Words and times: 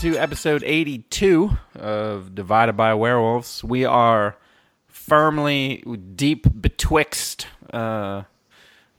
to 0.00 0.16
episode 0.16 0.62
82 0.64 1.50
of 1.74 2.34
Divided 2.34 2.72
by 2.72 2.94
Werewolves. 2.94 3.62
We 3.62 3.84
are 3.84 4.34
firmly 4.88 5.84
deep 6.14 6.46
betwixt 6.58 7.46
uh, 7.70 8.22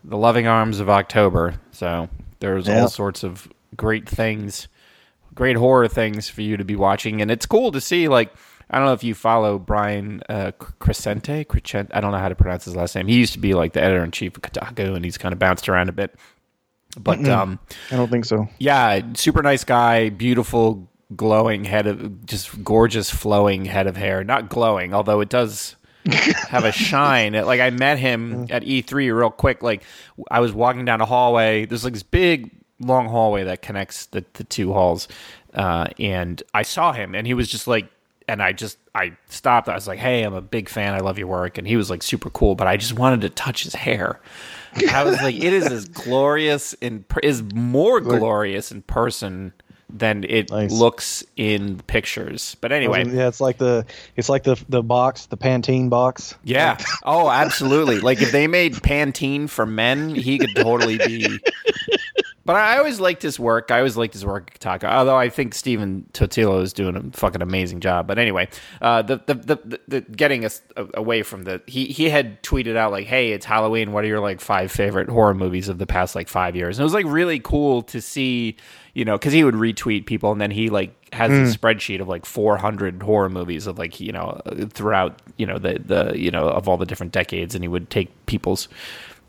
the 0.03 0.17
loving 0.17 0.45
arms 0.45 0.79
of 0.79 0.91
October. 0.91 1.55
So 1.71 2.07
there's 2.39 2.69
all 2.69 2.87
sorts 2.87 3.23
of 3.23 3.51
great 3.75 4.07
things, 4.07 4.67
great 5.33 5.55
horror 5.55 5.87
things 5.87 6.29
for 6.29 6.43
you 6.43 6.55
to 6.55 6.63
be 6.63 6.75
watching. 6.75 7.19
And 7.19 7.31
it's 7.31 7.47
cool 7.47 7.71
to 7.71 7.81
see, 7.81 8.07
like, 8.07 8.31
I 8.69 8.77
don't 8.77 8.85
know 8.85 8.93
if 8.93 9.03
you 9.03 9.15
follow 9.15 9.57
Brian 9.57 10.21
uh, 10.29 10.51
Crecente. 10.59 11.47
Crecente. 11.47 11.89
I 11.95 12.01
don't 12.01 12.11
know 12.11 12.19
how 12.19 12.29
to 12.29 12.35
pronounce 12.35 12.65
his 12.65 12.75
last 12.75 12.95
name. 12.95 13.07
He 13.07 13.15
used 13.15 13.33
to 13.33 13.39
be 13.39 13.55
like 13.55 13.73
the 13.73 13.81
editor 13.81 14.03
in 14.03 14.11
chief 14.11 14.35
of 14.35 14.43
Kotaku, 14.43 14.95
and 14.95 15.03
he's 15.03 15.17
kind 15.17 15.33
of 15.33 15.39
bounced 15.39 15.67
around 15.67 15.89
a 15.89 15.93
bit. 15.93 16.13
But 16.99 17.27
um, 17.27 17.57
I 17.89 17.95
don't 17.95 18.11
think 18.11 18.25
so. 18.25 18.49
yeah, 18.59 19.01
super 19.13 19.41
nice 19.41 19.63
guy, 19.63 20.09
beautiful, 20.09 20.89
glowing 21.15 21.65
head 21.65 21.87
of 21.87 22.25
just 22.25 22.63
gorgeous, 22.63 23.09
flowing 23.09 23.65
head 23.65 23.87
of 23.87 23.97
hair. 23.97 24.23
Not 24.23 24.49
glowing, 24.49 24.93
although 24.93 25.21
it 25.21 25.29
does 25.29 25.75
have 26.49 26.65
a 26.65 26.71
shine. 26.71 27.33
Like 27.33 27.59
I 27.59 27.69
met 27.69 27.99
him 27.99 28.47
at 28.49 28.63
E3 28.63 28.93
real 29.15 29.29
quick. 29.29 29.61
Like 29.61 29.83
I 30.29 30.39
was 30.39 30.53
walking 30.53 30.85
down 30.85 31.01
a 31.01 31.05
hallway. 31.05 31.65
There's 31.65 31.83
like 31.83 31.93
this 31.93 32.03
big, 32.03 32.51
long 32.79 33.07
hallway 33.07 33.43
that 33.43 33.61
connects 33.61 34.07
the, 34.07 34.25
the 34.33 34.43
two 34.43 34.73
halls, 34.73 35.07
uh, 35.53 35.87
and 35.99 36.41
I 36.53 36.63
saw 36.63 36.93
him, 36.93 37.15
and 37.15 37.27
he 37.27 37.33
was 37.33 37.49
just 37.49 37.67
like. 37.67 37.89
And 38.27 38.41
I 38.41 38.53
just 38.53 38.77
I 38.95 39.17
stopped. 39.27 39.67
I 39.67 39.73
was 39.73 39.87
like, 39.87 39.99
"Hey, 39.99 40.23
I'm 40.23 40.35
a 40.35 40.41
big 40.41 40.69
fan. 40.69 40.93
I 40.93 40.99
love 40.99 41.17
your 41.17 41.27
work." 41.27 41.57
And 41.57 41.67
he 41.67 41.75
was 41.75 41.89
like 41.89 42.01
super 42.01 42.29
cool, 42.29 42.55
but 42.55 42.65
I 42.65 42.77
just 42.77 42.93
wanted 42.93 43.21
to 43.21 43.29
touch 43.29 43.63
his 43.63 43.75
hair. 43.75 44.21
I 44.93 45.03
was 45.03 45.21
like, 45.21 45.35
it 45.35 45.51
is 45.51 45.65
as 45.69 45.85
glorious 45.85 46.71
in 46.73 47.03
per- 47.03 47.19
is 47.19 47.43
more 47.53 47.99
glorious 47.99 48.71
in 48.71 48.83
person 48.83 49.51
than 49.97 50.23
it 50.23 50.49
Nice. 50.51 50.71
looks 50.71 51.23
in 51.35 51.79
pictures. 51.87 52.55
But 52.61 52.71
anyway, 52.71 53.05
yeah, 53.07 53.27
it's 53.27 53.41
like 53.41 53.57
the 53.57 53.85
it's 54.15 54.29
like 54.29 54.43
the 54.43 54.61
the 54.69 54.81
box, 54.83 55.25
the 55.27 55.37
Pantene 55.37 55.89
box. 55.89 56.35
yeah. 56.43 56.77
Oh, 57.03 57.29
absolutely. 57.29 57.99
Like 57.99 58.21
if 58.21 58.31
they 58.31 58.47
made 58.47 58.75
Pantene 58.75 59.49
for 59.49 59.65
men, 59.65 60.15
he 60.15 60.37
could 60.37 60.55
totally 60.55 60.97
be. 60.97 61.39
But 62.43 62.55
I 62.55 62.77
always 62.77 62.99
liked 62.99 63.21
his 63.21 63.39
work. 63.39 63.69
I 63.69 63.77
always 63.77 63.95
liked 63.95 64.13
his 64.13 64.25
work 64.25 64.51
at 64.55 64.59
Taka. 64.59 64.91
Although 64.91 65.15
I 65.15 65.29
think 65.29 65.53
Stephen 65.53 66.07
Totilo 66.13 66.61
is 66.63 66.73
doing 66.73 66.95
a 66.95 67.03
fucking 67.15 67.41
amazing 67.41 67.81
job. 67.81 68.07
But 68.07 68.17
anyway, 68.17 68.49
uh, 68.81 69.03
the, 69.03 69.21
the, 69.27 69.35
the, 69.35 69.79
the, 69.87 70.01
getting 70.01 70.43
us 70.43 70.61
away 70.95 71.21
from 71.21 71.43
the 71.43 71.61
he 71.67 71.85
he 71.85 72.09
had 72.09 72.41
tweeted 72.41 72.75
out 72.75 72.91
like, 72.91 73.05
"Hey, 73.05 73.31
it's 73.31 73.45
Halloween. 73.45 73.91
What 73.91 74.03
are 74.03 74.07
your 74.07 74.19
like 74.19 74.41
five 74.41 74.71
favorite 74.71 75.09
horror 75.09 75.35
movies 75.35 75.69
of 75.69 75.77
the 75.77 75.85
past 75.85 76.15
like 76.15 76.27
five 76.27 76.55
years?" 76.55 76.77
And 76.77 76.83
it 76.83 76.85
was 76.85 76.93
like 76.93 77.05
really 77.05 77.39
cool 77.39 77.83
to 77.83 78.01
see, 78.01 78.57
you 78.95 79.05
know, 79.05 79.17
because 79.17 79.33
he 79.33 79.43
would 79.43 79.55
retweet 79.55 80.07
people 80.07 80.31
and 80.31 80.41
then 80.41 80.51
he 80.51 80.69
like 80.69 80.95
has 81.13 81.29
a 81.29 81.57
spreadsheet 81.57 81.99
of 81.99 82.07
like 82.07 82.25
400 82.25 83.03
horror 83.03 83.29
movies 83.29 83.67
of 83.67 83.77
like 83.77 83.99
you 83.99 84.13
know 84.13 84.39
throughout 84.69 85.21
you 85.37 85.45
know 85.45 85.57
the 85.57 85.77
the 85.77 86.17
you 86.17 86.31
know 86.31 86.47
of 86.47 86.67
all 86.67 86.77
the 86.77 86.85
different 86.85 87.11
decades, 87.11 87.53
and 87.53 87.63
he 87.63 87.67
would 87.67 87.89
take 87.89 88.25
people's 88.25 88.67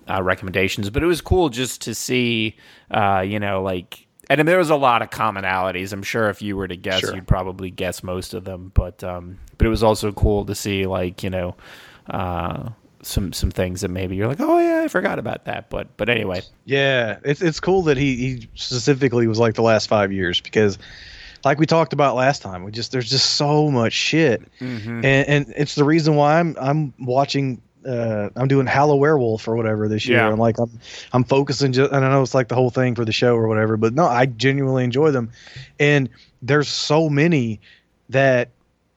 uh, 0.09 0.23
recommendations. 0.23 0.91
But 0.91 1.03
it 1.03 1.07
was 1.07 1.21
cool 1.21 1.49
just 1.49 1.83
to 1.83 1.95
see, 1.95 2.57
uh, 2.91 3.25
you 3.27 3.39
know, 3.41 3.63
like, 3.63 4.07
and 4.31 4.47
there 4.49 4.59
was 4.59 4.71
a 4.71 4.77
lot 4.77 5.03
of 5.03 5.11
commonalities. 5.11 5.93
I'm 5.93 6.03
sure 6.03 6.31
if 6.31 6.41
you 6.43 6.57
were 6.57 6.69
to 6.69 6.77
guess, 6.77 7.01
Sure. 7.01 7.15
you'd 7.15 7.27
probably 7.27 7.71
guess 7.71 8.03
most 8.03 8.35
of 8.35 8.45
them. 8.45 8.71
But 8.75 9.03
um, 9.05 9.39
but 9.59 9.67
it 9.67 9.71
was 9.71 9.83
also 9.83 10.13
cool 10.13 10.45
to 10.47 10.55
see, 10.55 10.87
like, 10.87 11.23
you 11.23 11.31
know, 11.31 11.57
uh, 12.09 12.71
some 13.03 13.33
some 13.33 13.51
things 13.51 13.81
that 13.81 13.89
maybe 13.89 14.15
you're 14.17 14.29
like, 14.29 14.41
oh 14.41 14.59
yeah, 14.59 14.83
I 14.85 14.89
forgot 14.89 15.19
about 15.19 15.45
that. 15.47 15.69
But 15.71 15.97
but 15.97 16.09
anyway, 16.09 16.43
Yeah, 16.65 17.19
it's 17.25 17.43
it's 17.43 17.61
cool 17.61 17.83
that 17.83 17.97
he 17.97 18.17
he 18.17 18.49
specifically 18.55 19.27
was 19.27 19.39
like 19.39 19.55
the 19.55 19.63
last 19.63 19.89
five 19.89 20.13
years 20.13 20.41
because, 20.41 20.79
like 21.45 21.59
we 21.59 21.67
talked 21.67 21.93
about 21.93 22.15
last 22.15 22.43
time, 22.43 22.63
we 22.63 22.71
just 22.71 22.93
there's 22.93 23.11
just 23.11 23.31
so 23.35 23.71
much 23.71 23.93
shit, 23.93 24.43
and 24.61 25.05
and 25.05 25.53
it's 25.57 25.75
the 25.75 25.85
reason 25.85 26.15
why 26.15 26.39
I'm 26.39 26.57
I'm 26.61 26.95
watching. 27.01 27.61
Uh, 27.87 28.29
I'm 28.37 28.49
doing 28.49 28.67
Hallow 28.67 28.97
Werewolf 28.97 29.47
or 29.49 29.57
whatever 29.57 29.89
this 29.89 30.07
year, 30.07 30.19
Yeah. 30.19 30.29
and 30.31 30.39
like 30.39 30.59
I'm, 30.59 30.71
I'm 31.13 31.25
focusing. 31.25 31.73
Just, 31.73 31.93
and 31.93 32.05
I 32.05 32.11
know 32.11 32.23
it's 32.23 32.35
like 32.35 32.49
the 32.49 32.55
whole 32.55 32.71
thing 32.71 32.95
for 32.95 33.05
the 33.05 33.13
show 33.13 33.35
or 33.35 33.49
whatever, 33.49 33.77
but 33.77 33.95
no, 33.95 34.07
I 34.07 34.27
genuinely 34.27 34.85
enjoy 34.85 35.11
them, 35.11 35.31
and 35.81 36.09
there's 36.43 36.69
so 36.69 37.09
many 37.09 37.61
that 38.09 38.51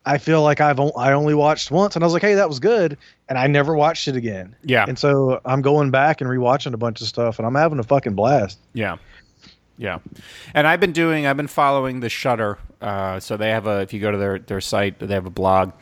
I 0.05 0.17
feel 0.19 0.43
like 0.43 0.61
I've 0.61 0.79
on, 0.79 0.91
I 0.97 1.13
only 1.13 1.33
watched 1.33 1.71
once, 1.71 1.95
and 1.95 2.03
I 2.03 2.05
was 2.05 2.13
like, 2.13 2.21
hey, 2.21 2.35
that 2.35 2.47
was 2.47 2.59
good, 2.59 2.97
and 3.27 3.39
I 3.39 3.47
never 3.47 3.75
watched 3.75 4.07
it 4.07 4.15
again. 4.15 4.55
yeah, 4.63 4.85
And 4.87 4.99
so 4.99 5.41
I'm 5.45 5.61
going 5.63 5.89
back 5.89 6.21
and 6.21 6.29
rewatching 6.29 6.73
a 6.73 6.77
bunch 6.77 7.01
of 7.01 7.07
stuff, 7.07 7.39
and 7.39 7.47
I'm 7.47 7.55
having 7.55 7.79
a 7.79 7.83
fucking 7.83 8.13
blast. 8.13 8.59
Yeah. 8.73 8.97
Yeah. 9.77 9.99
And 10.53 10.67
I've 10.67 10.79
been 10.79 10.93
doing 10.93 11.27
I've 11.27 11.35
been 11.35 11.47
following 11.47 11.99
the 11.99 12.07
Shudder. 12.07 12.57
Uh, 12.79 13.19
so 13.19 13.35
they 13.35 13.49
have 13.49 13.67
a 13.67 13.79
if 13.81 13.91
you 13.93 13.99
go 13.99 14.09
to 14.09 14.17
their 14.17 14.39
their 14.39 14.61
site, 14.61 14.99
they 14.99 15.13
have 15.13 15.25
a 15.25 15.29
blog. 15.31 15.73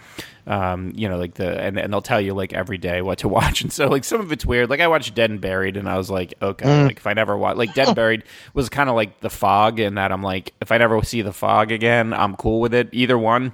Um, 0.45 0.91
you 0.95 1.07
know, 1.07 1.17
like 1.17 1.35
the 1.35 1.57
and, 1.59 1.79
and 1.79 1.93
they'll 1.93 2.01
tell 2.01 2.19
you 2.19 2.33
like 2.33 2.51
every 2.53 2.77
day 2.77 3.01
what 3.01 3.19
to 3.19 3.27
watch. 3.29 3.61
And 3.61 3.71
so 3.71 3.87
like 3.87 4.03
some 4.03 4.19
of 4.19 4.31
it's 4.31 4.45
weird. 4.45 4.69
Like 4.69 4.81
I 4.81 4.87
watched 4.87 5.15
Dead 5.15 5.29
and 5.29 5.39
Buried 5.39 5.77
and 5.77 5.87
I 5.87 5.97
was 5.97 6.09
like, 6.09 6.33
okay, 6.41 6.83
like 6.85 6.97
if 6.97 7.07
I 7.07 7.13
never 7.13 7.37
watch 7.37 7.55
like 7.57 7.73
Dead 7.73 7.87
and 7.87 7.95
Buried 7.95 8.23
was 8.53 8.69
kind 8.69 8.89
of 8.89 8.95
like 8.95 9.19
the 9.21 9.29
fog 9.29 9.79
in 9.79 9.95
that 9.95 10.11
I'm 10.11 10.21
like, 10.23 10.53
if 10.61 10.71
I 10.71 10.77
never 10.77 11.01
see 11.03 11.21
the 11.21 11.33
fog 11.33 11.71
again, 11.71 12.13
I'm 12.13 12.35
cool 12.35 12.59
with 12.59 12.73
it. 12.73 12.89
Either 12.91 13.17
one. 13.17 13.53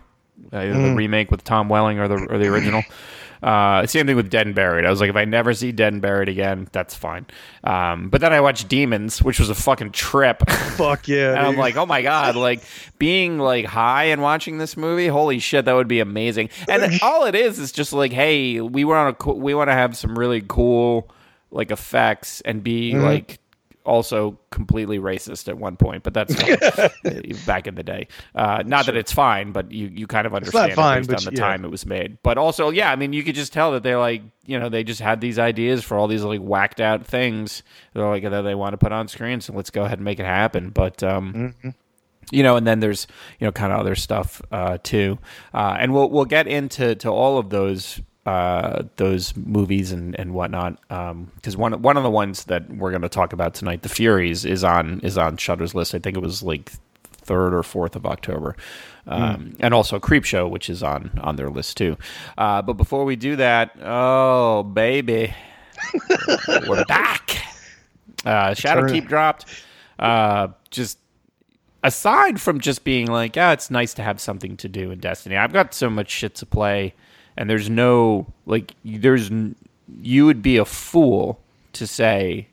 Uh, 0.54 0.58
either 0.60 0.74
the 0.90 0.96
remake 0.96 1.30
with 1.32 1.44
Tom 1.44 1.68
Welling 1.68 2.00
or 2.00 2.08
the 2.08 2.16
or 2.30 2.38
the 2.38 2.48
original. 2.48 2.82
Uh, 3.42 3.86
same 3.86 4.06
thing 4.06 4.16
with 4.16 4.30
Dead 4.30 4.46
and 4.48 4.56
Buried. 4.56 4.86
I 4.86 4.90
was 4.90 5.00
like, 5.00 5.10
if 5.10 5.16
I 5.16 5.26
never 5.26 5.54
see 5.54 5.72
Dead 5.72 5.94
and 5.94 6.02
Buried 6.02 6.28
again, 6.30 6.68
that's 6.72 6.94
fine. 6.94 7.26
Um, 7.64 8.10
but 8.10 8.20
then 8.22 8.34
I 8.34 8.42
watched 8.42 8.68
Demons, 8.68 9.24
which 9.24 9.40
was 9.40 9.50
a 9.50 9.56
fucking 9.56 9.92
trip. 9.92 10.50
Fuck 10.50 11.08
yeah! 11.08 11.30
And 11.32 11.40
I'm 11.40 11.56
like, 11.58 11.76
oh 11.78 11.86
my 11.86 12.02
god, 12.02 12.36
like 12.36 12.62
being 12.98 13.40
like 13.40 13.66
high 13.66 14.06
and 14.06 14.22
watching 14.22 14.58
this 14.58 14.76
movie, 14.76 15.08
holy 15.08 15.40
shit, 15.40 15.66
that 15.66 15.74
would 15.74 15.88
be 15.88 16.00
amazing. 16.02 16.50
And 16.68 17.00
all 17.02 17.26
it 17.26 17.36
is 17.36 17.60
is 17.60 17.72
just 17.72 17.94
like, 17.94 18.12
hey, 18.12 18.60
we 18.62 18.84
want 18.86 19.20
to 19.20 19.30
we 19.34 19.54
want 19.54 19.70
to 19.70 19.74
have 19.74 19.96
some 19.96 20.18
really 20.20 20.44
cool 20.48 21.10
like 21.52 21.72
effects 21.72 22.42
and 22.42 22.64
be 22.64 22.94
Mm-hmm. 22.94 23.04
like 23.04 23.40
also 23.86 24.38
completely 24.52 25.00
racist 25.00 25.48
at 25.48 25.58
one 25.58 25.76
point, 25.76 26.04
but 26.04 26.14
that's 26.14 26.36
back 27.46 27.68
in 27.68 27.76
the 27.76 27.84
day. 27.84 28.08
Uh, 28.36 28.64
not 28.66 28.86
that 28.86 28.96
it's 28.96 29.12
fine, 29.12 29.52
but 29.52 29.72
you, 29.72 29.88
you 29.88 30.08
kind 30.08 30.28
of 30.28 30.34
understand 30.34 30.74
fine, 30.74 31.04
based 31.04 31.28
on 31.28 31.34
the 31.34 31.40
yeah. 31.40 31.48
time 31.48 31.66
it 31.66 31.72
was 31.72 31.86
made. 31.86 32.18
But 32.24 32.38
also, 32.38 32.70
yeah, 32.70 32.92
I 32.92 32.96
mean, 32.96 33.14
you 33.14 33.24
could 33.24 33.36
just 33.36 33.54
tell 33.54 33.72
that 33.72 33.84
they're 33.84 34.00
like, 34.00 34.22
you 34.46 34.60
know, 34.60 34.70
they 34.70 34.84
just 34.84 35.02
had 35.02 35.22
these 35.22 35.40
ideas 35.40 35.84
for 35.84 35.98
all 35.98 36.08
these 36.08 36.24
like 36.24 36.42
whacked 36.42 36.82
out 36.82 37.06
things. 37.06 37.64
They're 37.94 38.08
like 38.08 38.24
that 38.24 38.42
they 38.42 38.56
want 38.56 38.74
to 38.74 38.78
put 38.78 38.92
on 38.92 39.08
screen, 39.08 39.42
so 39.42 39.54
let's 39.54 39.70
go 39.70 39.84
ahead 39.84 40.00
and 40.00 40.06
make 40.06 40.20
it 40.20 40.26
happen. 40.26 40.70
But 40.70 41.02
um, 41.04 41.56
you 42.32 42.44
know, 42.44 42.56
and 42.56 42.68
then 42.68 42.80
there's 42.80 43.08
you 43.40 43.46
know 43.46 43.52
kind 43.52 43.74
of 43.74 43.80
other 43.80 43.96
stuff 43.96 44.42
uh, 44.52 44.78
too, 44.82 45.20
uh, 45.54 45.78
and 45.80 45.94
we'll 45.94 46.10
we'll 46.10 46.26
get 46.26 46.48
into 46.48 46.96
to 46.96 47.10
all 47.10 47.38
of 47.38 47.50
those 47.50 48.02
uh, 48.30 48.84
those 48.98 49.36
movies 49.36 49.92
and 49.92 50.16
and 50.20 50.34
whatnot 50.36 50.80
because 51.36 51.58
one 51.58 51.82
one 51.82 51.98
of 51.98 52.04
the 52.04 52.12
ones 52.12 52.46
that 52.46 52.70
we're 52.70 52.92
going 52.92 53.02
to 53.02 53.10
talk 53.10 53.34
about 53.34 53.56
tonight, 53.56 53.82
The 53.82 53.90
Furies, 53.90 54.46
is 54.46 54.64
on 54.64 55.00
is 55.00 55.18
on 55.18 55.38
Shudder's 55.38 55.74
list. 55.74 55.96
I 55.96 56.00
think 56.00 56.16
it 56.16 56.22
was 56.22 56.44
like 56.44 56.72
third 57.10 57.56
or 57.56 57.64
fourth 57.64 57.96
of 57.96 58.06
October, 58.06 58.56
um, 59.08 59.56
and 59.60 59.74
also 59.74 60.00
Creepshow, 60.00 60.48
which 60.48 60.70
is 60.70 60.84
on 60.84 61.10
on 61.22 61.38
their 61.38 61.50
list 61.50 61.78
too. 61.78 61.98
Uh, 62.38 62.62
but 62.62 62.74
before 62.74 63.04
we 63.04 63.16
do 63.16 63.36
that, 63.38 63.72
oh 63.82 64.62
baby, 64.62 65.34
we're 66.68 66.86
back. 66.86 67.36
Uh, 68.26 68.52
Shadowkeep 68.52 69.08
dropped. 69.08 69.46
Uh, 69.98 70.50
just 70.70 71.00
aside 71.84 72.40
from 72.40 72.60
just 72.60 72.84
being 72.84 73.08
like, 73.08 73.36
yeah, 73.36 73.54
it's 73.54 73.72
nice 73.72 73.96
to 73.96 74.04
have 74.04 74.22
something 74.22 74.56
to 74.58 74.70
do 74.70 74.92
in 74.92 75.00
Destiny. 75.00 75.36
I've 75.36 75.54
got 75.54 75.74
so 75.74 75.90
much 75.90 76.12
shit 76.12 76.36
to 76.36 76.46
play, 76.46 76.94
and 77.40 77.50
there's 77.50 77.70
no 77.72 78.28
like, 78.46 78.76
there's 78.86 79.32
you 80.02 80.26
would 80.28 80.44
be 80.44 80.58
a 80.58 80.66
fool 80.66 81.40
to 81.74 81.88
say 81.88 82.48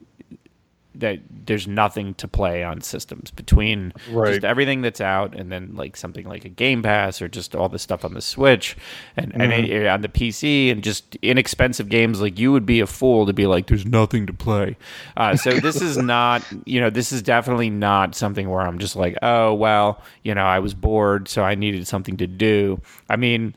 that 0.94 1.18
there's 1.44 1.68
nothing 1.68 2.14
to 2.14 2.26
play 2.26 2.64
on 2.64 2.80
systems 2.80 3.30
between 3.30 3.92
Right. 4.10 4.32
just 4.32 4.44
everything 4.46 4.80
that's 4.80 5.00
out 5.02 5.34
and 5.34 5.52
then 5.52 5.72
like 5.74 5.94
something 5.94 6.26
like 6.26 6.46
a 6.46 6.48
Game 6.48 6.82
Pass 6.82 7.20
or 7.20 7.28
just 7.28 7.54
all 7.54 7.68
the 7.68 7.78
stuff 7.78 8.02
on 8.02 8.14
the 8.14 8.22
Switch 8.22 8.74
and, 9.14 9.30
and 9.34 9.52
it- 9.52 9.86
on 9.86 10.00
the 10.00 10.08
PC 10.08 10.70
and 10.72 10.82
just 10.82 11.14
inexpensive 11.20 11.90
games 11.90 12.22
like 12.22 12.38
you 12.38 12.50
would 12.50 12.64
be 12.64 12.80
a 12.80 12.86
fool 12.86 13.26
to 13.26 13.34
be 13.34 13.46
like 13.46 13.66
there's 13.66 13.84
nothing 13.84 14.24
to 14.26 14.32
play. 14.32 14.78
Uh, 15.18 15.36
so 15.36 15.50
this 15.60 15.82
is 15.82 15.98
not 16.14 16.42
you 16.64 16.80
know 16.80 16.88
this 16.88 17.12
is 17.12 17.20
definitely 17.20 17.68
not 17.68 18.14
something 18.14 18.48
where 18.48 18.62
I'm 18.62 18.78
just 18.78 18.96
like 18.96 19.18
oh 19.20 19.52
well 19.52 20.02
you 20.24 20.34
know 20.34 20.44
I 20.46 20.60
was 20.60 20.72
bored 20.72 21.28
so 21.28 21.42
I 21.44 21.56
needed 21.56 21.86
something 21.86 22.16
to 22.16 22.26
do. 22.26 22.80
I 23.10 23.16
mean 23.16 23.54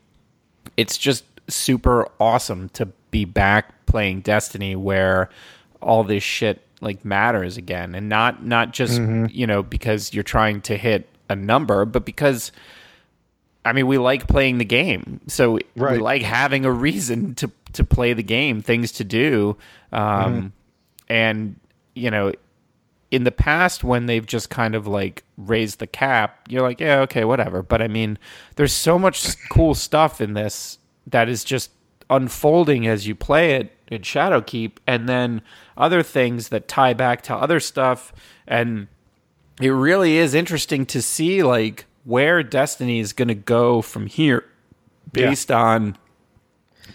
it's 0.79 0.97
just 0.97 1.25
super 1.49 2.07
awesome 2.21 2.69
to 2.69 2.85
be 3.11 3.25
back 3.25 3.85
playing 3.85 4.21
Destiny 4.21 4.77
where 4.77 5.29
all 5.81 6.05
this 6.05 6.23
shit 6.23 6.61
like 6.79 7.03
matters 7.03 7.57
again. 7.57 7.95
And 7.95 8.07
not 8.07 8.45
not 8.45 8.71
just 8.71 8.97
you 9.27 9.45
know 9.45 9.61
because 9.61 10.13
you're 10.13 10.23
trying 10.23 10.61
to 10.61 10.77
hit 10.77 11.09
a 11.27 11.35
number 11.35 11.83
but 11.83 12.05
because 12.05 12.53
I 13.65 13.73
mean 13.73 13.87
we 13.87 13.97
like 13.97 14.27
playing 14.29 14.57
the 14.57 14.65
game. 14.65 15.19
So 15.27 15.59
we 15.95 15.97
like 15.99 16.21
having 16.21 16.63
a 16.63 16.71
reason 16.71 17.35
to 17.35 17.51
to 17.73 17.83
play 17.83 18.13
the 18.13 18.23
game 18.23 18.61
things 18.61 18.93
to 18.93 19.03
do. 19.03 19.57
Um 19.91 20.53
and 21.09 21.59
you 21.93 22.09
know 22.09 22.31
in 23.11 23.23
the 23.23 23.31
past 23.31 23.83
when 23.83 24.05
they've 24.05 24.25
just 24.25 24.49
kind 24.49 24.75
of 24.75 24.85
like 24.85 25.23
raised 25.37 25.79
the 25.79 25.87
cap, 25.87 26.47
you're 26.47 26.61
like, 26.61 26.79
yeah, 26.79 26.99
okay, 26.99 27.25
whatever. 27.25 27.63
But 27.63 27.81
I 27.81 27.87
mean, 27.87 28.17
there's 28.55 28.73
so 28.73 28.99
much 28.99 29.35
cool 29.49 29.73
stuff 29.73 30.21
in 30.21 30.33
this 30.33 30.77
that 31.07 31.27
is 31.27 31.43
just 31.43 31.71
unfolding 32.09 32.87
as 32.87 33.07
you 33.07 33.15
play 33.15 33.55
it 33.55 33.71
in 33.87 34.01
Shadowkeep, 34.01 34.73
and 34.85 35.09
then 35.09 35.41
other 35.75 36.03
things 36.03 36.49
that 36.49 36.67
tie 36.67 36.93
back 36.93 37.23
to 37.23 37.35
other 37.35 37.59
stuff, 37.59 38.13
and 38.47 38.87
it 39.59 39.69
really 39.69 40.17
is 40.17 40.35
interesting 40.35 40.85
to 40.87 41.01
see 41.01 41.41
like 41.41 41.85
where 42.03 42.43
Destiny 42.43 42.99
is 42.99 43.13
going 43.13 43.27
to 43.29 43.35
go 43.35 43.81
from 43.81 44.05
here, 44.05 44.45
based 45.11 45.49
yeah. 45.49 45.57
on 45.57 45.97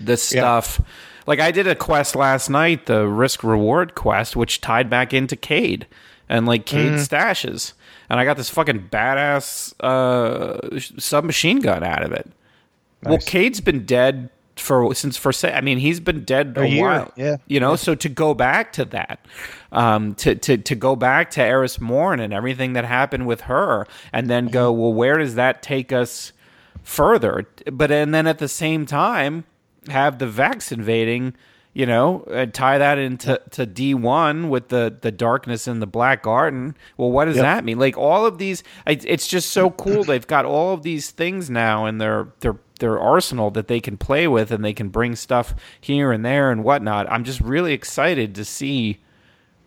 the 0.01 0.17
stuff. 0.17 0.79
Yeah. 0.79 0.87
Like 1.27 1.41
I 1.41 1.51
did 1.51 1.67
a 1.67 1.75
quest 1.75 2.15
last 2.15 2.51
night, 2.51 2.87
the 2.87 3.07
risk 3.07 3.43
reward 3.43 3.95
quest, 3.95 4.37
which 4.37 4.61
tied 4.61 4.91
back 4.91 5.13
into 5.13 5.37
Cayde 5.37 5.87
and 6.29 6.47
like 6.47 6.67
Cayde 6.67 6.93
mm. 6.93 7.07
stashes, 7.07 7.73
and 8.09 8.19
I 8.21 8.25
got 8.25 8.37
this 8.37 8.51
fucking 8.51 8.89
badass 8.91 9.75
uh, 9.81 10.81
submachine 10.99 11.61
gun 11.61 11.83
out 11.83 12.03
of 12.03 12.13
it. 12.13 12.31
Nice. 13.03 13.11
Well, 13.11 13.19
Cayde's 13.19 13.61
been 13.61 13.85
dead 13.85 14.31
for 14.57 14.95
since 14.95 15.17
for 15.17 15.33
say 15.33 15.53
I 15.53 15.61
mean 15.61 15.79
he's 15.79 15.99
been 15.99 16.25
dead 16.25 16.57
a, 16.57 16.63
a 16.63 16.81
while. 16.81 17.13
Yeah. 17.17 17.37
You 17.47 17.61
know, 17.61 17.71
yeah. 17.71 17.77
so 17.77 17.95
to 17.95 18.09
go 18.09 18.35
back 18.35 18.73
to 18.75 18.85
that, 18.87 19.25
um, 19.73 20.15
to, 20.17 20.35
to 20.35 20.57
to 20.57 20.75
go 20.75 20.97
back 20.97 21.31
to 21.33 21.43
Eris 21.43 21.81
Morn 21.81 22.21
and 22.21 22.33
everything 22.33 22.75
that 22.75 22.85
happened 22.85 23.27
with 23.27 23.43
her 23.43 23.87
and 24.13 24.29
then 24.29 24.49
go, 24.49 24.73
mm-hmm. 24.73 24.81
well, 24.81 24.93
where 24.93 25.19
does 25.19 25.35
that 25.35 25.63
take 25.63 25.93
us 25.93 26.33
further? 26.83 27.47
But 27.71 27.91
and 27.91 28.15
then 28.15 28.27
at 28.27 28.39
the 28.39 28.49
same 28.49 28.87
time 28.87 29.45
have 29.89 30.19
the 30.19 30.27
Vex 30.27 30.73
invading, 30.73 31.35
you 31.73 31.87
know, 31.87 32.25
and 32.31 32.53
tie 32.55 32.79
that 32.79 32.99
into 32.99 33.41
to 33.51 33.67
D 33.67 33.95
one 33.95 34.49
with 34.49 34.69
the 34.69 34.97
the 35.01 35.11
darkness 35.11 35.67
in 35.67 35.81
the 35.81 35.87
Black 35.87 36.23
Garden. 36.23 36.77
Well, 36.97 37.11
what 37.11 37.27
does 37.27 37.37
yep. 37.37 37.45
that 37.45 37.65
mean? 37.65 37.79
Like 37.79 37.97
all 37.97 38.27
of 38.27 38.39
these, 38.39 38.63
it's 38.87 39.27
just 39.27 39.51
so 39.51 39.69
mm-hmm. 39.69 39.83
cool. 39.83 40.05
They've 40.05 40.27
got 40.27 40.45
all 40.45 40.73
of 40.75 40.83
these 40.83 41.11
things 41.11 41.51
now 41.51 41.87
in 41.87 41.99
their 41.99 42.29
their 42.41 42.57
their 42.81 42.99
arsenal 42.99 43.51
that 43.53 43.69
they 43.69 43.81
can 43.81 43.97
play 43.97 44.27
with 44.27 44.51
and 44.51 44.65
they 44.65 44.73
can 44.73 44.89
bring 44.89 45.17
stuff 45.17 45.55
here 45.81 46.13
and 46.13 46.25
there 46.25 46.51
and 46.51 46.65
whatnot. 46.65 47.11
I'm 47.11 47.25
just 47.25 47.41
really 47.41 47.73
excited 47.73 48.35
to 48.35 48.45
see 48.45 49.01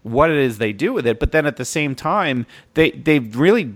what 0.04 0.30
it 0.30 0.38
is 0.38 0.58
they 0.58 0.74
do 0.74 0.94
with 0.94 1.06
it. 1.06 1.20
But 1.20 1.32
then 1.32 1.46
at 1.46 1.58
the 1.58 1.66
same 1.66 1.96
time, 1.96 2.46
they 2.74 2.92
they 2.92 3.20
really 3.20 3.76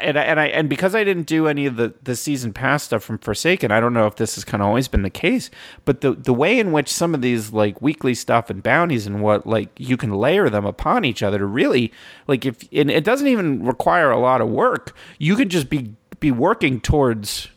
and 0.00 0.18
I, 0.18 0.22
and 0.22 0.40
I 0.40 0.46
and 0.46 0.68
because 0.68 0.94
I 0.94 1.04
didn't 1.04 1.26
do 1.26 1.46
any 1.46 1.66
of 1.66 1.76
the 1.76 1.94
the 2.02 2.16
season 2.16 2.52
pass 2.52 2.82
stuff 2.82 3.02
from 3.02 3.18
Forsaken, 3.18 3.70
I 3.70 3.80
don't 3.80 3.92
know 3.92 4.06
if 4.06 4.16
this 4.16 4.34
has 4.34 4.44
kind 4.44 4.62
of 4.62 4.68
always 4.68 4.88
been 4.88 5.02
the 5.02 5.10
case. 5.10 5.50
But 5.84 6.00
the 6.00 6.12
the 6.12 6.34
way 6.34 6.58
in 6.58 6.72
which 6.72 6.88
some 6.92 7.14
of 7.14 7.22
these 7.22 7.52
like 7.52 7.80
weekly 7.80 8.14
stuff 8.14 8.50
and 8.50 8.62
bounties 8.62 9.06
and 9.06 9.22
what 9.22 9.46
like 9.46 9.70
you 9.78 9.96
can 9.96 10.10
layer 10.10 10.48
them 10.48 10.64
upon 10.64 11.04
each 11.04 11.22
other 11.22 11.38
to 11.38 11.46
really 11.46 11.92
like 12.26 12.44
if 12.44 12.66
and 12.72 12.90
it 12.90 13.04
doesn't 13.04 13.28
even 13.28 13.64
require 13.64 14.10
a 14.10 14.18
lot 14.18 14.40
of 14.40 14.48
work. 14.48 14.96
You 15.18 15.36
can 15.36 15.48
just 15.48 15.68
be 15.68 15.94
be 16.20 16.30
working 16.30 16.80
towards 16.80 17.48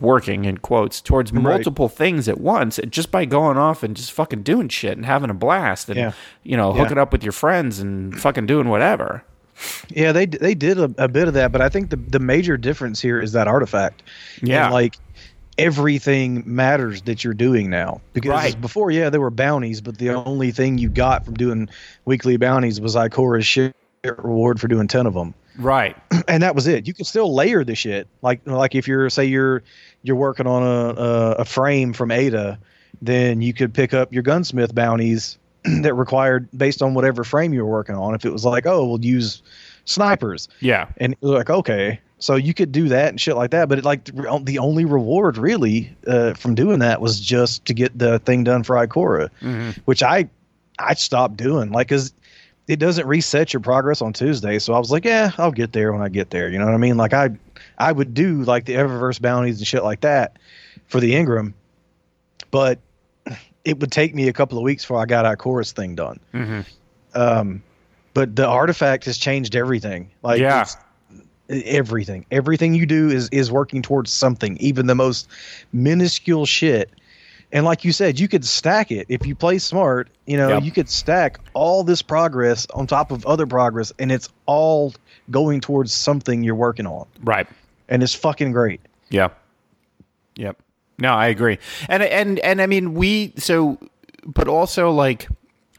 working 0.00 0.44
in 0.44 0.56
quotes 0.56 1.00
towards 1.00 1.32
right. 1.32 1.42
multiple 1.42 1.88
things 1.88 2.28
at 2.28 2.40
once 2.40 2.80
just 2.88 3.10
by 3.10 3.24
going 3.24 3.58
off 3.58 3.82
and 3.82 3.94
just 3.94 4.12
fucking 4.12 4.42
doing 4.42 4.68
shit 4.68 4.96
and 4.96 5.04
having 5.04 5.28
a 5.28 5.34
blast 5.34 5.90
and 5.90 5.98
yeah. 5.98 6.12
you 6.44 6.56
know 6.56 6.72
hooking 6.72 6.96
up 6.96 7.12
with 7.12 7.22
your 7.22 7.32
friends 7.32 7.78
and 7.78 8.18
fucking 8.18 8.46
doing 8.46 8.68
whatever 8.68 9.22
yeah 9.88 10.12
they 10.12 10.26
they 10.26 10.54
did 10.54 10.78
a, 10.78 10.92
a, 10.98 11.08
bit 11.08 11.28
of 11.28 11.34
that 11.34 11.52
but 11.52 11.60
i 11.60 11.68
think 11.68 11.90
the 11.90 11.96
the 11.96 12.18
major 12.18 12.56
difference 12.56 13.00
here 13.00 13.20
is 13.20 13.32
that 13.32 13.48
artifact 13.48 14.02
yeah 14.42 14.64
and 14.64 14.74
like 14.74 14.96
everything 15.58 16.42
matters 16.46 17.02
that 17.02 17.22
you're 17.22 17.34
doing 17.34 17.68
now 17.68 18.00
because 18.14 18.30
right. 18.30 18.60
before 18.60 18.90
yeah 18.90 19.10
there 19.10 19.20
were 19.20 19.30
bounties 19.30 19.80
but 19.80 19.98
the 19.98 20.10
only 20.10 20.50
thing 20.50 20.78
you 20.78 20.88
got 20.88 21.24
from 21.24 21.34
doing 21.34 21.68
weekly 22.04 22.36
bounties 22.36 22.80
was 22.80 22.96
Ikora's 22.96 23.46
shit 23.46 23.74
reward 24.04 24.60
for 24.60 24.68
doing 24.68 24.88
10 24.88 25.06
of 25.06 25.14
them 25.14 25.34
Right. 25.58 25.96
And 26.28 26.44
that 26.44 26.54
was 26.54 26.66
it. 26.66 26.86
You 26.86 26.94
can 26.94 27.04
still 27.04 27.34
layer 27.34 27.64
the 27.64 27.74
shit. 27.74 28.06
Like 28.22 28.46
like 28.46 28.74
if 28.74 28.86
you're 28.86 29.10
say 29.10 29.24
you're 29.24 29.62
you're 30.02 30.16
working 30.16 30.46
on 30.46 30.62
a 30.62 31.00
a, 31.00 31.30
a 31.32 31.44
frame 31.44 31.92
from 31.92 32.10
Ada, 32.10 32.58
then 33.02 33.42
you 33.42 33.52
could 33.52 33.74
pick 33.74 33.92
up 33.92 34.12
your 34.12 34.22
gunsmith 34.22 34.74
bounties 34.74 35.36
that 35.82 35.94
required 35.94 36.48
based 36.56 36.82
on 36.82 36.94
whatever 36.94 37.24
frame 37.24 37.52
you 37.52 37.64
were 37.64 37.70
working 37.70 37.94
on. 37.94 38.14
If 38.14 38.24
it 38.24 38.30
was 38.30 38.44
like, 38.44 38.66
oh, 38.66 38.86
we'll 38.86 39.04
use 39.04 39.42
snipers. 39.84 40.48
Yeah. 40.60 40.88
And 40.98 41.16
like, 41.20 41.50
okay. 41.50 42.00
So 42.18 42.36
you 42.36 42.54
could 42.54 42.70
do 42.70 42.88
that 42.88 43.08
and 43.08 43.20
shit 43.20 43.34
like 43.34 43.50
that, 43.50 43.68
but 43.68 43.78
it, 43.78 43.84
like 43.84 44.04
the 44.04 44.58
only 44.58 44.84
reward 44.84 45.36
really 45.36 45.94
uh, 46.06 46.34
from 46.34 46.54
doing 46.54 46.78
that 46.78 47.00
was 47.00 47.20
just 47.20 47.64
to 47.66 47.74
get 47.74 47.98
the 47.98 48.20
thing 48.20 48.44
done 48.44 48.62
for 48.62 48.76
Ikora, 48.76 49.28
mm-hmm. 49.40 49.70
which 49.86 50.04
I 50.04 50.28
I 50.78 50.94
stopped 50.94 51.36
doing. 51.36 51.72
Like, 51.72 51.88
cause 51.88 52.12
it 52.68 52.78
doesn't 52.78 53.06
reset 53.06 53.52
your 53.52 53.60
progress 53.60 54.00
on 54.00 54.12
Tuesday. 54.12 54.58
So 54.60 54.72
I 54.72 54.78
was 54.78 54.90
like, 54.90 55.04
yeah, 55.04 55.32
I'll 55.36 55.50
get 55.50 55.72
there 55.72 55.92
when 55.92 56.00
I 56.00 56.08
get 56.08 56.30
there. 56.30 56.48
You 56.48 56.58
know 56.58 56.66
what 56.66 56.74
I 56.74 56.78
mean? 56.78 56.96
Like 56.96 57.12
I, 57.12 57.30
I 57.76 57.90
would 57.90 58.14
do 58.14 58.44
like 58.44 58.66
the 58.66 58.74
Eververse 58.74 59.20
bounties 59.20 59.58
and 59.58 59.66
shit 59.66 59.82
like 59.82 60.02
that 60.02 60.38
for 60.86 61.00
the 61.00 61.12
Engram, 61.14 61.54
but 62.52 62.78
it 63.64 63.80
would 63.80 63.92
take 63.92 64.14
me 64.14 64.28
a 64.28 64.32
couple 64.32 64.58
of 64.58 64.64
weeks 64.64 64.84
before 64.84 65.00
I 65.00 65.06
got 65.06 65.24
Ikora's 65.24 65.72
thing 65.72 65.94
done. 65.94 66.20
Mm-hmm. 66.34 66.60
Um, 67.14 67.62
but 68.14 68.36
the 68.36 68.46
artifact 68.46 69.04
has 69.06 69.18
changed 69.18 69.56
everything. 69.56 70.10
Like 70.22 70.40
yeah. 70.40 70.66
everything, 71.48 72.26
everything 72.30 72.74
you 72.74 72.86
do 72.86 73.08
is 73.08 73.28
is 73.30 73.50
working 73.50 73.82
towards 73.82 74.12
something. 74.12 74.56
Even 74.58 74.86
the 74.86 74.94
most 74.94 75.28
minuscule 75.72 76.46
shit 76.46 76.90
and 77.52 77.66
like 77.66 77.84
you 77.84 77.92
said, 77.92 78.18
you 78.18 78.28
could 78.28 78.44
stack 78.46 78.90
it 78.90 79.06
if 79.10 79.26
you 79.26 79.34
play 79.34 79.58
smart. 79.58 80.08
You 80.26 80.38
know, 80.38 80.48
yep. 80.48 80.62
you 80.62 80.72
could 80.72 80.88
stack 80.88 81.38
all 81.52 81.84
this 81.84 82.00
progress 82.00 82.66
on 82.72 82.86
top 82.86 83.10
of 83.10 83.26
other 83.26 83.46
progress, 83.46 83.92
and 83.98 84.10
it's 84.10 84.28
all 84.46 84.94
going 85.30 85.60
towards 85.60 85.92
something 85.92 86.42
you're 86.42 86.54
working 86.54 86.86
on. 86.86 87.06
Right. 87.22 87.46
And 87.88 88.02
it's 88.02 88.14
fucking 88.14 88.52
great. 88.52 88.80
Yeah. 89.10 89.28
Yep. 90.36 90.62
No, 91.02 91.12
I 91.14 91.26
agree. 91.26 91.58
And 91.88 92.00
and 92.02 92.38
and 92.38 92.62
I 92.62 92.66
mean, 92.66 92.94
we 92.94 93.34
so, 93.36 93.78
but 94.24 94.48
also 94.48 94.90
like. 94.90 95.28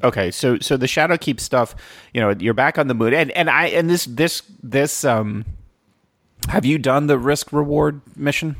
Okay, 0.04 0.32
so 0.32 0.60
so 0.60 0.76
the 0.76 0.86
shadowkeep 0.86 1.40
stuff, 1.40 1.76
you 2.14 2.20
know, 2.20 2.32
you're 2.38 2.54
back 2.54 2.78
on 2.78 2.88
the 2.88 2.94
moon, 2.94 3.14
and 3.14 3.32
and 3.32 3.50
I 3.50 3.68
and 3.68 3.90
this 3.90 4.04
this 4.04 4.42
this 4.62 5.06
um, 5.06 5.46
have 6.50 6.66
you 6.66 6.78
done 6.78 7.08
the 7.08 7.18
risk 7.18 7.54
reward 7.54 8.02
mission? 8.18 8.58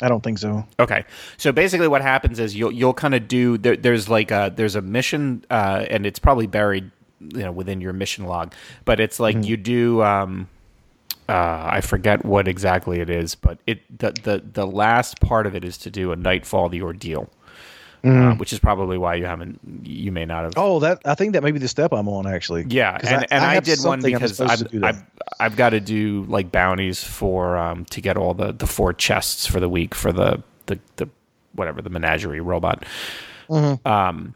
I 0.00 0.08
don't 0.08 0.24
think 0.24 0.38
so. 0.38 0.66
Okay, 0.80 1.04
so 1.36 1.52
basically, 1.52 1.86
what 1.86 2.02
happens 2.02 2.40
is 2.40 2.56
you'll 2.56 2.72
you'll 2.72 2.94
kind 2.94 3.14
of 3.14 3.28
do 3.28 3.58
there, 3.58 3.76
there's 3.76 4.08
like 4.08 4.32
a 4.32 4.52
there's 4.52 4.74
a 4.74 4.82
mission, 4.82 5.44
uh, 5.50 5.86
and 5.88 6.04
it's 6.04 6.18
probably 6.18 6.48
buried, 6.48 6.90
you 7.20 7.44
know, 7.44 7.52
within 7.52 7.80
your 7.80 7.92
mission 7.92 8.24
log. 8.24 8.52
But 8.84 8.98
it's 8.98 9.20
like 9.20 9.36
mm-hmm. 9.36 9.44
you 9.44 9.56
do. 9.56 10.02
Um, 10.02 10.48
uh, 11.28 11.68
I 11.70 11.80
forget 11.80 12.24
what 12.24 12.48
exactly 12.48 13.00
it 13.00 13.10
is, 13.10 13.34
but 13.34 13.58
it 13.66 13.98
the, 13.98 14.12
the 14.22 14.42
the 14.52 14.66
last 14.66 15.20
part 15.20 15.46
of 15.46 15.54
it 15.54 15.64
is 15.64 15.78
to 15.78 15.90
do 15.90 16.12
a 16.12 16.16
Nightfall 16.16 16.68
the 16.68 16.82
ordeal. 16.82 17.28
Mm. 18.04 18.32
Uh, 18.32 18.34
which 18.34 18.52
is 18.52 18.58
probably 18.58 18.98
why 18.98 19.14
you 19.14 19.26
haven't, 19.26 19.60
you 19.84 20.10
may 20.10 20.24
not 20.24 20.42
have. 20.42 20.54
Oh, 20.56 20.80
that 20.80 21.02
I 21.04 21.14
think 21.14 21.34
that 21.34 21.44
may 21.44 21.52
be 21.52 21.60
the 21.60 21.68
step 21.68 21.92
I'm 21.92 22.08
on 22.08 22.26
actually. 22.26 22.64
Yeah, 22.68 22.98
and 23.00 23.08
I, 23.08 23.26
and 23.30 23.44
I, 23.44 23.54
I 23.54 23.60
did 23.60 23.78
one 23.84 24.02
because 24.02 24.40
I've, 24.40 24.66
I've, 24.82 25.04
I've, 25.38 25.54
got 25.54 25.70
to 25.70 25.78
do 25.78 26.24
like 26.28 26.50
bounties 26.50 27.04
for 27.04 27.56
um 27.56 27.84
to 27.86 28.00
get 28.00 28.16
all 28.16 28.34
the 28.34 28.50
the 28.50 28.66
four 28.66 28.92
chests 28.92 29.46
for 29.46 29.60
the 29.60 29.68
week 29.68 29.94
for 29.94 30.12
the 30.12 30.42
the 30.66 30.80
the 30.96 31.08
whatever 31.54 31.80
the 31.80 31.90
menagerie 31.90 32.40
robot. 32.40 32.84
Mm-hmm. 33.48 33.86
Um, 33.86 34.34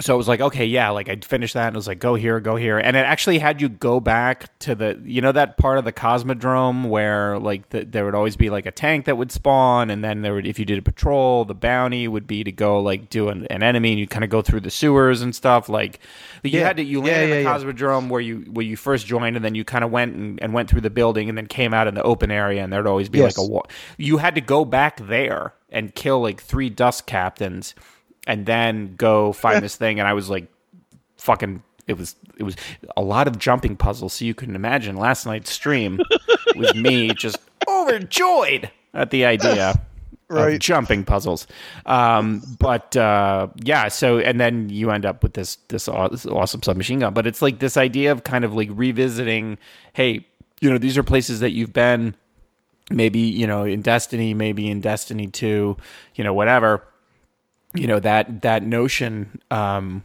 so 0.00 0.14
it 0.14 0.16
was 0.16 0.28
like 0.28 0.40
okay 0.40 0.64
yeah 0.64 0.90
like 0.90 1.08
i'd 1.08 1.24
finish 1.24 1.52
that 1.52 1.66
and 1.66 1.74
it 1.74 1.78
was 1.78 1.88
like 1.88 1.98
go 1.98 2.14
here 2.14 2.38
go 2.40 2.54
here 2.54 2.78
and 2.78 2.96
it 2.96 3.00
actually 3.00 3.38
had 3.38 3.60
you 3.60 3.68
go 3.68 3.98
back 3.98 4.56
to 4.60 4.74
the 4.74 5.00
you 5.04 5.20
know 5.20 5.32
that 5.32 5.56
part 5.56 5.76
of 5.76 5.84
the 5.84 5.92
cosmodrome 5.92 6.88
where 6.88 7.38
like 7.38 7.68
the, 7.70 7.84
there 7.84 8.04
would 8.04 8.14
always 8.14 8.36
be 8.36 8.48
like 8.48 8.64
a 8.64 8.70
tank 8.70 9.06
that 9.06 9.16
would 9.16 9.32
spawn 9.32 9.90
and 9.90 10.04
then 10.04 10.22
there 10.22 10.34
would 10.34 10.46
if 10.46 10.58
you 10.58 10.64
did 10.64 10.78
a 10.78 10.82
patrol 10.82 11.44
the 11.44 11.54
bounty 11.54 12.06
would 12.06 12.26
be 12.26 12.44
to 12.44 12.52
go 12.52 12.80
like 12.80 13.10
do 13.10 13.28
an, 13.28 13.46
an 13.46 13.62
enemy 13.62 13.90
and 13.90 13.98
you 13.98 14.06
kind 14.06 14.24
of 14.24 14.30
go 14.30 14.40
through 14.40 14.60
the 14.60 14.70
sewers 14.70 15.20
and 15.20 15.34
stuff 15.34 15.68
like 15.68 15.98
you 16.42 16.50
yeah. 16.50 16.66
had 16.66 16.76
to 16.76 16.82
you 16.82 17.00
landed 17.00 17.28
yeah, 17.28 17.34
yeah, 17.34 17.56
in 17.56 17.64
the 17.64 17.72
cosmodrome 17.72 18.08
where 18.08 18.20
you 18.20 18.40
where 18.52 18.64
you 18.64 18.76
first 18.76 19.06
joined 19.06 19.34
and 19.34 19.44
then 19.44 19.54
you 19.54 19.64
kind 19.64 19.82
of 19.82 19.90
went 19.90 20.14
and, 20.14 20.40
and, 20.42 20.52
went 20.52 20.70
through 20.70 20.80
the 20.80 20.90
building 20.90 21.28
and 21.28 21.36
then 21.36 21.46
came 21.46 21.74
out 21.74 21.86
in 21.86 21.94
the 21.94 22.02
open 22.02 22.30
area 22.30 22.62
and 22.62 22.72
there'd 22.72 22.86
always 22.86 23.08
be 23.08 23.18
yes. 23.18 23.36
like 23.36 23.44
a 23.44 23.48
wall 23.48 23.66
you 23.96 24.18
had 24.18 24.34
to 24.34 24.40
go 24.40 24.64
back 24.64 24.98
there 25.08 25.54
and 25.70 25.94
kill 25.94 26.20
like 26.20 26.40
three 26.40 26.70
dust 26.70 27.06
captains 27.06 27.74
and 28.28 28.44
then 28.44 28.94
go 28.96 29.32
find 29.32 29.64
this 29.64 29.74
thing. 29.74 29.98
And 29.98 30.06
I 30.06 30.12
was 30.12 30.30
like, 30.30 30.46
fucking. 31.16 31.64
It 31.88 31.96
was 31.96 32.14
it 32.36 32.42
was 32.42 32.54
a 32.98 33.00
lot 33.00 33.26
of 33.26 33.38
jumping 33.38 33.74
puzzles. 33.74 34.12
So 34.12 34.26
you 34.26 34.34
can 34.34 34.54
imagine 34.54 34.96
last 34.96 35.24
night's 35.24 35.50
stream 35.50 35.98
was 36.54 36.74
me 36.74 37.08
just 37.14 37.38
overjoyed 37.66 38.70
at 38.92 39.10
the 39.10 39.24
idea. 39.24 39.80
Right. 40.30 40.60
jumping 40.60 41.04
puzzles, 41.04 41.46
um, 41.86 42.42
but 42.58 42.94
uh, 42.94 43.48
yeah. 43.56 43.88
So 43.88 44.18
and 44.18 44.38
then 44.38 44.68
you 44.68 44.90
end 44.90 45.06
up 45.06 45.22
with 45.22 45.32
this 45.32 45.56
this 45.68 45.88
awesome 45.88 46.62
submachine 46.62 46.98
gun. 46.98 47.14
But 47.14 47.26
it's 47.26 47.40
like 47.40 47.60
this 47.60 47.78
idea 47.78 48.12
of 48.12 48.24
kind 48.24 48.44
of 48.44 48.52
like 48.52 48.68
revisiting. 48.70 49.56
Hey, 49.94 50.26
you 50.60 50.68
know, 50.68 50.76
these 50.76 50.98
are 50.98 51.02
places 51.02 51.40
that 51.40 51.52
you've 51.52 51.72
been 51.72 52.14
maybe 52.90 53.20
you 53.20 53.46
know 53.46 53.64
in 53.64 53.80
destiny 53.80 54.34
maybe 54.34 54.66
in 54.66 54.80
destiny 54.80 55.26
2 55.26 55.76
you 56.14 56.24
know 56.24 56.32
whatever 56.32 56.82
you 57.74 57.86
know 57.86 58.00
that 58.00 58.42
that 58.42 58.62
notion 58.62 59.40
um, 59.50 60.04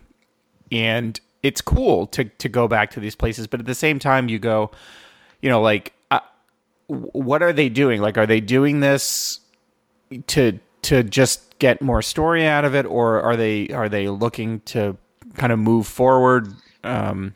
and 0.72 1.20
it's 1.44 1.62
cool 1.62 2.08
to 2.08 2.24
to 2.24 2.50
go 2.50 2.68
back 2.68 2.90
to 2.92 3.00
these 3.00 3.16
places, 3.16 3.46
but 3.48 3.60
at 3.60 3.66
the 3.66 3.76
same 3.76 4.00
time, 4.00 4.30
you 4.30 4.40
go, 4.40 4.72
you 5.42 5.50
know, 5.50 5.62
like, 5.62 5.94
uh, 6.10 6.22
what 6.88 7.44
are 7.44 7.54
they 7.54 7.70
doing? 7.70 8.02
Like, 8.02 8.18
are 8.18 8.26
they 8.26 8.40
doing 8.40 8.80
this 8.80 9.42
to 10.28 10.60
to 10.84 11.04
just 11.04 11.60
get 11.60 11.82
more 11.82 12.02
story 12.02 12.46
out 12.46 12.66
of 12.66 12.74
it, 12.74 12.86
or 12.86 13.22
are 13.22 13.36
they 13.36 13.68
are 13.70 13.90
they 13.90 14.08
looking 14.08 14.62
to 14.62 14.98
kind 15.36 15.52
of 15.52 15.60
move 15.60 15.86
forward? 15.86 16.48
Um, 16.84 17.36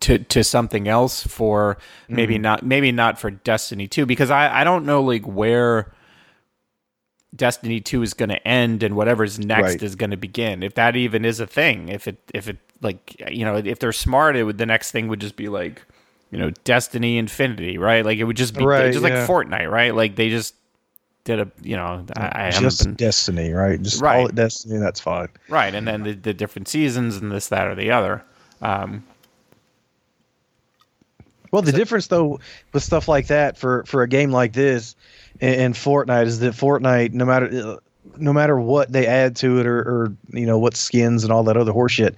to 0.00 0.18
to 0.18 0.42
something 0.42 0.88
else 0.88 1.26
for 1.26 1.76
maybe 2.08 2.36
mm. 2.36 2.40
not 2.40 2.64
maybe 2.64 2.90
not 2.90 3.18
for 3.18 3.30
Destiny 3.30 3.86
2 3.86 4.06
because 4.06 4.30
I 4.30 4.60
I 4.60 4.64
don't 4.64 4.86
know 4.86 5.02
like 5.02 5.24
where 5.26 5.92
Destiny 7.34 7.80
2 7.80 8.02
is 8.02 8.14
going 8.14 8.28
to 8.28 8.46
end 8.46 8.82
and 8.82 8.94
whatever's 8.94 9.38
next 9.38 9.62
right. 9.62 9.82
is 9.82 9.96
going 9.96 10.10
to 10.10 10.16
begin. 10.16 10.62
If 10.62 10.74
that 10.74 10.96
even 10.96 11.24
is 11.24 11.40
a 11.40 11.46
thing, 11.46 11.88
if 11.88 12.06
it 12.06 12.18
if 12.32 12.48
it 12.48 12.58
like 12.80 13.16
you 13.30 13.44
know, 13.44 13.56
if 13.56 13.78
they're 13.78 13.92
smart, 13.92 14.36
it 14.36 14.44
would 14.44 14.58
the 14.58 14.66
next 14.66 14.90
thing 14.90 15.08
would 15.08 15.20
just 15.20 15.36
be 15.36 15.48
like, 15.48 15.82
you 16.30 16.38
know, 16.38 16.50
Destiny 16.64 17.18
Infinity, 17.18 17.78
right? 17.78 18.04
Like 18.04 18.18
it 18.18 18.24
would 18.24 18.36
just 18.36 18.56
be 18.56 18.64
right, 18.64 18.92
just 18.92 19.04
yeah. 19.04 19.20
like 19.20 19.28
Fortnite, 19.28 19.70
right? 19.70 19.94
Like 19.94 20.16
they 20.16 20.28
just 20.28 20.54
did 21.24 21.40
a 21.40 21.50
you 21.62 21.76
know 21.76 22.04
I, 22.16 22.46
I 22.46 22.50
just 22.50 22.84
been, 22.84 22.94
Destiny, 22.94 23.52
right? 23.52 23.80
Just 23.80 24.00
right. 24.00 24.16
call 24.16 24.26
it 24.28 24.34
Destiny, 24.34 24.78
that's 24.78 25.00
fine. 25.00 25.28
Right, 25.48 25.74
and 25.74 25.88
then 25.88 26.02
the, 26.02 26.12
the 26.12 26.34
different 26.34 26.68
seasons 26.68 27.16
and 27.16 27.32
this, 27.32 27.48
that, 27.48 27.66
or 27.66 27.74
the 27.74 27.90
other. 27.90 28.22
Um, 28.60 29.04
well, 31.50 31.62
the 31.62 31.70
so, 31.70 31.76
difference 31.76 32.06
though 32.08 32.40
with 32.72 32.82
stuff 32.82 33.08
like 33.08 33.28
that 33.28 33.56
for 33.56 33.84
for 33.84 34.02
a 34.02 34.08
game 34.08 34.30
like 34.30 34.52
this 34.52 34.94
and, 35.40 35.60
and 35.60 35.74
Fortnite 35.74 36.26
is 36.26 36.40
that 36.40 36.54
Fortnite, 36.54 37.12
no 37.12 37.24
matter 37.24 37.78
no 38.16 38.32
matter 38.32 38.58
what 38.60 38.92
they 38.92 39.06
add 39.06 39.34
to 39.36 39.58
it 39.58 39.66
or, 39.66 39.78
or 39.78 40.16
you 40.32 40.46
know 40.46 40.58
what 40.58 40.76
skins 40.76 41.24
and 41.24 41.32
all 41.32 41.44
that 41.44 41.56
other 41.56 41.72
horseshit, 41.72 42.14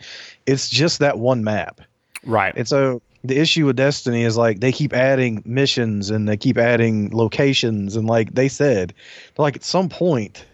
it's 0.47 0.69
just 0.69 0.99
that 0.99 1.19
one 1.19 1.45
map. 1.45 1.81
Right. 2.25 2.53
And 2.57 2.69
so 2.69 3.03
the 3.25 3.39
issue 3.39 3.67
with 3.67 3.77
Destiny 3.77 4.25
is 4.25 4.37
like 4.37 4.61
they 4.61 4.73
keep 4.73 4.93
adding 4.93 5.43
missions 5.45 6.11
and 6.11 6.29
they 6.29 6.37
keep 6.37 6.59
adding 6.59 7.11
locations 7.11 7.97
and 7.97 8.07
like 8.07 8.35
they 8.35 8.49
said, 8.49 8.95
like 9.39 9.57
at 9.57 9.65
some 9.65 9.89
point, 9.89 10.45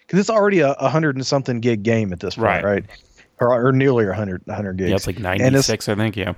because 0.00 0.18
it's 0.18 0.30
already 0.30 0.60
a, 0.60 0.72
a 0.72 0.88
hundred 0.88 1.16
and 1.16 1.26
something 1.26 1.60
gig 1.60 1.82
game 1.82 2.12
at 2.12 2.20
this 2.20 2.34
point, 2.34 2.46
right? 2.46 2.64
right? 2.64 2.84
Or, 3.40 3.66
or 3.68 3.72
nearly 3.72 4.06
a 4.06 4.14
hundred, 4.14 4.42
hundred 4.48 4.76
gigs. 4.76 4.90
Yeah, 4.90 4.96
it's 4.96 5.06
like 5.06 5.18
ninety 5.18 5.62
six, 5.62 5.88
I 5.88 5.94
think. 5.94 6.16
Yeah. 6.16 6.34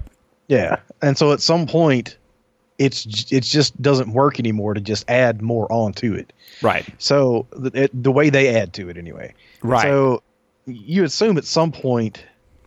Yeah, 0.49 0.77
and 1.03 1.19
so 1.19 1.33
at 1.33 1.41
some 1.41 1.67
point, 1.67 2.17
it's 2.79 3.33
it 3.33 3.43
just 3.43 3.81
doesn't 3.81 4.13
work 4.13 4.39
anymore 4.39 4.75
to 4.75 4.81
just 4.81 5.09
add 5.09 5.43
more 5.43 5.71
onto 5.73 6.15
it. 6.15 6.33
Right. 6.63 6.87
So 6.99 7.47
the, 7.53 7.85
it, 7.85 8.03
the 8.03 8.13
way 8.13 8.31
they 8.31 8.55
add 8.55 8.73
to 8.75 8.89
it 8.89 8.97
anyway. 8.97 9.35
Right. 9.63 9.83
So 9.83 10.23
you 10.67 11.05
assume 11.05 11.39
at 11.39 11.45
some 11.45 11.73
point 11.73 12.25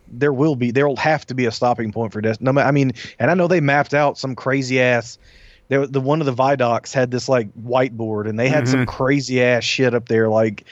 there 0.08 0.32
will 0.32 0.56
be 0.56 0.70
there 0.70 0.88
will 0.88 0.96
have 0.96 1.26
to 1.26 1.34
be 1.34 1.46
a 1.46 1.52
stopping 1.52 1.92
point 1.92 2.12
for 2.12 2.20
this. 2.20 2.40
No, 2.40 2.58
I 2.60 2.70
mean, 2.70 2.92
and 3.18 3.30
I 3.30 3.34
know 3.34 3.46
they 3.46 3.60
mapped 3.60 3.94
out 3.94 4.18
some 4.18 4.34
crazy 4.34 4.80
ass. 4.80 5.18
There, 5.68 5.86
the 5.86 6.00
one 6.00 6.20
of 6.20 6.26
the 6.26 6.34
Vidocs 6.34 6.92
had 6.92 7.12
this 7.12 7.28
like 7.28 7.52
whiteboard, 7.54 8.28
and 8.28 8.38
they 8.38 8.48
had 8.48 8.64
mm-hmm. 8.64 8.72
some 8.72 8.86
crazy 8.86 9.42
ass 9.42 9.62
shit 9.62 9.94
up 9.94 10.08
there, 10.08 10.28
like 10.28 10.64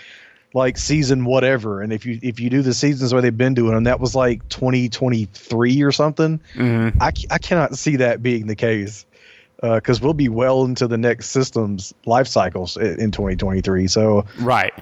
like 0.54 0.76
season 0.76 1.25
whatever. 1.25 1.83
And 1.83 1.92
if 1.92 2.04
you 2.04 2.18
if 2.23 2.40
you 2.40 2.50
do 2.50 2.62
the 2.62 2.75
seasons 2.75 3.12
where 3.12 3.23
they've 3.23 3.37
been 3.37 3.54
doing 3.54 3.75
them, 3.75 3.85
that 3.85 4.00
was 4.00 4.16
like 4.16 4.49
2023 4.49 5.83
or 5.83 5.92
something. 5.92 6.40
Mm-hmm. 6.54 7.00
I 7.00 7.12
I 7.30 7.38
cannot 7.38 7.78
see 7.78 7.97
that 7.97 8.23
being 8.23 8.49
the 8.49 8.57
case 8.57 9.07
because 9.60 10.00
uh, 10.00 10.04
we'll 10.04 10.14
be 10.14 10.28
well 10.28 10.64
into 10.64 10.86
the 10.86 10.98
next 10.98 11.30
system's 11.30 11.92
life 12.06 12.28
cycles 12.28 12.76
in 12.76 13.10
2023. 13.10 13.88
So 13.88 14.24
right. 14.40 14.72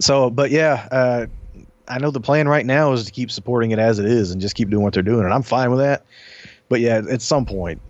So, 0.00 0.30
but 0.30 0.50
yeah, 0.50 0.88
uh, 0.90 1.26
I 1.88 1.98
know 1.98 2.10
the 2.10 2.20
plan 2.20 2.48
right 2.48 2.64
now 2.64 2.92
is 2.92 3.04
to 3.04 3.12
keep 3.12 3.30
supporting 3.30 3.70
it 3.70 3.78
as 3.78 3.98
it 3.98 4.06
is 4.06 4.30
and 4.30 4.40
just 4.40 4.54
keep 4.54 4.70
doing 4.70 4.82
what 4.82 4.94
they're 4.94 5.02
doing, 5.02 5.24
and 5.24 5.32
I'm 5.32 5.42
fine 5.42 5.70
with 5.70 5.80
that. 5.80 6.04
But 6.68 6.80
yeah, 6.80 7.02
at 7.10 7.22
some 7.22 7.44
point, 7.44 7.80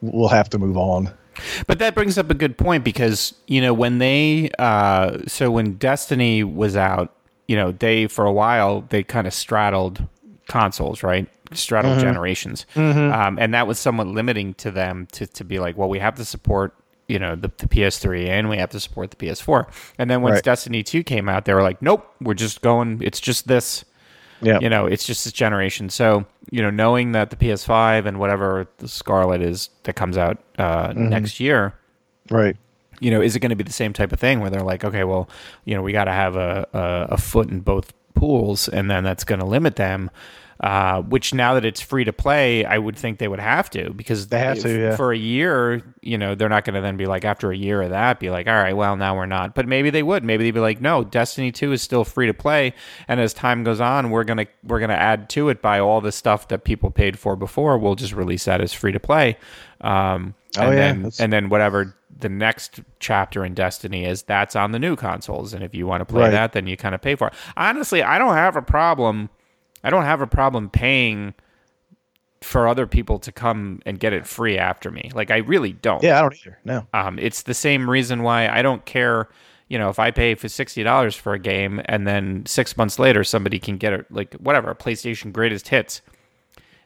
we'll 0.00 0.28
have 0.28 0.50
to 0.50 0.58
move 0.58 0.76
on. 0.76 1.12
But 1.66 1.78
that 1.78 1.94
brings 1.94 2.18
up 2.18 2.30
a 2.30 2.34
good 2.34 2.58
point 2.58 2.84
because 2.84 3.34
you 3.46 3.60
know 3.60 3.72
when 3.72 3.98
they 3.98 4.50
uh, 4.58 5.18
so 5.26 5.50
when 5.50 5.74
Destiny 5.74 6.44
was 6.44 6.76
out, 6.76 7.14
you 7.48 7.56
know 7.56 7.72
they 7.72 8.06
for 8.06 8.26
a 8.26 8.32
while 8.32 8.82
they 8.90 9.02
kind 9.02 9.26
of 9.26 9.32
straddled 9.32 10.06
consoles, 10.46 11.02
right? 11.02 11.26
Straddle 11.56 11.92
mm-hmm. 11.92 12.00
generations, 12.00 12.66
mm-hmm. 12.74 13.12
Um, 13.12 13.38
and 13.38 13.54
that 13.54 13.66
was 13.66 13.78
somewhat 13.78 14.06
limiting 14.06 14.54
to 14.54 14.70
them 14.70 15.06
to 15.12 15.26
to 15.26 15.44
be 15.44 15.58
like, 15.58 15.76
well, 15.76 15.88
we 15.88 15.98
have 15.98 16.14
to 16.16 16.24
support 16.24 16.74
you 17.08 17.18
know 17.18 17.36
the, 17.36 17.50
the 17.58 17.66
PS3 17.66 18.28
and 18.28 18.48
we 18.48 18.56
have 18.56 18.70
to 18.70 18.80
support 18.80 19.10
the 19.10 19.16
PS4. 19.16 19.66
And 19.98 20.10
then 20.10 20.22
once 20.22 20.36
right. 20.36 20.44
Destiny 20.44 20.82
2 20.82 21.02
came 21.04 21.28
out, 21.28 21.44
they 21.44 21.54
were 21.54 21.62
like, 21.62 21.82
nope, 21.82 22.10
we're 22.20 22.34
just 22.34 22.62
going. 22.62 23.00
It's 23.02 23.20
just 23.20 23.46
this. 23.46 23.84
Yeah. 24.40 24.58
You 24.60 24.68
know, 24.68 24.86
it's 24.86 25.06
just 25.06 25.22
this 25.22 25.32
generation. 25.32 25.88
So, 25.88 26.26
you 26.50 26.62
know, 26.62 26.70
knowing 26.70 27.12
that 27.12 27.30
the 27.30 27.36
PS5 27.36 28.06
and 28.06 28.18
whatever 28.18 28.66
the 28.78 28.88
Scarlett 28.88 29.40
is 29.40 29.70
that 29.84 29.94
comes 29.94 30.18
out 30.18 30.42
uh, 30.58 30.88
mm-hmm. 30.88 31.10
next 31.10 31.38
year. 31.38 31.74
Right. 32.28 32.56
You 32.98 33.12
know, 33.12 33.20
is 33.20 33.36
it 33.36 33.40
going 33.40 33.50
to 33.50 33.56
be 33.56 33.62
the 33.62 33.72
same 33.72 33.92
type 33.92 34.12
of 34.12 34.18
thing 34.18 34.40
where 34.40 34.50
they're 34.50 34.64
like, 34.64 34.82
okay, 34.82 35.04
well, 35.04 35.28
you 35.64 35.76
know, 35.76 35.82
we 35.82 35.92
got 35.92 36.04
to 36.04 36.12
have 36.12 36.34
a, 36.34 36.66
a, 36.72 37.14
a 37.14 37.18
foot 37.18 37.50
in 37.50 37.60
both 37.60 37.92
pools 38.14 38.68
and 38.68 38.90
then 38.90 39.04
that's 39.04 39.22
going 39.22 39.38
to 39.38 39.46
limit 39.46 39.76
them 39.76 40.10
uh, 40.62 41.02
which 41.02 41.34
now 41.34 41.54
that 41.54 41.64
it's 41.64 41.80
free 41.80 42.04
to 42.04 42.12
play, 42.12 42.64
I 42.64 42.78
would 42.78 42.96
think 42.96 43.18
they 43.18 43.26
would 43.26 43.40
have 43.40 43.68
to 43.70 43.92
because 43.94 44.28
they 44.28 44.38
have 44.38 44.60
to. 44.60 44.78
Yeah. 44.78 44.96
For 44.96 45.12
a 45.12 45.16
year, 45.16 45.82
you 46.02 46.16
know, 46.16 46.36
they're 46.36 46.48
not 46.48 46.64
going 46.64 46.74
to 46.74 46.80
then 46.80 46.96
be 46.96 47.06
like 47.06 47.24
after 47.24 47.50
a 47.50 47.56
year 47.56 47.82
of 47.82 47.90
that, 47.90 48.20
be 48.20 48.30
like, 48.30 48.46
all 48.46 48.54
right, 48.54 48.76
well 48.76 48.96
now 48.96 49.16
we're 49.16 49.26
not. 49.26 49.56
But 49.56 49.66
maybe 49.66 49.90
they 49.90 50.04
would. 50.04 50.22
Maybe 50.22 50.44
they'd 50.44 50.52
be 50.52 50.60
like, 50.60 50.80
no, 50.80 51.02
Destiny 51.02 51.50
Two 51.50 51.72
is 51.72 51.82
still 51.82 52.04
free 52.04 52.28
to 52.28 52.34
play, 52.34 52.74
and 53.08 53.18
as 53.18 53.34
time 53.34 53.64
goes 53.64 53.80
on, 53.80 54.10
we're 54.10 54.22
gonna 54.22 54.46
we're 54.62 54.78
gonna 54.78 54.94
add 54.94 55.28
to 55.30 55.48
it 55.48 55.60
by 55.60 55.80
all 55.80 56.00
the 56.00 56.12
stuff 56.12 56.46
that 56.48 56.62
people 56.62 56.92
paid 56.92 57.18
for 57.18 57.34
before. 57.34 57.76
We'll 57.76 57.96
just 57.96 58.12
release 58.12 58.44
that 58.44 58.60
as 58.60 58.72
free 58.72 58.92
to 58.92 59.00
play. 59.00 59.38
Um, 59.80 60.34
oh 60.58 60.62
and 60.62 60.74
yeah, 60.74 60.92
then, 60.92 61.12
and 61.18 61.32
then 61.32 61.48
whatever 61.48 61.96
the 62.16 62.28
next 62.28 62.80
chapter 63.00 63.44
in 63.44 63.54
Destiny 63.54 64.04
is, 64.04 64.22
that's 64.22 64.54
on 64.54 64.70
the 64.70 64.78
new 64.78 64.94
consoles, 64.94 65.54
and 65.54 65.64
if 65.64 65.74
you 65.74 65.88
want 65.88 66.02
to 66.02 66.04
play 66.04 66.22
right. 66.22 66.30
that, 66.30 66.52
then 66.52 66.68
you 66.68 66.76
kind 66.76 66.94
of 66.94 67.02
pay 67.02 67.16
for 67.16 67.28
it. 67.28 67.34
Honestly, 67.56 68.00
I 68.00 68.18
don't 68.18 68.34
have 68.34 68.54
a 68.54 68.62
problem 68.62 69.28
I 69.84 69.90
don't 69.90 70.04
have 70.04 70.20
a 70.20 70.26
problem 70.26 70.70
paying 70.70 71.34
for 72.40 72.66
other 72.68 72.86
people 72.86 73.18
to 73.20 73.32
come 73.32 73.80
and 73.86 73.98
get 73.98 74.12
it 74.12 74.26
free 74.26 74.58
after 74.58 74.90
me. 74.90 75.10
Like 75.14 75.30
I 75.30 75.38
really 75.38 75.72
don't. 75.72 76.02
Yeah, 76.02 76.18
I 76.18 76.22
don't 76.22 76.34
either. 76.34 76.58
No. 76.64 76.86
Um, 76.92 77.18
it's 77.18 77.42
the 77.42 77.54
same 77.54 77.88
reason 77.88 78.22
why 78.22 78.48
I 78.48 78.62
don't 78.62 78.84
care. 78.84 79.28
You 79.68 79.78
know, 79.78 79.88
if 79.88 79.98
I 79.98 80.10
pay 80.10 80.34
for 80.34 80.48
sixty 80.48 80.82
dollars 80.82 81.14
for 81.14 81.32
a 81.32 81.38
game 81.38 81.80
and 81.86 82.06
then 82.06 82.44
six 82.46 82.76
months 82.76 82.98
later 82.98 83.24
somebody 83.24 83.58
can 83.58 83.76
get 83.76 83.92
it, 83.92 84.06
like 84.10 84.34
whatever, 84.34 84.70
a 84.70 84.74
PlayStation 84.74 85.32
Greatest 85.32 85.68
Hits. 85.68 86.02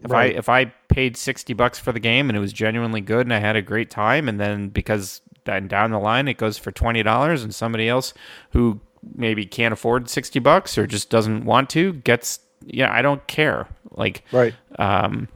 If 0.01 0.11
right. 0.11 0.35
I 0.35 0.39
if 0.39 0.49
I 0.49 0.67
paid 0.89 1.17
sixty 1.17 1.53
bucks 1.53 1.79
for 1.79 1.93
the 1.93 2.01
game 2.01 2.29
and 2.29 2.37
it 2.37 2.41
was 2.41 2.53
genuinely 2.53 3.01
good 3.01 3.27
and 3.27 3.33
I 3.33 3.39
had 3.39 3.57
a 3.57 3.63
great 3.63 3.91
time, 3.91 4.29
and 4.29 4.39
then 4.39 4.69
because 4.69 5.21
then 5.45 5.69
down 5.69 5.91
the 5.91 5.99
line 5.99 6.29
it 6.29 6.37
goes 6.37 6.59
for 6.59 6.71
twenty 6.71 7.03
dollars 7.03 7.43
and 7.43 7.55
somebody 7.55 7.89
else 7.89 8.13
who 8.51 8.81
maybe 9.15 9.47
can't 9.47 9.73
afford 9.73 10.11
sixty 10.11 10.39
bucks 10.39 10.77
or 10.77 10.87
just 10.87 11.11
doesn't 11.11 11.45
want 11.45 11.71
to 11.71 11.95
gets 11.95 12.41
yeah, 12.65 12.93
I 12.93 13.03
don't 13.03 13.27
care. 13.27 13.69
Like, 13.93 14.25
right. 14.33 14.55
Um, 14.79 15.29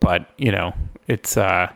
but 0.00 0.30
you 0.38 0.52
know, 0.52 0.74
it's 1.06 1.36
uh, 1.36 1.72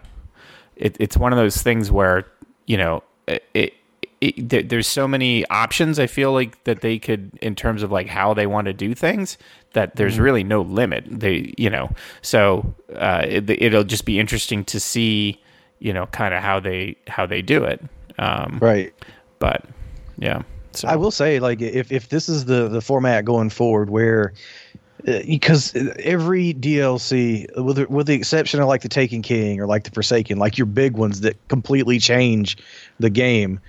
it, 0.76 0.96
it's 1.00 1.16
one 1.16 1.32
of 1.32 1.38
those 1.38 1.62
things 1.62 1.90
where 1.90 2.26
you 2.68 2.76
know, 2.76 3.02
it, 3.26 3.44
it, 3.54 3.74
it, 4.20 4.68
there's 4.68 4.86
so 4.86 5.08
many 5.08 5.44
options. 5.46 5.98
I 5.98 6.06
feel 6.06 6.32
like 6.32 6.62
that 6.64 6.82
they 6.82 6.98
could, 6.98 7.36
in 7.40 7.54
terms 7.54 7.82
of 7.82 7.90
like 7.90 8.06
how 8.06 8.34
they 8.34 8.46
want 8.46 8.66
to 8.66 8.72
do 8.72 8.94
things, 8.94 9.38
that 9.72 9.96
there's 9.96 10.14
mm-hmm. 10.14 10.22
really 10.22 10.44
no 10.44 10.60
limit. 10.60 11.04
They, 11.08 11.54
you 11.56 11.70
know, 11.70 11.90
so 12.20 12.74
uh, 12.94 13.24
it, 13.26 13.48
it'll 13.50 13.84
just 13.84 14.04
be 14.04 14.20
interesting 14.20 14.64
to 14.66 14.78
see, 14.78 15.40
you 15.78 15.92
know, 15.92 16.06
kind 16.06 16.34
of 16.34 16.42
how 16.42 16.60
they 16.60 16.96
how 17.06 17.26
they 17.26 17.42
do 17.42 17.64
it. 17.64 17.82
Um, 18.18 18.58
right. 18.60 18.92
But 19.38 19.64
yeah. 20.18 20.42
So. 20.72 20.88
I 20.88 20.96
will 20.96 21.10
say, 21.10 21.40
like, 21.40 21.60
if 21.60 21.90
if 21.92 22.08
this 22.08 22.28
is 22.28 22.44
the 22.44 22.68
the 22.68 22.80
format 22.80 23.24
going 23.24 23.50
forward, 23.50 23.90
where 23.90 24.32
because 25.04 25.74
uh, 25.74 25.94
every 26.00 26.54
DLC, 26.54 27.46
with 27.56 27.76
the, 27.76 27.86
with 27.88 28.06
the 28.06 28.14
exception 28.14 28.60
of 28.60 28.68
like 28.68 28.82
the 28.82 28.88
Taken 28.88 29.22
King 29.22 29.60
or 29.60 29.66
like 29.66 29.84
the 29.84 29.90
Forsaken, 29.90 30.38
like 30.38 30.58
your 30.58 30.66
big 30.66 30.96
ones 30.96 31.20
that 31.20 31.36
completely 31.48 31.98
change 31.98 32.56
the 32.98 33.10
game, 33.10 33.60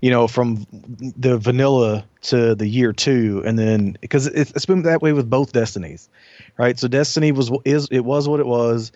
you 0.00 0.10
know, 0.10 0.28
from 0.28 0.66
the 0.70 1.36
vanilla 1.38 2.04
to 2.22 2.54
the 2.54 2.66
year 2.66 2.92
two, 2.92 3.42
and 3.44 3.58
then 3.58 3.96
because 4.00 4.26
it's 4.28 4.66
been 4.66 4.82
that 4.82 5.02
way 5.02 5.12
with 5.12 5.28
both 5.28 5.52
Destinies, 5.52 6.08
right? 6.56 6.78
So 6.78 6.88
Destiny 6.88 7.32
was 7.32 7.50
is 7.64 7.88
it 7.90 8.04
was 8.04 8.28
what 8.28 8.40
it 8.40 8.46
was, 8.46 8.92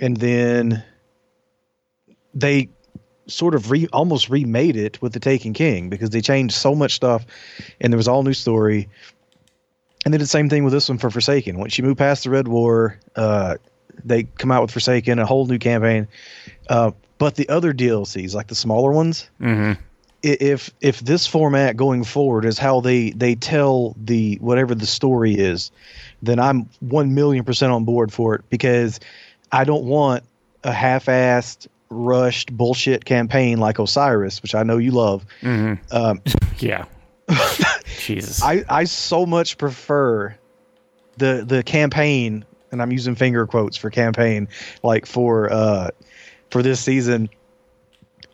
and 0.00 0.16
then 0.16 0.84
they 2.34 2.68
sort 3.26 3.54
of 3.54 3.70
re 3.70 3.88
almost 3.92 4.28
remade 4.28 4.76
it 4.76 5.00
with 5.00 5.12
the 5.12 5.20
Taken 5.20 5.52
King 5.52 5.88
because 5.88 6.10
they 6.10 6.20
changed 6.20 6.54
so 6.54 6.74
much 6.74 6.94
stuff, 6.94 7.24
and 7.80 7.92
there 7.92 7.96
was 7.98 8.08
all 8.08 8.22
new 8.22 8.34
story. 8.34 8.88
And 10.04 10.12
they 10.12 10.18
did 10.18 10.24
the 10.24 10.28
same 10.28 10.50
thing 10.50 10.64
with 10.64 10.72
this 10.72 10.88
one 10.88 10.98
for 10.98 11.10
Forsaken. 11.10 11.58
Once 11.58 11.78
you 11.78 11.84
move 11.84 11.96
past 11.96 12.24
the 12.24 12.30
Red 12.30 12.48
War, 12.48 12.98
uh, 13.16 13.56
they 14.04 14.24
come 14.24 14.52
out 14.52 14.60
with 14.60 14.70
Forsaken, 14.70 15.18
a 15.18 15.24
whole 15.24 15.46
new 15.46 15.58
campaign. 15.58 16.06
Uh, 16.68 16.90
but 17.18 17.36
the 17.36 17.48
other 17.48 17.72
DLCs, 17.72 18.34
like 18.34 18.48
the 18.48 18.54
smaller 18.54 18.92
ones, 18.92 19.30
mm-hmm. 19.40 19.80
if 20.22 20.70
if 20.80 21.00
this 21.00 21.26
format 21.26 21.76
going 21.76 22.04
forward 22.04 22.44
is 22.44 22.58
how 22.58 22.80
they 22.80 23.10
they 23.10 23.34
tell 23.34 23.94
the 23.96 24.36
whatever 24.40 24.74
the 24.74 24.86
story 24.86 25.34
is, 25.34 25.70
then 26.22 26.38
I'm 26.38 26.68
one 26.80 27.14
million 27.14 27.44
percent 27.44 27.72
on 27.72 27.84
board 27.84 28.12
for 28.12 28.34
it 28.34 28.44
because 28.50 29.00
I 29.52 29.64
don't 29.64 29.84
want 29.84 30.24
a 30.64 30.72
half-assed, 30.72 31.68
rushed 31.94 32.54
bullshit 32.56 33.04
campaign 33.04 33.58
like 33.58 33.78
Osiris, 33.78 34.42
which 34.42 34.54
I 34.54 34.62
know 34.62 34.78
you 34.78 34.90
love. 34.90 35.24
Um, 35.42 36.22
Yeah. 36.58 36.84
Jesus. 37.98 38.42
I 38.42 38.64
I 38.68 38.84
so 38.84 39.26
much 39.26 39.58
prefer 39.58 40.34
the 41.16 41.44
the 41.46 41.62
campaign, 41.62 42.44
and 42.70 42.82
I'm 42.82 42.92
using 42.92 43.14
finger 43.14 43.46
quotes 43.46 43.76
for 43.76 43.90
campaign, 43.90 44.48
like 44.82 45.06
for 45.06 45.52
uh 45.52 45.90
for 46.50 46.62
this 46.62 46.80
season, 46.80 47.30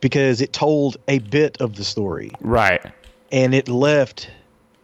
because 0.01 0.41
it 0.41 0.53
told 0.53 0.97
a 1.07 1.19
bit 1.19 1.59
of 1.61 1.75
the 1.75 1.83
story 1.83 2.31
right. 2.41 2.85
and 3.31 3.55
it 3.55 3.67
left 3.69 4.29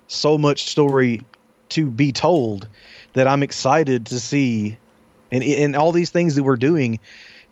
so 0.07 0.37
much 0.37 0.69
story 0.69 1.21
to 1.69 1.85
be 1.87 2.11
told 2.11 2.67
that 3.13 3.27
I'm 3.27 3.43
excited 3.43 4.05
to 4.07 4.19
see, 4.19 4.77
and 5.31 5.43
and 5.43 5.75
all 5.75 5.91
these 5.91 6.11
things 6.11 6.35
that 6.35 6.43
we're 6.43 6.55
doing, 6.55 6.99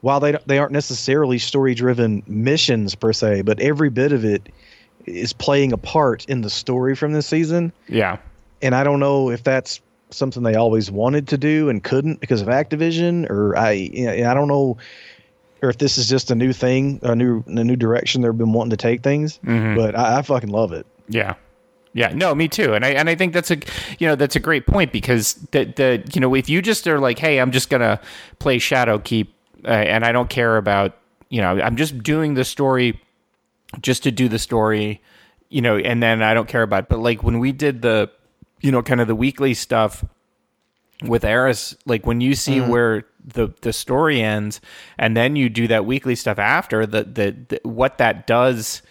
while 0.05 0.19
they 0.19 0.37
they 0.45 0.59
aren't 0.59 0.71
necessarily 0.71 1.39
story 1.39 1.73
driven 1.73 2.21
missions 2.27 2.93
per 2.93 3.11
se, 3.11 3.41
but 3.41 3.59
every 3.59 3.89
bit 3.89 4.11
of 4.11 4.23
it 4.23 4.49
is 5.07 5.33
playing 5.33 5.73
a 5.73 5.77
part 5.77 6.23
in 6.25 6.41
the 6.41 6.49
story 6.51 6.95
from 6.95 7.13
this 7.13 7.25
season. 7.25 7.73
Yeah. 7.89 8.19
And 8.61 8.75
I 8.75 8.83
don't 8.83 8.99
know 8.99 9.31
if 9.31 9.43
that's 9.43 9.81
something 10.11 10.43
they 10.43 10.53
always 10.53 10.91
wanted 10.91 11.27
to 11.29 11.39
do 11.39 11.69
and 11.69 11.83
couldn't 11.83 12.19
because 12.19 12.39
of 12.43 12.49
Activision, 12.49 13.27
or 13.31 13.57
I 13.57 13.71
you 13.71 14.05
know, 14.05 14.29
I 14.29 14.35
don't 14.35 14.47
know. 14.47 14.77
Or 15.63 15.69
if 15.69 15.79
this 15.79 15.97
is 15.97 16.07
just 16.07 16.29
a 16.29 16.35
new 16.35 16.53
thing, 16.53 16.99
a 17.01 17.15
new 17.15 17.43
a 17.47 17.63
new 17.63 17.75
direction 17.75 18.21
they've 18.21 18.37
been 18.37 18.53
wanting 18.53 18.69
to 18.69 18.77
take 18.77 19.01
things, 19.01 19.39
mm-hmm. 19.43 19.75
but 19.75 19.97
I, 19.97 20.19
I 20.19 20.21
fucking 20.21 20.51
love 20.51 20.71
it. 20.71 20.85
Yeah. 21.09 21.33
Yeah, 21.93 22.09
no, 22.09 22.35
me 22.35 22.49
too, 22.49 22.73
and 22.73 22.83
I 22.83 22.89
and 22.89 23.09
I 23.09 23.15
think 23.15 23.33
that's 23.33 23.49
a 23.49 23.57
you 23.99 24.05
know 24.05 24.15
that's 24.15 24.35
a 24.35 24.39
great 24.39 24.67
point 24.67 24.91
because 24.91 25.35
the 25.51 25.63
the 25.63 26.03
you 26.13 26.19
know 26.19 26.35
if 26.35 26.49
you 26.49 26.61
just 26.61 26.85
are 26.87 26.99
like 26.99 27.17
hey 27.17 27.39
I'm 27.39 27.51
just 27.51 27.69
gonna 27.69 28.01
play 28.37 28.59
Shadowkeep 28.59 29.29
uh, 29.65 29.69
and 29.69 30.05
I 30.05 30.11
don't 30.11 30.29
care 30.29 30.57
about 30.57 30.95
you 31.29 31.41
know 31.41 31.59
I'm 31.59 31.75
just 31.75 32.01
doing 32.03 32.35
the 32.35 32.43
story 32.45 32.99
just 33.81 34.03
to 34.03 34.11
do 34.11 34.29
the 34.29 34.39
story 34.39 35.01
you 35.49 35.61
know 35.61 35.77
and 35.77 36.01
then 36.01 36.21
I 36.21 36.33
don't 36.33 36.47
care 36.47 36.61
about 36.63 36.83
It. 36.83 36.89
but 36.89 36.99
like 36.99 37.23
when 37.23 37.39
we 37.39 37.51
did 37.51 37.81
the 37.81 38.09
you 38.61 38.71
know 38.71 38.81
kind 38.81 39.01
of 39.01 39.07
the 39.07 39.15
weekly 39.15 39.53
stuff 39.53 40.03
with 41.03 41.25
Eris, 41.25 41.75
like 41.85 42.05
when 42.05 42.21
you 42.21 42.35
see 42.35 42.61
where 42.61 43.03
the 43.23 43.49
the 43.61 43.73
story 43.73 44.21
ends, 44.21 44.61
and 44.97 45.15
then 45.15 45.35
you 45.35 45.49
do 45.49 45.67
that 45.67 45.85
weekly 45.85 46.15
stuff 46.15 46.39
after, 46.39 46.85
the 46.85 47.03
the, 47.03 47.35
the 47.49 47.59
what 47.67 47.97
that 47.97 48.25
does 48.25 48.81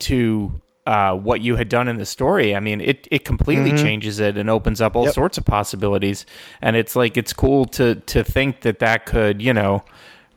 to 0.00 0.60
uh, 0.86 1.14
what 1.16 1.40
you 1.40 1.56
had 1.56 1.68
done 1.70 1.88
in 1.88 1.96
the 1.96 2.04
story. 2.04 2.54
I 2.54 2.60
mean, 2.60 2.82
it 2.82 3.08
it 3.10 3.24
completely 3.24 3.70
changes 3.72 4.20
it 4.20 4.36
and 4.36 4.50
opens 4.50 4.82
up 4.82 4.94
all 4.96 5.04
Yep. 5.06 5.14
sorts 5.14 5.38
of 5.38 5.46
possibilities. 5.46 6.26
And 6.60 6.76
it's 6.76 6.94
like 6.94 7.16
it's 7.16 7.32
cool 7.32 7.64
to 7.66 7.94
to 7.94 8.22
think 8.22 8.60
that 8.60 8.78
that 8.80 9.06
could 9.06 9.40
you 9.40 9.54
know 9.54 9.82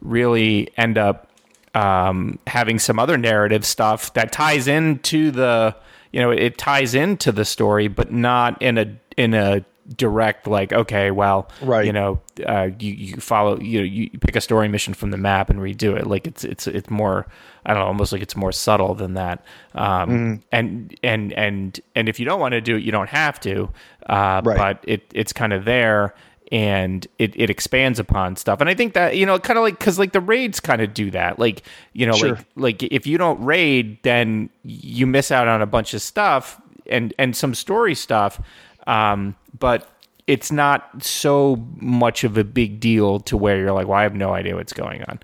really 0.01 0.69
end 0.77 0.97
up 0.97 1.27
um, 1.75 2.39
having 2.47 2.79
some 2.79 2.99
other 2.99 3.17
narrative 3.17 3.65
stuff 3.65 4.13
that 4.13 4.31
ties 4.31 4.67
into 4.67 5.31
the 5.31 5.75
you 6.11 6.19
know 6.19 6.31
it 6.31 6.57
ties 6.57 6.95
into 6.95 7.31
the 7.31 7.45
story, 7.45 7.87
but 7.87 8.11
not 8.11 8.61
in 8.61 8.77
a 8.77 8.97
in 9.17 9.33
a 9.33 9.63
direct 9.95 10.45
like 10.45 10.71
okay 10.71 11.09
well 11.09 11.49
Right. 11.63 11.83
you 11.83 11.91
know 11.91 12.21
uh, 12.45 12.69
you 12.77 12.93
you 12.93 13.15
follow 13.15 13.59
you 13.59 13.79
know 13.79 13.85
you 13.85 14.09
pick 14.19 14.35
a 14.35 14.41
story 14.41 14.67
mission 14.67 14.93
from 14.93 15.09
the 15.09 15.17
map 15.17 15.49
and 15.49 15.59
redo 15.59 15.97
it 15.97 16.05
like 16.05 16.27
it's 16.27 16.43
it's 16.43 16.67
it's 16.67 16.91
more 16.91 17.25
I 17.65 17.73
don't 17.73 17.81
know 17.81 17.87
almost 17.87 18.11
like 18.11 18.21
it's 18.21 18.35
more 18.35 18.51
subtle 18.51 18.93
than 18.93 19.15
that 19.15 19.43
um, 19.73 20.09
Mm-hmm. 20.09 20.33
and 20.51 20.95
and 21.01 21.33
and 21.33 21.79
and 21.95 22.07
if 22.07 22.19
you 22.19 22.25
don't 22.25 22.39
want 22.39 22.51
to 22.51 22.61
do 22.61 22.75
it 22.75 22.83
you 22.83 22.91
don't 22.91 23.09
have 23.09 23.39
to 23.41 23.69
uh, 24.07 24.41
Right. 24.45 24.57
but 24.57 24.83
it 24.87 25.11
it's 25.15 25.33
kind 25.33 25.53
of 25.53 25.65
there 25.65 26.13
and 26.51 27.05
it, 27.19 27.33
it 27.39 27.49
expands 27.49 27.99
upon 27.99 28.35
stuff 28.35 28.59
and 28.59 28.69
i 28.69 28.73
think 28.73 28.93
that 28.93 29.15
you 29.15 29.25
know 29.25 29.37
kind 29.39 29.57
of 29.57 29.63
like 29.63 29.77
because 29.77 29.99
like 29.99 30.13
the 30.13 30.21
raids 30.21 30.59
kind 30.59 30.81
of 30.81 30.93
do 30.93 31.11
that 31.11 31.37
like 31.39 31.63
you 31.93 32.05
know 32.05 32.13
Sure. 32.13 32.35
like 32.55 32.81
like 32.81 32.83
if 32.83 33.05
you 33.05 33.17
don't 33.17 33.43
raid 33.43 34.01
then 34.03 34.49
you 34.63 35.05
miss 35.05 35.31
out 35.31 35.47
on 35.47 35.61
a 35.61 35.67
bunch 35.67 35.93
of 35.93 36.01
stuff 36.01 36.59
and 36.87 37.13
and 37.19 37.35
some 37.35 37.53
story 37.53 37.93
stuff 37.95 38.41
um 38.87 39.35
but 39.59 39.89
it's 40.27 40.51
not 40.51 41.03
so 41.03 41.55
much 41.77 42.23
of 42.23 42.37
a 42.37 42.43
big 42.43 42.79
deal 42.79 43.19
to 43.19 43.35
where 43.37 43.57
you're 43.59 43.71
like 43.71 43.87
well 43.87 43.97
i 43.99 44.03
have 44.03 44.15
no 44.15 44.33
idea 44.33 44.55
what's 44.55 44.73
going 44.73 45.03
on 45.03 45.19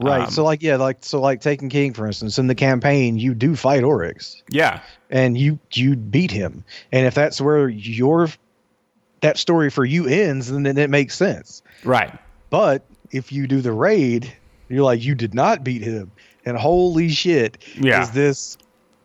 Right. 0.00 0.22
Um, 0.22 0.30
so 0.30 0.44
like 0.44 0.62
yeah, 0.62 0.76
like 0.76 0.98
so 1.00 1.20
like 1.20 1.40
Taken 1.40 1.68
King 1.68 1.92
for 1.92 2.06
instance, 2.06 2.38
in 2.38 2.46
the 2.46 2.54
campaign 2.54 3.18
you 3.18 3.34
do 3.34 3.56
fight 3.56 3.82
Oryx 3.82 4.40
yeah 4.48 4.80
and 5.10 5.36
you 5.36 5.58
you 5.72 5.96
beat 5.96 6.30
him. 6.30 6.64
And 6.92 7.04
if 7.04 7.14
that's 7.16 7.40
where 7.40 7.68
your 7.68 8.28
that 9.20 9.36
story 9.38 9.70
for 9.70 9.84
you 9.84 10.06
ends, 10.06 10.50
then, 10.50 10.62
then 10.62 10.78
it 10.78 10.90
makes 10.90 11.14
sense. 11.16 11.62
right 11.84 12.16
But 12.50 12.84
if 13.10 13.32
you 13.32 13.46
do 13.46 13.60
the 13.60 13.72
raid, 13.72 14.32
you're 14.68 14.84
like 14.84 15.02
you 15.02 15.14
did 15.14 15.34
not 15.34 15.64
beat 15.64 15.82
him. 15.82 16.10
And 16.44 16.56
holy 16.56 17.08
shit, 17.10 17.58
Yeah. 17.80 18.02
is 18.02 18.10
this 18.12 18.58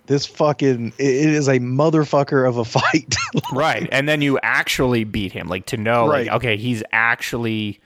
this 0.06 0.26
fucking 0.26 0.94
it 0.98 1.06
is 1.30 1.48
a 1.48 1.60
motherfucker 1.60 2.48
of 2.48 2.58
a 2.58 2.66
fight. 2.80 3.16
right 3.54 3.88
and 3.92 4.08
then 4.10 4.22
you 4.22 4.38
actually 4.44 5.06
beat 5.06 5.32
him 5.32 5.48
like 5.48 5.66
to 5.68 5.78
know 5.78 6.08
Right. 6.08 6.28
like 6.28 6.36
okay 6.36 6.58
he's 6.58 6.84
actually 6.92 7.80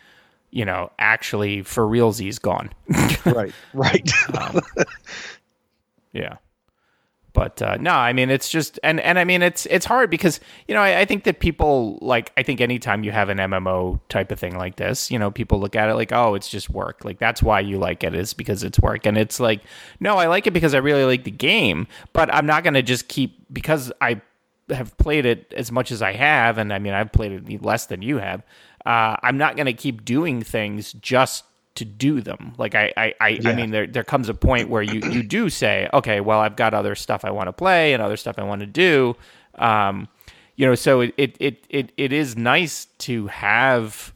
you 0.50 0.66
know 0.66 0.92
actually 0.98 1.62
for 1.62 1.84
realsies 1.86 2.42
gone 2.42 2.72
right. 3.26 3.54
Right. 3.74 4.12
Um, 4.36 4.62
yeah. 6.14 6.38
But 7.38 7.62
uh, 7.62 7.78
no, 7.80 7.92
I 7.92 8.14
mean 8.14 8.32
it's 8.32 8.50
just 8.50 8.80
and 8.82 9.00
and 9.00 9.20
I 9.20 9.24
mean 9.24 9.44
it's 9.44 9.68
it's 9.68 9.86
hard 9.86 10.10
because 10.10 10.40
you 10.68 10.74
know 10.74 10.82
I, 10.82 11.02
I 11.02 11.06
think 11.06 11.24
that 11.26 11.40
people 11.40 12.00
like 12.02 12.32
I 12.36 12.42
think 12.42 12.62
anytime 12.62 13.04
you 13.04 13.12
have 13.12 13.30
an 13.30 13.38
MMO 13.38 14.00
type 14.10 14.32
of 14.32 14.40
thing 14.40 14.58
like 14.58 14.78
this, 14.78 15.12
you 15.12 15.20
know, 15.20 15.30
people 15.30 15.60
look 15.60 15.76
at 15.76 15.88
it 15.88 15.94
like 15.94 16.12
oh 16.12 16.34
it's 16.34 16.50
just 16.50 16.68
work 16.72 17.06
like 17.06 17.20
that's 17.20 17.44
why 17.44 17.60
you 17.60 17.78
like 17.78 18.04
it 18.04 18.16
is 18.16 18.34
because 18.34 18.64
it's 18.64 18.80
work 18.80 19.06
and 19.06 19.20
it's 19.20 19.40
like 19.40 19.62
no 20.00 20.18
I 20.18 20.26
like 20.26 20.48
it 20.48 20.52
because 20.52 20.74
I 20.74 20.80
really 20.80 21.04
like 21.04 21.26
the 21.26 21.32
game, 21.32 21.86
but 22.12 22.34
I'm 22.34 22.48
not 22.48 22.64
gonna 22.64 22.82
just 22.82 23.08
keep 23.08 23.54
because 23.54 23.92
I 24.02 24.20
have 24.72 24.98
played 24.98 25.28
it 25.28 25.54
as 25.56 25.72
much 25.72 25.92
as 25.92 26.02
I 26.02 26.14
have 26.14 26.58
and 26.58 26.74
I 26.74 26.80
mean 26.80 26.94
I've 26.94 27.12
played 27.12 27.34
it 27.34 27.62
less 27.62 27.86
than 27.86 28.02
you 28.02 28.18
have. 28.18 28.42
Uh, 28.84 29.16
I'm 29.22 29.38
not 29.38 29.56
gonna 29.56 29.74
keep 29.74 30.04
doing 30.06 30.42
things 30.42 30.92
just 30.94 31.44
to 31.78 31.86
do 31.86 32.22
them. 32.22 32.54
Like 32.58 32.76
I, 32.76 32.94
I, 32.98 33.14
I, 33.20 33.40
I 33.46 33.56
mean, 33.56 33.72
there 33.72 33.88
there 33.88 34.04
comes 34.04 34.30
a 34.30 34.34
point 34.34 34.70
where 34.70 34.82
you 34.82 35.02
you 35.10 35.24
do 35.24 35.50
say, 35.50 35.90
okay, 35.94 36.20
well, 36.20 36.40
I've 36.40 36.56
got 36.56 36.74
other 36.74 36.96
stuff 36.96 37.24
I 37.24 37.32
want 37.32 37.48
to 37.48 37.54
play 37.54 37.94
and 37.94 38.04
other 38.04 38.18
stuff 38.18 38.38
I 38.38 38.44
want 38.44 38.62
to 38.62 38.68
do. 38.68 39.16
Um, 39.56 40.08
you 40.56 40.66
know, 40.66 40.76
so 40.76 41.02
it 41.02 41.14
it 41.18 41.38
it 41.40 41.66
it, 41.70 41.92
it 41.98 42.12
is 42.12 42.36
nice 42.36 42.86
to 43.00 43.28
have 43.28 44.14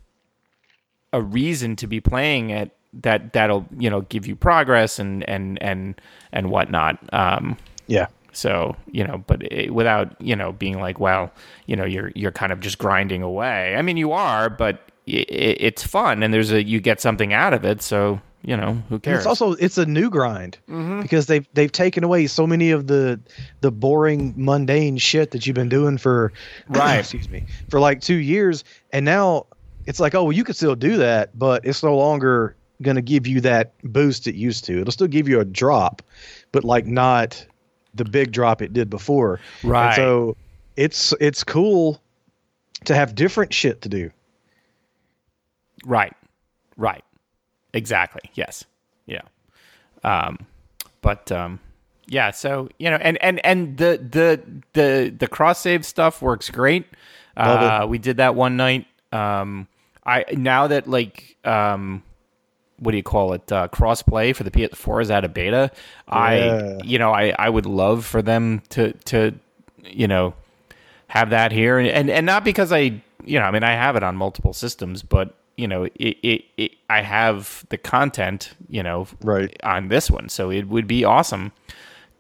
a 1.14 1.22
reason 1.22 1.76
to 1.78 1.88
be 1.88 2.00
playing 2.00 2.50
it 2.50 2.72
that 2.94 3.34
that'll 3.34 3.66
you 3.78 3.90
know 3.90 4.02
give 4.02 4.28
you 4.28 4.36
progress 4.36 5.00
and 5.00 5.28
and 5.30 5.62
and 5.62 6.02
and 6.32 6.50
whatnot. 6.50 6.98
Um, 7.14 7.58
yeah. 7.88 8.08
so 8.32 8.76
you 8.92 9.06
know, 9.06 9.24
but 9.28 9.44
it, 9.52 9.74
without 9.74 10.20
you 10.22 10.36
know 10.36 10.52
being 10.52 10.80
like, 10.80 11.00
well, 11.00 11.32
you 11.68 11.76
know, 11.76 11.86
you're 11.86 12.12
you're 12.16 12.32
kind 12.32 12.52
of 12.52 12.60
just 12.60 12.78
grinding 12.78 13.22
away. 13.22 13.76
I 13.76 13.82
mean, 13.82 13.98
you 13.98 14.12
are, 14.12 14.50
but 14.50 14.91
it's 15.06 15.84
fun 15.84 16.24
and 16.24 16.34
there's 16.34 16.52
a 16.52 16.64
you 16.64 16.80
get 16.80 17.02
something 17.02 17.34
out 17.34 17.54
of 17.54 17.66
it. 17.66 17.82
So 17.82 18.22
you 18.44 18.58
know, 18.58 18.74
who 18.90 18.96
And 18.96 19.04
cares? 19.04 19.18
It's 19.20 19.28
also 19.28 19.54
it's 19.54 19.78
a 19.78 19.86
new 19.86 20.10
grind 20.10 20.58
mm-hmm. 20.68 21.02
because 21.02 21.28
they've 21.28 21.48
they've 21.54 21.72
taken 21.72 22.04
away 22.04 22.26
so 22.28 22.48
many 22.48 22.72
of 22.72 22.88
the 22.88 23.20
the 23.62 23.72
boring 23.72 24.34
mundane 24.36 24.98
shit 24.98 25.32
that 25.32 25.46
you've 25.46 25.56
been 25.56 25.70
doing 25.70 25.98
for 25.98 26.34
Right. 26.70 26.98
excuse 27.00 27.30
me 27.30 27.46
for 27.70 27.80
like 27.80 28.02
two 28.02 28.16
years, 28.16 28.64
and 28.92 29.06
now 29.06 29.46
it's 29.86 30.00
like 30.00 30.16
oh 30.16 30.24
well 30.24 30.32
you 30.32 30.44
can 30.44 30.56
still 30.56 30.76
do 30.76 30.98
that, 30.98 31.38
but 31.38 31.66
it's 31.66 31.84
no 31.84 31.96
longer 31.96 32.56
going 32.82 32.96
to 32.96 33.02
give 33.04 33.28
you 33.28 33.42
that 33.42 33.74
boost 33.84 34.26
it 34.28 34.34
used 34.34 34.66
to. 34.66 34.82
It'll 34.82 34.92
still 34.92 35.08
give 35.08 35.28
you 35.28 35.40
a 35.40 35.46
drop, 35.46 36.02
but 36.52 36.64
like 36.64 36.88
not 36.88 37.46
the 37.94 38.06
big 38.06 38.32
drop 38.32 38.62
it 38.64 38.74
did 38.74 38.90
before. 38.90 39.40
And 39.62 39.72
Right. 39.72 39.96
so 39.96 40.36
it's 40.78 41.14
it's 41.20 41.44
cool 41.44 42.02
to 42.86 42.96
have 42.96 43.14
different 43.14 43.54
shit 43.54 43.82
to 43.84 43.90
do. 43.90 44.10
Right. 45.86 46.14
Right. 46.78 47.04
Exactly. 47.74 48.30
Yes. 48.34 48.66
Yeah. 49.06 49.22
Um, 50.04 50.40
but 51.02 51.32
um, 51.32 51.60
yeah. 52.08 52.32
So 52.32 52.70
you 52.78 52.90
know, 52.90 52.98
and 52.98 53.18
and 53.22 53.44
and 53.46 53.78
the 53.78 54.00
the 54.10 54.42
the 54.74 55.16
the 55.18 55.28
cross 55.28 55.60
save 55.60 55.86
stuff 55.86 56.22
works 56.22 56.50
great. 56.50 56.86
Uh, 57.36 57.86
we 57.88 57.98
did 57.98 58.18
that 58.18 58.36
one 58.36 58.58
night. 58.58 58.88
Um, 59.12 59.68
I 60.06 60.26
now 60.34 60.68
that 60.68 60.88
like 60.88 61.38
um, 61.46 62.04
what 62.80 62.92
do 62.92 62.98
you 62.98 63.04
call 63.04 63.34
it? 63.34 63.52
Uh, 63.52 63.68
cross 63.68 64.02
play 64.02 64.34
for 64.34 64.44
the 64.44 64.52
PS4 64.52 65.04
is 65.04 65.12
out 65.12 65.24
of 65.24 65.34
beta. 65.34 65.72
Yeah. 66.08 66.14
I 66.14 66.78
you 66.84 67.00
know 67.00 67.12
I 67.12 67.34
I 67.38 67.50
would 67.50 67.66
love 67.66 68.06
for 68.06 68.22
them 68.22 68.62
to 68.70 68.94
to 69.06 69.34
you 69.84 70.08
know 70.08 70.34
have 71.08 71.30
that 71.32 71.52
here 71.52 71.78
and, 71.78 71.88
and 71.88 72.10
and 72.10 72.26
not 72.26 72.44
because 72.44 72.72
I 72.72 73.02
you 73.24 73.40
know 73.40 73.44
I 73.44 73.52
mean 73.52 73.64
I 73.64 73.72
have 73.72 73.96
it 73.96 74.04
on 74.04 74.16
multiple 74.16 74.54
systems 74.54 75.04
but 75.04 75.36
you 75.62 75.68
know 75.68 75.84
it, 75.84 76.18
it, 76.32 76.42
it 76.58 76.72
I 76.90 77.02
have 77.02 77.66
the 77.70 77.78
content 77.78 78.54
you 78.70 78.84
know 78.84 79.08
Right. 79.22 79.56
on 79.64 79.88
this 79.90 80.10
one 80.10 80.28
so 80.30 80.52
it 80.52 80.68
would 80.68 80.88
be 80.88 81.06
awesome 81.06 81.52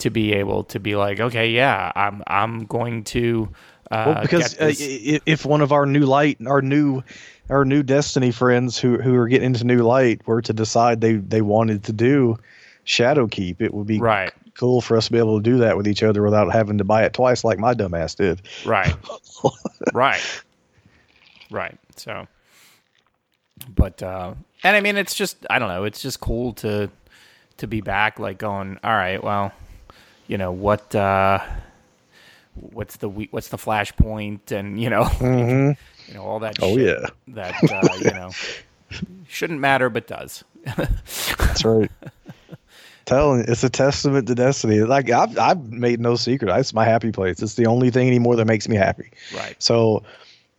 to 0.01 0.09
be 0.09 0.33
able 0.33 0.63
to 0.65 0.79
be 0.79 0.95
like, 0.95 1.19
okay, 1.19 1.51
yeah, 1.51 1.91
I'm 1.95 2.23
I'm 2.27 2.65
going 2.65 3.03
to. 3.05 3.49
Uh, 3.89 4.03
well, 4.07 4.21
because 4.23 4.57
uh, 4.57 4.73
if 4.79 5.45
one 5.45 5.61
of 5.61 5.71
our 5.71 5.85
new 5.85 6.05
light, 6.05 6.37
our 6.47 6.61
new, 6.61 7.03
our 7.49 7.65
new 7.65 7.83
Destiny 7.83 8.31
friends 8.31 8.79
who 8.79 8.97
who 8.97 9.15
are 9.15 9.27
getting 9.27 9.47
into 9.47 9.63
new 9.63 9.83
light 9.83 10.25
were 10.27 10.41
to 10.41 10.53
decide 10.53 11.01
they 11.01 11.15
they 11.15 11.41
wanted 11.41 11.83
to 11.85 11.93
do 11.93 12.37
Shadowkeep, 12.85 13.61
it 13.61 13.73
would 13.73 13.85
be 13.87 13.99
right, 13.99 14.33
cool 14.55 14.81
for 14.81 14.97
us 14.97 15.05
to 15.05 15.11
be 15.11 15.19
able 15.19 15.37
to 15.37 15.43
do 15.43 15.59
that 15.59 15.77
with 15.77 15.87
each 15.87 16.01
other 16.03 16.23
without 16.23 16.51
having 16.51 16.79
to 16.79 16.83
buy 16.83 17.03
it 17.03 17.13
twice 17.13 17.43
like 17.43 17.59
my 17.59 17.75
dumbass 17.75 18.15
did. 18.15 18.41
right, 18.65 18.95
right, 19.93 20.43
right. 21.51 21.77
So, 21.95 22.27
but 23.67 24.01
uh, 24.03 24.33
and 24.63 24.75
I 24.75 24.81
mean, 24.81 24.97
it's 24.97 25.13
just 25.15 25.45
I 25.49 25.59
don't 25.59 25.69
know. 25.69 25.83
It's 25.83 26.01
just 26.01 26.19
cool 26.19 26.53
to 26.55 26.89
to 27.57 27.67
be 27.67 27.81
back, 27.81 28.19
like 28.19 28.37
going, 28.37 28.79
all 28.83 28.93
right, 28.93 29.23
well, 29.23 29.51
you 30.27 30.37
know 30.37 30.51
what. 30.51 30.93
uh 30.95 31.39
What's 32.53 32.97
the 32.97 33.07
what's 33.07 33.47
the 33.47 33.57
flashpoint 33.57 34.51
and 34.51 34.79
you 34.79 34.89
know 34.89 35.09
you 35.21 36.13
know 36.13 36.21
all 36.21 36.39
that 36.39 36.61
Oh 36.61 36.75
shit 36.75 36.99
yeah, 36.99 37.07
that 37.29 37.55
uh, 37.71 37.95
you 37.95 38.11
know 38.11 38.29
shouldn't 39.27 39.61
matter 39.61 39.89
but 39.89 40.05
does 40.05 40.43
that's 41.37 41.63
right. 41.63 41.89
Telling 43.05 43.45
it's 43.47 43.63
a 43.63 43.69
testament 43.69 44.27
to 44.27 44.35
Destiny. 44.35 44.81
Like 44.81 45.09
I've 45.09 45.37
I've 45.39 45.71
made 45.71 46.01
no 46.01 46.15
secret. 46.15 46.53
It's 46.59 46.73
my 46.73 46.83
happy 46.83 47.13
place. 47.13 47.41
It's 47.41 47.55
the 47.55 47.67
only 47.67 47.89
thing 47.89 48.07
anymore 48.07 48.35
that 48.35 48.45
makes 48.45 48.67
me 48.67 48.75
happy. 48.75 49.11
right 49.33 49.55
So 49.59 50.03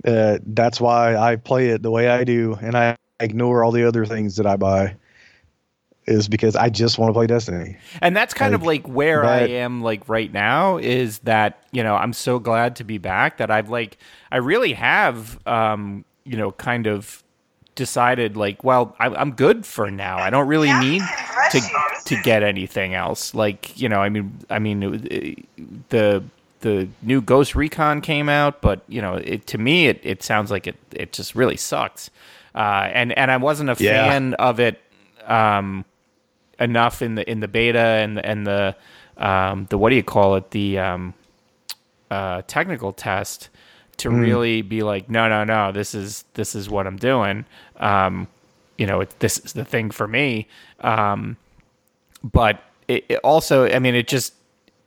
uh, 0.04 0.38
that's 0.46 0.80
why 0.80 1.16
I 1.16 1.36
play 1.36 1.68
it 1.68 1.82
the 1.82 1.90
way 1.90 2.08
I 2.08 2.24
do, 2.24 2.58
and 2.60 2.76
I 2.76 2.96
ignore 3.20 3.64
all 3.64 3.72
the 3.72 3.86
other 3.86 4.04
things 4.04 4.36
that 4.36 4.46
I 4.46 4.56
buy. 4.56 4.96
Is 6.04 6.28
because 6.28 6.56
I 6.56 6.68
just 6.68 6.98
want 6.98 7.10
to 7.10 7.12
play 7.12 7.28
Destiny. 7.28 7.76
and 8.00 8.16
that's 8.16 8.34
kind 8.34 8.56
of 8.56 8.64
like 8.64 8.88
where 8.88 9.24
I 9.24 9.42
am 9.42 9.82
like 9.82 10.08
right 10.08 10.32
now 10.32 10.78
is 10.78 11.20
that 11.20 11.62
you 11.70 11.84
know 11.84 11.94
I'm 11.94 12.12
so 12.12 12.40
glad 12.40 12.74
to 12.76 12.84
be 12.84 12.98
back 12.98 13.36
that 13.36 13.52
I've 13.52 13.70
like 13.70 13.98
I 14.32 14.38
really 14.38 14.72
have 14.72 15.38
um 15.46 16.04
you 16.24 16.36
know 16.36 16.50
kind 16.50 16.88
of 16.88 17.22
decided 17.76 18.36
like 18.36 18.64
well 18.64 18.96
I, 18.98 19.06
I'm 19.10 19.30
good 19.30 19.64
for 19.64 19.92
now 19.92 20.18
I 20.18 20.30
don't 20.30 20.48
really 20.48 20.72
need 20.80 21.02
to 21.52 21.60
to 22.06 22.20
get 22.22 22.42
anything 22.42 22.94
else 22.94 23.32
like 23.32 23.78
you 23.80 23.88
know 23.88 24.00
I 24.00 24.08
mean 24.08 24.36
I 24.50 24.58
mean 24.58 24.82
it, 24.82 25.88
the 25.90 26.24
the 26.62 26.88
new 27.02 27.20
Ghost 27.20 27.54
Recon 27.54 28.00
came 28.00 28.28
out 28.28 28.60
but 28.62 28.82
you 28.88 29.00
know 29.02 29.14
it 29.14 29.46
to 29.48 29.58
me 29.58 29.86
it, 29.88 30.00
it 30.02 30.22
sounds 30.22 30.50
like 30.50 30.66
it 30.66 30.76
it 30.92 31.12
just 31.12 31.34
really 31.34 31.56
sucks. 31.56 32.10
Uh 32.54 32.88
and 32.92 33.16
and 33.16 33.30
I 33.30 33.36
wasn't 33.36 33.70
a 33.70 33.76
Yeah. 33.78 34.08
fan 34.08 34.34
of 34.34 34.58
it 34.58 34.80
um 35.26 35.84
enough 36.58 37.02
in 37.02 37.14
the 37.16 37.28
in 37.30 37.40
the 37.40 37.48
beta 37.48 37.78
and 37.78 38.16
the, 38.16 38.26
and 38.26 38.46
the 38.46 38.76
um, 39.18 39.66
the 39.70 39.76
what 39.78 39.90
do 39.90 39.96
you 39.96 40.02
call 40.02 40.36
it? 40.36 40.50
The 40.52 40.78
um, 40.78 41.14
uh, 42.10 42.42
technical 42.46 42.92
test 42.92 43.48
to 43.98 44.10
really 44.10 44.62
be 44.62 44.82
like 44.82 45.08
no 45.10 45.28
no 45.28 45.44
no 45.44 45.70
this 45.70 45.94
is 45.94 46.24
this 46.34 46.54
is 46.54 46.68
what 46.70 46.86
I'm 46.86 46.96
doing. 46.96 47.44
Um, 47.76 48.26
you 48.78 48.86
know 48.86 49.00
it, 49.00 49.14
this 49.20 49.38
is 49.38 49.52
the 49.52 49.64
thing 49.64 49.90
for 49.90 50.08
me. 50.08 50.48
Um, 50.80 51.36
but 52.24 52.62
it, 52.88 53.04
it 53.08 53.18
also 53.18 53.66
I 53.68 53.78
mean 53.78 53.94
it 53.94 54.08
just 54.08 54.34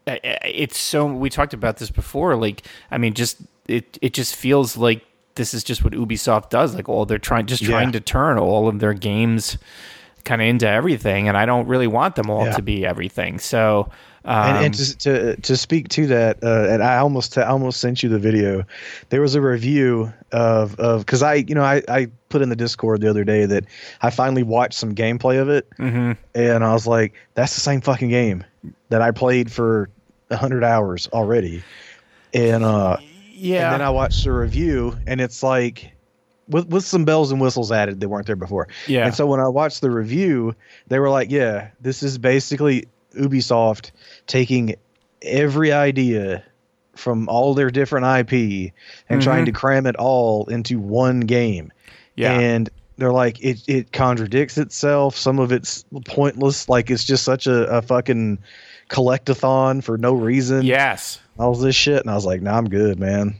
it's 0.07 0.77
so 0.77 1.05
we 1.05 1.29
talked 1.29 1.53
about 1.53 1.77
this 1.77 1.89
before 1.89 2.35
like 2.35 2.61
I 2.91 2.97
mean 2.97 3.13
just 3.13 3.37
it 3.67 3.97
it 4.01 4.13
just 4.13 4.35
feels 4.35 4.77
like 4.77 5.03
this 5.35 5.53
is 5.53 5.63
just 5.63 5.83
what 5.83 5.93
Ubisoft 5.93 6.49
does 6.49 6.75
like 6.75 6.87
all 6.87 7.05
they're 7.05 7.17
trying 7.17 7.45
just 7.47 7.63
trying 7.63 7.87
Yeah. 7.89 7.93
to 7.93 7.99
turn 8.01 8.37
all 8.37 8.67
of 8.67 8.79
their 8.79 8.93
games 8.93 9.57
kind 10.23 10.41
of 10.41 10.47
into 10.47 10.67
everything 10.67 11.27
and 11.27 11.35
I 11.37 11.45
don't 11.45 11.67
really 11.67 11.87
want 11.87 12.15
them 12.15 12.29
all 12.29 12.45
Yeah. 12.45 12.53
to 12.53 12.61
be 12.61 12.85
everything 12.85 13.39
so 13.39 13.89
um, 14.27 14.55
and, 14.55 14.65
and 14.65 14.73
to, 14.73 14.97
to 14.97 15.35
to 15.41 15.55
speak 15.55 15.87
to 15.89 16.07
that, 16.07 16.43
uh, 16.43 16.65
and 16.67 16.81
I 16.81 16.97
almost 16.97 17.37
I 17.37 17.43
almost 17.43 17.79
sent 17.79 18.01
you 18.01 18.09
the 18.09 18.17
video. 18.17 18.63
There 19.09 19.21
was 19.21 19.35
a 19.35 19.41
review 19.41 20.11
of 20.31 20.79
of 20.79 21.05
because 21.05 21.21
I 21.21 21.35
you 21.35 21.53
know 21.53 21.61
I 21.61 21.83
I 21.87 22.07
put 22.29 22.41
in 22.41 22.49
the 22.49 22.55
Discord 22.55 23.01
the 23.01 23.07
other 23.07 23.23
day 23.23 23.45
that 23.45 23.65
I 24.01 24.09
finally 24.09 24.41
watched 24.41 24.79
some 24.79 24.95
gameplay 24.95 25.39
of 25.39 25.49
it, 25.49 25.69
mhm. 25.77 26.17
and 26.33 26.63
I 26.63 26.73
was 26.73 26.87
like, 26.87 27.13
that's 27.35 27.53
the 27.53 27.61
same 27.61 27.81
fucking 27.81 28.09
game 28.09 28.43
that 28.89 29.03
I 29.03 29.11
played 29.11 29.51
for 29.51 29.89
hundred 30.31 30.63
hours 30.63 31.07
already, 31.13 31.63
and 32.33 32.63
uh, 32.63 32.97
yeah 33.31 33.65
and 33.65 33.73
then 33.73 33.81
I 33.81 33.89
watched 33.89 34.23
the 34.23 34.31
review, 34.31 34.97
and 35.07 35.21
it's 35.21 35.43
like. 35.43 35.91
With, 36.47 36.67
with 36.67 36.85
some 36.85 37.05
bells 37.05 37.31
and 37.31 37.41
whistles 37.41 37.71
added 37.71 37.99
that 38.01 38.07
weren't 38.07 38.27
there 38.27 38.35
before. 38.35 38.67
yeah 38.85 39.07
And 39.07 39.15
so 39.15 39.25
when 39.25 39.39
I 39.39 39.47
watched 39.47 39.81
the 39.81 39.89
review, 39.89 40.53
they 40.89 40.99
were 40.99 41.09
like, 41.09 41.31
yeah, 41.31 41.69
this 41.81 42.03
is 42.03 42.19
basically 42.19 42.87
Ubisoft 43.15 43.89
taking 44.27 44.75
every 45.23 45.71
idea 45.71 46.43
from 46.95 47.27
all 47.29 47.55
their 47.55 47.71
different 47.71 48.05
IP 48.05 48.73
and 49.09 49.23
trying 49.23 49.45
to 49.45 49.51
cram 49.51 49.87
it 49.87 49.95
all 49.95 50.45
into 50.45 50.77
one 50.77 51.21
game. 51.21 51.73
yeah 52.13 52.39
And 52.39 52.69
they're 52.97 53.11
like, 53.11 53.43
it, 53.43 53.63
it 53.67 53.91
contradicts 53.91 54.59
itself. 54.59 55.17
Some 55.17 55.39
of 55.39 55.51
it's 55.51 55.83
pointless. 56.05 56.69
Like 56.69 56.91
it's 56.91 57.03
just 57.03 57.23
such 57.23 57.47
a, 57.47 57.65
a 57.69 57.81
fucking 57.81 58.37
collectathon 58.89 59.83
for 59.83 59.97
no 59.97 60.13
reason. 60.13 60.63
yes 60.63 61.19
All 61.37 61.53
this 61.55 61.75
shit. 61.75 62.01
And 62.01 62.09
I 62.09 62.15
was 62.15 62.25
like, 62.25 62.41
nah, 62.41 62.57
I'm 62.57 62.69
good, 62.69 62.99
man. 62.99 63.35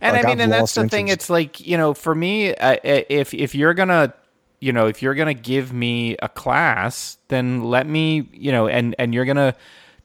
And 0.00 0.16
Like, 0.16 0.24
I 0.24 0.28
mean, 0.28 0.38
I've 0.38 0.44
and 0.44 0.52
that's 0.52 0.74
the 0.74 0.88
thing. 0.88 1.08
It's 1.08 1.28
like 1.28 1.60
you 1.60 1.76
know, 1.76 1.92
for 1.94 2.14
me, 2.14 2.54
uh, 2.54 2.76
if 2.84 3.34
if 3.34 3.54
you're 3.54 3.74
gonna, 3.74 4.14
you 4.60 4.72
know, 4.72 4.86
if 4.86 5.02
you're 5.02 5.14
gonna 5.14 5.34
give 5.34 5.72
me 5.72 6.16
a 6.22 6.28
class, 6.28 7.18
then 7.28 7.64
let 7.64 7.86
me, 7.86 8.28
you 8.32 8.52
know, 8.52 8.66
and 8.68 8.94
and 8.98 9.12
you're 9.12 9.26
gonna, 9.26 9.54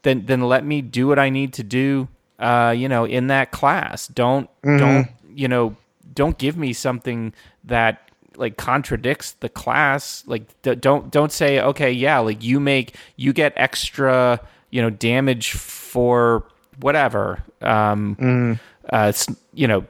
then 0.02 0.26
then 0.26 0.42
let 0.42 0.64
me 0.64 0.82
do 0.82 1.06
what 1.06 1.18
I 1.18 1.30
need 1.30 1.54
to 1.54 1.62
do, 1.62 2.08
uh, 2.38 2.74
you 2.76 2.88
know, 2.88 3.04
in 3.06 3.28
that 3.28 3.52
class. 3.52 4.06
Don't 4.08 4.50
Mm-hmm. 4.62 4.78
don't 4.78 5.08
you 5.34 5.48
know, 5.48 5.76
don't 6.12 6.36
give 6.36 6.56
me 6.58 6.72
something 6.74 7.32
that 7.64 8.10
like 8.36 8.56
contradicts 8.58 9.32
the 9.32 9.48
class. 9.48 10.24
Like 10.26 10.42
d- 10.62 10.74
don't 10.74 11.10
don't 11.10 11.32
say 11.32 11.60
okay, 11.60 11.92
yeah, 11.92 12.18
like 12.18 12.42
you 12.42 12.60
make 12.60 12.94
you 13.16 13.32
get 13.32 13.54
extra, 13.56 14.40
you 14.76 14.82
know, 14.82 14.90
damage 14.90 15.52
for 15.52 16.44
whatever. 16.80 17.42
Um, 17.62 18.16
Mm-hmm. 18.20 18.52
uh, 18.92 19.12
you 19.54 19.66
know, 19.66 19.84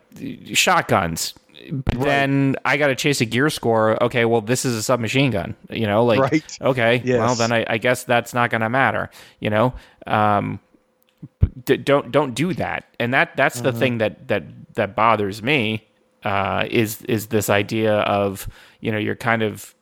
shotguns. 0.55 1.35
But 1.73 1.99
then 2.01 2.55
I 2.65 2.77
got 2.77 2.89
to 2.89 2.95
chase 2.95 3.21
a 3.21 3.25
gear 3.25 3.51
score. 3.51 4.01
Okay, 4.01 4.25
well, 4.25 4.41
this 4.41 4.65
is 4.65 4.77
a 4.77 4.83
submachine 4.83 5.33
gun. 5.33 5.57
You 5.71 5.87
know, 5.89 6.05
like 6.05 6.21
Right. 6.21 6.59
okay, 6.61 7.03
well 7.19 7.35
then 7.35 7.51
I, 7.51 7.65
I 7.69 7.79
guess 7.79 8.05
that's 8.05 8.33
not 8.33 8.51
going 8.51 8.61
to 8.61 8.69
matter. 8.69 9.11
You 9.41 9.51
know, 9.51 9.75
um, 10.07 10.61
d- 11.65 11.79
don't 11.79 12.13
don't 12.13 12.35
do 12.35 12.55
that. 12.55 12.85
And 13.01 13.13
that 13.15 13.37
that's 13.37 13.61
the 13.63 13.73
thing 13.73 13.99
that 13.99 14.29
that 14.29 14.45
that 14.75 14.95
bothers 14.95 15.43
me 15.43 15.85
uh, 16.23 16.67
is 16.71 17.03
is 17.03 17.27
this 17.29 17.51
idea 17.51 17.95
of 18.01 18.47
you 18.81 18.93
know 18.93 18.99
you're 18.99 19.17
kind 19.17 19.43
of 19.43 19.75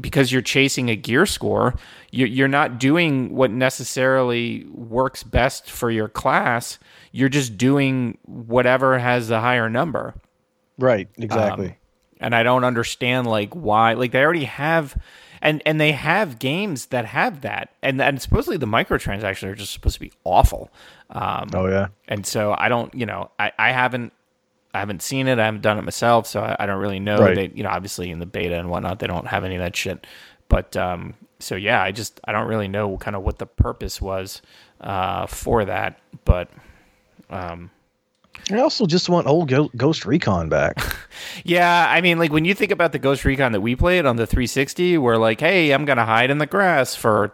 because 0.00 0.32
you're 0.32 0.42
chasing 0.42 0.88
a 0.90 0.96
gear 0.96 1.26
score, 1.26 1.74
you're, 2.10 2.28
you're 2.28 2.48
not 2.48 2.78
doing 2.78 3.34
what 3.34 3.50
necessarily 3.50 4.66
works 4.72 5.22
best 5.22 5.70
for 5.70 5.90
your 5.90 6.08
class. 6.08 6.78
You're 7.12 7.28
just 7.28 7.56
doing 7.56 8.18
whatever 8.24 8.98
has 8.98 9.28
the 9.28 9.40
higher 9.40 9.70
number. 9.70 10.14
Right. 10.78 11.08
Exactly. 11.16 11.68
Um, 11.68 11.74
and 12.20 12.34
I 12.34 12.42
don't 12.42 12.64
understand 12.64 13.26
like 13.26 13.54
why. 13.54 13.94
Like 13.94 14.12
they 14.12 14.22
already 14.22 14.44
have, 14.44 14.96
and 15.42 15.62
and 15.66 15.80
they 15.80 15.92
have 15.92 16.38
games 16.38 16.86
that 16.86 17.04
have 17.04 17.42
that, 17.42 17.74
and 17.82 18.00
and 18.00 18.22
supposedly 18.22 18.56
the 18.56 18.66
microtransactions 18.66 19.42
are 19.42 19.54
just 19.54 19.72
supposed 19.72 19.94
to 19.94 20.00
be 20.00 20.12
awful. 20.24 20.70
Um, 21.10 21.50
oh, 21.54 21.68
yeah. 21.68 21.88
and 22.08 22.26
so 22.26 22.54
I 22.56 22.68
don't, 22.68 22.92
you 22.94 23.06
know, 23.06 23.30
I, 23.38 23.52
I 23.58 23.70
haven't, 23.72 24.12
I 24.74 24.80
haven't 24.80 25.02
seen 25.02 25.28
it. 25.28 25.38
I 25.38 25.44
haven't 25.44 25.62
done 25.62 25.78
it 25.78 25.82
myself, 25.82 26.26
so 26.26 26.40
I, 26.40 26.56
I 26.58 26.66
don't 26.66 26.80
really 26.80 27.00
know. 27.00 27.18
Right. 27.18 27.34
They, 27.34 27.52
you 27.54 27.62
know, 27.62 27.70
obviously 27.70 28.10
in 28.10 28.18
the 28.18 28.26
beta 28.26 28.58
and 28.58 28.68
whatnot, 28.68 28.98
they 28.98 29.06
don't 29.06 29.26
have 29.26 29.44
any 29.44 29.54
of 29.54 29.60
that 29.60 29.76
shit. 29.76 30.06
But 30.48 30.76
um, 30.76 31.14
so 31.38 31.54
yeah, 31.54 31.82
I 31.82 31.92
just 31.92 32.20
I 32.24 32.32
don't 32.32 32.48
really 32.48 32.68
know 32.68 32.98
kind 32.98 33.16
of 33.16 33.22
what 33.22 33.38
the 33.38 33.46
purpose 33.46 34.00
was 34.00 34.42
uh, 34.80 35.26
for 35.26 35.64
that. 35.64 36.00
But 36.24 36.50
um, 37.30 37.70
I 38.50 38.58
also 38.58 38.86
just 38.86 39.08
want 39.08 39.26
old 39.26 39.52
Ghost 39.76 40.04
Recon 40.04 40.48
back. 40.48 40.76
yeah, 41.44 41.86
I 41.88 42.00
mean, 42.00 42.18
like 42.18 42.32
when 42.32 42.44
you 42.44 42.54
think 42.54 42.72
about 42.72 42.92
the 42.92 42.98
Ghost 42.98 43.24
Recon 43.24 43.52
that 43.52 43.60
we 43.60 43.76
played 43.76 44.06
on 44.06 44.16
the 44.16 44.26
360, 44.26 44.98
we're 44.98 45.16
like, 45.16 45.40
hey, 45.40 45.70
I'm 45.70 45.84
gonna 45.84 46.04
hide 46.04 46.30
in 46.30 46.38
the 46.38 46.46
grass 46.46 46.94
for 46.94 47.32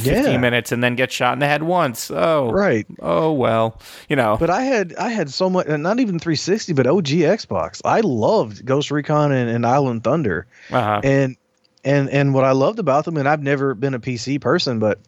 15 0.00 0.24
Yeah. 0.32 0.38
minutes 0.38 0.72
and 0.72 0.82
then 0.82 0.94
get 0.96 1.10
shot 1.12 1.32
in 1.32 1.38
the 1.38 1.46
head 1.46 1.62
once. 1.62 2.10
Oh, 2.10 2.50
right. 2.50 2.86
Oh 3.00 3.32
well, 3.32 3.80
you 4.08 4.16
know. 4.16 4.36
But 4.38 4.50
I 4.50 4.62
had 4.62 4.94
I 4.96 5.08
had 5.10 5.30
so 5.30 5.48
much, 5.50 5.66
not 5.68 6.00
even 6.00 6.18
360, 6.18 6.72
but 6.72 6.86
OG 6.86 7.06
Xbox. 7.06 7.80
I 7.84 8.00
loved 8.00 8.64
Ghost 8.64 8.90
Recon 8.90 9.32
and, 9.32 9.48
and 9.50 9.66
Island 9.66 10.04
Thunder, 10.04 10.46
uh-huh. 10.70 11.00
and 11.04 11.36
and 11.84 12.08
and 12.10 12.34
what 12.34 12.44
I 12.44 12.52
loved 12.52 12.78
about 12.78 13.04
them, 13.04 13.16
and 13.16 13.28
I've 13.28 13.42
never 13.42 13.74
been 13.74 13.94
a 13.94 14.00
PC 14.00 14.40
person, 14.40 14.78
but 14.78 14.98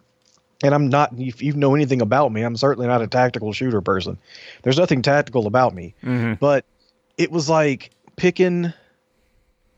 and 0.63 0.75
I'm 0.75 0.89
not. 0.89 1.13
If 1.19 1.43
you 1.43 1.53
know 1.53 1.75
anything 1.75 2.01
about 2.03 2.33
me, 2.33 2.43
I'm 2.43 2.57
certainly 2.57 2.89
not 2.89 3.03
a 3.03 3.07
tactical 3.07 3.53
shooter 3.53 3.81
person. 3.81 4.19
There's 4.63 4.79
nothing 4.79 5.03
tactical 5.03 5.47
about 5.47 5.75
me, 5.75 5.95
Mhm. 6.05 6.39
but 6.41 6.65
it 7.17 7.31
was 7.31 7.49
like 7.49 7.91
picking 8.17 8.73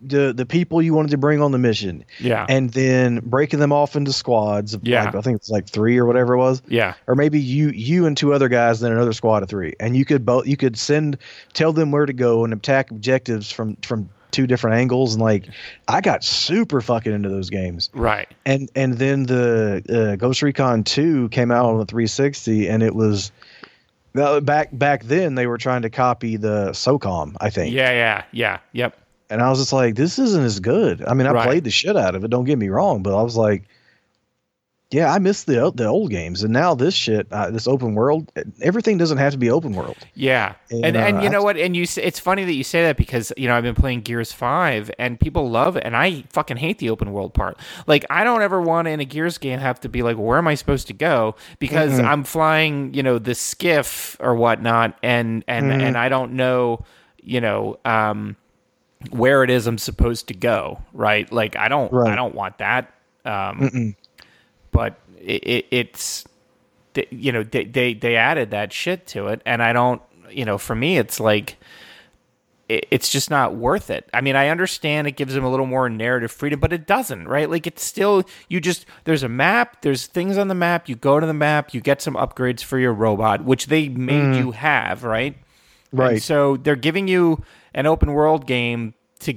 the 0.02 0.32
the 0.32 0.46
people 0.46 0.80
you 0.80 0.94
wanted 0.94 1.10
to 1.10 1.18
bring 1.18 1.42
on 1.42 1.52
the 1.52 1.58
mission, 1.58 2.04
Yeah. 2.18 2.46
and 2.48 2.70
then 2.70 3.20
breaking 3.22 3.58
them 3.58 3.72
off 3.72 3.96
into 3.96 4.12
squads. 4.12 4.74
Of 4.74 4.86
Yeah. 4.86 5.04
like, 5.04 5.14
I 5.14 5.20
think 5.20 5.36
it's 5.36 5.50
like 5.50 5.68
three 5.68 5.98
or 5.98 6.06
whatever 6.06 6.34
it 6.34 6.38
was. 6.38 6.62
yeah. 6.68 6.94
or 7.06 7.14
maybe 7.14 7.38
you 7.40 7.68
you 7.70 8.06
and 8.06 8.16
two 8.16 8.32
other 8.32 8.48
guys 8.48 8.80
then 8.80 8.92
another 8.92 9.12
squad 9.12 9.42
of 9.42 9.48
three 9.48 9.74
and 9.80 9.96
you 9.96 10.04
could 10.04 10.24
both 10.24 10.46
you 10.46 10.56
could 10.56 10.78
send 10.78 11.18
tell 11.52 11.72
them 11.72 11.90
where 11.90 12.06
to 12.06 12.12
go 12.12 12.44
and 12.44 12.52
attack 12.52 12.90
objectives 12.90 13.50
from 13.52 13.76
from 13.82 14.08
two 14.30 14.46
different 14.46 14.76
angles 14.76 15.14
and 15.14 15.22
like 15.22 15.46
i 15.88 16.00
got 16.00 16.22
super 16.22 16.80
fucking 16.80 17.12
into 17.12 17.28
those 17.28 17.50
games 17.50 17.90
Right. 17.92 18.28
and 18.46 18.70
and 18.76 18.94
then 18.94 19.24
the 19.24 19.82
uh, 20.12 20.16
ghost 20.16 20.40
recon 20.42 20.84
2 20.84 21.28
came 21.30 21.50
out 21.50 21.64
on 21.66 21.78
the 21.78 21.84
360 21.84 22.68
and 22.68 22.82
it 22.82 22.94
was 22.94 23.32
back 24.14 24.68
back 24.72 25.04
then 25.04 25.34
they 25.34 25.46
were 25.46 25.58
trying 25.58 25.82
to 25.82 25.90
copy 25.90 26.36
the 26.36 26.70
socom 26.70 27.36
i 27.40 27.50
think 27.50 27.74
Yeah. 27.74 27.90
Yeah. 27.92 28.24
Yeah. 28.32 28.58
Yep. 28.72 28.96
And 29.30 29.40
i 29.40 29.48
was 29.48 29.58
just 29.58 29.72
like 29.72 29.94
this 29.94 30.18
isn't 30.18 30.44
as 30.44 30.60
good 30.60 31.02
i 31.06 31.14
mean 31.14 31.26
i 31.26 31.30
Right. 31.32 31.46
played 31.46 31.64
the 31.64 31.70
shit 31.70 31.96
out 31.96 32.14
of 32.14 32.24
it 32.24 32.28
don't 32.30 32.44
get 32.44 32.58
me 32.58 32.68
wrong 32.68 33.02
but 33.02 33.18
i 33.18 33.22
was 33.22 33.36
like 33.36 33.64
yeah, 34.92 35.12
I 35.14 35.20
miss 35.20 35.44
the 35.44 35.70
the 35.70 35.86
old 35.86 36.10
games, 36.10 36.42
and 36.42 36.52
now 36.52 36.74
this 36.74 36.94
shit, 36.94 37.28
uh, 37.30 37.48
this 37.52 37.68
open 37.68 37.94
world, 37.94 38.32
everything 38.60 38.98
doesn't 38.98 39.18
have 39.18 39.30
to 39.30 39.38
be 39.38 39.48
open 39.48 39.72
world. 39.74 39.96
Yeah, 40.14 40.54
and 40.68 40.84
And, 40.84 40.96
and, 40.96 41.18
uh, 41.18 41.20
you 41.20 41.30
know 41.30 41.44
what? 41.44 41.56
And 41.56 41.76
you, 41.76 41.86
it's 41.96 42.18
funny 42.18 42.42
that 42.42 42.54
you 42.54 42.64
say 42.64 42.82
that 42.82 42.96
because 42.96 43.32
you 43.36 43.46
know 43.46 43.54
I've 43.54 43.62
been 43.62 43.76
playing 43.76 44.00
Gears 44.00 44.32
Five, 44.32 44.90
and 44.98 45.20
people 45.20 45.48
love 45.48 45.76
it, 45.76 45.84
and 45.84 45.96
I 45.96 46.24
fucking 46.30 46.56
hate 46.56 46.78
the 46.78 46.90
open 46.90 47.12
world 47.12 47.34
part. 47.34 47.56
Like 47.86 48.04
I 48.10 48.24
don't 48.24 48.42
ever 48.42 48.60
want 48.60 48.88
in 48.88 48.98
a 48.98 49.04
Gears 49.04 49.38
game 49.38 49.60
have 49.60 49.78
to 49.82 49.88
be 49.88 50.02
like, 50.02 50.16
where 50.16 50.38
am 50.38 50.48
I 50.48 50.56
supposed 50.56 50.88
to 50.88 50.92
go? 50.92 51.36
Because 51.60 52.00
I'm 52.00 52.24
flying, 52.24 52.92
you 52.92 53.04
know, 53.04 53.20
the 53.20 53.36
skiff 53.36 54.16
or 54.18 54.34
whatnot, 54.34 54.98
and 55.04 55.44
and 55.46 55.70
and 55.70 55.96
I 55.96 56.08
don't 56.08 56.32
know, 56.32 56.84
you 57.22 57.40
know, 57.40 57.78
um, 57.84 58.34
where 59.10 59.42
it 59.44 59.50
is 59.50 59.66
I'm 59.66 59.78
supposed 59.78 60.28
to 60.28 60.34
go. 60.34 60.80
Right? 60.92 61.30
Like 61.32 61.56
I 61.56 61.68
don't, 61.68 61.90
right. 61.92 62.12
I 62.12 62.16
don't 62.16 62.34
want 62.34 62.58
that. 62.58 62.92
Um, 63.24 63.96
but 64.70 64.98
it, 65.18 65.42
it, 65.46 65.66
it's 65.70 66.24
you 67.10 67.32
know 67.32 67.42
they, 67.42 67.64
they 67.64 67.94
they 67.94 68.16
added 68.16 68.50
that 68.50 68.72
shit 68.72 69.06
to 69.06 69.28
it 69.28 69.40
and 69.46 69.62
i 69.62 69.72
don't 69.72 70.02
you 70.30 70.44
know 70.44 70.58
for 70.58 70.74
me 70.74 70.98
it's 70.98 71.20
like 71.20 71.56
it, 72.68 72.86
it's 72.90 73.08
just 73.10 73.30
not 73.30 73.54
worth 73.54 73.90
it 73.90 74.08
i 74.12 74.20
mean 74.20 74.34
i 74.34 74.48
understand 74.48 75.06
it 75.06 75.12
gives 75.12 75.34
them 75.34 75.44
a 75.44 75.50
little 75.50 75.66
more 75.66 75.88
narrative 75.88 76.32
freedom 76.32 76.58
but 76.58 76.72
it 76.72 76.86
doesn't 76.86 77.28
right 77.28 77.48
like 77.48 77.66
it's 77.66 77.84
still 77.84 78.24
you 78.48 78.60
just 78.60 78.86
there's 79.04 79.22
a 79.22 79.28
map 79.28 79.82
there's 79.82 80.06
things 80.06 80.36
on 80.36 80.48
the 80.48 80.54
map 80.54 80.88
you 80.88 80.96
go 80.96 81.20
to 81.20 81.26
the 81.26 81.34
map 81.34 81.72
you 81.74 81.80
get 81.80 82.02
some 82.02 82.14
upgrades 82.14 82.62
for 82.62 82.78
your 82.78 82.92
robot 82.92 83.44
which 83.44 83.66
they 83.66 83.88
made 83.88 84.36
you 84.38 84.50
have 84.52 85.04
right 85.04 85.36
Right. 85.92 86.12
and 86.14 86.22
so 86.22 86.56
they're 86.56 86.76
giving 86.76 87.06
you 87.08 87.42
an 87.74 87.86
open 87.86 88.12
world 88.12 88.46
game 88.46 88.94
to 89.20 89.34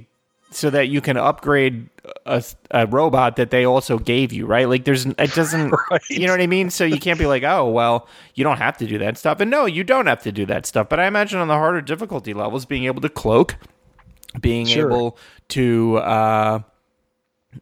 so 0.51 0.69
that 0.69 0.87
you 0.87 1.01
can 1.01 1.17
upgrade 1.17 1.89
a, 2.27 2.43
a 2.71 2.85
robot 2.85 3.37
that 3.37 3.49
they 3.49 3.65
also 3.65 3.97
gave 3.97 4.31
you, 4.31 4.45
right? 4.45 4.69
Like 4.69 4.85
there's 4.85 5.05
it 5.05 5.33
doesn't 5.33 5.71
Right. 5.89 6.01
you 6.09 6.27
know 6.27 6.33
what 6.33 6.41
I 6.41 6.47
mean? 6.47 6.69
So 6.69 6.83
you 6.85 6.99
can't 6.99 7.17
be 7.17 7.25
like, 7.25 7.43
"Oh, 7.43 7.69
well, 7.69 8.07
you 8.35 8.43
don't 8.43 8.57
have 8.57 8.77
to 8.77 8.85
do 8.85 8.97
that 8.99 9.17
stuff." 9.17 9.39
And 9.39 9.49
no, 9.49 9.65
you 9.65 9.83
don't 9.83 10.05
have 10.05 10.21
to 10.23 10.31
do 10.31 10.45
that 10.47 10.65
stuff. 10.65 10.89
But 10.89 10.99
I 10.99 11.07
imagine 11.07 11.39
on 11.39 11.47
the 11.47 11.55
harder 11.55 11.81
difficulty 11.81 12.33
levels 12.33 12.65
being 12.65 12.85
able 12.85 13.01
to 13.01 13.09
cloak, 13.09 13.55
being 14.39 14.65
Sure. 14.67 14.89
able 14.91 15.17
to 15.49 15.97
uh 15.97 16.59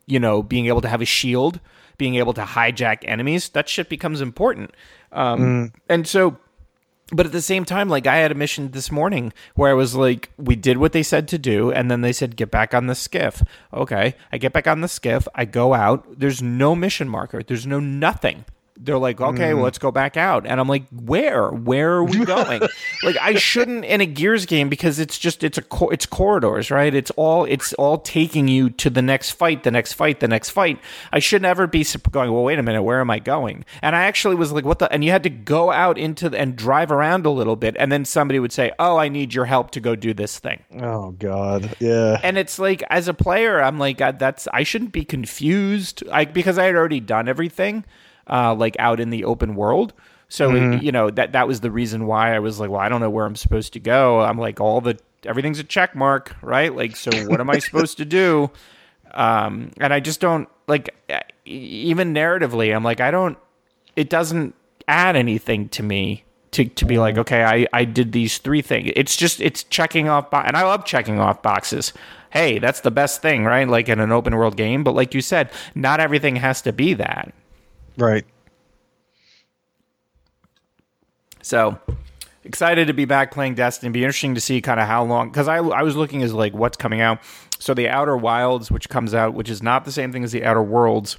you 0.06 0.20
know, 0.20 0.42
being 0.42 0.68
able 0.68 0.82
to 0.82 0.88
have 0.88 1.02
a 1.02 1.06
shield, 1.06 1.60
being 1.98 2.16
able 2.16 2.34
to 2.34 2.44
hijack 2.44 3.00
enemies, 3.04 3.50
that 3.50 3.68
shit 3.70 3.90
becomes 3.90 4.22
important. 4.22 4.72
Um 5.12 5.72
and 5.90 6.08
so 6.08 6.38
but 7.12 7.26
at 7.26 7.32
the 7.32 7.42
same 7.42 7.66
time, 7.66 7.90
like 7.90 8.08
I 8.08 8.18
had 8.18 8.32
a 8.32 8.36
mission 8.36 8.72
this 8.72 8.92
morning 8.92 9.34
where 9.56 9.70
I 9.70 9.74
was 9.74 9.96
like, 9.96 10.30
we 10.38 10.56
did 10.56 10.78
what 10.78 10.94
they 10.94 11.04
said 11.04 11.28
to 11.30 11.38
do, 11.38 11.72
and 11.72 11.92
then 11.92 12.02
they 12.02 12.14
said, 12.14 12.36
get 12.36 12.52
back 12.52 12.74
on 12.74 12.88
the 12.88 12.96
skiff. 12.96 13.44
Okay. 13.74 14.16
I 14.32 14.38
get 14.38 14.54
back 14.54 14.68
on 14.68 14.82
the 14.82 14.88
skiff, 14.88 15.28
I 15.36 15.46
go 15.46 15.74
out, 15.74 16.20
there's 16.20 16.42
no 16.42 16.76
mission 16.76 17.10
marker, 17.10 17.44
there's 17.44 17.68
no 17.68 17.80
nothing. 17.80 18.46
They're 18.84 18.98
like, 18.98 19.22
okay, 19.22 19.54
well, 19.54 19.62
mm. 19.62 19.66
let's 19.66 19.78
go 19.78 19.92
back 19.92 20.18
out. 20.18 20.48
And 20.48 20.60
I'm 20.60 20.68
like, 20.68 20.84
where? 20.90 21.50
Where 21.50 21.92
are 21.94 22.04
we 22.04 22.26
going? 22.26 22.62
like, 23.04 23.18
I 23.22 23.36
shouldn't 23.36 23.86
in 23.86 24.02
a 24.02 24.06
Gears 24.06 24.46
game 24.46 24.70
because 24.70 24.98
it's 24.98 25.20
just 25.20 25.44
it's 25.44 25.58
a 25.58 25.62
cor- 25.62 25.94
it's 25.94 26.06
corridors, 26.06 26.72
right? 26.72 26.94
It's 26.94 27.12
all 27.12 27.46
it's 27.46 27.74
all 27.74 28.00
taking 28.00 28.48
you 28.48 28.70
to 28.72 28.90
the 28.90 29.02
next 29.02 29.32
fight, 29.32 29.64
the 29.64 29.72
next 29.72 29.94
fight, 29.94 30.20
the 30.20 30.28
next 30.28 30.50
fight. 30.50 30.80
I 31.12 31.20
should 31.20 31.42
never 31.42 31.68
be 31.68 31.86
going. 32.12 32.32
Well, 32.32 32.44
wait 32.44 32.58
a 32.60 32.64
minute, 32.64 32.84
where 32.84 33.02
am 33.02 33.12
I 33.12 33.20
going? 33.20 33.66
And 33.82 33.96
I 33.96 34.04
actually 34.04 34.36
was 34.36 34.52
like, 34.52 34.66
what 34.66 34.80
the? 34.80 34.92
And 34.92 35.04
you 35.04 35.12
had 35.12 35.24
to 35.24 35.30
go 35.30 35.72
out 35.72 35.98
into 35.98 36.30
the, 36.30 36.40
and 36.40 36.56
drive 36.56 36.92
around 36.92 37.26
a 37.26 37.30
little 37.30 37.56
bit, 37.56 37.76
and 37.78 37.92
then 37.92 38.06
somebody 38.06 38.40
would 38.40 38.52
say, 38.52 38.72
oh, 38.80 38.98
I 38.98 39.10
need 39.10 39.34
your 39.34 39.46
help 39.46 39.72
to 39.72 39.80
go 39.80 39.96
do 39.96 40.14
this 40.14 40.40
thing. 40.40 40.64
Oh 40.80 41.12
God, 41.12 41.76
yeah. 41.80 42.20
And 42.24 42.38
it's 42.38 42.58
like, 42.58 42.84
as 42.90 43.08
a 43.08 43.14
player, 43.14 43.62
I'm 43.62 43.78
like, 43.78 43.98
that's 43.98 44.48
I 44.54 44.64
shouldn't 44.64 44.92
be 44.92 45.06
confused, 45.06 46.04
I, 46.12 46.26
because 46.26 46.58
I 46.58 46.66
had 46.66 46.76
already 46.76 47.00
done 47.00 47.28
everything, 47.28 47.86
uh, 48.30 48.54
like 48.56 48.76
out 48.80 49.00
in 49.00 49.10
the 49.10 49.26
open 49.26 49.56
world. 49.56 49.94
So 50.30 50.52
it- 50.76 50.84
you 50.84 50.92
know 50.92 51.10
that 51.10 51.34
that 51.34 51.48
was 51.48 51.60
the 51.62 51.72
reason 51.72 52.08
why 52.08 52.34
I 52.36 52.40
was 52.40 52.60
like, 52.60 52.70
well, 52.70 52.80
I 52.80 52.88
don't 52.90 53.02
know 53.02 53.10
where 53.10 53.26
I'm 53.26 53.36
supposed 53.36 53.74
to 53.74 53.80
go. 53.80 54.22
I'm 54.22 54.38
like, 54.38 54.60
all 54.62 54.80
the 54.82 54.98
everything's 55.26 55.60
a 55.60 55.64
check 55.64 55.96
mark, 55.96 56.36
right? 56.42 56.74
Like, 56.76 56.96
so 56.96 57.12
what 57.28 57.40
am 57.42 57.50
I 57.50 57.60
supposed 57.68 57.98
to 57.98 58.06
do? 58.06 58.50
Um, 59.14 59.72
and 59.80 59.94
I 59.94 60.00
just 60.00 60.20
don't 60.22 60.48
like, 60.68 60.96
even 61.46 62.14
narratively, 62.14 62.74
I'm 62.76 62.84
like, 62.84 63.02
I 63.02 63.12
don't. 63.12 63.38
It 63.96 64.10
doesn't 64.10 64.56
add 64.88 65.16
anything 65.18 65.68
to 65.70 65.84
me 65.84 66.24
to, 66.52 66.64
to 66.66 66.86
be 66.86 66.98
like, 66.98 67.18
okay, 67.18 67.44
I, 67.44 67.68
I 67.74 67.84
did 67.84 68.14
these 68.14 68.38
three 68.38 68.62
things. 68.62 68.92
It's 68.96 69.18
just 69.18 69.42
it's 69.42 69.64
checking 69.66 70.08
off, 70.08 70.32
bo- 70.32 70.38
and 70.38 70.56
I 70.56 70.64
love 70.64 70.86
checking 70.86 71.20
off 71.20 71.42
boxes. 71.42 71.92
Hey, 72.30 72.58
that's 72.60 72.80
the 72.80 72.92
best 72.92 73.22
thing, 73.22 73.44
right? 73.44 73.68
Like 73.68 73.90
in 73.90 74.00
an 74.00 74.14
open 74.14 74.34
world 74.36 74.56
game. 74.56 74.84
But 74.86 74.96
like 74.96 75.14
you 75.14 75.20
said, 75.22 75.52
not 75.76 76.00
everything 76.00 76.38
has 76.38 76.62
to 76.62 76.72
be 76.72 76.94
that. 76.94 77.34
Right. 77.98 78.26
So 81.42 81.80
excited 82.44 82.88
to 82.88 82.94
be 82.94 83.06
back 83.06 83.32
playing 83.32 83.56
Destiny. 83.56 83.92
Be 83.92 84.04
interesting 84.04 84.36
to 84.36 84.42
see 84.42 84.62
kind 84.62 84.80
of 84.80 84.88
how 84.88 85.04
long 85.04 85.30
because 85.30 85.48
I 85.48 85.58
I 85.58 85.84
was 85.84 85.96
looking 85.96 86.24
as 86.24 86.34
like 86.34 86.54
what's 86.54 86.78
coming 86.78 87.02
out. 87.02 87.20
So 87.60 87.74
the 87.74 87.90
Outer 87.90 88.18
Wilds, 88.18 88.72
which 88.72 88.90
comes 88.90 89.14
out, 89.14 89.34
which 89.34 89.50
is 89.50 89.62
not 89.62 89.86
the 89.86 89.92
same 89.92 90.12
thing 90.12 90.24
as 90.24 90.32
the 90.32 90.44
Outer 90.44 90.64
Worlds. 90.64 91.18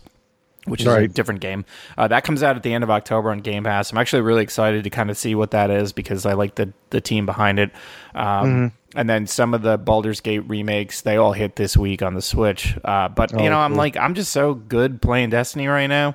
Which 0.65 0.83
is 0.83 0.87
a 0.87 1.09
different 1.09 1.41
game. 1.41 1.65
Uh, 1.99 2.07
that 2.07 2.23
comes 2.23 2.41
out 2.41 2.55
at 2.55 2.63
the 2.63 2.73
end 2.73 2.85
of 2.85 2.91
October 2.91 3.33
on 3.33 3.41
Game 3.41 3.65
Pass. 3.65 3.91
I'm 3.91 3.99
actually 3.99 4.23
really 4.23 4.45
excited 4.45 4.85
to 4.85 4.91
kind 4.91 5.11
of 5.11 5.19
see 5.19 5.35
what 5.35 5.51
that 5.51 5.73
is 5.73 5.93
because 5.93 6.25
I 6.25 6.35
like 6.35 6.55
the 6.55 6.73
the 6.91 7.01
team 7.01 7.27
behind 7.27 7.59
it. 7.59 7.73
Um, 8.15 8.71
And 8.95 9.09
then 9.09 9.27
some 9.27 9.55
of 9.55 9.63
the 9.63 9.79
Baldur's 9.79 10.21
Gate 10.21 10.47
remakes, 10.49 11.01
they 11.01 11.17
all 11.17 11.33
hit 11.33 11.57
this 11.57 11.77
week 11.77 12.03
on 12.03 12.15
the 12.15 12.21
Switch. 12.23 12.77
Uh, 12.85 13.09
but 13.09 13.33
you 13.33 13.39
Oh, 13.39 13.49
know, 13.49 13.59
I'm 13.59 13.71
cool. 13.73 13.79
like, 13.79 13.97
I'm 13.97 14.15
just 14.15 14.33
so 14.33 14.53
good 14.55 15.01
playing 15.01 15.31
Destiny 15.31 15.67
right 15.67 15.87
now. 15.87 16.15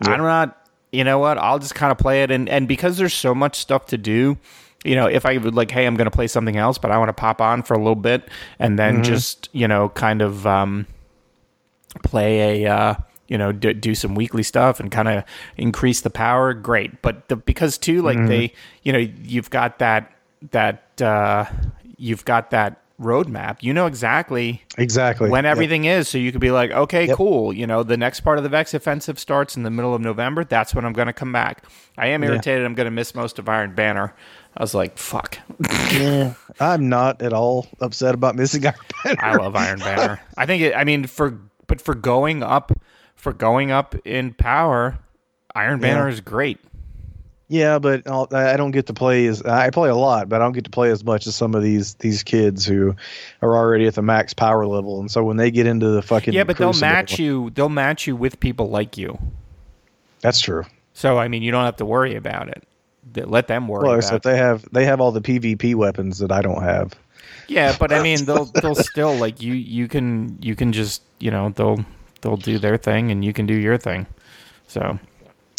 I'm 0.00 0.20
not 0.22 0.62
you 0.92 1.02
know 1.02 1.18
what 1.18 1.36
i'll 1.36 1.58
just 1.58 1.74
kind 1.74 1.90
of 1.90 1.98
play 1.98 2.22
it 2.22 2.30
and 2.30 2.48
and 2.48 2.68
because 2.68 2.96
there's 2.96 3.12
so 3.12 3.34
much 3.34 3.56
stuff 3.56 3.86
to 3.86 3.98
do 3.98 4.38
you 4.84 4.94
know 4.94 5.06
if 5.06 5.26
i 5.26 5.36
would 5.36 5.54
like 5.54 5.70
hey 5.70 5.84
i'm 5.84 5.96
going 5.96 6.06
to 6.06 6.12
play 6.12 6.28
something 6.28 6.56
else 6.56 6.78
but 6.78 6.92
i 6.92 6.96
want 6.96 7.08
to 7.08 7.12
pop 7.12 7.40
on 7.40 7.60
for 7.62 7.74
a 7.74 7.78
little 7.78 7.96
bit 7.96 8.28
and 8.60 8.78
then 8.78 9.02
just 9.02 9.48
you 9.52 9.66
know 9.66 9.88
kind 9.90 10.22
of 10.22 10.46
um 10.46 10.86
play 12.04 12.62
a 12.64 12.72
uh 12.72 12.94
you 13.28 13.36
know 13.36 13.50
do, 13.52 13.74
do 13.74 13.94
some 13.96 14.14
weekly 14.14 14.44
stuff 14.44 14.78
and 14.78 14.92
kind 14.92 15.08
of 15.08 15.24
increase 15.56 16.00
the 16.02 16.08
power 16.10 16.54
great 16.54 17.02
but 17.02 17.28
the, 17.28 17.36
because 17.36 17.76
too 17.78 18.00
like 18.00 18.24
they 18.28 18.52
you 18.84 18.92
know 18.92 18.98
you've 18.98 19.50
got 19.50 19.80
that 19.80 20.12
that 20.52 21.02
uh 21.02 21.44
you've 21.96 22.24
got 22.24 22.50
that 22.50 22.80
roadmap 23.00 23.58
you 23.60 23.74
know 23.74 23.84
exactly 23.84 24.62
Exactly. 24.78 25.28
when 25.28 25.44
Yep. 25.44 25.50
everything 25.50 25.84
is 25.84 26.08
so 26.08 26.16
you 26.16 26.32
could 26.32 26.40
be 26.40 26.50
like 26.50 26.70
okay 26.70 27.08
Yep. 27.08 27.16
cool 27.18 27.52
you 27.52 27.66
know 27.66 27.82
the 27.82 27.98
next 27.98 28.20
part 28.20 28.38
of 28.38 28.42
the 28.42 28.48
vex 28.48 28.72
offensive 28.72 29.18
starts 29.18 29.54
in 29.54 29.64
the 29.64 29.70
middle 29.70 29.94
of 29.94 30.00
november 30.00 30.44
that's 30.44 30.74
when 30.74 30.86
i'm 30.86 30.94
going 30.94 31.06
to 31.06 31.12
come 31.12 31.30
back 31.30 31.62
i 31.98 32.06
am 32.06 32.24
irritated 32.24 32.64
i'm 32.64 32.74
going 32.74 32.86
to 32.86 32.90
miss 32.90 33.14
most 33.14 33.38
of 33.38 33.50
iron 33.50 33.74
banner 33.74 34.14
i 34.56 34.62
was 34.62 34.72
like 34.74 34.96
fuck 34.96 35.38
Yeah, 35.92 36.32
I'm 36.58 36.88
not 36.88 37.20
at 37.20 37.34
all 37.34 37.66
upset 37.82 38.14
about 38.14 38.34
missing 38.34 38.64
Iron 38.64 38.74
Banner. 39.04 39.20
i 39.20 39.36
love 39.36 39.56
iron 39.56 39.78
banner 39.78 40.20
i 40.38 40.46
think 40.46 40.62
it 40.62 40.74
i 40.74 40.84
mean 40.84 41.06
for 41.06 41.38
but 41.66 41.82
for 41.82 41.94
going 41.94 42.42
up 42.42 42.72
for 43.14 43.34
going 43.34 43.70
up 43.70 43.94
in 44.06 44.32
power 44.32 44.98
iron 45.54 45.80
banner 45.80 46.06
Yeah. 46.08 46.14
is 46.14 46.22
great 46.22 46.60
Yeah, 47.48 47.78
but 47.78 48.08
I'll, 48.08 48.26
I 48.32 48.56
don't 48.56 48.72
get 48.72 48.86
to 48.86 48.92
play 48.92 49.26
as 49.26 49.40
I 49.42 49.70
play 49.70 49.88
a 49.88 49.94
lot, 49.94 50.28
but 50.28 50.40
I 50.40 50.44
don't 50.44 50.52
get 50.52 50.64
to 50.64 50.70
play 50.70 50.90
as 50.90 51.04
much 51.04 51.26
as 51.28 51.36
some 51.36 51.54
of 51.54 51.62
these 51.62 51.94
these 51.94 52.22
kids 52.24 52.66
who 52.66 52.96
are 53.40 53.56
already 53.56 53.86
at 53.86 53.94
the 53.94 54.02
max 54.02 54.34
power 54.34 54.66
level, 54.66 54.98
and 54.98 55.10
so 55.10 55.22
when 55.22 55.36
they 55.36 55.50
get 55.52 55.66
into 55.66 55.88
the 55.90 56.02
fucking 56.02 56.34
yeah 56.34 56.42
but 56.42 56.56
they'll 56.56 56.72
match 56.72 57.18
you 57.20 57.50
they'll 57.50 57.68
match 57.68 58.06
you 58.06 58.16
with 58.16 58.40
people 58.40 58.68
like 58.68 58.98
you 58.98 59.16
That's 60.22 60.40
true. 60.40 60.64
so 60.92 61.18
i 61.18 61.28
mean 61.28 61.42
you 61.42 61.52
don't 61.52 61.64
have 61.64 61.76
to 61.76 61.84
worry 61.84 62.16
about 62.16 62.48
it 62.48 62.64
let 63.14 63.46
them 63.46 63.68
worry 63.68 63.82
Well, 63.84 63.92
about 63.92 63.98
except 63.98 64.26
it 64.26 64.30
they 64.30 64.36
have 64.36 64.64
they 64.72 64.84
have 64.84 65.00
all 65.00 65.12
the 65.12 65.20
PvP 65.20 65.74
weapons 65.76 66.18
that 66.18 66.32
I 66.32 66.42
don't 66.42 66.62
have. 66.62 66.92
Yeah, 67.48 67.76
but 67.78 67.92
I 67.92 68.02
mean, 68.02 68.24
they'll 68.24 68.44
they'll 68.60 68.74
still 68.74 69.14
like 69.14 69.40
you. 69.40 69.54
You 69.54 69.86
can 69.88 70.36
you 70.42 70.56
can 70.56 70.72
just 70.72 71.02
you 71.20 71.30
know 71.30 71.50
they'll 71.50 71.84
they'll 72.20 72.36
do 72.36 72.58
their 72.58 72.76
thing 72.76 73.12
and 73.12 73.24
you 73.24 73.32
can 73.32 73.46
do 73.46 73.54
your 73.54 73.78
thing. 73.78 74.06
So 74.66 74.98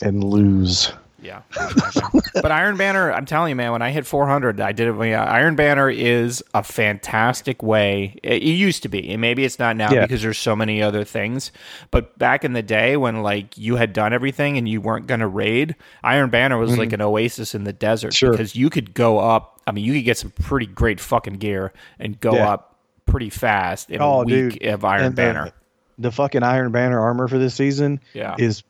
And 0.03 0.23
lose. 0.23 0.91
Yeah. 1.27 1.41
but 2.33 2.51
Iron 2.51 2.77
Banner, 2.77 3.11
I'm 3.11 3.25
telling 3.25 3.49
you, 3.49 3.55
man, 3.55 3.71
when 3.73 3.81
I 3.81 3.91
hit 3.91 4.05
400, 4.05 4.59
I 4.61 4.71
did 4.71 4.87
it. 4.87 5.05
Yeah, 5.07 5.23
Iron 5.23 5.55
Banner 5.55 5.89
is 5.89 6.41
a 6.53 6.63
fantastic 6.63 7.61
way. 7.61 8.17
It, 8.23 8.41
it 8.41 8.45
used 8.45 8.83
to 8.83 8.89
be, 8.89 9.09
and 9.11 9.19
maybe 9.21 9.43
it's 9.43 9.59
not 9.59 9.75
now 9.75 9.91
Yeah. 9.91 10.01
because 10.03 10.21
there's 10.21 10.37
so 10.37 10.55
many 10.55 10.81
other 10.81 11.03
things. 11.03 11.51
But 11.91 12.17
back 12.17 12.45
in 12.45 12.53
the 12.53 12.61
day 12.63 12.95
when 12.97 13.21
like 13.23 13.57
you 13.57 13.75
had 13.75 13.93
done 13.93 14.13
everything 14.13 14.57
and 14.57 14.67
you 14.69 14.79
weren't 14.81 15.05
going 15.07 15.19
to 15.19 15.27
raid, 15.27 15.75
Iron 16.03 16.29
Banner 16.29 16.57
was 16.57 16.77
like 16.77 16.93
an 16.93 17.01
oasis 17.01 17.53
in 17.53 17.63
the 17.65 17.73
desert 17.73 18.07
Mm-hmm. 18.07 18.11
Sure. 18.13 18.31
because 18.31 18.55
you 18.55 18.69
could 18.69 18.93
go 18.93 19.19
up. 19.19 19.59
I 19.67 19.71
mean, 19.71 19.83
you 19.83 19.93
could 19.93 20.05
get 20.05 20.17
some 20.17 20.31
pretty 20.31 20.65
great 20.65 20.99
fucking 20.99 21.35
gear 21.35 21.73
and 21.99 22.17
go 22.19 22.35
Yeah. 22.35 22.51
up 22.51 22.75
pretty 23.05 23.29
fast 23.29 23.89
in 23.89 24.01
Oh, 24.01 24.21
a 24.21 24.25
week 24.25 24.59
dude. 24.59 24.65
of 24.67 24.85
Iron 24.85 25.05
And 25.05 25.15
the- 25.15 25.21
Banner. 25.21 25.51
The, 25.99 26.11
fucking 26.11 26.43
Iron 26.43 26.71
Banner 26.71 26.99
armor 26.99 27.27
for 27.27 27.37
this 27.39 27.55
season 27.55 27.99
Yeah. 28.13 28.35
is 28.37 28.63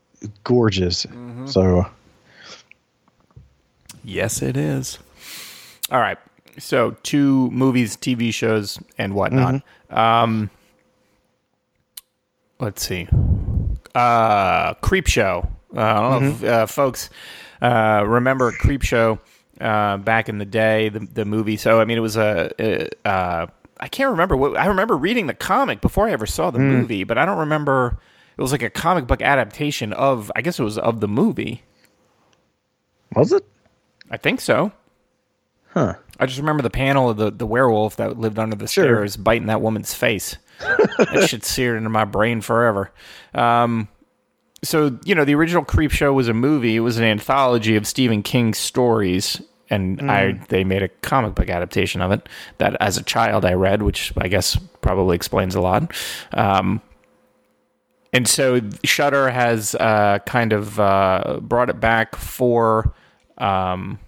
gorgeous. 0.43 1.06
Mm-hmm. 1.06 1.48
So 1.48 1.86
Yes, 4.08 4.41
it 4.41 4.56
is. 4.56 5.00
All 5.91 6.00
right. 6.00 6.17
So, 6.60 6.91
two 7.04 7.52
movies, 7.52 7.98
TV 7.98 8.34
shows, 8.34 8.80
and 8.98 9.13
whatnot. 9.13 9.62
Um, 9.89 10.50
let's 12.58 12.88
see. 12.88 13.06
Uh, 13.93 14.74
Creepshow. 14.76 15.50
Uh, 15.76 15.82
I 15.82 15.93
don't 15.93 16.22
know 16.24 16.30
if 16.30 16.43
uh, 16.46 16.65
folks 16.67 17.10
uh, 17.62 18.06
remember 18.08 18.54
Creepshow 18.54 19.20
uh, 19.60 19.98
back 19.98 20.30
in 20.30 20.38
the 20.38 20.46
day, 20.46 20.88
the, 20.88 21.00
the 21.00 21.26
movie. 21.26 21.58
So, 21.58 21.82
I 21.82 21.86
mean, 21.86 21.98
it 21.98 22.02
was 22.02 22.15
a. 22.15 22.50
a 22.60 22.89
uh, 23.08 23.48
I 23.80 23.89
can't 23.89 24.10
remember 24.12 24.38
what 24.38 24.58
I 24.58 24.67
remember 24.67 24.96
reading 24.96 25.28
the 25.28 25.36
comic 25.36 25.82
before 25.82 26.08
I 26.08 26.12
ever 26.12 26.26
saw 26.26 26.50
the 26.50 26.60
movie, 26.60 27.04
but 27.04 27.17
I 27.17 27.26
don't 27.26 27.38
remember. 27.39 28.00
It 28.38 28.41
was 28.41 28.54
like 28.54 28.63
a 28.63 28.70
comic 28.70 29.06
book 29.06 29.22
adaptation 29.22 29.91
of, 29.93 30.32
I 30.36 30.41
guess 30.41 30.60
it 30.60 30.63
was 30.63 30.78
of 30.78 31.00
the 31.02 31.08
movie. 31.08 31.63
was 33.13 33.34
it? 33.34 33.43
I 34.10 34.17
think 34.17 34.41
so. 34.41 34.72
Huh. 35.74 35.96
I 36.20 36.26
just 36.26 36.39
remember 36.39 36.63
the 36.63 36.70
panel 36.70 37.10
of 37.10 37.17
the, 37.17 37.30
the 37.32 37.46
werewolf 37.46 37.98
that 37.98 38.17
lived 38.17 38.39
under 38.39 38.56
the 38.56 38.67
Sure. 38.67 38.84
stairs 38.86 39.17
biting 39.17 39.48
that 39.48 39.62
woman's 39.62 39.93
face. 39.93 40.38
that 40.60 41.28
shit 41.30 41.43
seared 41.46 41.78
into 41.78 41.89
my 41.89 42.06
brain 42.06 42.41
forever. 42.41 42.91
Um, 43.36 43.88
so, 44.63 44.98
you 45.06 45.13
know, 45.13 45.24
the 45.24 45.36
original 45.36 45.63
Creepshow 45.63 46.13
was 46.15 46.28
a 46.28 46.34
movie. 46.34 46.76
It 46.76 46.80
was 46.80 46.98
an 46.98 47.04
anthology 47.04 47.76
of 47.76 47.86
Stephen 47.86 48.24
King's 48.24 48.58
stories. 48.58 49.39
And 49.70 50.10
I 50.10 50.32
they 50.48 50.63
made 50.63 50.82
a 50.82 50.88
comic 50.88 51.36
book 51.36 51.50
adaptation 51.50 52.02
of 52.02 52.12
it 52.13 52.28
that 52.58 52.78
as 52.80 52.98
a 52.98 53.04
child 53.04 53.43
I 53.43 53.52
read, 53.54 53.84
which 53.84 54.13
I 54.17 54.30
guess 54.30 54.58
probably 54.82 55.15
explains 55.17 55.56
a 55.56 55.62
lot. 55.62 55.91
Um, 56.34 56.82
and 58.13 58.28
so 58.28 58.62
Shudder 58.86 59.30
has 59.30 59.76
uh, 59.76 60.20
kind 60.26 60.54
of 60.54 60.80
uh, 60.80 61.39
brought 61.41 61.70
it 61.70 61.82
back 61.82 62.15
for 62.15 62.93
um, 63.38 64.00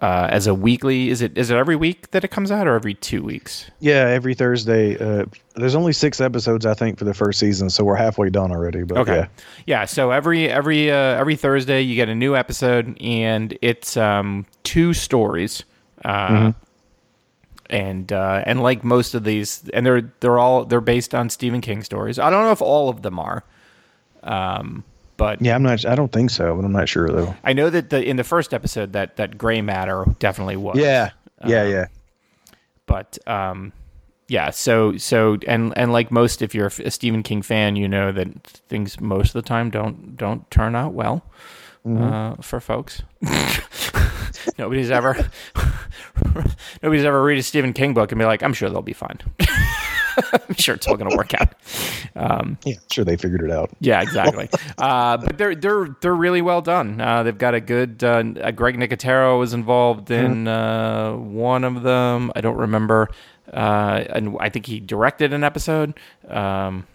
uh, 0.00 0.28
as 0.30 0.46
a 0.46 0.54
weekly. 0.54 1.08
Is 1.08 1.22
it 1.22 1.36
is 1.38 1.50
it 1.50 1.56
every 1.56 1.76
week 1.76 2.10
that 2.10 2.22
it 2.24 2.28
comes 2.28 2.50
out, 2.50 2.66
or 2.66 2.74
every 2.74 2.94
two 2.94 3.22
weeks? 3.22 3.70
Yeah, 3.80 4.08
every 4.08 4.34
Thursday. 4.34 4.96
Uh, 4.98 5.24
there's 5.54 5.74
only 5.74 5.92
six 5.92 6.20
episodes, 6.20 6.66
I 6.66 6.74
think, 6.74 6.98
for 6.98 7.04
the 7.04 7.14
first 7.14 7.38
season, 7.38 7.70
so 7.70 7.82
we're 7.82 7.96
halfway 7.96 8.28
done 8.28 8.50
already. 8.52 8.82
But 8.82 8.98
Okay, 8.98 9.16
yeah, 9.16 9.26
yeah. 9.66 9.84
So 9.86 10.10
every 10.10 10.50
every 10.50 10.90
uh, 10.90 10.94
every 10.96 11.36
Thursday 11.36 11.80
you 11.80 11.94
get 11.94 12.08
a 12.10 12.14
new 12.14 12.36
episode, 12.36 12.96
and 13.00 13.56
it's 13.62 13.96
um, 13.96 14.44
two 14.64 14.92
stories. 14.92 15.64
Uh, 16.04 16.52
And 17.68 18.12
uh, 18.12 18.44
and 18.46 18.62
like 18.62 18.84
most 18.84 19.14
of 19.14 19.24
these, 19.24 19.68
and 19.74 19.84
they're 19.84 20.12
they're 20.20 20.38
all 20.38 20.64
they're 20.64 20.80
based 20.80 21.16
on 21.16 21.28
Stephen 21.30 21.60
King 21.60 21.82
stories. 21.82 22.16
I 22.16 22.30
don't 22.30 22.44
know 22.44 22.52
if 22.52 22.62
all 22.62 22.88
of 22.88 23.02
them 23.02 23.18
are, 23.18 23.42
um, 24.22 24.84
but 25.16 25.40
yeah, 25.42 25.54
I'm 25.54 25.62
not. 25.62 25.84
I 25.86 25.94
don't 25.94 26.12
think 26.12 26.30
so, 26.30 26.54
but 26.56 26.64
I'm 26.64 26.72
not 26.72 26.88
sure 26.88 27.08
though. 27.08 27.34
I 27.44 27.52
know 27.52 27.70
that 27.70 27.90
the 27.90 28.02
in 28.04 28.16
the 28.16 28.24
first 28.24 28.52
episode 28.54 28.92
that 28.94 29.16
that 29.16 29.36
gray 29.38 29.60
matter 29.62 30.04
definitely 30.18 30.56
was. 30.56 30.76
Yeah, 30.78 31.10
yeah, 31.46 31.60
Uh, 31.62 31.64
yeah. 31.66 31.86
but 32.86 33.18
um 33.26 33.72
yeah 34.28 34.50
so 34.50 34.96
so 34.96 35.36
and 35.46 35.72
and 35.78 35.92
like 35.92 36.10
most 36.10 36.42
if 36.42 36.52
you're 36.54 36.66
a 36.84 36.90
stephen 36.90 37.22
king 37.22 37.42
fan 37.42 37.76
you 37.76 37.86
know 37.86 38.10
that 38.10 38.42
things 38.68 39.00
most 39.00 39.28
of 39.28 39.32
the 39.34 39.42
time 39.48 39.70
don't 39.70 40.16
don't 40.16 40.50
turn 40.50 40.74
out 40.74 40.92
well 40.94 41.22
uh, 41.88 42.34
for 42.42 42.58
folks 42.58 43.02
nobody's 44.58 44.90
ever 44.90 45.30
nobody's 46.82 47.04
ever 47.04 47.22
read 47.22 47.38
a 47.38 47.42
stephen 47.42 47.72
king 47.72 47.94
book 47.94 48.10
and 48.10 48.18
be 48.18 48.24
like 48.24 48.42
i'm 48.42 48.52
sure 48.52 48.68
they'll 48.68 48.82
be 48.82 48.92
fine 48.92 49.18
i'm 50.32 50.54
sure 50.54 50.74
it's 50.74 50.86
all 50.86 50.96
going 50.96 51.10
to 51.10 51.16
work 51.16 51.34
out 51.34 51.54
Yeah, 52.64 52.74
sure 52.90 53.04
they 53.04 53.16
figured 53.16 53.42
it 53.42 53.50
out. 53.50 53.70
yeah, 53.80 54.00
exactly. 54.02 54.48
uh, 54.78 55.16
but 55.18 55.36
they're 55.38 55.54
they're 55.54 55.88
they're 56.00 56.14
really 56.14 56.42
well 56.42 56.62
done. 56.62 57.00
Uh, 57.00 57.22
they've 57.22 57.36
got 57.36 57.54
a 57.54 57.60
good. 57.60 58.02
Uh, 58.02 58.22
uh, 58.42 58.50
Greg 58.50 58.76
Nicotero 58.76 59.38
was 59.38 59.52
involved 59.52 60.10
in 60.10 60.48
uh, 60.48 61.12
one 61.14 61.64
of 61.64 61.82
them. 61.82 62.32
I 62.34 62.40
don't 62.40 62.56
remember, 62.56 63.08
uh, 63.52 64.04
and 64.10 64.36
I 64.40 64.48
think 64.48 64.66
he 64.66 64.80
directed 64.80 65.32
an 65.32 65.44
episode. 65.44 65.98
Um, 66.28 66.86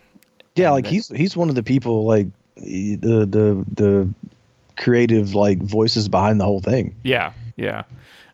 Yeah, 0.55 0.71
like 0.71 0.87
he's 0.87 1.07
he's 1.09 1.37
one 1.37 1.49
of 1.49 1.55
the 1.55 1.63
people 1.63 2.05
like 2.05 2.27
the 2.55 2.95
the 3.29 3.65
the 3.73 4.09
creative 4.77 5.35
like 5.35 5.59
voices 5.61 6.09
behind 6.09 6.39
the 6.39 6.45
whole 6.45 6.61
thing. 6.61 6.95
yeah, 7.03 7.33
yeah. 7.55 7.83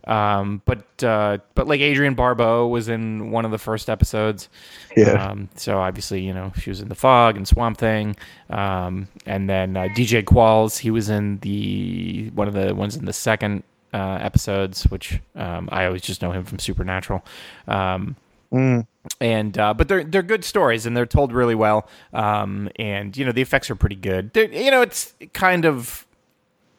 Um, 0.08 0.62
but 0.66 1.04
uh, 1.04 1.38
but 1.54 1.68
like 1.68 1.82
Adrienne 1.82 2.16
Barbeau 2.16 2.68
was 2.68 2.88
in 2.90 3.30
one 3.32 3.46
of 3.46 3.52
the 3.52 3.58
first 3.58 3.90
episodes. 3.90 4.50
Yeah. 4.96 5.30
Um, 5.32 5.50
so 5.56 5.78
obviously, 5.80 6.22
you 6.22 6.34
know, 6.34 6.54
she 6.58 6.70
was 6.70 6.80
in 6.82 6.88
the 6.88 6.96
Fog 6.96 7.36
and 7.38 7.48
Swamp 7.48 7.78
Thing, 7.78 8.16
um, 8.50 9.08
and 9.26 9.50
then 9.50 9.76
uh, 9.78 9.88
DJ 9.96 10.24
Qualls. 10.24 10.78
He 10.80 10.90
was 10.92 11.10
in 11.10 11.40
the 11.40 12.32
one 12.34 12.48
of 12.48 12.54
the 12.54 12.74
ones 12.74 12.96
in 12.96 13.06
the 13.06 13.14
second 13.14 13.64
uh, 13.94 14.18
episodes, 14.22 14.84
which 14.86 15.20
um, 15.36 15.68
I 15.72 15.86
always 15.86 16.02
just 16.02 16.22
know 16.22 16.32
him 16.32 16.44
from 16.46 16.60
Supernatural. 16.60 17.24
Um, 17.68 18.16
Mm. 18.50 18.88
and 19.20 19.58
uh, 19.58 19.74
but 19.74 19.90
they're 19.90 20.06
they're 20.06 20.24
good 20.24 20.46
stories 20.46 20.86
and 20.86 20.96
they're 20.96 21.06
told 21.06 21.34
really 21.34 21.54
well. 21.54 21.86
Um, 22.14 22.70
and 22.78 23.16
you 23.18 23.26
know 23.26 23.34
the 23.34 23.42
effects 23.42 23.70
are 23.70 23.76
pretty 23.76 23.98
good. 23.98 24.32
They're, 24.32 24.50
you 24.50 24.72
know, 24.72 24.82
it's 24.82 25.14
kind 25.34 25.66
of 25.66 26.08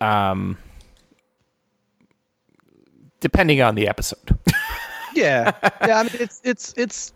um, 0.01 0.57
depending 3.21 3.61
on 3.63 3.75
the 3.75 3.89
episode. 3.89 4.39
Yeah, 5.15 5.53
yeah. 5.85 5.99
I 5.99 6.03
mean, 6.05 6.13
it's 6.21 6.41
it's 6.45 6.75
it's 6.77 7.13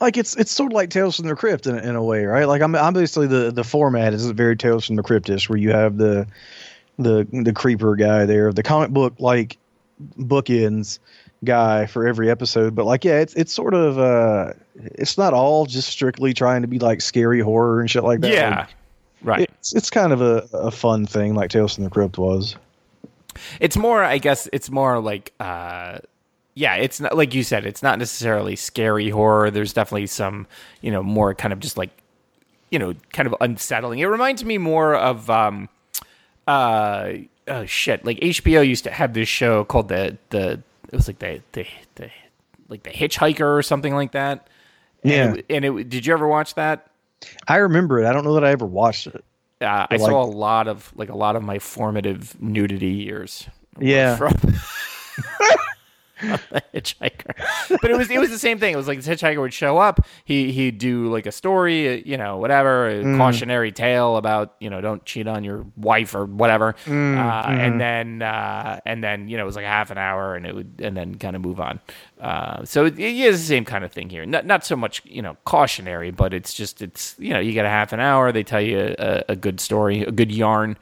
like 0.00 0.16
it's 0.16 0.34
it's 0.36 0.50
sort 0.50 0.72
of 0.72 0.74
like 0.76 0.88
Tales 0.88 1.16
from 1.16 1.26
the 1.26 1.34
Crypt 1.36 1.66
in, 1.66 1.76
a- 1.76 1.82
in 1.82 1.94
a 1.94 2.02
way, 2.02 2.24
right? 2.24 2.46
Like 2.46 2.62
I'm 2.62 2.74
obviously 2.74 3.26
the 3.26 3.50
the 3.50 3.64
format 3.64 4.14
is 4.14 4.24
very 4.30 4.56
Tales 4.56 4.86
from 4.86 4.96
the 4.96 5.02
Cryptish, 5.02 5.48
where 5.50 5.58
you 5.58 5.72
have 5.72 5.98
the 5.98 6.26
the 6.98 7.26
the 7.32 7.52
creeper 7.52 7.96
guy 7.96 8.24
there, 8.24 8.50
the 8.52 8.62
comic 8.62 8.90
book 8.92 9.14
like 9.18 9.58
bookends 10.18 11.00
guy 11.44 11.84
for 11.86 12.06
every 12.06 12.30
episode. 12.30 12.74
But 12.74 12.86
like, 12.86 13.04
yeah, 13.04 13.18
it's 13.18 13.34
it's 13.34 13.52
sort 13.52 13.74
of 13.74 13.98
uh, 13.98 14.52
it's 14.76 15.18
not 15.18 15.34
all 15.34 15.66
just 15.66 15.88
strictly 15.88 16.32
trying 16.32 16.62
to 16.62 16.68
be 16.68 16.78
like 16.78 17.02
scary 17.02 17.40
horror 17.40 17.80
and 17.80 17.90
shit 17.90 18.04
like 18.04 18.20
that. 18.20 18.32
yeah, 18.32 18.58
Like, 18.60 18.68
right. 19.22 19.50
it's 19.58 19.74
it's 19.74 19.90
kind 19.90 20.12
of 20.14 20.22
a, 20.22 20.48
a 20.54 20.70
fun 20.70 21.04
thing 21.04 21.34
like 21.34 21.50
Tales 21.50 21.74
from 21.74 21.84
the 21.84 21.90
Crypt 21.90 22.16
was. 22.16 22.56
It's 23.60 23.76
more, 23.76 24.02
I 24.02 24.18
guess, 24.18 24.48
it's 24.52 24.70
more 24.70 24.98
like, 25.00 25.32
uh, 25.40 25.98
yeah, 26.54 26.74
it's 26.76 27.00
not 27.00 27.16
like 27.16 27.34
you 27.34 27.42
said. 27.42 27.64
It's 27.66 27.82
not 27.82 27.98
necessarily 27.98 28.56
scary 28.56 29.08
horror. 29.10 29.50
There's 29.50 29.72
definitely 29.72 30.06
some, 30.08 30.46
you 30.80 30.90
know, 30.90 31.02
more 31.02 31.34
kind 31.34 31.52
of 31.52 31.60
just 31.60 31.76
like, 31.76 31.90
you 32.70 32.78
know, 32.78 32.94
kind 33.12 33.26
of 33.26 33.34
unsettling. 33.40 33.98
It 34.00 34.06
reminds 34.06 34.44
me 34.44 34.58
more 34.58 34.94
of, 34.94 35.30
um, 35.30 35.68
uh, 36.46 37.12
oh 37.48 37.64
shit, 37.66 38.04
like 38.04 38.18
HBO 38.20 38.66
used 38.66 38.84
to 38.84 38.90
have 38.90 39.14
this 39.14 39.28
show 39.28 39.64
called 39.64 39.88
the 39.88 40.18
the 40.30 40.60
it 40.88 40.92
was 40.96 41.06
like 41.06 41.20
the 41.20 41.40
the 41.52 41.66
the 41.94 42.10
like 42.68 42.82
the 42.82 42.90
Hitchhiker 42.90 43.56
or 43.58 43.62
something 43.62 43.94
like 43.94 44.12
that. 44.12 44.48
And 45.04 45.12
Yeah. 45.12 45.32
it, 45.34 45.46
and 45.50 45.64
it 45.64 45.88
did 45.88 46.06
you 46.06 46.12
ever 46.12 46.26
watch 46.26 46.54
that? 46.56 46.88
I 47.46 47.56
remember 47.56 48.00
it. 48.00 48.06
I 48.06 48.12
don't 48.12 48.24
know 48.24 48.34
that 48.34 48.44
I 48.44 48.50
ever 48.50 48.66
watched 48.66 49.06
it. 49.06 49.24
Uh, 49.60 49.86
I 49.90 49.96
Like- 49.96 50.00
saw 50.00 50.22
a 50.22 50.24
lot 50.24 50.68
of 50.68 50.90
like 50.96 51.10
a 51.10 51.16
lot 51.16 51.36
of 51.36 51.42
my 51.42 51.58
formative 51.58 52.34
nudity 52.40 52.88
years. 52.90 53.46
Yeah. 53.78 54.16
the 56.20 56.62
hitchhiker. 56.74 57.78
But 57.80 57.90
it 57.90 57.96
was 57.96 58.10
it 58.10 58.18
was 58.18 58.30
the 58.30 58.38
same 58.38 58.58
thing. 58.58 58.72
It 58.74 58.76
was 58.76 58.88
like 58.88 59.00
this 59.00 59.06
hitchhiker 59.08 59.40
would 59.40 59.54
show 59.54 59.78
up. 59.78 60.06
He 60.24 60.52
he'd 60.52 60.78
do 60.78 61.10
like 61.10 61.26
a 61.26 61.32
story, 61.32 61.88
uh, 61.88 62.02
you 62.04 62.16
know, 62.16 62.36
whatever, 62.38 62.88
a 62.88 63.00
Mm. 63.00 63.16
cautionary 63.16 63.72
tale 63.72 64.16
about 64.16 64.54
you 64.60 64.68
know 64.70 64.80
don't 64.80 65.04
cheat 65.04 65.26
on 65.26 65.42
your 65.44 65.64
wife 65.76 66.14
or 66.14 66.26
whatever. 66.26 66.74
Mm, 66.84 67.16
uh, 67.18 67.42
mm-hmm. 67.46 67.60
And 67.60 67.80
then 67.80 68.22
uh, 68.22 68.80
and 68.84 69.02
then 69.02 69.28
you 69.28 69.36
know 69.36 69.42
it 69.44 69.46
was 69.46 69.56
like 69.56 69.64
half 69.64 69.90
an 69.90 69.98
hour, 69.98 70.34
and 70.34 70.46
it 70.46 70.54
would 70.54 70.80
and 70.80 70.96
then 70.96 71.14
kind 71.16 71.34
of 71.36 71.42
move 71.42 71.60
on. 71.60 71.80
Uh, 72.20 72.64
so 72.64 72.84
it, 72.84 72.98
it 72.98 73.16
is 73.16 73.40
the 73.40 73.46
same 73.46 73.64
kind 73.64 73.84
of 73.84 73.92
thing 73.92 74.10
here. 74.10 74.26
Not 74.26 74.44
not 74.46 74.64
so 74.64 74.76
much 74.76 75.02
you 75.04 75.22
know 75.22 75.36
cautionary, 75.44 76.10
but 76.10 76.34
it's 76.34 76.52
just 76.54 76.82
it's 76.82 77.14
you 77.18 77.30
know 77.32 77.40
you 77.40 77.52
get 77.52 77.64
a 77.64 77.70
half 77.70 77.92
an 77.92 78.00
hour. 78.00 78.30
They 78.32 78.42
tell 78.44 78.60
you 78.60 78.94
a, 78.98 79.24
a 79.30 79.36
good 79.36 79.60
story, 79.60 80.02
a 80.02 80.10
good 80.12 80.30
yarn 80.32 80.76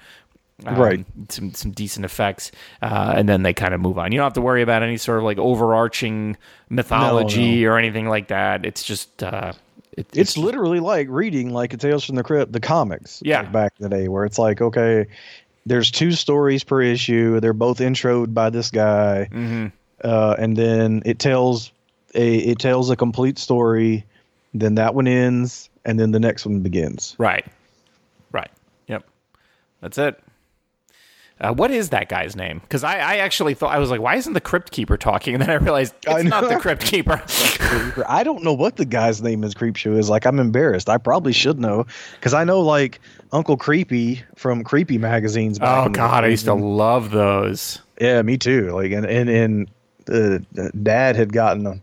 um, 0.67 0.77
Right. 0.77 1.07
Some 1.29 1.55
some 1.55 1.71
decent 1.71 2.05
effects, 2.05 2.51
uh, 2.83 3.15
and 3.17 3.29
then 3.29 3.43
they 3.43 3.53
kind 3.55 3.75
of 3.75 3.81
move 3.81 3.99
on. 3.99 4.13
You 4.13 4.19
don't 4.19 4.27
have 4.27 4.33
to 4.35 4.41
worry 4.41 4.63
about 4.63 4.83
any 4.83 4.97
sort 4.97 5.19
of 5.19 5.25
like 5.25 5.39
overarching 5.39 6.37
mythology 6.69 7.65
or 7.67 7.79
anything 7.79 8.09
like 8.09 8.29
that. 8.29 8.67
It's 8.67 8.83
just 8.83 9.23
uh, 9.23 9.53
it, 9.93 10.07
it's 10.15 10.37
literally 10.37 10.81
like 10.81 11.07
reading 11.11 11.51
like 11.53 11.75
a 11.75 11.77
Tales 11.77 12.05
from 12.05 12.17
the 12.17 12.23
Crypt, 12.25 12.53
the 12.53 12.61
comics. 12.61 13.23
Yeah. 13.25 13.41
like 13.43 13.53
back 13.53 13.73
in 13.79 13.89
the 13.89 13.97
day, 13.97 14.09
where 14.09 14.25
it's 14.25 14.39
like, 14.39 14.61
okay, 14.61 15.07
there's 15.67 15.91
two 15.91 16.13
stories 16.13 16.65
per 16.65 16.83
issue. 16.83 17.41
They're 17.41 17.53
both 17.53 17.79
introed 17.79 18.35
by 18.35 18.51
this 18.51 18.71
guy, 18.71 19.29
uh, 20.03 20.37
and 20.39 20.57
then 20.57 21.03
it 21.05 21.19
tells 21.19 21.71
a 22.15 22.37
it 22.37 22.59
tells 22.59 22.91
a 22.91 22.97
complete 22.97 23.39
story. 23.39 24.05
Then 24.55 24.77
that 24.77 24.95
one 24.95 25.07
ends, 25.07 25.69
and 25.85 26.01
then 26.01 26.11
the 26.11 26.19
next 26.21 26.47
one 26.47 26.61
begins. 26.61 27.15
Right. 27.19 27.47
Right. 28.33 28.51
Yep. 28.89 29.05
That's 29.83 29.99
it. 29.99 30.21
Uh, 31.41 31.53
what 31.55 31.71
is 31.71 31.91
that 31.91 32.09
guy's 32.09 32.35
name? 32.35 32.59
Because 32.59 32.83
I, 32.83 32.99
I 32.99 33.17
actually 33.19 33.55
thought 33.55 33.73
I 33.73 33.79
was 33.79 33.91
like, 33.91 34.01
why 34.01 34.17
isn't 34.17 34.33
the 34.33 34.41
Crypt 34.41 34.71
Keeper 34.73 34.97
talking? 34.97 35.35
And 35.39 35.43
then 35.43 35.51
I 35.51 35.55
realized 35.55 35.95
it's 36.03 36.13
I 36.15 36.23
not 36.23 36.49
the 36.49 36.57
Crypt 36.61 36.85
Keeper. 36.85 37.23
I 38.09 38.23
don't 38.25 38.43
know 38.43 38.53
what 38.55 38.77
the 38.77 38.85
guy's 38.85 39.23
name 39.23 39.45
is. 39.45 39.55
Creepshow 39.55 39.97
is 39.99 40.09
like. 40.11 40.27
I'm 40.27 40.41
embarrassed. 40.41 40.89
I 40.89 40.99
probably 40.99 41.33
should 41.33 41.61
know 41.61 41.87
because 42.15 42.35
I 42.35 42.45
know 42.45 42.61
like 42.61 43.01
Uncle 43.33 43.57
Creepy 43.57 44.23
from 44.37 44.65
Creepy 44.65 44.99
magazines. 44.99 45.59
oh 45.63 45.89
God, 45.89 46.25
I 46.25 46.29
used 46.29 46.47
to 46.47 46.55
love 46.55 47.11
those. 47.11 47.81
Yeah, 48.01 48.23
me 48.23 48.37
too. 48.39 48.71
Like, 48.73 48.91
and 48.93 49.07
and 49.07 49.29
and 49.31 49.71
uh, 50.59 50.69
Dad 50.83 51.15
had 51.17 51.33
gotten 51.33 51.67
on 51.67 51.83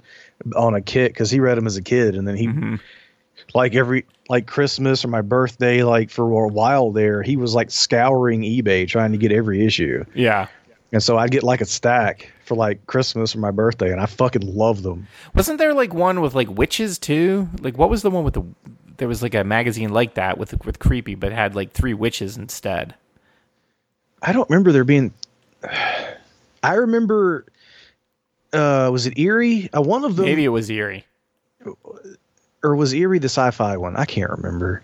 on 0.56 0.76
a 0.76 0.82
kick 0.82 1.14
because 1.14 1.32
he 1.32 1.40
read 1.40 1.58
them 1.58 1.66
as 1.68 1.78
a 1.78 1.82
kid, 1.82 2.16
and 2.16 2.28
then 2.28 2.36
he 2.36 2.48
Mm-hmm. 2.48 2.76
Like 3.56 3.74
every 3.76 4.06
like 4.30 4.46
Christmas 4.48 5.04
or 5.04 5.08
my 5.08 5.22
birthday, 5.22 5.84
like 5.84 6.10
for 6.12 6.24
a 6.44 6.48
while 6.48 6.92
there, 6.92 7.24
he 7.24 7.38
was 7.38 7.56
like 7.56 7.72
scouring 7.72 8.42
eBay 8.42 8.88
trying 8.88 9.12
to 9.14 9.18
get 9.18 9.32
every 9.32 9.66
issue, 9.66 10.04
Yeah. 10.14 10.48
and 10.92 11.02
so 11.02 11.18
I'd 11.18 11.32
get 11.32 11.44
like 11.44 11.62
a 11.62 11.66
stack 11.66 12.32
for 12.44 12.56
like 12.56 12.86
Christmas 12.86 13.36
or 13.36 13.40
my 13.40 13.52
birthday, 13.52 13.92
and 13.92 14.00
I 14.02 14.06
fucking 14.06 14.56
love 14.56 14.84
them. 14.84 15.08
Wasn't 15.34 15.58
there 15.58 15.74
like 15.74 15.94
one 15.94 16.22
with 16.22 16.36
like 16.36 16.50
witches 16.50 17.00
too? 17.00 17.50
Like 17.62 17.78
what 17.78 17.90
was 17.90 18.02
the 18.04 18.12
one 18.12 18.24
with 18.24 18.36
the? 18.36 18.44
There 18.98 19.08
was 19.08 19.22
like 19.24 19.36
a 19.36 19.44
magazine 19.44 19.90
like 19.90 20.14
that 20.14 20.38
with 20.38 20.64
with 20.66 20.80
creepy, 20.80 21.16
but 21.16 21.32
had 21.32 21.56
like 21.56 21.72
three 21.72 21.94
witches 21.94 22.38
instead. 22.38 22.96
I 24.22 24.32
don't 24.34 24.50
remember 24.50 24.72
there 24.72 24.84
being. 24.84 25.14
I 26.64 26.74
remember. 26.74 27.46
Uh, 28.54 28.90
was 28.92 29.06
it 29.06 29.20
Eerie? 29.20 29.70
Uh, 29.76 29.82
one 29.82 30.04
of 30.06 30.16
them, 30.16 30.26
Maybe 30.26 30.46
it 30.46 30.50
was 30.50 30.70
eerie. 30.70 31.06
Or 32.66 32.76
was 32.76 32.94
Eerie 32.94 33.20
the 33.20 33.30
sci-fi 33.30 33.78
one? 33.78 33.96
I 33.96 34.06
can't 34.06 34.32
remember. 34.32 34.82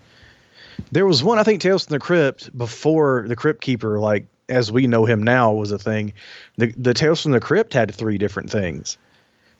There 0.92 1.08
was 1.08 1.24
one 1.24 1.40
I 1.40 1.44
think 1.44 1.62
Tales 1.62 1.86
from 1.86 1.94
the 1.96 2.00
Crypt 2.00 2.56
before 2.56 3.26
the 3.28 3.36
Crypt 3.36 3.62
Keeper, 3.62 4.00
like 4.00 4.28
as 4.50 4.72
we 4.72 4.86
know 4.86 5.06
him 5.06 5.24
now, 5.24 5.52
was 5.54 5.72
a 5.72 5.80
thing. 5.80 6.14
The 6.58 6.74
the 6.78 6.94
Tales 6.94 7.24
from 7.24 7.32
the 7.32 7.40
Crypt 7.40 7.74
had 7.74 7.94
three 7.94 8.20
different 8.20 8.52
things. 8.52 9.00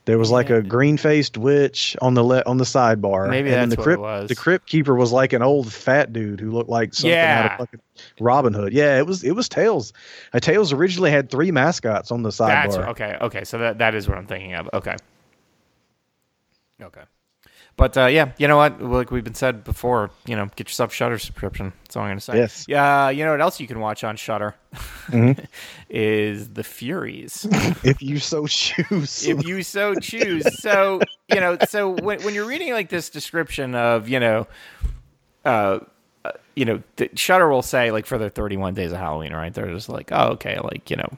There 0.06 0.18
was 0.18 0.30
like 0.30 0.50
a 0.50 0.62
green 0.62 0.98
faced 0.98 1.38
witch 1.38 1.96
on 2.02 2.16
the 2.16 2.24
le- 2.24 2.44
on 2.46 2.58
the 2.58 2.64
sidebar. 2.64 3.30
Maybe 3.30 3.52
and 3.52 3.72
that's 3.72 3.76
the 3.76 3.82
what 3.82 3.84
it 3.84 3.86
crypt, 3.86 4.02
was. 4.02 4.30
The 4.30 4.36
Crypt 4.36 4.68
Keeper 4.68 4.96
was 4.96 5.12
like 5.12 5.34
an 5.34 5.42
old 5.42 5.72
fat 5.72 6.14
dude 6.14 6.40
who 6.40 6.52
looked 6.52 6.70
like 6.70 6.94
something 6.94 7.18
out 7.18 7.52
of 7.52 7.58
fucking 7.60 7.82
Robin 8.20 8.54
Hood. 8.54 8.74
Yeah, 8.74 8.98
it 8.98 9.08
was 9.08 9.24
it 9.24 9.32
was 9.32 9.50
Tales. 9.50 9.94
Uh, 10.34 10.40
Tales 10.40 10.74
originally 10.74 11.12
had 11.12 11.30
three 11.30 11.52
mascots 11.52 12.12
on 12.12 12.22
the 12.24 12.30
sidebar. 12.30 12.48
That's 12.48 12.78
okay. 12.78 13.18
Okay, 13.22 13.44
so 13.46 13.58
that 13.60 13.80
that 13.80 13.96
is 13.96 14.08
what 14.08 14.18
I'm 14.18 14.28
thinking 14.28 14.54
of. 14.54 14.70
Okay. 14.74 14.96
Okay. 16.82 17.04
But 17.78 17.98
uh, 17.98 18.06
yeah, 18.08 18.34
you 18.38 18.48
know 18.48 18.58
what? 18.58 18.82
Like 18.82 19.10
we've 19.10 19.24
been 19.24 19.34
said 19.34 19.64
before, 19.64 20.12
you 20.28 20.36
know, 20.36 20.46
get 20.56 20.68
yourself 20.68 20.94
Shudder 20.94 21.18
subscription. 21.18 21.74
That's 21.84 21.96
all 21.96 22.04
I'm 22.04 22.10
gonna 22.12 22.22
say. 22.22 22.38
Yes. 22.38 22.66
Yeah. 22.68 23.10
You 23.10 23.26
know 23.26 23.32
what 23.32 23.42
else 23.42 23.60
you 23.60 23.68
can 23.68 23.80
watch 23.80 24.04
on 24.04 24.16
Shudder 24.18 24.56
Mm-hmm. 25.08 25.44
is 25.90 26.50
The 26.50 26.64
Furies, 26.64 27.46
if 27.84 28.02
you 28.02 28.20
so 28.20 28.46
choose. 28.48 29.26
if 29.26 29.46
you 29.46 29.64
so 29.64 29.96
choose. 29.96 30.60
So 30.60 31.02
you 31.28 31.40
know, 31.40 31.58
so 31.68 31.90
when 31.90 32.22
when 32.22 32.34
you're 32.34 32.46
reading 32.46 32.72
like 32.72 32.90
this 32.90 33.10
description 33.10 33.74
of 33.76 34.08
you 34.08 34.20
know, 34.20 34.48
uh, 35.44 35.80
uh, 36.24 36.32
you 36.56 36.66
know, 36.66 36.84
the, 36.98 37.10
Shudder 37.16 37.50
will 37.50 37.64
say 37.64 37.92
like 37.92 38.06
for 38.06 38.18
their 38.18 38.30
31 38.30 38.76
days 38.76 38.92
of 38.92 39.00
Halloween, 39.00 39.34
right? 39.34 39.54
They're 39.54 39.72
just 39.74 39.90
like, 39.90 40.12
oh, 40.12 40.30
okay, 40.34 40.60
like 40.60 40.90
you 40.90 40.98
know, 40.98 41.10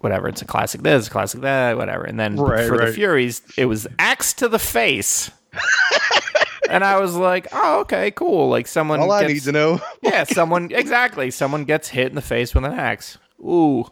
whatever. 0.00 0.28
It's 0.28 0.42
a 0.42 0.46
classic 0.46 0.82
this, 0.82 1.08
classic 1.08 1.42
that, 1.42 1.76
whatever. 1.76 2.04
And 2.04 2.18
then 2.18 2.36
Right, 2.36 2.66
for 2.66 2.76
the. 2.76 2.92
Furies, 2.92 3.40
it 3.56 3.66
was 3.66 3.86
axe 3.98 4.32
to 4.34 4.48
the 4.48 4.58
face. 4.58 5.30
and 6.70 6.84
I 6.84 6.98
was 7.00 7.14
like, 7.14 7.46
oh, 7.52 7.80
okay, 7.80 8.10
cool. 8.10 8.48
Like 8.48 8.66
someone. 8.66 9.00
All 9.00 9.12
I 9.12 9.26
need 9.26 9.42
to 9.42 9.52
know. 9.52 9.80
yeah, 10.02 10.24
someone 10.24 10.70
exactly. 10.72 11.30
Someone 11.30 11.64
gets 11.64 11.88
hit 11.88 12.08
in 12.08 12.14
the 12.14 12.22
face 12.22 12.54
with 12.54 12.64
an 12.64 12.72
axe. 12.72 13.18
Ooh, 13.40 13.84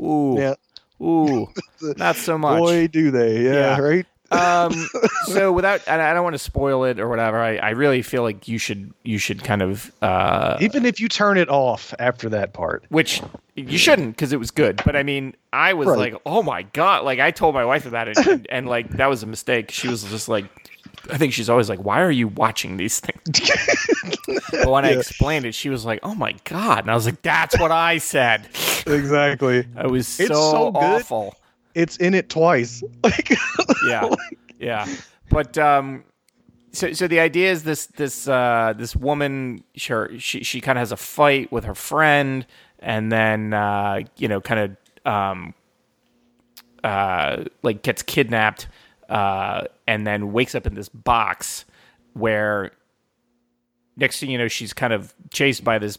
ooh, 0.00 0.36
yeah. 0.38 0.54
ooh. 1.04 1.48
Not 1.96 2.16
so 2.16 2.38
much. 2.38 2.58
Boy, 2.58 2.86
do 2.88 3.10
they. 3.10 3.42
Yeah, 3.44 3.52
Yeah. 3.76 3.80
right? 3.80 4.06
Um, 4.28 4.72
so 5.26 5.52
without, 5.52 5.82
and 5.86 6.02
I 6.02 6.12
don't 6.12 6.24
want 6.24 6.34
to 6.34 6.38
spoil 6.40 6.82
it 6.82 6.98
or 6.98 7.08
whatever. 7.08 7.38
I, 7.38 7.58
I 7.58 7.70
really 7.70 8.02
feel 8.02 8.24
like 8.24 8.48
you 8.48 8.58
should, 8.58 8.92
you 9.04 9.18
should 9.18 9.44
kind 9.44 9.62
of, 9.62 9.92
uh, 10.02 10.56
Even 10.60 10.84
if 10.84 10.98
you 10.98 11.06
turn 11.08 11.38
it 11.38 11.48
off 11.48 11.94
after 12.00 12.28
that 12.30 12.52
part. 12.52 12.84
which 12.88 13.22
you 13.54 13.78
shouldn't 13.78 14.16
because 14.16 14.32
it 14.32 14.40
was 14.40 14.50
good. 14.50 14.82
But 14.84 14.96
I 14.96 15.04
mean, 15.04 15.36
I 15.52 15.74
was 15.74 15.86
Right. 15.86 16.12
like, 16.12 16.20
oh 16.26 16.42
my 16.42 16.62
god! 16.62 17.04
Like 17.04 17.20
I 17.20 17.30
told 17.30 17.54
my 17.54 17.64
wife 17.64 17.86
about 17.86 18.08
it, 18.08 18.18
and, 18.26 18.46
and 18.50 18.66
like 18.68 18.90
that 18.96 19.06
was 19.08 19.22
a 19.22 19.26
mistake. 19.26 19.70
She 19.70 19.86
was 19.86 20.02
just 20.02 20.28
like, 20.28 20.46
I 21.10 21.18
think 21.18 21.32
she's 21.32 21.48
always 21.48 21.68
like, 21.68 21.78
why 21.80 22.00
are 22.02 22.10
you 22.10 22.28
watching 22.28 22.76
these 22.76 23.00
things? 23.00 23.50
but 24.50 24.70
when 24.70 24.84
I 24.84 24.90
explained 24.90 25.44
it, 25.46 25.54
she 25.54 25.68
was 25.68 25.84
like, 25.84 26.00
oh 26.02 26.14
my 26.14 26.34
god, 26.44 26.80
and 26.80 26.90
I 26.90 26.94
was 26.94 27.06
like, 27.06 27.22
that's 27.22 27.58
what 27.58 27.70
I 27.70 27.98
said. 27.98 28.48
Exactly. 28.86 29.66
It 29.76 29.90
was 29.90 30.06
so, 30.08 30.22
It's 30.24 30.32
so 30.32 30.70
good. 30.72 30.78
awful. 30.78 31.34
It's 31.74 31.96
in 31.98 32.14
it 32.14 32.28
twice. 32.28 32.82
Like 33.04 33.30
yeah, 33.88 34.08
yeah. 34.58 34.86
But 35.30 35.58
um, 35.58 36.04
so 36.72 36.92
so 36.92 37.06
the 37.06 37.20
idea 37.20 37.50
is 37.52 37.64
this 37.64 37.86
this 37.86 38.26
uh 38.28 38.74
this 38.76 38.96
woman 38.96 39.62
sure 39.74 40.10
she 40.18 40.42
she 40.42 40.60
kind 40.60 40.78
of 40.78 40.80
has 40.80 40.92
a 40.92 40.96
fight 40.96 41.52
with 41.52 41.64
her 41.64 41.74
friend, 41.74 42.46
and 42.78 43.12
then 43.12 43.52
uh 43.52 44.00
you 44.16 44.28
know 44.28 44.40
kind 44.40 44.76
of 45.06 45.12
um 45.12 45.54
uh 46.84 47.44
like 47.62 47.82
gets 47.82 48.02
kidnapped, 48.02 48.68
uh 49.08 49.64
and 49.86 50.06
then 50.06 50.32
wakes 50.32 50.54
up 50.54 50.66
in 50.66 50.74
this 50.74 50.88
box 50.88 51.64
where 52.14 52.72
next 53.96 54.20
thing 54.20 54.30
you 54.30 54.38
know 54.38 54.48
she's 54.48 54.72
kind 54.72 54.92
of 54.92 55.14
chased 55.30 55.64
by 55.64 55.78
this 55.78 55.98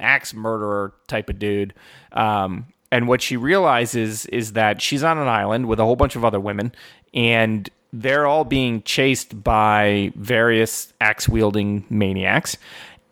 axe 0.00 0.34
murderer 0.34 0.94
type 1.08 1.28
of 1.28 1.38
dude. 1.38 1.74
Um, 2.12 2.66
and 2.90 3.08
what 3.08 3.22
she 3.22 3.36
realizes 3.36 4.26
is 4.26 4.52
that 4.52 4.80
she's 4.80 5.02
on 5.02 5.18
an 5.18 5.28
island 5.28 5.66
with 5.66 5.80
a 5.80 5.84
whole 5.84 5.96
bunch 5.96 6.16
of 6.16 6.24
other 6.24 6.40
women 6.40 6.72
and 7.12 7.68
they're 7.92 8.26
all 8.26 8.44
being 8.44 8.82
chased 8.82 9.42
by 9.42 10.12
various 10.16 10.92
axe 11.00 11.28
wielding 11.28 11.84
maniacs. 11.88 12.56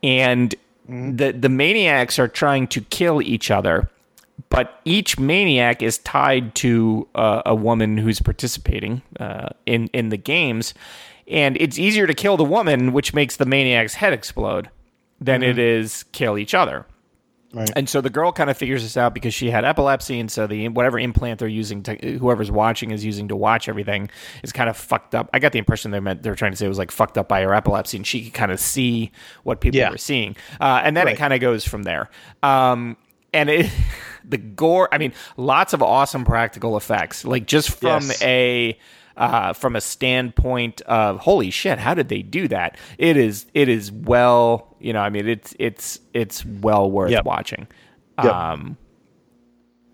And 0.03 0.55
the 0.89 1.33
the 1.33 1.49
maniacs 1.49 2.19
are 2.19 2.27
trying 2.27 2.67
to 2.69 2.81
kill 2.81 3.23
each 3.23 3.51
other 3.51 3.89
but 4.49 4.81
each 4.85 5.19
maniac 5.19 5.83
is 5.83 5.99
tied 5.99 6.55
to 6.57 7.09
uh, 7.15 7.43
a 7.47 7.55
woman 7.55 7.97
who's 7.99 8.21
participating 8.21 9.03
uh, 9.21 9.49
in 9.67 9.89
in 9.93 10.09
the 10.11 10.17
games, 10.17 10.75
and 11.29 11.57
it's 11.61 11.79
easier 11.79 12.07
to 12.07 12.15
kill 12.15 12.37
the 12.37 12.45
woman, 12.45 12.93
which 12.93 13.15
makes 13.15 13.37
the 13.37 13.47
maniac's 13.47 13.95
head 13.95 14.13
explode, 14.13 14.71
than 15.21 15.43
it 15.43 15.59
is 15.59 16.05
kill 16.13 16.37
each 16.39 16.55
other. 16.55 16.87
Right. 17.55 17.71
And 17.77 17.87
so 17.87 18.01
the 18.01 18.09
girl 18.09 18.33
kind 18.33 18.49
of 18.49 18.57
figures 18.57 18.83
this 18.83 18.97
out 18.97 19.13
because 19.13 19.35
she 19.35 19.51
had 19.51 19.63
epilepsy, 19.63 20.19
and 20.19 20.31
so 20.33 20.47
the 20.47 20.69
whatever 20.71 20.99
implant 20.99 21.39
they're 21.39 21.49
using, 21.49 21.83
to, 21.83 22.17
whoever's 22.19 22.51
watching 22.51 22.93
is 22.93 23.05
using 23.05 23.29
to 23.29 23.37
watch 23.37 23.69
everything, 23.69 24.09
is 24.43 24.53
kind 24.53 24.71
of 24.71 24.77
fucked 24.79 25.15
up. 25.15 25.29
I 25.35 25.39
got 25.39 25.53
the 25.53 25.59
impression 25.59 25.91
they 25.91 26.01
meant 26.01 26.23
they're 26.23 26.35
trying 26.35 26.53
to 26.53 26.57
say 26.57 26.65
it 26.65 26.71
was 26.71 26.79
like 26.79 26.91
fucked 26.91 27.19
up 27.19 27.29
by 27.29 27.43
her 27.43 27.53
epilepsy, 27.53 27.99
and 27.99 28.07
she 28.07 28.25
could 28.25 28.33
kind 28.33 28.53
of 28.53 28.59
see 28.59 29.13
what 29.43 29.61
people 29.61 29.77
Yeah. 29.79 29.91
were 29.91 29.99
seeing, 29.99 30.35
uh, 30.63 30.81
and 30.83 30.97
then 30.97 31.07
it 31.09 31.19
kind 31.19 31.35
of 31.35 31.41
goes 31.41 31.63
from 31.67 31.83
there. 31.83 32.09
Um, 32.43 32.97
and 33.33 33.49
it, 33.51 33.71
the 34.25 34.39
gore, 34.39 34.89
I 34.93 34.99
mean, 34.99 35.13
lots 35.37 35.73
of 35.73 35.83
awesome 35.83 36.25
practical 36.25 36.77
effects, 36.77 37.25
like 37.25 37.47
just 37.47 37.71
from 37.71 38.03
Yes. 38.05 38.23
a 38.23 38.79
uh, 39.15 39.53
from 39.53 39.77
a 39.77 39.81
standpoint 39.81 40.81
of 40.83 41.19
holy 41.21 41.51
shit, 41.51 41.79
how 41.79 41.93
did 41.95 42.09
they 42.09 42.23
do 42.23 42.49
that? 42.49 42.79
It 42.99 43.17
is 43.19 43.45
it 43.53 43.69
is 43.69 43.93
well, 43.93 44.75
you 44.81 44.93
know, 44.95 45.01
I 45.01 45.11
mean, 45.11 45.29
it's 45.29 45.55
it's 45.59 46.01
it's 46.15 46.45
well 46.47 46.91
worth 46.91 47.11
Yep. 47.11 47.25
watching. 47.25 47.67
Yep. 48.23 48.33
Um, 48.35 48.77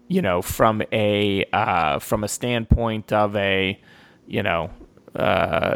you 0.09 0.23
know, 0.23 0.41
from 0.41 0.83
a 0.93 1.45
uh, 1.53 1.99
from 1.99 2.23
a 2.25 2.29
standpoint 2.29 3.13
of 3.13 3.35
a, 3.37 3.79
you 4.27 4.43
know, 4.43 4.71
uh, 5.15 5.75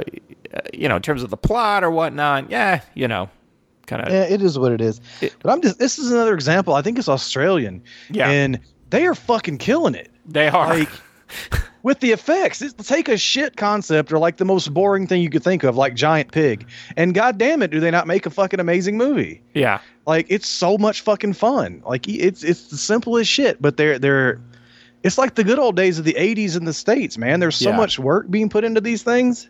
you 0.72 0.88
know, 0.88 0.96
in 0.96 1.02
terms 1.02 1.22
of 1.22 1.30
the 1.30 1.36
plot 1.36 1.82
or 1.84 1.90
whatnot, 1.90 2.50
yeah, 2.50 2.82
you 2.94 3.08
know, 3.08 3.28
kind 3.96 4.06
of 4.08 4.12
Yeah, 4.12 4.22
it 4.24 4.42
is 4.42 4.58
what 4.58 4.72
it 4.72 4.80
is. 4.80 5.00
but 5.20 5.50
I'm 5.50 5.60
just 5.62 5.78
this 5.78 5.98
is 5.98 6.10
another 6.10 6.34
example. 6.34 6.74
I 6.74 6.82
think 6.82 6.98
it's 6.98 7.08
Australian. 7.08 7.82
Yeah. 8.10 8.28
And 8.30 8.60
they 8.90 9.06
are 9.06 9.14
fucking 9.14 9.58
killing 9.58 9.94
it. 9.94 10.10
they 10.26 10.48
are. 10.48 10.78
Like 10.78 10.88
with 11.82 12.00
the 12.00 12.12
effects. 12.12 12.60
It's, 12.62 12.74
take 12.88 13.08
a 13.08 13.16
shit 13.16 13.56
concept 13.56 14.12
or 14.12 14.18
like 14.18 14.36
the 14.36 14.44
most 14.44 14.72
boring 14.72 15.06
thing 15.06 15.22
you 15.22 15.30
could 15.30 15.42
think 15.42 15.62
of, 15.64 15.76
like 15.76 15.94
Giant 15.94 16.30
Pig. 16.30 16.68
And 16.96 17.14
god 17.14 17.38
damn 17.38 17.62
it, 17.62 17.70
do 17.70 17.80
they 17.80 17.90
not 17.90 18.06
make 18.06 18.26
a 18.26 18.30
fucking 18.30 18.60
amazing 18.60 18.96
movie? 18.96 19.42
yeah. 19.54 19.80
Like 20.04 20.26
it's 20.28 20.48
so 20.48 20.76
much 20.78 21.00
fucking 21.02 21.34
fun. 21.34 21.80
Like 21.86 22.08
it's 22.08 22.42
it's 22.42 22.64
the 22.68 22.76
simplest 22.76 23.30
shit, 23.30 23.62
but 23.62 23.76
they're 23.76 24.00
they're 24.00 24.40
it's 25.04 25.16
like 25.16 25.36
the 25.36 25.44
good 25.44 25.58
old 25.60 25.76
days 25.76 25.98
of 25.98 26.04
the 26.04 26.14
80s 26.14 26.56
in 26.56 26.64
the 26.64 26.72
states, 26.72 27.16
man. 27.18 27.38
There's 27.40 27.54
so 27.56 27.70
Yeah. 27.70 27.76
much 27.76 27.98
work 28.00 28.28
being 28.30 28.48
put 28.48 28.64
into 28.64 28.80
these 28.80 29.02
things. 29.04 29.48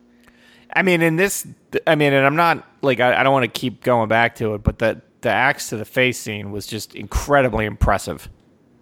I 0.75 0.83
mean, 0.83 1.01
in 1.03 1.17
this, 1.17 1.47
I 1.87 1.95
mean, 1.95 2.13
and 2.13 2.25
I'm 2.27 2.37
not 2.37 2.67
like 2.83 3.01
I, 3.01 3.21
I 3.21 3.23
don't 3.23 3.33
want 3.33 3.45
to 3.53 3.61
keep 3.61 3.83
going 3.83 4.09
back 4.09 4.37
to 4.37 4.55
it, 4.55 4.63
but 4.63 4.79
that 4.81 5.21
the 5.23 5.31
axe 5.31 5.69
to 5.71 5.77
the 5.77 5.85
face 5.85 6.19
scene 6.19 6.51
was 6.53 6.67
just 6.67 6.95
incredibly 6.95 7.65
impressive. 7.65 8.29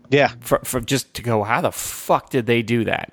Yeah, 0.08 0.32
For, 0.40 0.58
for 0.64 0.80
just 0.80 1.14
to 1.14 1.22
go, 1.22 1.44
how 1.44 1.60
the 1.60 1.70
fuck 1.70 2.30
did 2.30 2.46
they 2.46 2.62
do 2.62 2.82
that? 2.84 3.12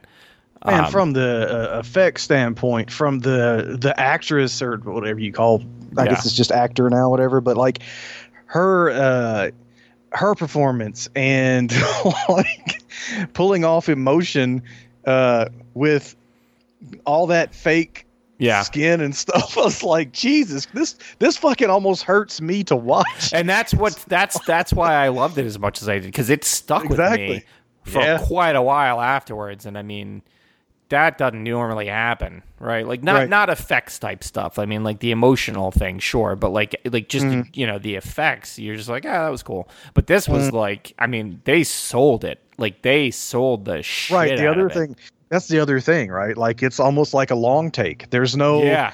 and 0.63 0.85
Um, 0.87 0.91
from 0.91 1.13
the 1.13 1.71
uh, 1.75 1.79
effect 1.79 2.19
standpoint, 2.19 2.89
from 2.89 3.19
the 3.19 3.77
the 3.79 3.93
actress 3.99 4.61
or 4.63 4.77
whatever 4.77 5.19
you 5.19 5.31
call, 5.31 5.61
I 5.95 6.05
Yeah. 6.05 6.09
guess 6.11 6.25
it's 6.25 6.33
just 6.35 6.51
actor 6.51 6.89
now, 6.89 7.09
whatever. 7.11 7.39
But 7.41 7.55
like 7.57 7.83
her 8.47 8.89
uh, 8.89 9.51
her 10.13 10.33
performance 10.33 11.07
and 11.15 11.71
like 12.29 12.81
pulling 13.33 13.63
off 13.63 13.89
emotion 13.89 14.63
uh, 15.05 15.45
with 15.75 16.15
all 17.05 17.27
that 17.27 17.53
fake 17.53 18.06
Yeah. 18.39 18.61
skin 18.63 19.01
and 19.01 19.15
stuff. 19.15 19.57
I 19.57 19.61
was 19.61 19.83
like, 19.83 20.11
Jesus, 20.11 20.65
this 20.73 20.95
this 21.19 21.37
fucking 21.37 21.69
almost 21.69 22.03
hurts 22.03 22.39
me 22.41 22.63
to 22.65 22.75
watch. 22.75 23.31
And 23.33 23.49
that's 23.49 23.73
what 23.73 23.93
that's 24.07 24.39
that's 24.45 24.73
why 24.73 24.93
I 24.93 25.07
loved 25.09 25.37
it 25.37 25.45
as 25.45 25.57
much 25.59 25.81
as 25.81 25.89
I 25.89 25.95
did 25.95 26.03
because 26.05 26.29
it 26.29 26.43
stuck 26.43 26.83
with 26.89 26.99
me 26.99 27.43
for 27.83 28.01
Yeah. 28.01 28.19
quite 28.21 28.55
a 28.55 28.61
while 28.61 29.01
afterwards. 29.01 29.65
And 29.65 29.77
I 29.77 29.81
mean, 29.81 30.21
that 30.89 31.17
doesn't 31.17 31.43
normally 31.43 31.87
happen, 31.87 32.43
right? 32.59 32.87
Like 32.87 33.03
not 33.03 33.15
Right. 33.15 33.29
not 33.29 33.49
effects 33.49 33.99
type 33.99 34.23
stuff. 34.23 34.57
I 34.57 34.65
mean, 34.65 34.83
like 34.85 34.99
the 34.99 35.11
emotional 35.11 35.71
thing, 35.71 35.99
sure, 35.99 36.35
but 36.37 36.49
like 36.51 36.75
like 36.89 37.09
just 37.09 37.25
Mm-hmm. 37.25 37.49
you 37.53 37.67
know 37.67 37.77
the 37.79 37.95
effects. 37.95 38.57
You're 38.59 38.75
just 38.77 38.87
like, 38.87 39.03
ah, 39.05 39.25
that 39.25 39.29
was 39.29 39.43
cool. 39.43 39.67
But 39.95 40.07
this 40.07 40.29
was 40.29 40.49
Mm. 40.49 40.53
like, 40.53 40.93
I 40.99 41.07
mean, 41.07 41.41
they 41.43 41.63
sold 41.63 42.23
it. 42.23 42.39
Like 42.57 42.83
they 42.83 43.11
sold 43.11 43.65
the 43.65 43.83
shit. 43.83 44.15
right. 44.15 44.37
The 44.37 44.47
other 44.47 44.67
of 44.67 44.75
it. 44.77 44.91
That's 45.29 45.47
the 45.47 45.59
other 45.59 45.79
thing, 45.79 46.09
right? 46.09 46.37
Like 46.37 46.63
it's 46.63 46.79
almost 46.79 47.13
like 47.13 47.31
a 47.31 47.35
long 47.35 47.71
take. 47.71 48.09
There's 48.09 48.35
no 48.37 48.63
yeah, 48.63 48.93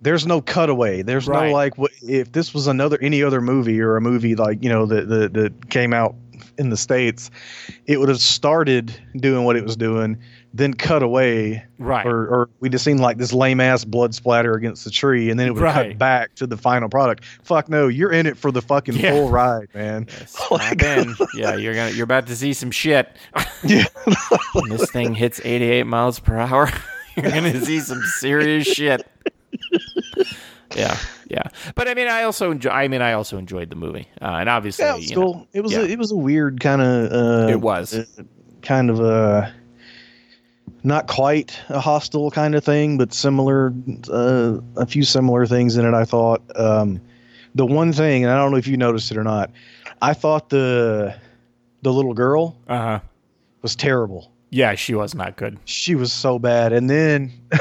there's 0.00 0.26
no 0.26 0.40
cutaway. 0.42 1.02
There's 1.02 1.26
Right. 1.26 1.48
no 1.48 1.52
like 1.52 1.78
what 1.78 1.92
if 2.02 2.32
this 2.32 2.52
was 2.52 2.66
another 2.66 2.98
any 3.00 3.22
other 3.22 3.40
movie 3.40 3.80
or 3.80 3.96
a 3.96 4.00
movie 4.00 4.34
like 4.36 4.62
you 4.62 4.68
know 4.68 4.86
that 4.86 5.08
that, 5.08 5.34
that 5.34 5.70
came 5.70 5.92
out 5.94 6.14
in 6.58 6.70
the 6.70 6.76
states, 6.76 7.30
it 7.86 7.98
would 8.00 8.08
have 8.08 8.20
started 8.20 8.94
doing 9.16 9.44
what 9.44 9.56
it 9.56 9.64
was 9.64 9.76
doing, 9.76 10.18
then 10.54 10.74
cut 10.74 11.02
away, 11.02 11.64
right. 11.78 12.04
or 12.06 12.26
or 12.28 12.50
we 12.60 12.68
just 12.68 12.84
seen 12.84 12.98
like 12.98 13.16
this 13.16 13.32
lame 13.32 13.58
ass 13.60 13.84
blood 13.84 14.14
splatter 14.14 14.52
against 14.54 14.84
the 14.84 14.90
tree, 14.90 15.30
and 15.30 15.40
then 15.40 15.46
it 15.48 15.52
would 15.54 15.62
Right. 15.62 15.88
cut 15.90 15.98
back 15.98 16.34
to 16.36 16.46
the 16.46 16.56
final 16.56 16.88
product. 16.88 17.24
Fuck 17.42 17.68
no, 17.70 17.88
you're 17.88 18.12
in 18.12 18.26
it 18.26 18.36
for 18.36 18.50
the 18.52 18.60
fucking 18.62 18.94
Yeah. 18.96 19.12
full 19.12 19.30
ride, 19.30 19.68
man. 19.74 20.06
Strap 20.26 20.82
in. 20.82 21.14
Yeah, 21.34 21.56
you're 21.56 21.74
gonna 21.74 21.90
you're 21.92 22.04
about 22.04 22.26
to 22.26 22.36
see 22.36 22.52
some 22.52 22.70
shit. 22.70 23.08
Yeah. 23.64 23.84
when 24.54 24.70
this 24.70 24.90
thing 24.90 25.14
hits 25.14 25.40
88 25.44 25.84
miles 25.86 26.18
per 26.18 26.36
hour, 26.36 26.68
you're 27.16 27.30
gonna 27.30 27.64
see 27.64 27.78
some 27.78 28.02
serious 28.02 28.66
shit. 28.66 29.06
Yeah, 30.76 30.96
yeah. 31.28 31.42
But 31.74 31.86
I 31.88 31.94
mean, 31.94 32.08
I 32.08 32.22
also 32.24 32.50
enjoy. 32.50 32.70
I 32.70 32.88
mean, 32.88 33.02
I 33.02 33.12
also 33.12 33.36
enjoyed 33.38 33.68
the 33.70 33.76
movie, 33.76 34.08
uh, 34.22 34.36
and 34.40 34.48
obviously, 34.48 34.84
Yeah, 34.86 34.94
it 34.94 34.96
was 34.96 35.10
you 35.10 35.16
know, 35.16 35.46
it 35.52 35.60
was 35.60 35.72
yeah. 35.72 35.80
a, 35.80 35.84
it 35.84 35.98
was 35.98 36.10
a 36.12 36.16
weird 36.16 36.60
kind 36.60 36.80
of 36.82 37.12
uh, 37.12 37.50
it 37.50 37.60
was. 37.60 37.94
uh, 37.94 38.04
kind 38.62 38.90
of 38.90 39.00
a 39.00 39.52
not 40.84 41.06
quite 41.06 41.58
a 41.68 41.80
Hostel 41.80 42.30
kind 42.30 42.54
of 42.54 42.64
thing, 42.64 42.98
but 42.98 43.12
similar, 43.12 43.72
uh, 44.10 44.58
a 44.76 44.86
few 44.86 45.04
similar 45.04 45.46
things 45.46 45.76
in 45.76 45.84
it. 45.86 45.94
I 45.94 46.04
thought 46.04 46.42
um, 46.56 47.00
the 47.54 47.66
one 47.66 47.92
thing, 47.92 48.24
and 48.24 48.32
I 48.32 48.36
don't 48.36 48.50
know 48.50 48.56
if 48.56 48.66
you 48.66 48.76
noticed 48.76 49.10
it 49.10 49.16
or 49.16 49.24
not, 49.24 49.50
I 50.00 50.14
thought 50.14 50.48
the 50.48 51.14
the 51.82 51.92
little 51.92 52.14
girl 52.14 52.56
Uh 52.68 52.78
huh. 52.78 53.00
was 53.62 53.74
terrible. 53.76 54.30
Yeah, 54.50 54.74
she 54.74 54.94
was 54.94 55.14
not 55.14 55.36
good. 55.36 55.58
She 55.64 55.94
was 55.94 56.12
so 56.12 56.38
bad, 56.38 56.72
and 56.72 56.88
then 56.90 57.32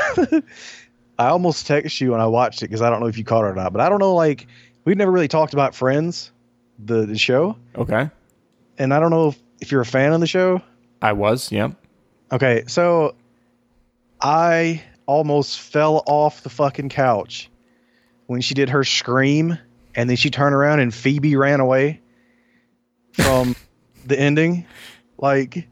I 1.20 1.28
almost 1.28 1.68
texted 1.68 2.02
you 2.02 2.12
when 2.12 2.22
I 2.22 2.28
watched 2.28 2.62
it 2.64 2.66
because 2.68 2.82
I 2.82 2.90
don't 2.90 3.00
know 3.00 3.08
if 3.08 3.18
you 3.18 3.24
caught 3.24 3.46
it 3.46 3.50
or 3.50 3.56
not, 3.56 3.72
but 3.74 3.82
I 3.82 3.90
don't 3.90 4.00
know. 4.00 4.14
Like 4.16 4.48
we've 4.86 4.98
never 4.98 5.12
really 5.12 5.28
talked 5.28 5.54
about 5.54 5.74
Friends, 5.76 6.32
the 6.84 7.06
the 7.06 7.18
show, 7.18 7.56
Okay, 7.76 8.10
and 8.78 8.94
I 8.94 9.00
don't 9.00 9.12
know 9.12 9.30
if, 9.30 9.40
if 9.62 9.72
you're 9.72 9.82
a 9.82 9.86
fan 9.86 10.12
of 10.14 10.20
the 10.22 10.28
show. 10.28 10.62
I 11.02 11.14
was. 11.14 11.52
Yep. 11.52 11.74
Okay, 12.32 12.64
so 12.68 13.16
I 14.22 14.82
almost 15.06 15.60
fell 15.60 16.04
off 16.06 16.44
the 16.44 16.50
fucking 16.50 16.90
couch 16.90 17.50
when 18.28 18.42
she 18.42 18.54
did 18.54 18.70
her 18.70 18.84
scream 18.84 19.58
and 19.96 20.10
then 20.10 20.16
she 20.16 20.30
turned 20.30 20.56
around 20.56 20.80
and 20.80 20.94
Phoebe 20.94 21.36
ran 21.36 21.60
away 21.60 22.00
from 23.14 23.56
the 24.06 24.18
ending. 24.18 24.66
Like 25.18 25.68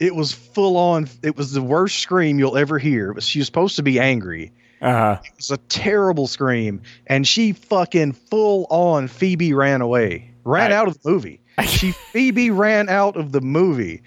it 0.00 0.14
was 0.14 0.32
full 0.32 0.76
on 0.76 1.08
it 1.22 1.36
was 1.36 1.52
the 1.52 1.62
worst 1.62 1.98
scream 1.98 2.38
you'll 2.38 2.56
ever 2.56 2.78
hear. 2.78 3.12
But 3.12 3.22
she 3.22 3.40
was 3.40 3.46
supposed 3.46 3.76
to 3.76 3.82
be 3.82 4.00
angry. 4.00 4.52
Uh 4.80 4.92
huh. 4.92 5.20
It 5.24 5.36
was 5.36 5.50
a 5.50 5.56
terrible 5.68 6.26
scream 6.26 6.80
and 7.06 7.26
she 7.26 7.52
fucking 7.52 8.12
full 8.12 8.66
on 8.70 9.08
Phoebe 9.08 9.52
ran 9.52 9.82
away. 9.82 10.30
Ran 10.44 10.72
I- 10.72 10.76
out 10.76 10.88
of 10.88 11.02
the 11.02 11.10
movie. 11.10 11.40
She 11.66 11.92
Phoebe 11.92 12.50
ran 12.50 12.88
out 12.88 13.16
of 13.16 13.32
the 13.32 13.40
movie. 13.40 14.02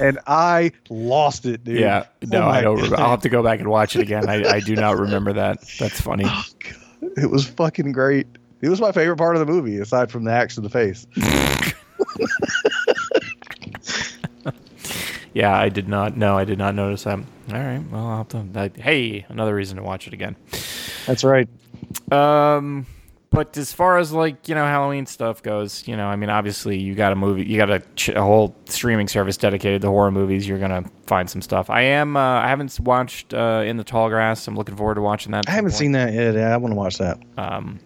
And 0.00 0.18
I 0.26 0.72
lost 0.88 1.46
it, 1.46 1.62
dude. 1.64 1.78
Yeah. 1.78 2.06
No, 2.22 2.42
Oh 2.42 2.48
I 2.48 2.60
don't. 2.62 2.76
Remember. 2.76 3.00
I'll 3.00 3.10
have 3.10 3.22
to 3.22 3.28
go 3.28 3.42
back 3.42 3.60
and 3.60 3.68
watch 3.68 3.96
it 3.96 4.02
again. 4.02 4.28
I, 4.28 4.44
I 4.44 4.60
do 4.60 4.74
not 4.76 4.96
remember 4.98 5.32
that. 5.34 5.60
That's 5.78 6.00
funny. 6.00 6.24
Oh, 6.28 6.44
God. 6.58 7.12
It 7.18 7.30
was 7.30 7.46
fucking 7.46 7.92
great. 7.92 8.26
It 8.62 8.68
was 8.70 8.80
my 8.80 8.90
favorite 8.92 9.18
part 9.18 9.36
of 9.36 9.46
the 9.46 9.52
movie, 9.52 9.78
aside 9.78 10.10
from 10.10 10.24
the 10.24 10.32
axe 10.32 10.54
to 10.56 10.60
the 10.62 10.70
face. 10.70 11.06
Yeah, 15.36 15.54
I 15.54 15.68
did 15.68 15.86
not. 15.86 16.16
No, 16.16 16.38
I 16.38 16.44
did 16.46 16.56
not 16.56 16.74
notice 16.74 17.04
that. 17.04 17.18
All 17.18 17.26
right. 17.54 17.82
Well, 17.90 18.06
I'll 18.06 18.16
have 18.16 18.28
to. 18.28 18.42
That, 18.52 18.74
hey, 18.78 19.26
another 19.28 19.54
reason 19.54 19.76
to 19.76 19.82
watch 19.82 20.06
it 20.06 20.14
again. 20.14 20.34
That's 21.04 21.24
right. 21.24 21.46
Um, 22.10 22.86
but 23.36 23.56
as 23.58 23.70
far 23.70 23.98
as 23.98 24.12
like 24.12 24.48
you 24.48 24.54
know 24.54 24.64
Halloween 24.64 25.04
stuff 25.04 25.42
goes, 25.42 25.86
you 25.86 25.94
know, 25.94 26.06
I 26.06 26.16
mean, 26.16 26.30
obviously 26.30 26.78
you 26.78 26.94
got 26.94 27.12
a 27.12 27.16
movie, 27.16 27.44
you 27.44 27.58
got 27.58 27.70
a, 27.70 27.80
ch- 27.94 28.08
a 28.08 28.22
whole 28.22 28.56
streaming 28.64 29.08
service 29.08 29.36
dedicated 29.36 29.82
to 29.82 29.88
horror 29.88 30.10
movies. 30.10 30.48
You're 30.48 30.58
gonna 30.58 30.84
find 31.06 31.28
some 31.28 31.42
stuff. 31.42 31.68
I 31.68 31.82
am. 31.82 32.16
Uh, 32.16 32.20
I 32.40 32.48
haven't 32.48 32.80
watched 32.80 33.34
uh, 33.34 33.62
In 33.66 33.76
the 33.76 33.84
Tall 33.84 34.08
Grass. 34.08 34.48
I'm 34.48 34.56
looking 34.56 34.74
forward 34.74 34.94
to 34.94 35.02
watching 35.02 35.32
that. 35.32 35.48
I 35.48 35.52
haven't 35.52 35.72
seen 35.72 35.92
that 35.92 36.14
yet. 36.14 36.34
Yeah, 36.34 36.54
I 36.54 36.56
want 36.56 36.72
to 36.72 36.76
watch 36.76 36.96
that. 36.96 37.18
Um, 37.36 37.78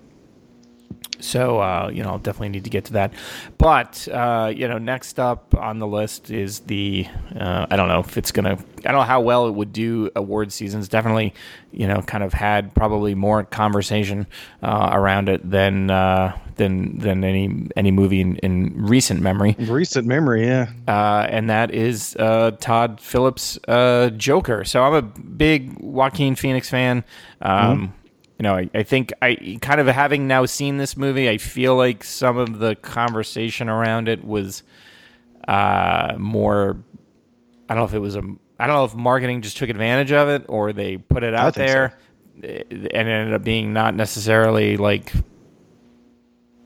so 1.21 1.61
uh, 1.61 1.91
you 1.93 2.03
know, 2.03 2.11
I'll 2.11 2.19
definitely 2.19 2.51
need 2.51 2.65
to 2.65 2.71
get 2.71 2.87
to 2.87 2.93
that. 2.95 3.13
But 3.59 4.09
uh, 4.09 4.53
you 4.55 4.69
know, 4.69 4.79
next 4.79 5.19
up 5.19 5.55
on 5.55 5.79
the 5.79 5.87
list 5.87 6.31
is 6.31 6.61
the 6.61 7.07
uh, 7.39 7.67
I 7.71 7.77
don't 7.77 7.89
know 7.89 8.01
if 8.01 8.17
it's 8.17 8.33
gonna 8.33 8.59
I 8.85 8.93
don't 8.93 9.01
know 9.01 9.03
how 9.03 9.21
well 9.21 9.47
it 9.47 9.53
would 9.53 9.73
do 9.73 10.11
award 10.17 10.53
seasons. 10.53 10.89
Definitely, 10.89 11.35
you 11.73 11.87
know, 11.87 12.03
kind 12.03 12.25
of 12.25 12.33
had 12.33 12.75
probably 12.75 13.15
more 13.15 13.45
conversation 13.45 14.27
uh, 14.63 14.91
around 14.93 15.29
it 15.29 15.49
than 15.49 15.91
uh, 15.91 16.37
than 16.57 16.99
than 16.99 17.25
any 17.25 17.69
any 17.77 17.91
movie 17.91 18.21
in, 18.21 18.37
in 18.37 18.73
recent 18.77 19.21
memory. 19.21 19.57
Recent 19.59 20.07
memory, 20.07 20.47
yeah. 20.47 20.71
Uh, 20.87 21.27
and 21.29 21.51
that 21.51 21.73
is 21.73 22.17
uh, 22.19 22.53
Todd 22.61 23.01
Phillips' 23.01 23.59
uh, 23.69 24.11
Joker. 24.11 24.65
So 24.65 24.83
I'm 24.83 24.95
a 24.95 25.03
big 25.03 25.79
Joaquin 25.79 26.37
Phoenix 26.37 26.69
fan. 26.69 27.05
Um, 27.43 27.95
You 28.41 28.45
know, 28.45 28.57
I, 28.57 28.71
I 28.73 28.85
think 28.85 29.13
I 29.21 29.59
kind 29.61 29.83
of 29.83 29.87
having 29.87 30.27
now 30.27 30.47
seen 30.47 30.79
this 30.79 30.97
movie, 30.97 31.29
I 31.29 31.37
feel 31.37 31.77
like 31.77 32.03
some 32.03 32.39
of 32.39 32.59
the 32.59 32.75
conversation 32.75 33.69
around 33.69 34.09
it 34.09 34.25
was 34.25 34.63
uh, 35.47 36.15
more. 36.17 36.79
I 37.69 37.75
don't 37.75 37.83
know 37.83 37.85
if 37.85 37.93
it 37.93 37.99
was 37.99 38.17
a. 38.17 38.23
I 38.59 38.67
don't 38.67 38.77
know 38.77 38.85
if 38.87 38.95
marketing 38.95 39.43
just 39.43 39.59
took 39.59 39.69
advantage 39.69 40.11
of 40.11 40.31
it 40.31 40.47
or 40.49 40.73
they 40.73 40.97
put 40.97 41.23
it 41.23 41.35
out 41.35 41.55
so. 41.55 41.61
there, 41.61 41.99
eh, 42.43 42.63
and 42.71 42.73
it 42.73 42.95
ended 42.95 43.35
up 43.35 43.45
being 43.45 43.75
not 43.75 43.95
necessarily 43.95 44.79
like 44.79 45.13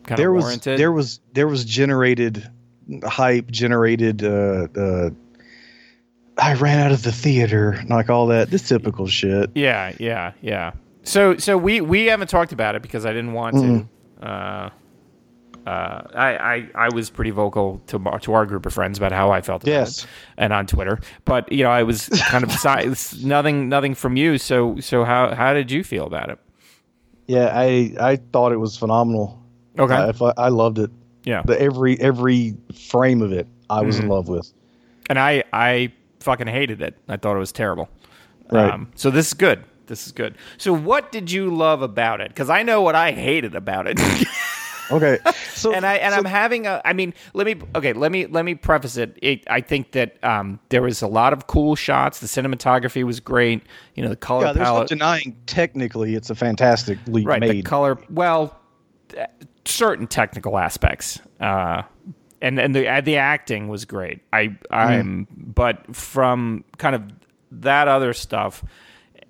kind 0.04 0.16
There 0.16 0.28
of 0.28 0.36
was 0.36 0.44
warranted. 0.44 0.78
there 0.78 0.92
was 0.92 1.18
there 1.32 1.48
was 1.48 1.64
generated 1.64 2.48
hype, 3.02 3.50
generated 3.50 4.22
uh 4.22 4.68
uh 4.76 5.10
I 6.38 6.54
ran 6.54 6.86
out 6.86 6.92
of 6.92 7.02
the 7.02 7.10
theater, 7.10 7.82
like 7.88 8.10
all 8.10 8.28
that, 8.28 8.50
this 8.50 8.68
typical 8.68 9.08
shit. 9.08 9.50
Yeah, 9.56 9.92
yeah, 9.98 10.34
yeah. 10.40 10.70
So, 11.04 11.36
so 11.36 11.56
we 11.58 11.80
we 11.80 12.06
haven't 12.06 12.28
talked 12.28 12.52
about 12.52 12.74
it 12.74 12.82
because 12.82 13.04
I 13.06 13.10
didn't 13.12 13.32
want 13.34 13.56
to. 13.56 14.26
Uh, 14.26 14.70
uh, 15.66 16.02
I, 16.14 16.36
I 16.36 16.68
I 16.74 16.88
was 16.94 17.08
pretty 17.08 17.30
vocal 17.30 17.80
to 17.86 18.02
our- 18.06 18.18
to 18.20 18.34
our 18.34 18.44
group 18.46 18.66
of 18.66 18.74
friends 18.74 18.98
about 18.98 19.12
how 19.12 19.30
I 19.30 19.40
felt 19.40 19.62
about 19.62 19.70
Yes. 19.72 20.04
it, 20.04 20.10
and 20.36 20.52
on 20.52 20.66
Twitter. 20.66 20.98
But 21.24 21.50
you 21.50 21.64
know, 21.64 21.70
I 21.70 21.82
was 21.84 22.08
kind 22.28 22.44
of 22.44 22.52
si- 22.92 23.26
nothing 23.26 23.68
nothing 23.70 23.94
from 23.94 24.16
you. 24.16 24.36
So 24.38 24.78
so 24.80 25.04
how 25.04 25.34
how 25.34 25.54
did 25.54 25.70
you 25.70 25.82
feel 25.82 26.06
about 26.06 26.28
it? 26.30 26.38
Yeah, 27.26 27.50
I 27.54 27.94
I 27.98 28.16
thought 28.16 28.52
it 28.52 28.58
was 28.58 28.76
phenomenal. 28.76 29.42
Okay, 29.78 29.94
I, 29.94 30.10
I, 30.10 30.32
I 30.36 30.48
loved 30.48 30.78
it. 30.78 30.90
yeah, 31.24 31.42
The 31.44 31.58
every 31.60 31.98
every 32.00 32.56
frame 32.90 33.22
of 33.22 33.32
it, 33.32 33.46
I 33.70 33.80
was 33.82 33.96
Mm-hmm. 33.96 34.04
in 34.04 34.10
love 34.10 34.28
with. 34.28 34.52
and 35.08 35.18
I 35.18 35.44
I 35.52 35.92
fucking 36.20 36.46
hated 36.46 36.82
it. 36.82 36.96
I 37.08 37.16
thought 37.16 37.36
it 37.36 37.40
was 37.40 37.52
terrible. 37.52 37.88
Right. 38.50 38.70
Um, 38.70 38.90
so 38.96 39.10
this 39.10 39.28
is 39.28 39.34
good. 39.34 39.64
This 39.86 40.06
is 40.06 40.12
good. 40.12 40.36
So 40.58 40.72
what 40.72 41.12
did 41.12 41.30
you 41.30 41.54
love 41.54 41.82
about 41.82 42.20
it? 42.20 42.28
Because 42.28 42.50
I 42.50 42.62
know 42.62 42.82
what 42.82 42.94
I 42.94 43.12
hated 43.12 43.54
about 43.54 43.86
it. 43.86 43.98
Okay, 44.90 45.18
so 45.54 45.72
and 45.72 45.86
I 45.86 45.94
and 45.94 46.12
so- 46.12 46.18
I'm 46.18 46.24
having 46.26 46.66
a. 46.66 46.80
I 46.84 46.92
mean, 46.92 47.14
let 47.32 47.46
me 47.46 47.56
okay. 47.74 47.94
Let 47.94 48.12
me 48.12 48.26
let 48.26 48.44
me 48.44 48.54
preface 48.54 48.96
it. 48.96 49.18
it 49.22 49.42
I 49.48 49.60
think 49.62 49.92
that 49.92 50.22
um, 50.22 50.60
there 50.68 50.82
was 50.82 51.00
a 51.00 51.06
lot 51.06 51.32
of 51.32 51.46
cool 51.46 51.74
shots. 51.74 52.20
The 52.20 52.26
cinematography 52.26 53.02
was 53.02 53.18
great. 53.18 53.62
You 53.94 54.02
know, 54.02 54.10
the 54.10 54.16
color 54.16 54.46
yeah, 54.46 54.52
there's 54.52 54.66
no 54.66 54.72
palette. 54.74 54.88
denying 54.88 55.36
technically 55.46 56.14
it's 56.14 56.28
a 56.28 56.34
fantastically 56.34 57.24
right, 57.24 57.40
the 57.40 57.48
made. 57.48 57.64
color. 57.64 57.98
Well, 58.10 58.60
th- 59.08 59.26
certain 59.64 60.06
technical 60.06 60.58
aspects. 60.58 61.18
Uh, 61.40 61.82
and 62.42 62.58
and 62.60 62.74
the 62.74 62.86
uh, 62.86 63.00
the 63.00 63.16
acting 63.16 63.68
was 63.68 63.86
great. 63.86 64.20
I 64.32 64.56
I'm 64.70 65.26
but 65.30 65.96
from 65.96 66.64
kind 66.76 66.94
of 66.94 67.02
that 67.52 67.88
other 67.88 68.12
stuff, 68.12 68.62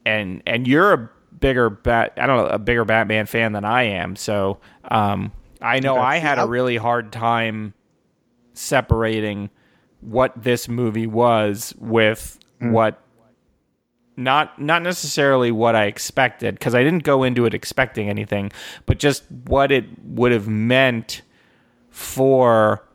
and 0.05 0.42
and 0.46 0.66
you're 0.66 0.92
a 0.92 1.11
bigger 1.40 1.70
bat 1.70 2.12
I 2.16 2.26
don't 2.26 2.36
know 2.36 2.46
a 2.46 2.59
bigger 2.59 2.84
Batman 2.84 3.26
fan 3.26 3.52
than 3.52 3.64
I 3.64 3.84
am. 3.84 4.16
So 4.16 4.59
um, 4.90 5.32
I 5.61 5.80
know 5.80 5.96
I 5.98 6.16
had 6.16 6.38
a 6.38 6.46
really 6.46 6.76
hard 6.76 7.12
time 7.12 7.74
separating 8.52 9.50
what 10.00 10.32
this 10.36 10.68
movie 10.68 11.07
was 11.07 11.74
with 11.78 12.38
what 12.61 13.00
not 14.16 14.61
not 14.61 14.82
necessarily 14.82 15.50
what 15.50 15.74
I 15.74 15.86
expected 15.86 16.55
because 16.55 16.74
I 16.74 16.84
didn't 16.84 17.02
go 17.02 17.22
into 17.24 17.46
it 17.46 17.55
expecting 17.55 18.09
anything, 18.09 18.52
but 18.86 18.98
just 18.98 19.24
what 19.46 19.72
it 19.72 19.86
would 20.05 20.32
have 20.32 20.48
meant 20.48 21.22
for 21.90 22.86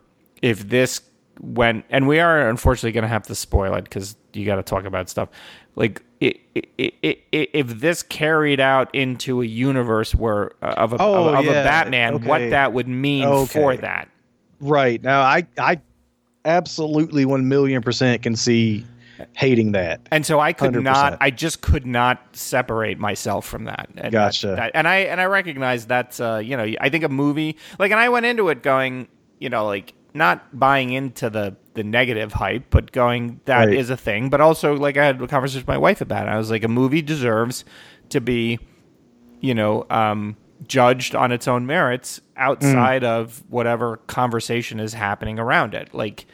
if 0.42 0.70
this 0.70 1.02
went. 1.42 1.86
And 1.90 2.08
we 2.08 2.20
are 2.20 2.50
unfortunately 2.50 2.94
going 2.94 3.04
to 3.04 3.10
have 3.10 3.24
to 3.24 3.36
spoil 3.36 3.76
it 3.76 3.84
because 3.84 4.16
you 4.34 4.46
got 4.46 4.56
to 4.56 4.64
talk 4.64 4.86
about 4.86 5.10
stuff 5.10 5.30
like 5.76 6.04
if 6.22 7.68
this 7.80 8.04
carried 8.04 8.60
out 8.60 8.94
into 8.94 9.42
a 9.42 9.46
universe 9.46 10.14
where 10.14 10.52
uh, 10.62 10.74
of 10.78 10.94
a, 10.94 10.98
Oh, 11.00 11.30
of, 11.30 11.34
of 11.40 11.46
a 11.46 11.48
yeah, 11.48 11.64
Batman, 11.64 12.24
what 12.26 12.50
that 12.50 12.74
would 12.74 12.88
mean 12.88 13.26
Okay. 13.26 13.46
for 13.60 13.78
that. 13.78 14.10
Right 14.60 15.02
now, 15.02 15.22
I 15.22 15.48
I 15.58 15.80
absolutely 16.46 17.26
one 17.26 17.48
million 17.48 17.82
percent 17.82 18.22
can 18.24 18.36
see 18.36 18.86
hating 19.36 19.74
that. 19.74 20.00
and 20.12 20.26
so 20.26 20.40
I 20.40 20.54
could 20.54 20.74
100%. 20.74 20.82
not. 20.84 21.18
I 21.20 21.30
just 21.30 21.62
could 21.62 21.86
not 21.86 22.22
separate 22.34 22.98
myself 23.00 23.46
from 23.46 23.66
that. 23.66 23.90
And 23.98 24.12
Gotcha. 24.14 24.48
that- 24.48 24.56
that- 24.58 24.72
and 24.76 24.88
I 24.88 24.98
and 25.00 25.20
I 25.20 25.26
recognize 25.26 25.86
that's 25.86 26.20
uh, 26.20 26.42
you 26.44 26.56
know 26.58 26.66
I 26.82 26.90
think 26.90 27.04
a 27.04 27.10
movie 27.10 27.58
like 27.80 27.92
and 27.92 28.00
I 28.00 28.10
went 28.10 28.26
into 28.26 28.50
it 28.50 28.64
going 28.64 29.08
you 29.40 29.50
know 29.50 29.66
like 29.66 29.94
not 30.14 30.58
buying 30.58 30.92
into 30.92 31.30
the 31.30 31.56
the 31.76 31.84
negative 31.84 32.34
hype, 32.34 32.66
but 32.70 32.92
going 32.92 33.40
that 33.46 33.72
is 33.74 33.90
Right. 33.90 33.94
a 33.94 33.98
thing. 33.98 34.30
But 34.30 34.42
also 34.42 34.76
like 34.76 34.98
I 34.98 35.06
had 35.06 35.22
a 35.22 35.28
conversation 35.28 35.62
with 35.62 35.68
my 35.68 35.78
wife 35.78 36.02
about 36.02 36.28
it. 36.28 36.32
I 36.32 36.38
was 36.38 36.50
like 36.52 36.64
a 36.64 36.68
movie 36.68 37.02
deserves 37.02 37.64
to 38.10 38.20
be 38.20 38.60
you 39.40 39.54
know 39.54 39.86
um, 39.90 40.36
judged 40.68 41.16
on 41.16 41.32
its 41.32 41.48
own 41.48 41.66
merits 41.66 42.20
outside 42.36 43.04
of 43.04 43.44
whatever 43.50 43.98
conversation 44.08 44.80
is 44.80 44.94
happening 44.94 45.40
around 45.40 45.74
it. 45.74 45.94
Like 45.94 46.26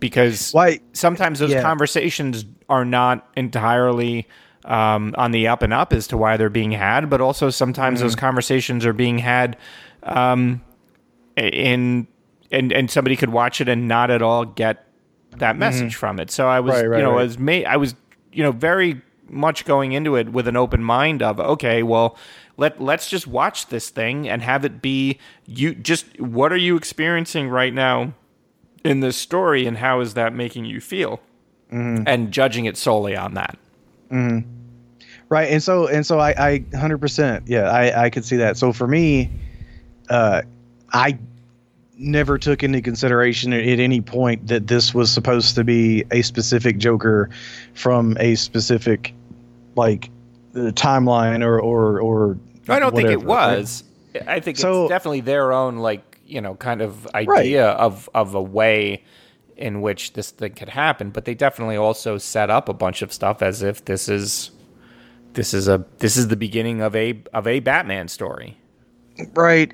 because 0.00 0.50
Why? 0.52 0.80
sometimes 0.94 1.38
those 1.40 1.50
Yeah. 1.50 1.62
conversations 1.62 2.46
are 2.68 2.84
not 2.86 3.28
entirely 3.36 4.26
um, 4.64 5.14
on 5.18 5.30
the 5.30 5.46
up 5.48 5.62
and 5.62 5.72
up 5.72 5.92
as 5.92 6.06
to 6.08 6.16
why 6.16 6.36
they're 6.36 6.48
being 6.50 6.72
had, 6.72 7.08
but 7.10 7.20
also 7.20 7.50
sometimes 7.50 8.00
those 8.00 8.14
Mm-hmm. 8.14 8.20
conversations 8.20 8.84
are 8.86 8.92
being 8.92 9.18
had 9.18 9.56
um, 10.02 10.62
in 11.36 12.06
and 12.50 12.72
and 12.72 12.90
somebody 12.90 13.16
could 13.16 13.30
watch 13.30 13.60
it 13.60 13.68
and 13.68 13.86
not 13.88 14.10
at 14.10 14.22
all 14.22 14.44
get 14.44 14.86
that 15.38 15.56
message 15.56 15.94
from 15.94 16.18
it. 16.18 16.30
So 16.30 16.48
I 16.48 16.60
was, 16.60 16.74
Mm-hmm. 16.74 16.82
Right, 16.82 16.90
right, 16.90 16.98
you 16.98 17.04
know, 17.04 17.14
right. 17.16 17.24
as 17.26 17.38
ma- 17.38 17.52
I 17.68 17.76
was, 17.76 17.94
you 18.32 18.42
know, 18.42 18.52
very 18.52 19.00
much 19.28 19.64
going 19.64 19.92
into 19.92 20.16
it 20.16 20.30
with 20.32 20.48
an 20.48 20.56
open 20.56 20.82
mind 20.82 21.22
of 21.22 21.38
okay, 21.38 21.82
well, 21.84 22.16
let 22.56 22.80
let's 22.82 23.08
just 23.08 23.26
watch 23.28 23.66
this 23.68 23.88
thing 23.90 24.28
and 24.28 24.42
have 24.42 24.64
it 24.64 24.82
be 24.82 25.18
you. 25.46 25.74
Just 25.74 26.20
what 26.20 26.52
are 26.52 26.56
you 26.58 26.76
experiencing 26.76 27.48
right 27.48 27.72
now? 27.74 28.14
in 28.82 29.00
this 29.00 29.14
story 29.14 29.66
and 29.66 29.76
how 29.76 30.00
is 30.00 30.14
that 30.14 30.32
making 30.32 30.64
you 30.64 30.80
feel 30.80 31.20
Mm-hmm. 31.70 32.04
and 32.06 32.32
judging 32.32 32.64
it 32.64 32.78
solely 32.78 33.14
on 33.14 33.34
that 33.34 33.58
Right, 35.28 35.48
and 35.50 35.62
so 35.62 35.86
and 35.86 36.04
so 36.04 36.18
I 36.18 36.30
I 36.30 36.64
hundred 36.76 36.98
percent 36.98 37.44
yeah 37.46 37.70
I 37.70 38.04
I 38.06 38.10
could 38.10 38.24
see 38.24 38.36
that. 38.38 38.56
So 38.56 38.72
for 38.72 38.88
me, 38.88 39.30
uh, 40.08 40.42
I 40.92 41.18
never 42.00 42.38
took 42.38 42.62
into 42.62 42.80
consideration 42.80 43.52
at 43.52 43.62
any 43.78 44.00
point 44.00 44.46
that 44.46 44.66
this 44.66 44.94
was 44.94 45.10
supposed 45.12 45.54
to 45.54 45.62
be 45.62 46.02
a 46.10 46.22
specific 46.22 46.78
Joker 46.78 47.28
from 47.74 48.16
a 48.18 48.34
specific 48.36 49.12
like 49.76 50.10
uh, 50.54 50.72
timeline 50.72 51.44
or 51.44 51.60
or 51.60 52.00
or. 52.00 52.38
i 52.68 52.78
don't 52.78 52.96
think 52.96 53.10
it 53.10 53.22
whatever. 53.22 53.58
was 53.60 53.84
i 54.26 54.40
think 54.40 54.56
So- 54.56 54.84
it's 54.84 54.88
definitely 54.90 55.20
their 55.20 55.52
own 55.52 55.76
like 55.76 56.18
you 56.26 56.40
know 56.40 56.54
kind 56.56 56.80
of 56.82 57.06
idea 57.14 57.68
of 57.68 58.08
of 58.14 58.34
a 58.34 58.42
way 58.42 59.04
in 59.56 59.80
which 59.82 60.14
this 60.14 60.30
thing 60.30 60.52
could 60.54 60.70
happen 60.70 61.10
but 61.10 61.24
they 61.26 61.34
definitely 61.34 61.76
also 61.76 62.16
set 62.18 62.50
up 62.50 62.68
a 62.68 62.72
bunch 62.74 63.02
of 63.02 63.12
stuff 63.12 63.42
as 63.42 63.62
if 63.62 63.84
this 63.84 64.08
is 64.08 64.50
this 65.34 65.52
is 65.54 65.68
a 65.68 65.84
this 65.98 66.16
is 66.16 66.28
the 66.28 66.36
beginning 66.36 66.80
of 66.80 66.96
a 66.96 67.22
of 67.34 67.46
a 67.46 67.60
batman 67.60 68.08
story 68.08 68.56
Right. 69.34 69.70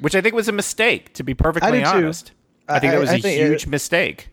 Which 0.00 0.14
i 0.14 0.20
think 0.20 0.34
was 0.34 0.48
a 0.48 0.52
mistake 0.52 1.12
to 1.14 1.22
be 1.22 1.34
perfectly 1.34 1.80
too. 1.80 1.86
honest 1.86 2.32
i 2.68 2.78
think 2.78 2.92
I- 2.92 2.96
that 2.96 3.00
was 3.00 3.10
I 3.10 3.14
a 3.16 3.20
think 3.20 3.38
it- 3.40 3.46
huge 3.48 3.66
mistake 3.66 4.28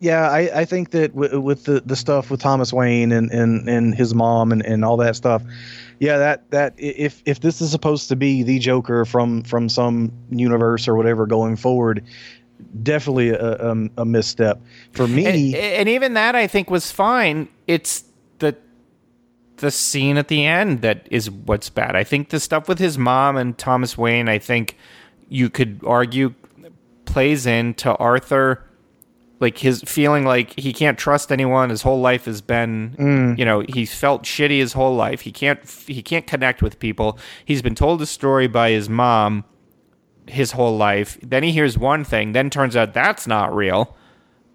Yeah, 0.00 0.28
I, 0.28 0.60
I 0.60 0.64
think 0.66 0.90
that 0.90 1.14
w- 1.14 1.40
with 1.40 1.64
the, 1.64 1.80
the 1.80 1.96
stuff 1.96 2.28
with 2.30 2.40
Thomas 2.40 2.72
Wayne 2.72 3.10
and, 3.12 3.30
and, 3.30 3.66
and 3.68 3.94
his 3.94 4.12
mom 4.14 4.52
and, 4.52 4.60
and 4.66 4.84
all 4.84 4.98
that 4.98 5.16
stuff, 5.16 5.40
yeah, 5.98 6.18
that 6.18 6.50
that 6.50 6.74
if 6.76 7.22
if 7.24 7.40
this 7.40 7.60
is 7.62 7.70
supposed 7.70 8.08
to 8.10 8.16
be 8.16 8.42
the 8.42 8.58
Joker 8.58 9.06
from 9.06 9.44
from 9.44 9.68
some 9.70 10.10
universe 10.30 10.88
or 10.88 10.94
whatever 10.96 11.26
going 11.26 11.56
forward, 11.56 12.04
definitely 12.82 13.30
a, 13.30 13.38
a, 13.40 13.70
um, 13.70 13.90
a 13.96 14.04
misstep 14.04 14.60
for 14.92 15.06
me. 15.08 15.24
and, 15.26 15.54
and 15.54 15.88
even 15.88 16.14
that 16.14 16.34
I 16.34 16.48
think 16.48 16.68
was 16.70 16.90
fine. 16.90 17.48
It's 17.66 18.04
the 18.40 18.56
the 19.58 19.70
scene 19.70 20.18
at 20.18 20.28
the 20.28 20.44
end 20.44 20.82
that 20.82 21.06
is 21.10 21.30
what's 21.30 21.70
bad. 21.70 21.96
I 21.96 22.04
think 22.04 22.28
the 22.28 22.40
stuff 22.40 22.68
with 22.68 22.78
his 22.80 22.98
mom 22.98 23.36
and 23.36 23.56
Thomas 23.56 23.96
Wayne, 23.96 24.28
I 24.28 24.38
think 24.38 24.76
you 25.34 25.50
could 25.50 25.80
argue 25.84 26.34
plays 27.04 27.44
into 27.44 27.94
Arthur 27.96 28.64
like 29.40 29.58
his 29.58 29.82
feeling 29.82 30.24
like 30.24 30.58
he 30.58 30.72
can't 30.72 30.96
trust 30.96 31.32
anyone 31.32 31.68
his 31.68 31.82
whole 31.82 32.00
life 32.00 32.24
has 32.24 32.40
been 32.40 32.94
mm. 32.98 33.38
you 33.38 33.44
know 33.44 33.64
he's 33.68 33.94
felt 33.94 34.22
shitty 34.22 34.58
his 34.58 34.74
whole 34.74 34.94
life. 34.94 35.22
He 35.22 35.32
can't 35.32 35.68
he 35.86 36.02
can't 36.02 36.26
connect 36.26 36.62
with 36.62 36.78
people. 36.78 37.18
He's 37.44 37.62
been 37.62 37.74
told 37.74 38.00
a 38.00 38.06
story 38.06 38.46
by 38.46 38.70
his 38.70 38.88
mom 38.88 39.44
his 40.26 40.52
whole 40.52 40.76
life. 40.76 41.18
Then 41.20 41.42
he 41.42 41.50
hears 41.50 41.76
one 41.76 42.04
thing 42.04 42.32
then 42.32 42.48
turns 42.48 42.76
out 42.76 42.94
that's 42.94 43.26
not 43.26 43.54
real. 43.54 43.96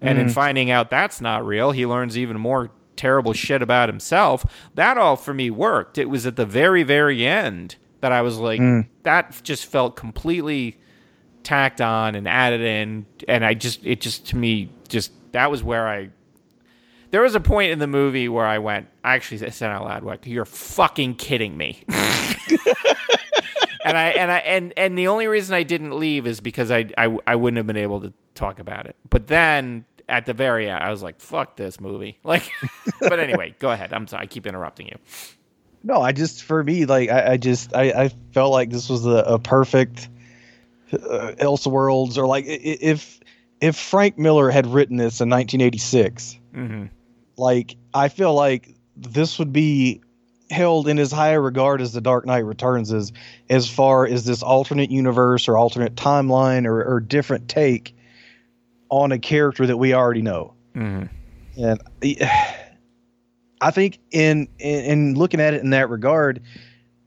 And 0.02 0.18
in 0.18 0.28
mm. 0.28 0.32
finding 0.32 0.70
out 0.70 0.88
that's 0.88 1.20
not 1.20 1.44
real, 1.44 1.72
he 1.72 1.84
learns 1.84 2.16
even 2.16 2.38
more 2.38 2.70
terrible 2.96 3.34
shit 3.34 3.60
about 3.60 3.90
himself. 3.90 4.46
That 4.74 4.96
all 4.96 5.16
for 5.16 5.34
me 5.34 5.50
worked. 5.50 5.98
It 5.98 6.08
was 6.08 6.24
at 6.24 6.36
the 6.36 6.46
very, 6.46 6.82
very 6.82 7.26
end 7.26 7.76
that 8.00 8.12
I 8.12 8.22
was 8.22 8.38
like, 8.38 8.60
mm. 8.60 8.86
that 9.02 9.40
just 9.42 9.66
felt 9.66 9.96
completely 9.96 10.78
tacked 11.42 11.80
on 11.80 12.14
and 12.14 12.28
added 12.28 12.60
in. 12.60 13.06
And 13.28 13.44
I 13.44 13.54
just, 13.54 13.84
it 13.84 14.00
just, 14.00 14.26
to 14.28 14.36
me, 14.36 14.70
just, 14.88 15.12
that 15.32 15.50
was 15.50 15.62
where 15.62 15.88
I. 15.88 16.10
There 17.10 17.22
was 17.22 17.34
a 17.34 17.40
point 17.40 17.72
in 17.72 17.80
the 17.80 17.88
movie 17.88 18.28
where 18.28 18.46
I 18.46 18.58
went, 18.58 18.86
I 19.02 19.16
actually 19.16 19.50
said 19.50 19.70
out 19.70 19.84
loud, 19.84 20.04
like, 20.04 20.26
you're 20.26 20.44
fucking 20.44 21.16
kidding 21.16 21.56
me. 21.56 21.82
and 23.84 23.96
I 23.96 24.08
and 24.10 24.30
I 24.30 24.38
and 24.38 24.72
and 24.76 24.98
the 24.98 25.08
only 25.08 25.26
reason 25.26 25.54
I 25.54 25.62
didn't 25.62 25.98
leave 25.98 26.26
is 26.26 26.40
because 26.40 26.70
I 26.70 26.86
I, 26.96 27.16
I 27.26 27.36
wouldn't 27.36 27.56
have 27.56 27.66
been 27.66 27.76
able 27.76 28.00
to 28.02 28.12
talk 28.34 28.58
about 28.58 28.86
it. 28.86 28.96
But 29.08 29.26
then 29.26 29.84
at 30.08 30.26
the 30.26 30.34
very 30.34 30.68
end, 30.68 30.82
I 30.82 30.90
was 30.90 31.02
like, 31.02 31.20
"Fuck 31.20 31.56
this 31.56 31.80
movie!" 31.80 32.18
Like, 32.24 32.50
but 33.00 33.18
anyway, 33.18 33.54
go 33.58 33.70
ahead. 33.70 33.92
I'm 33.92 34.06
sorry, 34.06 34.24
I 34.24 34.26
keep 34.26 34.46
interrupting 34.46 34.88
you. 34.88 34.96
No, 35.82 36.00
I 36.02 36.12
just 36.12 36.42
for 36.42 36.62
me 36.62 36.84
like 36.84 37.10
I, 37.10 37.32
I 37.32 37.36
just 37.36 37.74
I, 37.74 37.90
I 38.04 38.08
felt 38.32 38.52
like 38.52 38.70
this 38.70 38.88
was 38.88 39.06
a, 39.06 39.10
a 39.10 39.38
perfect 39.38 40.08
uh, 40.92 41.32
Elseworlds 41.38 42.18
or 42.18 42.26
like 42.26 42.44
if 42.46 43.20
if 43.60 43.76
Frank 43.76 44.18
Miller 44.18 44.50
had 44.50 44.66
written 44.66 44.96
this 44.96 45.20
in 45.20 45.30
1986, 45.30 46.38
like 47.36 47.76
I 47.94 48.08
feel 48.08 48.34
like 48.34 48.74
this 48.96 49.38
would 49.38 49.52
be 49.52 50.02
held 50.50 50.88
in 50.88 50.98
as 50.98 51.12
high 51.12 51.30
a 51.30 51.40
regard 51.40 51.80
as 51.80 51.92
The 51.92 52.00
Dark 52.00 52.26
Knight 52.26 52.44
Returns 52.44 52.92
is 52.92 53.12
as 53.48 53.68
far 53.70 54.04
as 54.06 54.24
this 54.24 54.42
alternate 54.42 54.90
universe 54.90 55.46
or 55.48 55.56
alternate 55.56 55.94
timeline 55.94 56.66
or, 56.66 56.82
or 56.82 57.00
different 57.00 57.48
take 57.48 57.94
on 58.88 59.12
a 59.12 59.18
character 59.18 59.66
that 59.66 59.76
we 59.76 59.94
already 59.94 60.22
know. 60.22 60.54
And 61.56 61.80
I 63.60 63.70
think 63.70 63.98
in, 64.10 64.48
in 64.58 64.84
in 64.84 65.14
looking 65.14 65.40
at 65.40 65.54
it 65.54 65.62
in 65.62 65.70
that 65.70 65.90
regard, 65.90 66.42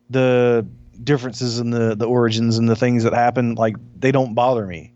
the 0.09 0.65
differences 1.03 1.59
in 1.59 1.71
the 1.71 1.95
the 1.95 2.05
origins 2.05 2.57
and 2.57 2.69
the 2.69 2.75
things 2.75 3.03
that 3.03 3.13
happen, 3.13 3.55
like 3.55 3.75
they 3.99 4.11
don't 4.11 4.33
bother 4.33 4.65
me. 4.65 4.93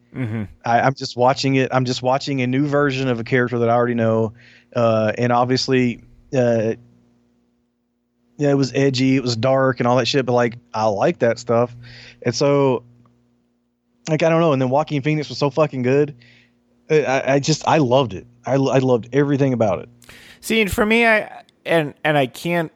I, 0.65 0.81
I'm 0.81 0.93
just 0.93 1.15
watching 1.17 1.55
it. 1.55 1.69
I'm 1.71 1.85
just 1.85 2.01
watching 2.01 2.41
a 2.41 2.47
new 2.47 2.65
version 2.67 3.07
of 3.07 3.19
a 3.19 3.23
character 3.23 3.59
that 3.59 3.69
I 3.69 3.73
already 3.73 3.93
know, 3.93 4.33
uh, 4.75 5.13
and 5.17 5.31
obviously, 5.31 6.01
uh, 6.33 6.73
yeah, 8.37 8.49
it 8.51 8.57
was 8.57 8.73
edgy, 8.73 9.15
it 9.15 9.23
was 9.23 9.35
dark, 9.35 9.79
and 9.79 9.87
all 9.87 9.95
that 9.97 10.07
shit. 10.07 10.25
But 10.25 10.33
like, 10.33 10.57
I 10.73 10.85
like 10.85 11.19
that 11.19 11.39
stuff, 11.39 11.75
and 12.23 12.33
so, 12.33 12.83
like, 14.09 14.23
I 14.23 14.29
don't 14.29 14.41
know. 14.41 14.53
And 14.53 14.61
then 14.61 14.69
Joaquin 14.69 15.01
Phoenix 15.01 15.29
was 15.29 15.37
so 15.37 15.49
fucking 15.49 15.81
good. 15.83 16.15
I, 16.89 17.33
I 17.33 17.39
just 17.39 17.67
I 17.67 17.77
loved 17.79 18.13
it. 18.13 18.25
I, 18.45 18.53
I 18.53 18.79
loved 18.79 19.09
everything 19.13 19.53
about 19.53 19.79
it. 19.79 19.89
See, 20.39 20.61
and 20.61 20.71
for 20.71 20.85
me, 20.85 21.05
I 21.05 21.43
and 21.67 21.93
and 22.03 22.17
I 22.17 22.27
can't 22.27 22.71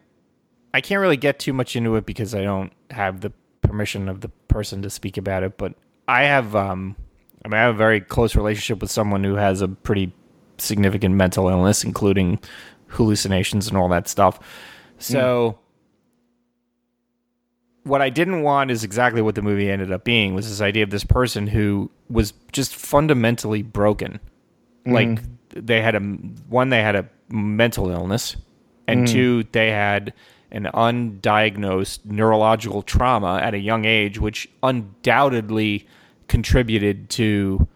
I 0.74 0.82
can't 0.82 1.02
really 1.02 1.18
get 1.18 1.40
too 1.40 1.54
much 1.54 1.76
into 1.76 1.96
it 1.96 2.06
because 2.06 2.36
I 2.36 2.44
don't 2.44 2.72
have 2.92 3.22
the 3.22 3.32
permission 3.62 4.10
of 4.10 4.22
the 4.22 4.30
person 4.48 4.82
to 4.82 4.90
speak 4.90 5.18
about 5.18 5.44
it, 5.44 5.58
but 5.58 5.74
I 6.08 6.24
have 6.24 6.56
um 6.56 6.96
I 7.44 7.48
mean 7.48 7.56
I 7.56 7.64
have 7.64 7.76
a 7.76 7.78
very 7.78 8.02
close 8.02 8.36
relationship 8.36 8.82
with 8.82 8.92
someone 8.92 9.24
who 9.24 9.36
has 9.36 9.62
a 9.62 9.68
pretty 9.68 10.14
significant 10.58 11.16
mental 11.16 11.50
illness, 11.50 11.84
including 11.84 12.40
hallucinations 12.88 13.68
and 13.68 13.78
all 13.78 13.90
that 13.90 14.08
stuff. 14.08 14.40
So 15.00 15.58
what 17.84 18.02
I 18.02 18.10
didn't 18.10 18.44
want 18.44 18.70
is 18.70 18.84
exactly 18.84 19.22
what 19.22 19.36
the 19.36 19.42
movie 19.42 19.70
ended 19.70 19.92
up 19.92 20.04
being 20.04 20.36
was 20.36 20.48
this 20.48 20.62
idea 20.62 20.84
of 20.84 20.92
this 20.92 21.04
person 21.04 21.48
who 21.48 21.90
was 22.10 22.34
just 22.52 22.76
fundamentally 22.76 23.64
broken. 23.64 24.20
Like 24.86 25.20
they 25.50 25.82
had 25.82 25.96
a 25.96 26.00
one 26.00 26.70
they 26.70 26.82
had 26.82 26.96
a 26.96 27.10
mental 27.30 27.90
illness 27.90 28.36
and 28.92 29.08
two 29.08 29.44
they 29.52 29.70
had 29.72 30.14
an 30.52 30.68
undiagnosed 30.74 32.00
neurological 32.06 32.82
trauma 32.82 33.40
at 33.42 33.54
a 33.54 33.60
young 33.60 33.86
age 33.86 34.20
which 34.20 34.50
undoubtedly 34.64 35.88
contributed 36.28 37.10
to 37.10 37.68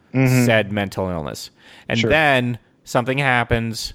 said 0.45 0.72
mental 0.72 1.09
illness. 1.09 1.51
And 1.89 1.99
Sure. 1.99 2.09
then 2.09 2.57
something 2.86 3.18
happens 3.18 3.93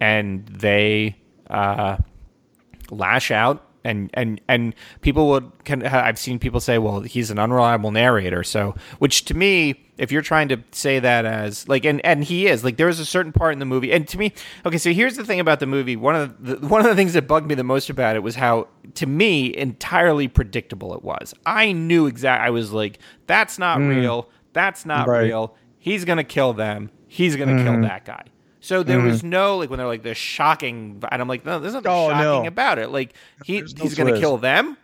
and 0.00 0.46
they 0.48 1.16
uh 1.48 1.96
lash 2.90 3.30
out 3.30 3.66
and 3.84 4.10
and 4.14 4.40
and 4.48 4.74
people 5.00 5.28
would 5.28 5.50
can 5.64 5.84
I've 5.84 6.18
seen 6.18 6.38
people 6.38 6.60
say 6.60 6.78
well 6.78 7.00
he's 7.00 7.30
an 7.30 7.38
unreliable 7.38 7.90
narrator. 7.90 8.44
So 8.44 8.74
which 8.98 9.24
to 9.26 9.34
me 9.34 9.88
if 9.98 10.10
you're 10.10 10.22
trying 10.22 10.48
to 10.48 10.58
say 10.72 10.98
that 10.98 11.24
as 11.24 11.68
like 11.68 11.84
and 11.84 12.04
and 12.04 12.24
he 12.24 12.46
is 12.46 12.64
like 12.64 12.76
there 12.76 12.88
is 12.88 13.00
a 13.00 13.04
certain 13.04 13.32
part 13.32 13.52
in 13.52 13.58
the 13.58 13.64
movie 13.64 13.92
and 13.92 14.08
to 14.08 14.18
me 14.18 14.32
okay 14.64 14.78
so 14.78 14.92
here's 14.92 15.16
the 15.16 15.24
thing 15.24 15.40
about 15.40 15.60
the 15.60 15.66
movie. 15.66 15.96
One 15.96 16.16
of 16.16 16.44
the 16.44 16.66
one 16.66 16.80
of 16.80 16.86
the 16.86 16.96
things 16.96 17.12
that 17.14 17.26
bugged 17.28 17.48
me 17.48 17.54
the 17.54 17.64
most 17.64 17.90
about 17.90 18.16
it 18.16 18.22
was 18.22 18.34
how 18.34 18.68
to 18.94 19.06
me 19.06 19.56
entirely 19.56 20.28
predictable 20.28 20.94
it 20.94 21.02
was. 21.02 21.34
I 21.46 21.72
knew 21.72 22.06
exactly 22.06 22.46
I 22.46 22.50
was 22.50 22.72
like 22.72 22.98
that's 23.26 23.58
not 23.58 23.78
mm. 23.78 23.88
real. 23.88 24.28
That's 24.52 24.84
not 24.84 25.08
Right. 25.08 25.22
real. 25.22 25.56
He's 25.78 26.04
gonna 26.04 26.24
kill 26.24 26.52
them. 26.52 26.90
He's 27.08 27.36
gonna 27.36 27.62
kill 27.62 27.74
mm-hmm. 27.74 27.82
that 27.82 28.04
guy 28.04 28.24
so 28.62 28.84
there 28.84 29.00
was 29.00 29.18
mm-hmm. 29.18 29.30
no 29.30 29.56
like 29.58 29.70
when 29.70 29.78
they're 29.78 29.88
like 29.88 30.04
this 30.04 30.16
shocking, 30.16 31.02
and 31.10 31.20
I'm 31.20 31.26
like, 31.26 31.44
no, 31.44 31.58
there's 31.58 31.74
nothing 31.74 31.90
Oh, 31.90 32.10
shocking 32.10 32.44
no. 32.44 32.46
about 32.46 32.78
it. 32.78 32.90
Like 32.90 33.12
he 33.44 33.60
no 33.60 33.66
he's 33.82 33.96
gonna 33.96 34.20
kill 34.20 34.38
them, 34.38 34.76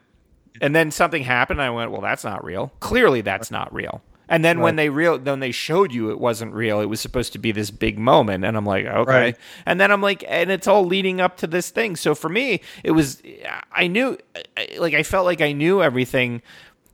and 0.61 0.75
then 0.75 0.91
something 0.91 1.23
happened. 1.23 1.61
And 1.61 1.69
I 1.69 1.71
went, 1.71 1.93
well, 1.93 2.01
that's 2.01 2.25
not 2.25 2.45
real. 2.45 2.73
Clearly, 2.81 3.21
that's 3.21 3.53
not 3.53 3.73
real. 3.73 4.03
And 4.29 4.45
then 4.45 4.59
when 4.59 4.75
they 4.75 4.89
real 4.89 5.17
when 5.17 5.39
they 5.39 5.53
showed 5.53 5.93
you 5.93 6.11
it 6.11 6.19
wasn't 6.19 6.55
real, 6.55 6.81
it 6.81 6.87
was 6.87 7.01
supposed 7.01 7.33
to 7.35 7.39
be 7.39 7.53
this 7.53 7.71
big 7.71 8.01
moment, 8.01 8.45
and 8.45 8.57
I'm 8.57 8.67
like, 8.67 8.85
okay. 8.85 9.11
Right. 9.11 9.37
And 9.65 9.81
then 9.81 9.93
I'm 9.93 10.03
like, 10.03 10.25
and 10.27 10.51
it's 10.51 10.67
all 10.67 10.85
leading 10.85 11.21
up 11.21 11.37
to 11.37 11.47
this 11.47 11.71
thing. 11.71 11.95
So 11.95 12.17
for 12.17 12.29
me, 12.29 12.61
it 12.83 12.91
was 12.91 13.23
I 13.71 13.87
knew, 13.87 14.19
like 14.79 14.95
I 14.95 15.05
felt 15.05 15.25
like 15.25 15.41
I 15.41 15.53
knew 15.53 15.85
everything 15.85 16.43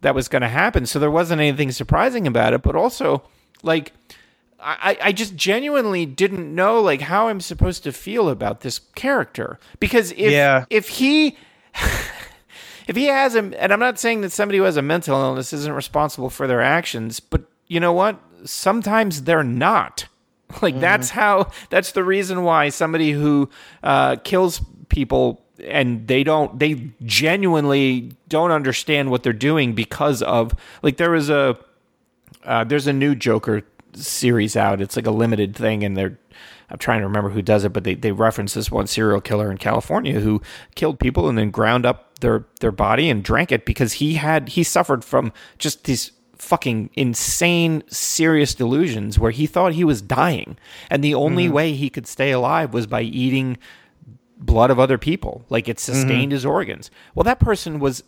that 0.02 0.14
was 0.14 0.28
going 0.28 0.42
to 0.42 0.48
happen. 0.48 0.84
So 0.84 0.98
there 0.98 1.10
wasn't 1.10 1.40
anything 1.40 1.72
surprising 1.72 2.26
about 2.26 2.52
it, 2.52 2.60
but 2.60 2.76
also 2.76 3.22
like. 3.62 3.92
I, 4.64 4.98
I 5.02 5.12
just 5.12 5.36
genuinely 5.36 6.06
didn't 6.06 6.54
know 6.54 6.80
like 6.80 7.02
how 7.02 7.28
I'm 7.28 7.40
supposed 7.40 7.84
to 7.84 7.92
feel 7.92 8.28
about 8.30 8.62
this 8.62 8.80
character 8.96 9.58
because 9.80 10.12
if 10.12 10.32
Yeah. 10.32 10.64
if 10.70 10.88
he 10.88 11.36
if 12.88 12.96
he 12.96 13.06
has 13.06 13.34
a 13.34 13.40
and 13.40 13.72
I'm 13.72 13.80
not 13.80 13.98
saying 13.98 14.22
that 14.22 14.32
somebody 14.32 14.58
who 14.58 14.64
has 14.64 14.76
a 14.76 14.82
mental 14.82 15.20
illness 15.20 15.52
isn't 15.52 15.72
responsible 15.72 16.30
for 16.30 16.46
their 16.46 16.62
actions, 16.62 17.20
but 17.20 17.42
you 17.68 17.80
know 17.80 17.92
what? 17.92 18.18
Sometimes 18.44 19.22
they're 19.24 19.44
not. 19.44 20.06
Like 20.62 20.78
that's 20.80 21.10
how 21.10 21.50
that's 21.70 21.92
the 21.92 22.04
reason 22.04 22.44
why 22.44 22.68
somebody 22.70 23.12
who 23.12 23.50
uh, 23.82 24.16
kills 24.24 24.60
people 24.88 25.42
and 25.64 26.06
they 26.06 26.24
don't 26.24 26.58
they 26.60 26.90
genuinely 27.04 28.12
don't 28.28 28.52
understand 28.52 29.10
what 29.10 29.24
they're 29.24 29.32
doing 29.32 29.74
because 29.74 30.22
of 30.22 30.54
like 30.82 30.96
there 30.98 31.10
was 31.10 31.30
a 31.30 31.58
uh, 32.44 32.64
there's 32.64 32.86
a 32.86 32.92
new 32.92 33.14
Joker 33.16 33.62
series 33.96 34.56
out. 34.56 34.80
It's 34.80 34.96
like 34.96 35.06
a 35.06 35.10
limited 35.10 35.54
thing, 35.56 35.84
and 35.84 35.96
they're 35.96 36.18
I'm 36.70 36.78
trying 36.78 37.00
to 37.00 37.06
remember 37.06 37.30
who 37.30 37.42
does 37.42 37.64
it, 37.64 37.72
but 37.72 37.84
they, 37.84 37.94
they 37.94 38.12
reference 38.12 38.54
this 38.54 38.70
one 38.70 38.86
serial 38.86 39.20
killer 39.20 39.50
in 39.50 39.58
California 39.58 40.20
who 40.20 40.40
killed 40.74 40.98
people 40.98 41.28
and 41.28 41.36
then 41.36 41.50
ground 41.50 41.86
up 41.86 42.18
their 42.20 42.46
their 42.60 42.72
body 42.72 43.10
and 43.10 43.22
drank 43.22 43.52
it 43.52 43.64
because 43.64 43.94
he 43.94 44.14
had 44.14 44.50
he 44.50 44.62
suffered 44.62 45.04
from 45.04 45.32
just 45.58 45.84
these 45.84 46.12
fucking 46.36 46.90
insane 46.94 47.82
serious 47.88 48.54
delusions 48.54 49.18
where 49.18 49.30
he 49.30 49.46
thought 49.46 49.72
he 49.72 49.84
was 49.84 50.02
dying 50.02 50.58
and 50.90 51.02
the 51.02 51.14
only 51.14 51.44
mm-hmm. 51.44 51.54
way 51.54 51.72
he 51.72 51.88
could 51.88 52.06
stay 52.06 52.32
alive 52.32 52.74
was 52.74 52.86
by 52.86 53.00
eating 53.02 53.56
blood 54.44 54.70
of 54.70 54.78
other 54.78 54.98
people. 54.98 55.44
Like 55.48 55.68
it 55.68 55.76
mm-hmm. 55.76 55.92
sustained 55.92 56.32
his 56.32 56.44
organs. 56.44 56.90
Well 57.14 57.24
that 57.24 57.40
person 57.40 57.78
was 57.78 58.02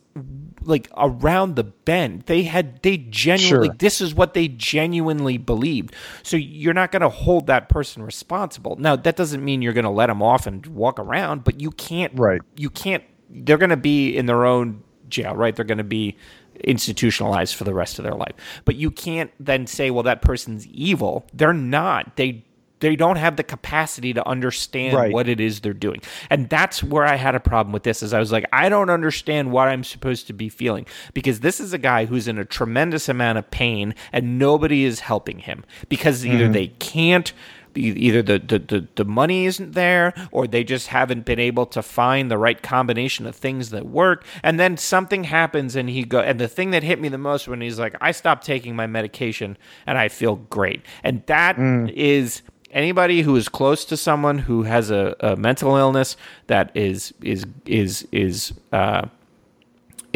like 0.63 0.89
around 0.97 1.57
the 1.57 1.65
bend. 1.65 2.23
They 2.23 2.43
had 2.45 2.83
they 2.83 2.97
genuinely 2.97 3.69
Sure. 3.69 3.77
this 3.79 4.01
is 4.01 4.15
what 4.15 4.35
they 4.35 4.49
genuinely 4.49 5.39
believed. 5.39 5.95
So 6.23 6.37
you're 6.37 6.75
not 6.75 6.93
going 6.93 7.03
to 7.03 7.09
hold 7.09 7.47
that 7.47 7.69
person 7.69 8.03
responsible. 8.03 8.77
Now 8.77 8.97
that 8.97 9.17
doesn't 9.17 9.45
mean 9.45 9.63
you're 9.63 9.73
going 9.73 9.85
to 9.85 9.91
let 9.91 10.07
them 10.07 10.23
off 10.23 10.47
and 10.47 10.65
walk 10.67 10.99
around 10.99 11.45
but 11.45 11.61
you 11.61 11.71
can't 11.71 12.13
Right. 12.17 12.41
you 12.57 12.71
can't 12.71 13.05
they're 13.31 13.59
going 13.59 13.71
to 13.71 13.77
be 13.77 14.17
in 14.17 14.27
their 14.27 14.45
own 14.45 14.83
jail 15.09 15.35
right? 15.35 15.55
They're 15.55 15.65
going 15.65 15.79
to 15.79 15.85
be 15.85 16.17
institutionalized 16.65 17.55
for 17.55 17.65
the 17.65 17.75
rest 17.75 17.99
of 17.99 18.05
their 18.05 18.15
life. 18.15 18.35
But 18.65 18.77
you 18.77 18.91
can't 18.91 19.31
then 19.39 19.67
say 19.67 19.91
well 19.91 20.03
that 20.05 20.23
person's 20.23 20.67
evil. 20.69 21.27
They're 21.33 21.53
not. 21.53 22.17
They 22.17 22.45
they 22.87 22.97
don't 22.97 23.17
have 23.17 23.37
the 23.37 23.43
capacity 23.43 24.15
to 24.15 24.27
understand 24.27 24.97
Right. 24.97 25.13
what 25.13 25.29
it 25.29 25.41
is 25.41 25.61
they're 25.61 25.73
doing. 25.73 26.01
And 26.31 26.49
that's 26.49 26.85
where 26.85 27.05
i 27.05 27.17
had 27.17 27.35
a 27.35 27.41
problem 27.41 27.73
with 27.73 27.83
this 27.83 28.03
is 28.03 28.13
i 28.13 28.19
was 28.19 28.33
like 28.33 28.47
i 28.53 28.69
don't 28.69 28.91
understand 28.91 29.51
what 29.51 29.69
i'm 29.69 29.85
supposed 29.85 30.27
to 30.29 30.33
be 30.33 30.49
feeling 30.49 30.87
because 31.15 31.41
this 31.41 31.61
is 31.61 31.73
a 31.73 31.79
guy 31.79 32.07
who's 32.07 32.29
in 32.29 32.39
a 32.39 32.45
tremendous 32.45 33.09
amount 33.09 33.39
of 33.39 33.51
pain 33.51 33.95
and 34.13 34.39
nobody 34.39 34.85
is 34.85 35.01
helping 35.01 35.41
him 35.41 35.65
because 35.89 36.25
either 36.25 36.45
mm-hmm. 36.45 36.53
they 36.53 36.69
can't 36.69 37.33
either 37.79 38.23
the, 38.23 38.39
the, 38.39 38.59
the, 38.59 38.89
the 38.95 39.05
money 39.05 39.45
isn't 39.45 39.73
there 39.73 40.15
or 40.31 40.47
they 40.47 40.65
just 40.65 40.89
haven't 40.89 41.27
been 41.27 41.39
able 41.39 41.67
to 41.67 41.83
find 41.83 42.31
the 42.31 42.39
right 42.39 42.63
combination 42.63 43.27
of 43.27 43.37
things 43.37 43.69
that 43.69 43.85
work. 43.85 44.25
And 44.43 44.59
then 44.59 44.79
something 44.79 45.25
happens 45.25 45.77
and 45.77 45.91
he 45.91 46.03
go 46.03 46.21
and 46.21 46.41
the 46.41 46.49
thing 46.49 46.71
that 46.71 46.83
hit 46.83 46.99
me 46.99 47.09
the 47.09 47.19
most 47.19 47.47
when 47.49 47.61
he's 47.61 47.79
like 47.79 47.95
i 48.01 48.13
stopped 48.13 48.47
taking 48.47 48.75
my 48.75 48.87
medication 48.87 49.59
and 49.87 49.99
i 49.99 50.09
feel 50.09 50.37
great. 50.37 50.83
And 51.05 51.23
that 51.27 51.57
mm. 51.57 51.93
is 51.93 52.41
anybody 52.77 53.23
who 53.23 53.35
is 53.35 53.49
close 53.49 53.85
to 53.87 53.97
someone 53.97 54.39
who 54.39 54.63
has 54.65 54.91
a, 54.91 55.17
a 55.21 55.35
mental 55.35 55.77
illness 55.77 56.17
that 56.47 56.71
is 56.77 57.13
is 57.23 57.47
is 57.65 58.07
is 58.13 58.53
uh 58.73 59.07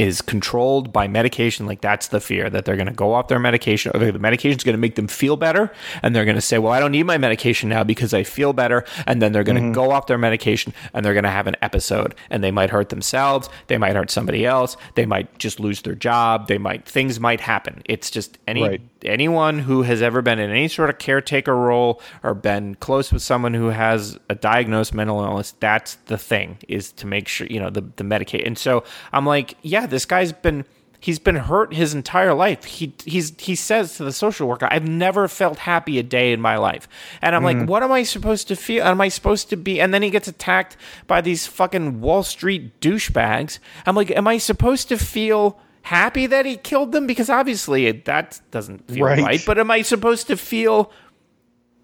is 0.00 0.22
controlled 0.22 0.94
by 0.94 1.06
medication, 1.06 1.66
like 1.66 1.82
that's 1.82 2.08
the 2.08 2.20
fear 2.20 2.48
that 2.48 2.64
they're 2.64 2.76
going 2.76 2.88
to 2.88 2.92
go 2.94 3.12
off 3.12 3.28
their 3.28 3.38
medication, 3.38 3.92
or 3.94 4.10
the 4.10 4.18
medication 4.18 4.56
is 4.56 4.64
going 4.64 4.72
to 4.72 4.80
make 4.80 4.94
them 4.94 5.06
feel 5.06 5.36
better, 5.36 5.70
and 6.02 6.16
they're 6.16 6.24
going 6.24 6.36
to 6.36 6.40
say, 6.40 6.58
"Well, 6.58 6.72
I 6.72 6.80
don't 6.80 6.92
need 6.92 7.02
my 7.02 7.18
medication 7.18 7.68
now 7.68 7.84
because 7.84 8.14
I 8.14 8.22
feel 8.22 8.54
better," 8.54 8.82
and 9.06 9.20
then 9.20 9.32
they're 9.32 9.44
going 9.44 9.56
to 9.56 9.62
mm-hmm. 9.62 9.72
go 9.72 9.90
off 9.90 10.06
their 10.06 10.16
medication 10.16 10.72
and 10.94 11.04
they're 11.04 11.12
going 11.12 11.24
to 11.24 11.30
have 11.30 11.46
an 11.46 11.56
episode, 11.60 12.14
and 12.30 12.42
they 12.42 12.50
might 12.50 12.70
hurt 12.70 12.88
themselves, 12.88 13.50
they 13.66 13.76
might 13.76 13.94
hurt 13.94 14.10
somebody 14.10 14.46
else, 14.46 14.78
they 14.94 15.04
might 15.04 15.38
just 15.38 15.60
lose 15.60 15.82
their 15.82 15.94
job, 15.94 16.48
they 16.48 16.56
might 16.56 16.86
things 16.86 17.20
might 17.20 17.40
happen. 17.40 17.82
It's 17.84 18.10
just 18.10 18.38
any 18.48 18.62
Right. 18.62 18.80
anyone 19.04 19.58
who 19.60 19.82
has 19.82 20.02
ever 20.02 20.22
been 20.22 20.38
in 20.38 20.50
any 20.50 20.68
sort 20.68 20.90
of 20.90 20.98
caretaker 20.98 21.56
role 21.56 22.00
or 22.22 22.34
been 22.34 22.74
close 22.76 23.12
with 23.12 23.22
someone 23.22 23.54
who 23.54 23.68
has 23.68 24.18
a 24.28 24.34
diagnosed 24.34 24.94
mental 24.94 25.22
illness, 25.22 25.54
that's 25.60 25.96
the 26.06 26.18
thing 26.18 26.58
is 26.68 26.92
to 26.92 27.06
make 27.06 27.26
sure, 27.28 27.46
you 27.48 27.58
know, 27.58 27.70
the, 27.70 27.80
the 27.96 28.04
medicate. 28.04 28.46
And 28.46 28.56
so 28.58 28.84
I'm 29.12 29.26
like, 29.26 29.56
yeah, 29.62 29.86
this 29.90 30.06
guy's 30.06 30.32
been, 30.32 30.64
he's 31.00 31.18
been 31.18 31.36
hurt 31.36 31.74
his 31.74 31.94
entire 31.94 32.34
life. 32.34 32.64
He, 32.64 32.94
he's, 33.04 33.32
he 33.38 33.54
says 33.54 33.96
to 33.96 34.04
the 34.04 34.12
social 34.12 34.48
worker, 34.48 34.68
I've 34.70 34.86
never 34.88 35.28
felt 35.28 35.58
happy 35.58 35.98
a 35.98 36.02
day 36.02 36.32
in 36.32 36.40
my 36.40 36.56
life. 36.56 36.88
And 37.20 37.34
I'm 37.34 37.44
like, 37.44 37.56
mm. 37.56 37.66
what 37.66 37.82
am 37.82 37.92
I 37.92 38.02
supposed 38.02 38.48
to 38.48 38.56
feel? 38.56 38.84
Am 38.84 39.00
I 39.00 39.08
supposed 39.08 39.50
to 39.50 39.56
be? 39.56 39.80
And 39.80 39.92
then 39.92 40.02
he 40.02 40.10
gets 40.10 40.28
attacked 40.28 40.76
by 41.06 41.20
these 41.20 41.46
fucking 41.46 42.00
Wall 42.00 42.22
Street 42.22 42.80
douchebags. 42.80 43.58
I'm 43.86 43.96
like, 43.96 44.10
am 44.10 44.26
I 44.28 44.38
supposed 44.38 44.88
to 44.88 44.98
feel 44.98 45.58
happy 45.82 46.26
that 46.26 46.46
he 46.46 46.56
killed 46.56 46.92
them? 46.92 47.06
Because 47.06 47.30
obviously 47.30 47.86
it, 47.86 48.04
that 48.04 48.40
doesn't 48.50 48.86
feel 48.88 49.06
Right. 49.06 49.22
right. 49.22 49.42
But 49.44 49.58
am 49.58 49.70
I 49.70 49.82
supposed 49.82 50.26
to 50.28 50.36
feel? 50.36 50.92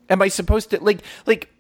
Am 0.09 0.23
I 0.23 0.29
supposed 0.29 0.71
to 0.71 0.83
like 0.83 1.01
like? 1.27 1.51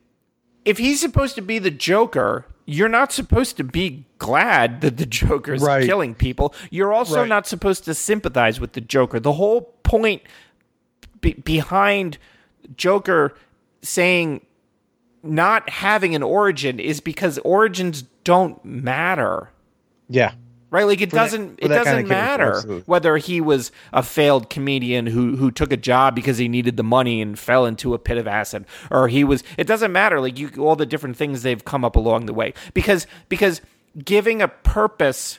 If 0.66 0.76
he's 0.78 1.00
supposed 1.00 1.34
to 1.36 1.40
be 1.42 1.58
the 1.58 1.70
Joker, 1.70 2.44
you're 2.66 2.88
not 2.88 3.12
supposed 3.12 3.56
to 3.56 3.64
be 3.64 4.04
glad 4.18 4.80
that 4.82 4.96
the 4.98 5.06
Joker's 5.20 5.62
Right. 5.62 5.86
killing 5.86 6.14
people. 6.14 6.52
You're 6.70 6.92
also 6.92 7.20
Right. 7.20 7.28
not 7.28 7.46
supposed 7.46 7.84
to 7.84 7.94
sympathize 7.94 8.60
with 8.60 8.72
the 8.74 8.80
Joker. 8.82 9.18
The 9.20 9.34
whole 9.34 9.72
point 9.84 10.22
be- 11.20 11.34
behind 11.34 12.18
Joker 12.76 13.34
saying 13.82 14.44
not 15.22 15.70
having 15.70 16.14
an 16.14 16.22
origin 16.22 16.78
is 16.80 17.00
because 17.00 17.38
origins 17.38 18.02
don't 18.24 18.62
matter 18.64 19.50
Yeah. 20.08 20.32
Right? 20.70 20.84
Like 20.84 21.00
it 21.00 21.10
doesn't 21.10 21.58
for 21.60 21.64
it 21.64 21.68
doesn't 21.68 21.84
kind 21.84 22.00
of 22.00 22.08
matter 22.08 22.52
absolutely. 22.54 22.82
whether 22.86 23.16
he 23.16 23.40
was 23.40 23.72
a 23.92 24.02
failed 24.02 24.50
comedian 24.50 25.06
who 25.06 25.36
who 25.36 25.50
took 25.50 25.72
a 25.72 25.76
job 25.76 26.14
because 26.14 26.38
he 26.38 26.48
needed 26.48 26.76
the 26.76 26.82
money 26.82 27.20
and 27.22 27.38
fell 27.38 27.66
into 27.66 27.94
a 27.94 27.98
pit 27.98 28.18
of 28.18 28.26
acid 28.26 28.64
or 28.90 29.08
he 29.08 29.24
was 29.24 29.42
it 29.56 29.66
doesn't 29.66 29.92
matter. 29.92 30.20
Like 30.20 30.38
you 30.38 30.50
all 30.58 30.76
the 30.76 30.86
different 30.86 31.16
things 31.16 31.42
they've 31.42 31.64
come 31.64 31.84
up 31.84 31.96
along 31.96 32.26
the 32.26 32.34
way. 32.34 32.52
Because 32.74 33.06
because 33.28 33.60
giving 34.04 34.42
a 34.42 34.48
purpose 34.48 35.38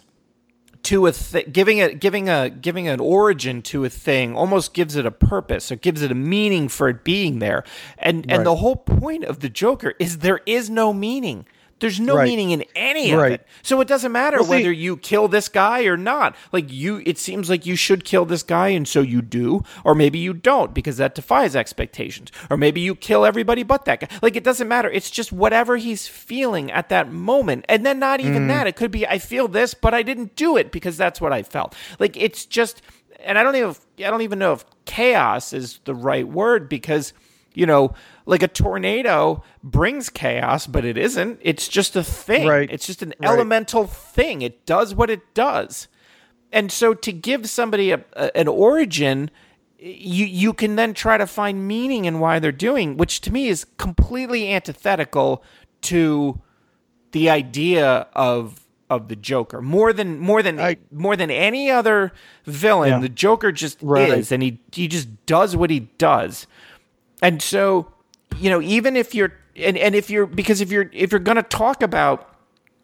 to 0.83 1.05
a 1.07 1.11
th- 1.11 1.51
giving 1.51 1.79
it 1.79 1.99
giving 1.99 2.29
a 2.29 2.49
giving 2.49 2.87
an 2.87 2.99
origin 3.01 3.61
to 3.61 3.83
a 3.83 3.89
thing 3.89 4.35
almost 4.35 4.73
gives 4.73 4.95
it 4.95 5.05
a 5.05 5.11
purpose. 5.11 5.71
Or 5.71 5.75
gives 5.75 6.01
it 6.01 6.11
a 6.11 6.15
meaning 6.15 6.69
for 6.69 6.87
it 6.87 7.03
being 7.03 7.39
there. 7.39 7.63
And 7.97 8.25
Right. 8.25 8.37
and 8.37 8.45
the 8.45 8.55
whole 8.55 8.77
point 8.77 9.25
of 9.25 9.41
the 9.41 9.49
joker 9.49 9.93
is 9.99 10.19
there 10.19 10.39
is 10.45 10.69
no 10.69 10.93
meaning 10.93 11.45
there's 11.79 11.99
no 11.99 12.15
Right. 12.15 12.25
meaning 12.25 12.51
in 12.51 12.63
any 12.75 13.11
of 13.11 13.19
Right. 13.19 13.33
it. 13.33 13.47
So 13.61 13.79
it 13.81 13.87
doesn't 13.87 14.11
matter 14.11 14.37
Well, 14.37 14.45
see- 14.45 14.49
whether 14.51 14.71
you 14.71 14.97
kill 14.97 15.27
this 15.27 15.47
guy 15.49 15.83
or 15.83 15.97
not. 15.97 16.35
Like 16.51 16.71
you 16.71 17.01
it 17.05 17.17
seems 17.17 17.49
like 17.49 17.65
you 17.65 17.75
should 17.75 18.03
kill 18.03 18.25
this 18.25 18.43
guy 18.43 18.69
and 18.69 18.87
so 18.87 19.01
you 19.01 19.21
do 19.21 19.63
or 19.83 19.93
maybe 19.93 20.17
you 20.19 20.33
don't 20.33 20.73
because 20.73 20.97
that 20.97 21.15
defies 21.15 21.55
expectations. 21.55 22.31
Or 22.49 22.57
maybe 22.57 22.81
you 22.81 22.95
kill 22.95 23.25
everybody 23.25 23.63
but 23.63 23.85
that 23.85 23.99
guy. 23.99 24.07
Like 24.21 24.35
it 24.35 24.43
doesn't 24.43 24.67
matter. 24.67 24.89
It's 24.89 25.09
just 25.11 25.31
whatever 25.31 25.77
he's 25.77 26.07
feeling 26.07 26.71
at 26.71 26.89
that 26.89 27.11
moment. 27.11 27.65
And 27.69 27.85
then 27.85 27.99
not 27.99 28.19
even 28.19 28.43
mm. 28.43 28.47
that. 28.49 28.67
It 28.67 28.75
could 28.75 28.91
be 28.91 29.05
i 29.07 29.19
feel 29.19 29.47
this 29.47 29.73
but 29.73 29.93
i 29.93 30.01
didn't 30.03 30.35
do 30.35 30.57
it 30.57 30.71
because 30.71 30.97
that's 30.97 31.21
what 31.21 31.31
i 31.33 31.43
felt. 31.43 31.75
Like 31.99 32.17
it's 32.17 32.45
just 32.45 32.81
and 33.23 33.37
i 33.37 33.43
don't 33.43 33.55
even 33.55 33.75
i 33.99 34.09
don't 34.09 34.21
even 34.21 34.39
know 34.39 34.53
if 34.53 34.65
chaos 34.85 35.53
is 35.53 35.79
the 35.85 35.93
right 35.95 36.27
word 36.27 36.69
because 36.69 37.13
you 37.53 37.65
know 37.65 37.93
like 38.27 38.43
a 38.43 38.47
tornado 38.47 39.41
brings 39.63 40.09
chaos 40.09 40.67
but 40.67 40.85
it 40.85 40.97
isn't 40.97 41.39
it's 41.41 41.67
just 41.67 41.95
a 41.95 42.03
thing 42.03 42.47
Right. 42.47 42.69
it's 42.71 42.85
just 42.85 43.01
an 43.01 43.13
Right. 43.19 43.29
elemental 43.31 43.87
thing 43.87 44.41
it 44.43 44.65
does 44.65 44.93
what 44.93 45.09
it 45.09 45.33
does 45.33 45.87
and 46.51 46.71
so 46.71 46.93
to 46.93 47.11
give 47.11 47.49
somebody 47.49 47.91
a, 47.91 48.03
a, 48.13 48.37
an 48.37 48.47
origin 48.47 49.31
you 49.79 50.25
you 50.25 50.53
can 50.53 50.75
then 50.75 50.93
try 50.93 51.17
to 51.17 51.25
find 51.27 51.67
meaning 51.67 52.05
in 52.05 52.19
why 52.19 52.39
they're 52.39 52.51
doing 52.51 52.97
which 52.97 53.21
to 53.21 53.31
me 53.33 53.47
is 53.47 53.65
completely 53.77 54.51
antithetical 54.51 55.43
to 55.81 56.39
the 57.13 57.29
idea 57.29 58.07
of 58.13 58.59
of 58.89 59.07
the 59.09 59.15
joker 59.15 59.61
more 59.61 59.91
than 59.93 60.19
more 60.19 60.41
than 60.43 60.59
I- 60.59 60.77
more 60.91 61.15
than 61.15 61.29
any 61.31 61.69
other 61.69 62.11
villain 62.45 62.89
Yeah. 62.89 62.99
the 62.99 63.09
joker 63.09 63.51
just 63.51 63.77
Right. 63.81 64.09
is 64.09 64.31
and 64.31 64.41
he 64.43 64.59
he 64.73 64.87
just 64.87 65.07
does 65.25 65.55
what 65.55 65.69
he 65.69 65.81
does 65.97 66.47
and 67.21 67.41
so 67.41 67.91
you 68.39 68.49
know 68.49 68.61
even 68.61 68.95
if 68.95 69.13
you're 69.15 69.33
and, 69.55 69.77
and 69.77 69.95
if 69.95 70.09
you're 70.09 70.25
because 70.25 70.61
if 70.61 70.71
you're 70.71 70.89
if 70.93 71.11
you're 71.11 71.19
going 71.19 71.37
to 71.37 71.43
talk 71.43 71.81
about 71.81 72.33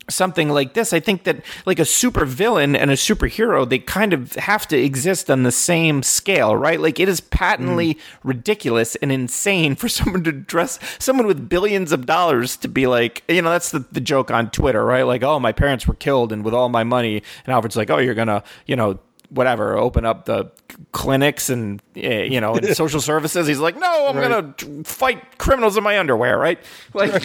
something 0.10 0.50
like 0.50 0.74
this 0.74 0.92
i 0.92 1.00
think 1.00 1.24
that 1.24 1.42
like 1.66 1.80
a 1.80 1.86
super 1.86 2.26
villain 2.26 2.76
and 2.76 2.92
a 2.92 2.96
superhero 2.96 3.68
they 3.68 3.80
kind 3.80 4.12
of 4.12 4.34
have 4.34 4.68
to 4.68 4.78
exist 4.78 5.32
on 5.32 5.44
the 5.44 5.52
same 5.52 6.04
scale 6.04 6.58
right? 6.58 6.82
Like 6.82 7.00
it 7.00 7.08
is 7.08 7.22
patently 7.22 7.96
mm. 7.96 8.00
ridiculous 8.24 8.96
and 8.96 9.12
insane 9.12 9.76
for 9.76 9.88
someone 9.98 10.24
to 10.26 10.32
dress 10.32 10.78
someone 11.00 11.26
with 11.26 11.48
billions 11.48 11.92
of 11.92 12.06
dollars 12.06 12.58
to 12.58 12.68
be 12.68 12.86
like 12.86 13.24
you 13.30 13.42
know 13.42 13.52
that's 13.52 13.72
the, 13.72 13.80
the 13.92 14.02
joke 14.02 14.30
on 14.30 14.50
twitter 14.50 14.84
right? 14.84 15.04
Like 15.04 15.24
oh 15.24 15.40
my 15.40 15.52
parents 15.52 15.88
were 15.88 15.94
killed 15.94 16.32
and 16.32 16.44
with 16.44 16.54
all 16.54 16.70
my 16.70 16.84
money. 16.84 17.24
And 17.46 17.54
alfred's 17.54 17.78
like 17.78 17.90
oh 17.90 17.98
you're 17.98 18.14
gonna 18.14 18.44
you 18.66 18.76
know 18.76 19.00
whatever 19.34 19.78
open 19.78 20.06
up 20.06 20.26
the 20.26 20.52
clinics 20.92 21.50
and 21.50 21.82
eh, 21.96 22.24
you 22.24 22.40
know 22.42 22.56
and 22.56 22.68
social 22.76 23.02
services 23.02 23.48
he's 23.48 23.60
like 23.60 23.76
no 23.78 24.08
i'm 24.08 24.16
Right. 24.18 24.58
gonna 24.58 24.84
fight 24.84 25.38
criminals 25.38 25.76
in 25.78 25.84
my 25.84 25.98
underwear 26.00 26.38
right 26.38 26.60
like 26.94 27.22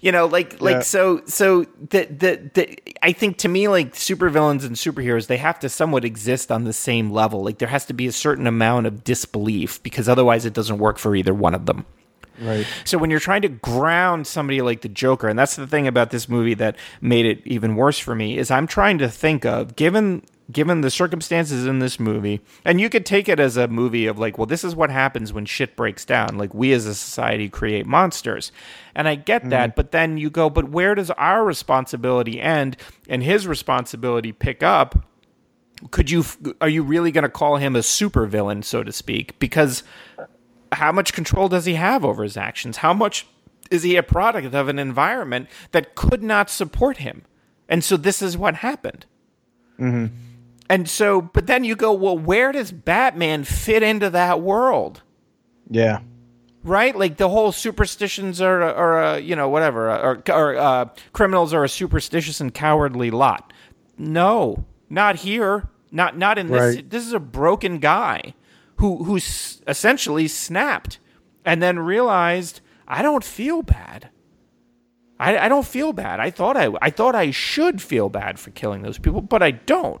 you 0.00 0.12
know 0.12 0.26
like 0.26 0.60
like 0.60 0.76
Yeah. 0.76 0.80
so 0.82 1.22
so 1.26 1.64
the, 1.90 2.04
the 2.06 2.50
the 2.54 2.78
i 3.02 3.12
think 3.12 3.38
to 3.38 3.48
me 3.48 3.68
like 3.68 3.94
supervillains 3.94 4.64
and 4.64 4.76
superheroes 4.76 5.26
they 5.26 5.36
have 5.38 5.58
to 5.60 5.68
somewhat 5.68 6.04
exist 6.04 6.50
on 6.52 6.64
the 6.64 6.72
same 6.72 7.10
level 7.10 7.42
like 7.44 7.58
there 7.58 7.68
has 7.68 7.84
to 7.86 7.92
be 7.94 8.06
a 8.06 8.12
certain 8.12 8.46
amount 8.46 8.86
of 8.86 9.02
disbelief 9.04 9.82
because 9.82 10.08
otherwise 10.08 10.44
it 10.44 10.52
doesn't 10.52 10.78
work 10.78 10.98
for 10.98 11.14
either 11.16 11.34
one 11.34 11.54
of 11.54 11.66
them 11.66 11.84
Right. 12.40 12.66
so 12.84 12.98
when 12.98 13.10
you're 13.10 13.20
trying 13.20 13.42
to 13.42 13.48
ground 13.48 14.26
somebody 14.26 14.60
like 14.60 14.80
the 14.80 14.88
Joker, 14.88 15.28
and 15.28 15.38
that's 15.38 15.54
the 15.54 15.68
thing 15.68 15.86
about 15.86 16.10
this 16.10 16.28
movie 16.28 16.54
that 16.54 16.74
made 17.00 17.26
it 17.26 17.40
even 17.44 17.76
worse 17.76 17.96
for 17.96 18.12
me, 18.12 18.36
is 18.38 18.50
I'm 18.50 18.66
trying 18.66 18.98
to 18.98 19.08
think 19.08 19.44
of 19.46 19.76
given 19.76 20.24
given 20.52 20.82
the 20.82 20.90
circumstances 20.90 21.66
in 21.66 21.78
this 21.78 21.98
movie, 21.98 22.40
and 22.64 22.80
you 22.80 22.90
could 22.90 23.06
take 23.06 23.28
it 23.28 23.40
as 23.40 23.56
a 23.56 23.68
movie 23.68 24.06
of 24.06 24.18
like, 24.18 24.36
well, 24.38 24.46
this 24.46 24.64
is 24.64 24.76
what 24.76 24.90
happens 24.90 25.32
when 25.32 25.46
shit 25.46 25.76
breaks 25.76 26.04
down. 26.04 26.36
Like 26.36 26.52
we 26.54 26.72
as 26.72 26.86
a 26.86 26.94
society 26.94 27.48
create 27.48 27.86
monsters. 27.86 28.52
And 28.94 29.08
I 29.08 29.14
get 29.14 29.48
that, 29.50 29.70
mm-hmm. 29.70 29.76
but 29.76 29.90
then 29.90 30.18
you 30.18 30.30
go, 30.30 30.50
but 30.50 30.68
where 30.68 30.94
does 30.94 31.10
our 31.12 31.44
responsibility 31.44 32.40
end 32.40 32.76
and 33.08 33.22
his 33.22 33.46
responsibility 33.46 34.32
pick 34.32 34.62
up? 34.62 35.04
could 35.90 36.10
you 36.10 36.24
are 36.60 36.68
you 36.68 36.82
really 36.82 37.10
going 37.10 37.22
to 37.22 37.28
call 37.28 37.56
him 37.56 37.76
a 37.76 37.80
supervillain 37.80 38.64
so 38.64 38.82
to 38.82 38.92
speak 38.92 39.38
because 39.38 39.82
how 40.72 40.92
much 40.92 41.12
control 41.12 41.48
does 41.48 41.64
he 41.64 41.74
have 41.74 42.04
over 42.04 42.22
his 42.22 42.36
actions 42.36 42.78
how 42.78 42.94
much 42.94 43.26
is 43.70 43.82
he 43.82 43.96
a 43.96 44.02
product 44.02 44.54
of 44.54 44.68
an 44.68 44.78
environment 44.78 45.48
that 45.72 45.94
could 45.94 46.22
not 46.22 46.48
support 46.48 46.98
him 46.98 47.22
and 47.68 47.82
so 47.82 47.96
this 47.96 48.22
is 48.22 48.38
what 48.38 48.56
happened 48.56 49.06
mm-hmm. 49.78 50.14
And 50.70 50.88
so 50.88 51.20
but 51.20 51.46
then 51.46 51.64
you 51.64 51.76
go 51.76 51.92
well 51.92 52.16
where 52.18 52.52
does 52.52 52.72
batman 52.72 53.44
fit 53.44 53.82
into 53.82 54.08
that 54.10 54.40
world 54.40 55.02
Yeah. 55.70 56.00
right? 56.62 56.96
Like 56.96 57.16
the 57.18 57.28
whole 57.28 57.52
superstitions 57.52 58.40
are, 58.40 58.62
are 58.62 59.02
uh, 59.02 59.16
you 59.16 59.36
know, 59.36 59.48
whatever, 59.50 59.90
or, 59.90 60.22
or 60.30 60.56
uh, 60.56 60.86
criminals 61.12 61.52
are 61.52 61.64
a 61.64 61.68
superstitious 61.68 62.40
and 62.40 62.52
cowardly 62.54 63.10
lot. 63.10 63.52
No, 63.98 64.64
not 64.88 65.16
here. 65.16 65.68
Not 65.92 66.16
not 66.18 66.38
in 66.38 66.48
this. 66.48 66.76
Right. 66.76 66.90
This 66.90 67.06
is 67.06 67.12
a 67.12 67.20
broken 67.20 67.78
guy 67.78 68.34
who 68.76 69.04
who's 69.04 69.62
essentially 69.68 70.26
snapped 70.26 70.98
and 71.44 71.62
then 71.62 71.78
realized 71.78 72.60
I 72.88 73.02
don't 73.02 73.22
feel 73.24 73.62
bad. 73.62 74.08
I, 75.20 75.38
I 75.38 75.48
don't 75.48 75.66
feel 75.66 75.92
bad. 75.92 76.18
I 76.18 76.30
thought 76.30 76.56
I 76.56 76.70
I 76.82 76.90
thought 76.90 77.14
I 77.14 77.30
should 77.30 77.80
feel 77.80 78.08
bad 78.08 78.38
for 78.40 78.50
killing 78.50 78.82
those 78.82 78.98
people, 78.98 79.20
but 79.20 79.42
I 79.42 79.52
don't. 79.52 80.00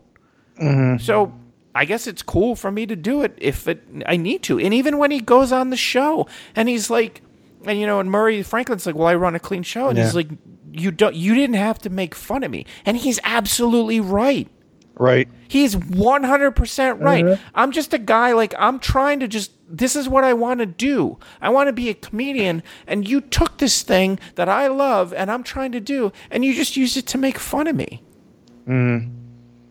So 0.98 1.32
I 1.74 1.84
guess 1.84 2.06
it's 2.06 2.22
cool 2.22 2.54
for 2.54 2.70
me 2.70 2.86
to 2.86 2.96
do 2.96 3.22
it 3.22 3.36
if 3.38 3.66
it 3.66 3.82
I 4.06 4.16
need 4.16 4.42
to. 4.44 4.58
And 4.58 4.72
even 4.72 4.98
when 4.98 5.10
he 5.10 5.20
goes 5.20 5.52
on 5.52 5.70
the 5.70 5.76
show 5.76 6.26
and 6.54 6.68
he's 6.68 6.90
like, 6.90 7.22
and 7.66 7.80
you 7.80 7.86
know, 7.86 8.00
and 8.00 8.10
Murray 8.10 8.42
Franklin's 8.42 8.86
like, 8.86 8.94
"Well, 8.94 9.08
I 9.08 9.14
run 9.14 9.34
a 9.34 9.40
clean 9.40 9.62
show," 9.62 9.88
and 9.88 9.98
he's 9.98 10.14
like, 10.14 10.28
"You 10.72 10.90
don't, 10.90 11.14
you 11.14 11.34
didn't 11.34 11.56
have 11.56 11.78
to 11.80 11.90
make 11.90 12.14
fun 12.14 12.44
of 12.44 12.50
me," 12.50 12.66
and 12.84 12.96
he's 12.96 13.18
absolutely 13.24 14.00
right. 14.00 14.48
Right. 14.96 15.28
He's 15.48 15.74
100% 15.74 17.00
right. 17.00 17.24
Mm-hmm. 17.24 17.42
I'm 17.54 17.72
just 17.72 17.92
a 17.92 17.98
guy, 17.98 18.32
like, 18.32 18.54
I'm 18.56 18.78
trying 18.78 19.18
to 19.20 19.26
just, 19.28 19.50
this 19.68 19.96
is 19.96 20.08
what 20.08 20.22
I 20.22 20.34
want 20.34 20.60
to 20.60 20.66
do. 20.66 21.18
I 21.40 21.48
want 21.48 21.66
to 21.66 21.72
be 21.72 21.88
a 21.88 21.94
comedian, 21.94 22.62
and 22.86 23.08
you 23.08 23.20
took 23.20 23.58
this 23.58 23.82
thing 23.82 24.20
that 24.36 24.48
I 24.48 24.68
love 24.68 25.12
and 25.12 25.32
I'm 25.32 25.42
trying 25.42 25.72
to 25.72 25.80
do, 25.80 26.12
and 26.30 26.44
you 26.44 26.54
just 26.54 26.76
used 26.76 26.96
it 26.96 27.06
to 27.08 27.18
make 27.18 27.38
fun 27.38 27.66
of 27.66 27.74
me. 27.74 28.02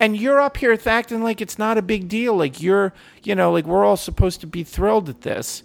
And 0.03 0.17
you're 0.17 0.41
up 0.41 0.57
here 0.57 0.77
acting 0.85 1.23
like 1.23 1.39
it's 1.39 1.57
not 1.57 1.77
a 1.77 1.81
big 1.81 2.09
deal. 2.09 2.35
Like, 2.35 2.61
you're, 2.61 2.93
you 3.23 3.35
know, 3.35 3.53
like, 3.53 3.65
we're 3.65 3.85
all 3.85 3.95
supposed 3.95 4.41
to 4.41 4.47
be 4.47 4.61
thrilled 4.65 5.07
at 5.07 5.21
this. 5.21 5.63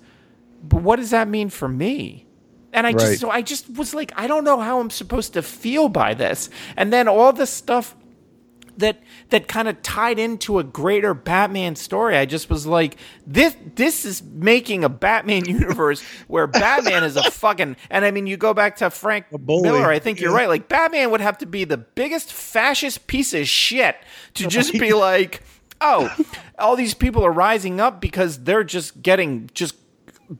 But 0.62 0.80
what 0.80 0.96
does 0.96 1.10
that 1.10 1.26
mean 1.26 1.50
for 1.50 1.66
me? 1.66 2.24
And 2.72 2.86
I 2.86 2.90
Right. 2.90 3.00
just, 3.00 3.20
so 3.20 3.30
I 3.30 3.42
just 3.42 3.68
was 3.68 3.94
like, 3.94 4.12
I 4.14 4.28
don't 4.28 4.44
know 4.44 4.60
how 4.60 4.78
I'm 4.78 4.90
supposed 4.90 5.32
to 5.32 5.42
feel 5.42 5.88
by 5.88 6.14
this. 6.14 6.50
And 6.76 6.92
then 6.92 7.08
all 7.08 7.32
this 7.32 7.50
stuff 7.50 7.96
that 8.78 9.00
that 9.30 9.48
kind 9.48 9.68
of 9.68 9.80
tied 9.82 10.18
into 10.18 10.58
a 10.58 10.64
greater 10.64 11.14
Batman 11.14 11.76
story. 11.76 12.16
I 12.16 12.24
just 12.24 12.48
was 12.48 12.66
like, 12.66 12.96
this 13.26 13.56
this 13.74 14.04
is 14.04 14.22
making 14.22 14.84
a 14.84 14.88
Batman 14.88 15.44
universe 15.46 16.02
where 16.26 16.46
Batman 16.46 17.04
is 17.04 17.16
a 17.16 17.22
fucking 17.30 17.76
and 17.90 18.04
I 18.04 18.10
mean 18.10 18.26
you 18.26 18.36
go 18.36 18.54
back 18.54 18.76
to 18.76 18.90
Frank. 18.90 19.26
Miller, 19.30 19.90
I 19.90 19.98
think 19.98 20.20
you're 20.20 20.34
right. 20.34 20.48
Like 20.48 20.68
Batman 20.68 21.10
would 21.10 21.20
have 21.20 21.38
to 21.38 21.46
be 21.46 21.64
the 21.64 21.76
biggest 21.76 22.32
fascist 22.32 23.06
piece 23.06 23.34
of 23.34 23.46
shit 23.46 23.96
to 24.34 24.46
just 24.46 24.72
be 24.72 24.92
like, 24.92 25.42
oh, 25.80 26.14
all 26.58 26.76
these 26.76 26.94
people 26.94 27.24
are 27.24 27.32
rising 27.32 27.80
up 27.80 28.00
because 28.00 28.44
they're 28.44 28.64
just 28.64 29.02
getting 29.02 29.50
just 29.54 29.74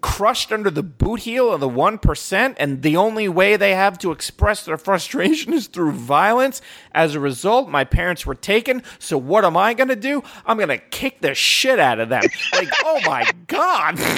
crushed 0.01 0.53
under 0.53 0.70
the 0.70 0.82
boot 0.82 1.20
heel 1.20 1.53
of 1.53 1.61
the 1.61 1.68
1%, 1.68 2.55
and 2.59 2.82
the 2.82 2.97
only 2.97 3.28
way 3.28 3.57
they 3.57 3.74
have 3.74 3.99
to 3.99 4.12
express 4.12 4.64
their 4.64 4.76
frustration 4.89 5.53
is 5.53 5.66
through 5.66 5.93
violence. 5.93 6.61
As 6.93 7.14
a 7.14 7.20
result, 7.20 7.68
my 7.68 7.84
parents 7.84 8.26
were 8.26 8.34
taken, 8.34 8.82
so 8.99 9.16
what 9.16 9.45
am 9.45 9.57
I 9.57 9.74
going 9.74 9.89
to 9.89 9.97
do? 9.97 10.22
I'm 10.47 10.57
going 10.57 10.68
to 10.68 10.78
kick 10.78 11.20
the 11.20 11.34
shit 11.34 11.78
out 11.78 12.01
of 12.01 12.09
them. 12.09 12.22
Like, 12.53 12.68
oh 12.84 13.01
my 13.05 13.30
God. 13.47 13.99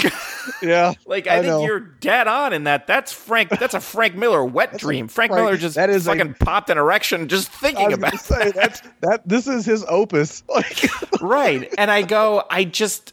Yeah. 0.63 0.95
like, 1.07 1.27
I, 1.27 1.37
think 1.41 1.47
know. 1.47 1.65
you're 1.65 1.81
dead 1.81 2.27
on 2.27 2.53
in 2.53 2.65
that. 2.65 2.87
That's 2.87 3.13
Frank, 3.13 3.51
that's 3.51 3.75
a 3.75 3.81
Frank 3.81 4.15
Miller 4.15 4.45
wet 4.45 4.79
dream. 4.79 5.07
Frank 5.07 5.33
Frank- 5.33 5.45
Miller 5.45 5.57
just 5.57 5.75
that 5.77 5.91
is 5.91 6.07
fucking 6.07 6.35
popped 6.35 6.71
an 6.71 6.79
erection 6.79 7.29
just 7.29 7.49
I 7.49 7.53
thinking 7.57 7.93
about 7.93 8.19
say 8.19 8.51
that's 8.51 8.83
that. 9.01 9.27
This 9.29 9.47
is 9.47 9.65
his 9.67 9.85
opus. 9.87 10.43
Like, 10.49 11.21
right 11.21 11.73
and 11.79 11.91
i 11.91 12.03
go 12.03 12.43
i 12.51 12.65
just 12.65 13.13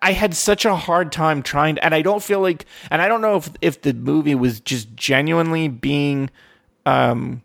i 0.00 0.12
had 0.12 0.34
such 0.34 0.64
a 0.64 0.76
hard 0.76 1.10
time 1.12 1.42
trying 1.42 1.78
and 1.78 1.94
i 1.94 2.02
don't 2.02 2.22
feel 2.22 2.40
like 2.40 2.66
and 2.90 3.02
i 3.02 3.08
don't 3.08 3.20
know 3.20 3.36
if 3.36 3.50
if 3.60 3.82
the 3.82 3.92
movie 3.92 4.34
was 4.34 4.60
just 4.60 4.94
genuinely 4.94 5.68
being 5.68 6.30
um 6.86 7.42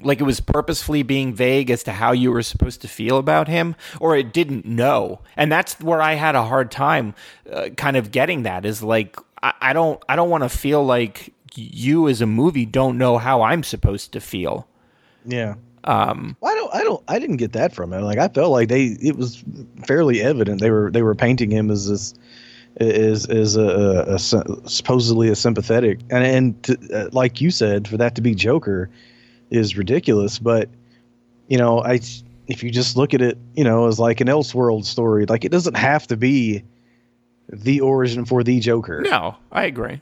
like 0.00 0.20
it 0.20 0.24
was 0.24 0.40
purposefully 0.40 1.02
being 1.02 1.32
vague 1.32 1.70
as 1.70 1.84
to 1.84 1.92
how 1.92 2.12
you 2.12 2.32
were 2.32 2.42
supposed 2.42 2.80
to 2.82 2.88
feel 2.88 3.18
about 3.18 3.46
him 3.46 3.76
or 4.00 4.16
it 4.16 4.32
didn't 4.32 4.64
know 4.64 5.20
and 5.36 5.50
that's 5.50 5.80
where 5.80 6.02
i 6.02 6.14
had 6.14 6.34
a 6.34 6.44
hard 6.44 6.70
time 6.70 7.14
uh, 7.52 7.68
kind 7.76 7.96
of 7.96 8.10
getting 8.10 8.42
that 8.42 8.64
is 8.64 8.82
like 8.82 9.16
i, 9.42 9.52
I 9.60 9.72
don't 9.72 10.02
i 10.08 10.16
don't 10.16 10.30
want 10.30 10.44
to 10.44 10.48
feel 10.48 10.84
like 10.84 11.32
you 11.54 12.08
as 12.08 12.20
a 12.20 12.26
movie 12.26 12.66
don't 12.66 12.96
know 12.96 13.18
how 13.18 13.42
i'm 13.42 13.62
supposed 13.62 14.12
to 14.12 14.20
feel 14.20 14.66
yeah. 15.24 15.54
Um. 15.84 16.36
I 16.42 16.54
don't. 16.54 16.74
I 16.74 16.84
don't, 16.84 17.02
I 17.08 17.18
didn't 17.18 17.36
get 17.36 17.52
that 17.52 17.74
from 17.74 17.92
it. 17.92 18.00
Like 18.00 18.18
I 18.18 18.28
felt 18.28 18.50
like 18.50 18.68
they, 18.68 18.96
it 19.00 19.16
was 19.16 19.42
fairly 19.84 20.22
evident 20.22 20.60
they 20.60 20.70
were 20.70 20.90
they 20.90 21.02
were 21.02 21.14
painting 21.14 21.50
him 21.50 21.70
as 21.70 21.88
this, 21.88 22.14
is 22.76 23.26
is 23.26 23.56
a, 23.56 23.62
a, 23.62 24.14
a 24.14 24.18
supposedly 24.18 25.28
a 25.28 25.36
sympathetic, 25.36 26.00
and 26.10 26.24
and 26.24 26.62
to, 26.64 26.78
uh, 26.94 27.08
like 27.12 27.40
you 27.40 27.50
said, 27.50 27.86
for 27.88 27.96
that 27.96 28.14
to 28.14 28.22
be 28.22 28.34
Joker, 28.34 28.90
is 29.50 29.76
ridiculous. 29.76 30.38
But 30.38 30.68
you 31.48 31.58
know, 31.58 31.82
I 31.82 32.00
if 32.46 32.62
you 32.62 32.70
just 32.70 32.96
look 32.96 33.14
at 33.14 33.22
it, 33.22 33.38
you 33.54 33.64
know, 33.64 33.86
as 33.86 33.98
like 33.98 34.20
an 34.20 34.28
Elseworld 34.28 34.84
story, 34.84 35.26
like 35.26 35.44
it 35.44 35.52
doesn't 35.52 35.76
have 35.76 36.06
to 36.08 36.16
be 36.16 36.64
the 37.48 37.80
origin 37.80 38.24
for 38.24 38.42
the 38.42 38.60
Joker. 38.60 39.02
No, 39.02 39.36
I 39.50 39.64
agree. 39.64 40.00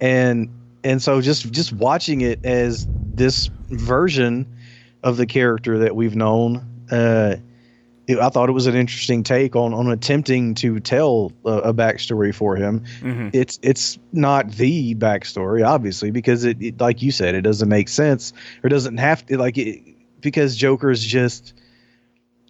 And 0.00 0.50
and 0.82 1.02
so 1.02 1.20
just 1.20 1.52
just 1.52 1.72
watching 1.72 2.20
it 2.20 2.44
as 2.44 2.86
this 3.14 3.48
version 3.70 4.46
of 5.06 5.16
the 5.16 5.26
character 5.26 5.78
that 5.78 5.94
we've 5.94 6.16
known, 6.16 6.86
uh, 6.90 7.36
it, 8.08 8.18
I 8.18 8.28
thought 8.28 8.48
it 8.48 8.52
was 8.52 8.66
an 8.66 8.74
interesting 8.74 9.22
take 9.22 9.54
on 9.54 9.72
on 9.72 9.88
attempting 9.88 10.54
to 10.56 10.80
tell 10.80 11.30
a, 11.44 11.50
a 11.50 11.74
backstory 11.74 12.34
for 12.34 12.56
him. 12.56 12.80
Mm-hmm. 13.00 13.28
It's 13.32 13.60
it's 13.62 13.98
not 14.12 14.50
the 14.50 14.96
backstory, 14.96 15.64
obviously, 15.64 16.10
because 16.10 16.44
it, 16.44 16.60
it, 16.60 16.80
like 16.80 17.02
you 17.02 17.12
said, 17.12 17.36
it 17.36 17.42
doesn't 17.42 17.68
make 17.68 17.88
sense 17.88 18.32
or 18.64 18.68
doesn't 18.68 18.96
have 18.96 19.24
to 19.26 19.38
like 19.38 19.58
it 19.58 19.80
because 20.20 20.56
Joker's 20.56 21.04
just 21.04 21.54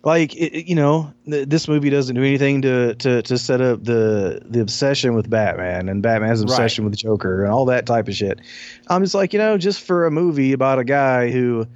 like 0.02 0.34
it, 0.34 0.66
you 0.66 0.76
know 0.76 1.12
th- 1.26 1.46
this 1.48 1.68
movie 1.68 1.90
doesn't 1.90 2.14
do 2.14 2.22
anything 2.22 2.62
to, 2.62 2.94
to 2.94 3.20
to 3.20 3.36
set 3.36 3.60
up 3.60 3.84
the 3.84 4.40
the 4.46 4.60
obsession 4.60 5.14
with 5.14 5.28
Batman 5.28 5.90
and 5.90 6.02
Batman's 6.02 6.40
obsession 6.40 6.84
right. 6.84 6.90
with 6.90 6.98
Joker 6.98 7.44
and 7.44 7.52
all 7.52 7.66
that 7.66 7.84
type 7.84 8.08
of 8.08 8.14
shit. 8.14 8.40
I'm 8.88 9.02
just 9.02 9.14
like 9.14 9.34
you 9.34 9.38
know 9.38 9.58
just 9.58 9.82
for 9.82 10.06
a 10.06 10.10
movie 10.10 10.52
about 10.52 10.78
a 10.78 10.84
guy 10.84 11.30
who 11.30 11.66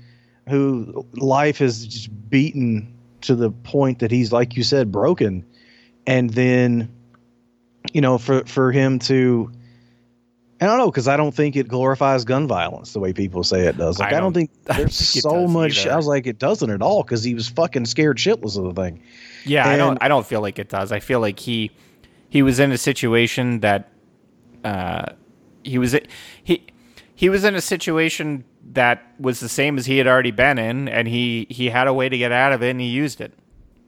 who 0.51 1.07
life 1.15 1.59
has 1.59 1.87
just 1.87 2.11
beaten 2.29 2.93
to 3.23 3.35
the 3.35 3.51
point 3.51 4.01
that 4.01 4.11
he's 4.11 4.33
like 4.33 4.57
you 4.57 4.63
said 4.63 4.91
broken 4.91 5.45
and 6.07 6.31
then 6.31 6.91
you 7.93 8.01
know 8.01 8.19
for 8.19 8.45
for 8.45 8.73
him 8.73 8.99
to 8.99 9.51
I 10.61 10.67
don't 10.67 10.77
know 10.77 10.91
because 10.91 11.09
I 11.09 11.17
don't 11.17 11.35
think 11.35 11.57
it 11.57 11.69
glorifies 11.69 12.25
gun 12.25 12.47
violence 12.47 12.93
the 12.93 13.01
way 13.01 13.15
people 13.15 13.43
say 13.43 13.67
it 13.67 13.79
does. 13.79 13.99
Like 13.99 14.09
I 14.09 14.11
don't, 14.11 14.19
I 14.19 14.21
don't 14.21 14.33
think 14.35 14.51
there's 14.65 14.95
so 14.95 15.47
much. 15.47 15.81
Either. 15.81 15.93
I 15.93 15.97
was 15.97 16.07
like, 16.07 16.27
it 16.27 16.39
doesn't 16.39 16.69
at 16.69 16.83
all 16.83 17.03
because 17.03 17.25
he 17.25 17.35
was 17.35 17.49
fucking 17.49 17.87
scared 17.87 18.19
shitless 18.19 18.59
of 18.59 18.75
the 18.75 18.83
thing. 18.83 19.03
Yeah, 19.47 19.63
and, 19.63 19.73
I 19.73 19.77
don't. 19.79 19.99
I 20.03 20.09
don't 20.09 20.27
feel 20.27 20.43
like 20.43 20.59
it 20.59 20.69
does. 20.69 20.93
I 20.93 21.01
feel 21.01 21.19
like 21.19 21.41
he 21.41 21.71
he 22.29 22.43
was 22.43 22.61
in 22.61 22.73
a 22.73 22.79
situation 22.79 23.61
that 23.61 23.91
uh, 24.63 25.13
he 25.65 25.79
was 25.79 25.97
he 26.45 26.67
he 27.21 27.29
was 27.29 27.45
in 27.45 27.55
a 27.55 27.61
situation 27.61 28.45
that 28.73 29.03
was 29.19 29.41
the 29.41 29.49
same 29.51 29.77
as 29.77 29.85
he 29.85 29.99
had 29.99 30.07
already 30.07 30.31
been 30.31 30.59
in, 30.59 30.89
and 30.89 31.07
he 31.07 31.47
he 31.51 31.69
had 31.69 31.87
a 31.87 31.93
way 31.93 32.09
to 32.09 32.17
get 32.17 32.33
out 32.33 32.55
of 32.55 32.63
it, 32.63 32.71
and 32.71 32.81
he 32.81 32.87
used 32.87 33.21
it. 33.21 33.35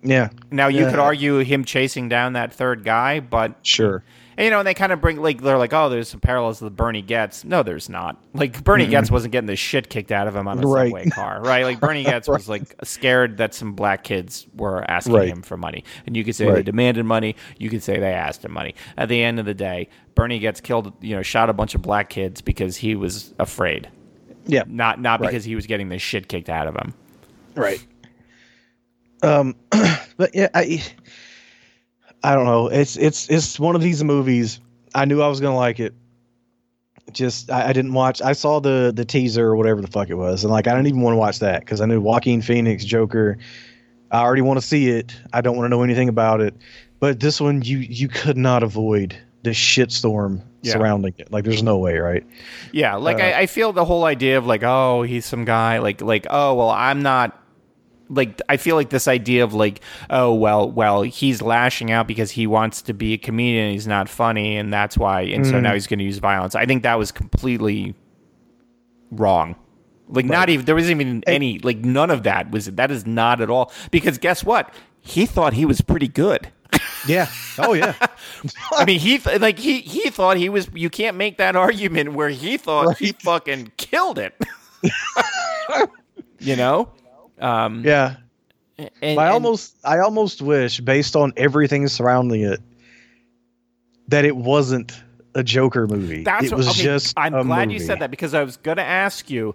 Yeah. 0.03 0.29
Now 0.51 0.67
you 0.67 0.83
yeah. 0.83 0.91
could 0.91 0.99
argue 0.99 1.39
him 1.39 1.65
chasing 1.65 2.11
down 2.11 2.35
that 2.35 2.53
third 2.53 2.85
guy, 2.85 3.21
but 3.21 3.57
sure 3.63 4.05
and, 4.37 4.45
you 4.45 4.51
know, 4.51 4.61
and 4.61 4.67
they 4.67 4.75
kind 4.75 4.93
of 4.93 5.01
bring 5.01 5.21
like 5.21 5.43
they're 5.43 5.59
like, 5.59 5.73
oh, 5.73 5.89
there's 5.89 6.09
some 6.09 6.21
parallels 6.21 6.59
to 6.59 6.65
the 6.65 6.71
Bernie 6.71 7.03
Goetz. 7.03 7.45
No, 7.45 7.63
there's 7.63 7.89
not. 7.89 8.23
Like 8.35 8.63
Bernie 8.65 8.85
mm-hmm. 8.85 8.93
Goetz 8.93 9.11
wasn't 9.11 9.33
getting 9.33 9.47
the 9.47 9.57
shit 9.57 9.91
kicked 9.91 10.13
out 10.13 10.27
of 10.27 10.35
him 10.35 10.49
on 10.49 10.63
a 10.63 10.67
right. 10.67 10.87
subway 10.87 11.09
car, 11.11 11.43
right? 11.43 11.65
Like 11.65 11.81
Bernie 11.81 12.05
Goetz 12.05 12.29
right. 12.29 12.39
was 12.39 12.49
like 12.49 12.75
scared 12.85 13.39
that 13.39 13.55
some 13.55 13.75
black 13.75 14.05
kids 14.05 14.47
were 14.55 14.89
asking 14.91 15.15
right. 15.15 15.29
him 15.29 15.43
for 15.43 15.57
money, 15.57 15.85
and 16.07 16.17
you 16.17 16.25
could 16.25 16.35
say 16.35 16.51
they 16.51 16.63
demanded 16.63 17.05
money. 17.05 17.37
You 17.59 17.71
could 17.71 17.83
say 17.83 17.99
they 17.99 18.13
asked 18.13 18.45
him 18.45 18.53
money. 18.53 18.75
At 18.97 19.09
the 19.09 19.23
end 19.23 19.39
of 19.39 19.47
the 19.47 19.55
day, 19.55 19.89
Bernie 20.15 20.39
Goetz 20.39 20.61
killed, 20.61 20.93
you 21.01 21.15
know, 21.15 21.23
shot 21.23 21.51
a 21.51 21.53
bunch 21.53 21.75
of 21.75 21.83
black 21.83 22.09
kids 22.09 22.41
because 22.41 22.77
he 22.77 22.95
was 22.95 23.35
afraid. 23.39 23.91
Yeah, 24.47 24.65
not 24.67 25.01
not 25.01 25.21
because 25.21 25.45
he 25.45 25.55
was 25.55 25.67
getting 25.67 25.89
the 25.89 25.99
shit 25.99 26.29
kicked 26.29 26.49
out 26.49 26.67
of 26.67 26.75
him. 26.75 26.95
Right. 27.55 27.85
Um, 29.23 29.55
but 30.17 30.35
yeah, 30.35 30.49
I 30.55 30.83
I 32.25 32.35
don't 32.35 32.47
know. 32.47 32.69
It's 32.69 32.97
it's 32.97 33.29
it's 33.29 33.59
one 33.59 33.75
of 33.75 33.83
these 33.83 34.03
movies. 34.05 34.61
I 34.95 35.05
knew 35.05 35.23
I 35.23 35.29
was 35.29 35.41
gonna 35.41 35.57
like 35.57 35.81
it. 35.81 35.95
Just 37.13 37.51
I, 37.51 37.69
I, 37.69 37.73
didn't 37.73 37.95
watch. 37.95 38.23
I 38.23 38.33
saw 38.33 38.61
the 38.61 38.93
the 38.95 39.05
teaser 39.05 39.47
or 39.47 39.57
whatever 39.57 39.81
the 39.81 39.89
fuck 39.89 40.09
it 40.09 40.15
was, 40.15 40.45
and 40.45 40.53
like 40.53 40.67
I 40.67 40.71
didn't 40.71 40.87
even 40.87 41.01
want 41.01 41.15
to 41.15 41.19
watch 41.19 41.41
that 41.41 41.61
because 41.61 41.81
I 41.81 41.87
knew 41.87 42.01
Joaquin 42.01 42.43
Phoenix 42.43 42.85
Joker. 42.85 43.39
I 44.11 44.21
already 44.21 44.43
want 44.43 44.61
to 44.61 44.67
see 44.67 44.89
it. 44.89 45.15
I 45.33 45.41
don't 45.41 45.57
want 45.57 45.67
to 45.67 45.69
know 45.71 45.83
anything 45.83 46.09
about 46.09 46.41
it. 46.41 46.55
But 47.01 47.19
this 47.19 47.41
one, 47.41 47.63
you 47.63 47.79
you 47.79 48.09
could 48.09 48.37
not 48.37 48.63
avoid 48.63 49.17
the 49.43 49.51
shitstorm 49.51 50.41
yeah. 50.63 50.73
surrounding 50.73 51.15
it. 51.19 51.33
Like, 51.33 51.45
there's 51.45 51.63
no 51.63 51.79
way, 51.79 51.99
right? 51.99 52.25
Yeah, 52.71 52.95
like 52.97 53.19
uh, 53.19 53.25
I, 53.25 53.41
I 53.41 53.47
feel 53.47 53.73
the 53.73 53.85
whole 53.85 54.05
idea 54.05 54.39
of 54.39 54.47
like, 54.47 54.63
oh, 54.63 55.03
he's 55.03 55.27
some 55.27 55.45
guy. 55.45 55.79
Like, 55.79 56.01
like, 56.01 56.27
oh, 56.31 56.55
well, 56.55 56.71
I'm 56.71 57.03
not 57.03 57.42
like 58.09 58.41
I 58.49 58.57
feel 58.57 58.77
like 58.77 58.91
this 58.91 59.09
idea 59.09 59.45
of 59.45 59.55
like 59.55 59.81
oh 60.11 60.35
well 60.35 60.71
well 60.71 61.03
he's 61.03 61.41
lashing 61.41 61.91
out 61.91 62.07
because 62.07 62.31
he 62.31 62.47
wants 62.47 62.83
to 62.83 62.95
be 62.95 63.15
a 63.15 63.19
comedian 63.19 63.73
he's 63.73 63.87
not 63.87 64.09
funny 64.09 64.57
and 64.57 64.73
that's 64.73 64.99
why 64.99 65.23
and 65.23 65.45
mm. 65.45 65.51
so 65.51 65.61
now 65.61 65.73
he's 65.73 65.87
going 65.87 65.99
to 65.99 66.05
use 66.05 66.19
violence. 66.19 66.55
I 66.55 66.67
think 66.67 66.83
that 66.83 66.99
was 66.99 67.13
completely 67.13 67.95
wrong. 69.11 69.57
Like 70.09 70.25
right. 70.25 70.33
not 70.33 70.49
even 70.51 70.67
there 70.67 70.75
wasn't 70.75 71.01
even 71.01 71.23
any 71.27 71.59
like 71.61 71.79
none 71.79 72.11
of 72.11 72.25
that 72.25 72.51
was 72.51 72.67
that 72.67 72.91
is 72.91 73.07
not 73.07 73.41
at 73.41 73.51
all 73.51 73.73
because 73.91 74.19
guess 74.19 74.45
what 74.45 74.73
he 75.01 75.27
thought 75.27 75.55
he 75.55 75.65
was 75.65 75.81
pretty 75.81 76.09
good. 76.09 76.49
Yeah. 77.07 77.29
Oh 77.59 77.73
yeah. 77.73 77.95
I 78.73 78.85
mean, 78.85 79.01
he 79.01 79.19
th- 79.19 79.41
like 79.41 79.59
he 79.59 79.81
he 79.81 80.11
thought 80.11 80.37
he 80.37 80.49
was. 80.49 80.69
You 80.73 80.91
can't 80.91 81.17
make 81.17 81.39
that 81.39 81.57
argument 81.57 82.13
where 82.15 82.29
he 82.29 82.57
thought 82.57 82.87
right. 82.87 82.97
he 82.97 83.13
fucking 83.13 83.73
killed 83.77 84.19
it. 84.19 84.35
you 86.39 86.57
know. 86.57 86.89
Um, 87.43 87.85
yeah. 87.85 88.17
And, 89.01 89.21
I 89.21 89.29
almost, 89.29 89.77
I 89.85 89.99
almost 89.99 90.41
wish, 90.41 90.81
based 90.81 91.15
on 91.15 91.33
everything 91.37 91.87
surrounding 91.89 92.43
it, 92.43 92.61
that 94.09 94.25
it 94.25 94.37
wasn't 94.37 95.03
a 95.35 95.43
Joker 95.43 95.87
movie. 95.87 96.25
That's 96.25 96.47
it 96.47 96.55
was 96.55 96.69
okay, 96.69 96.83
just. 96.83 97.15
I'm 97.17 97.33
glad 97.47 97.69
movie. 97.69 97.75
you 97.75 97.81
said 97.81 98.01
that 98.01 98.11
because 98.11 98.35
I 98.35 98.43
was 98.43 98.57
going 98.57 98.79
to 98.79 98.85
ask 98.85 99.31
you. 99.31 99.55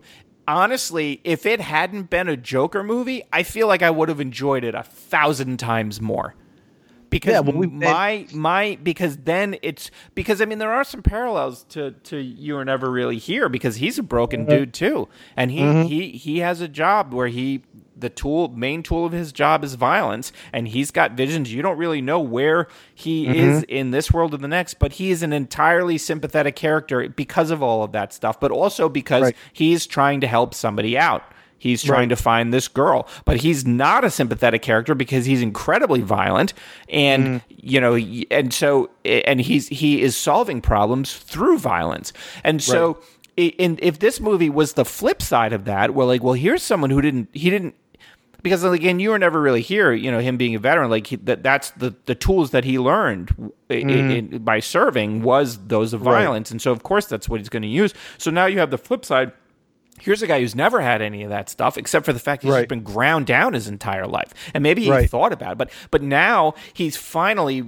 Honestly, 0.50 1.20
if 1.26 1.46
it 1.46 1.60
hadn't 1.60 2.10
been 2.10 2.30
a 2.30 2.38
Joker 2.38 2.82
movie, 2.82 3.22
I 3.34 3.44
feel 3.44 3.68
like 3.68 3.82
I 3.82 3.90
would 3.90 4.08
have 4.08 4.22
enjoyed 4.22 4.64
it 4.64 4.76
a 4.76 4.84
thousand 4.84 5.58
times 5.58 6.00
more 6.00 6.36
because 7.10 7.32
yeah, 7.32 7.39
well, 7.39 7.55
we, 7.55 7.68
my 7.68 8.28
my 8.34 8.78
because 8.82 9.18
then 9.18 9.58
it's 9.62 9.91
because 10.16 10.41
I 10.41 10.45
mean 10.45 10.58
there 10.58 10.74
are 10.74 10.84
some 10.84 11.01
parallels 11.01 11.64
to 11.70 11.91
to 11.91 12.18
you 12.18 12.58
are 12.58 12.66
never 12.66 12.91
really 12.91 13.18
here 13.18 13.49
because 13.49 13.78
he's 13.78 13.97
a 13.97 14.03
broken 14.03 14.41
mm-hmm. 14.41 14.49
dude 14.49 14.74
too 14.74 15.08
and 15.36 15.51
he 15.51 15.60
mm-hmm. 15.60 15.88
he 15.88 16.12
he 16.12 16.39
has 16.39 16.62
a 16.62 16.68
job 16.68 17.14
where 17.14 17.28
he 17.28 17.64
the 17.95 18.10
tool 18.10 18.49
main 18.49 18.84
tool 18.84 19.05
of 19.05 19.12
his 19.12 19.32
job 19.32 19.64
is 19.64 19.74
violence 19.76 20.32
and 20.53 20.68
he's 20.68 20.91
got 20.91 21.14
visions 21.14 21.51
you 21.51 21.62
don't 21.62 21.78
really 21.78 22.01
know 22.01 22.20
where 22.20 22.68
he 22.93 23.26
mm-hmm. 23.26 23.36
is 23.36 23.64
in 23.64 23.91
this 23.91 24.12
world 24.12 24.34
or 24.34 24.38
the 24.38 24.47
next 24.47 24.76
but 24.80 24.93
he 24.93 25.10
is 25.10 25.24
an 25.24 25.34
entirely 25.34 25.97
sympathetic 25.97 26.55
character 26.55 27.10
because 27.10 27.49
of 27.49 27.64
all 27.64 27.84
of 27.84 27.91
that 27.91 28.14
stuff 28.14 28.39
but 28.39 28.51
also 28.51 28.88
because 28.88 29.24
right. 29.24 29.36
he's 29.53 29.88
trying 29.88 30.22
to 30.22 30.28
help 30.28 30.53
somebody 30.53 30.97
out 30.97 31.24
He's 31.58 31.84
trying 31.84 32.01
right. 32.01 32.10
to 32.10 32.16
find 32.16 32.53
this 32.53 32.68
girl, 32.68 33.08
but 33.26 33.38
he's 33.38 33.66
not 33.66 34.03
a 34.03 34.12
sympathetic 34.12 34.62
character 34.62 34.95
because 34.95 35.26
he's 35.26 35.41
incredibly 35.41 36.01
violent, 36.01 36.53
and 36.89 37.26
mm. 37.26 37.41
you 37.49 37.82
know, 37.82 37.95
and 38.30 38.53
so, 38.53 38.89
and 39.03 39.41
he's 39.41 39.68
he 39.68 40.01
is 40.01 40.16
solving 40.16 40.62
problems 40.62 41.16
through 41.16 41.60
violence, 41.60 42.14
and 42.43 42.62
so. 42.62 42.93
Right. 42.93 43.03
In, 43.38 43.78
if 43.84 43.99
this 43.99 44.20
movie 44.20 44.49
was 44.49 44.74
the 44.74 44.84
flip 44.84 45.22
side 45.22 45.53
of 45.53 45.66
that, 45.66 45.93
where 45.93 46.08
like, 46.08 46.24
well, 46.24 46.34
here's 46.34 46.64
someone 46.64 46.89
who 46.89 47.01
didn't, 47.01 47.30
he 47.34 47.51
didn't, 47.51 47.76
because 48.41 48.64
again, 48.64 48.99
you 48.99 49.12
were 49.12 49.20
never 49.20 49.39
really 49.39 49.62
here. 49.62 49.93
You 49.93 50.10
know, 50.10 50.18
him 50.18 50.38
being 50.38 50.55
a 50.55 50.60
veteran, 50.60 50.89
like 50.89 51.05
he, 51.05 51.18
that, 51.18 51.43
that's 51.43 51.70
the 51.70 51.93
the 52.08 52.16
tools 52.16 52.49
that 52.49 52.64
he 52.64 52.80
learned 52.80 53.28
mm. 53.38 53.51
in, 53.70 54.10
in, 54.10 54.43
by 54.43 54.60
serving 54.60 55.22
was 55.22 55.68
those 55.68 55.93
of 55.93 56.01
violence, 56.01 56.49
right. 56.49 56.53
and 56.53 56.62
so 56.64 56.72
of 56.72 56.82
course 56.82 57.05
that's 57.05 57.30
what 57.30 57.39
he's 57.39 57.47
going 57.47 57.62
to 57.62 57.68
use. 57.68 57.93
So 58.18 58.32
now 58.32 58.47
you 58.47 58.58
have 58.58 58.72
the 58.72 58.78
flip 58.80 59.05
side 59.05 59.34
Here's 60.00 60.22
a 60.22 60.28
guy 60.28 60.39
who's 60.39 60.56
never 60.56 60.80
had 60.80 61.02
any 61.02 61.24
of 61.24 61.30
that 61.30 61.50
stuff, 61.50 61.78
except 61.78 62.06
for 62.06 62.14
the 62.14 62.20
fact 62.20 62.43
he's 62.43 62.52
right. 62.52 62.70
been 62.70 62.84
ground 62.84 63.26
down 63.26 63.54
his 63.54 63.68
entire 63.68 64.06
life, 64.06 64.34
and 64.54 64.62
maybe 64.62 64.84
he 64.84 64.91
right. 64.91 65.10
thought 65.10 65.34
about 65.34 65.54
it, 65.54 65.58
but 65.58 65.72
but 65.89 66.04
now 66.04 66.54
he's 66.74 66.95
finally 66.95 67.64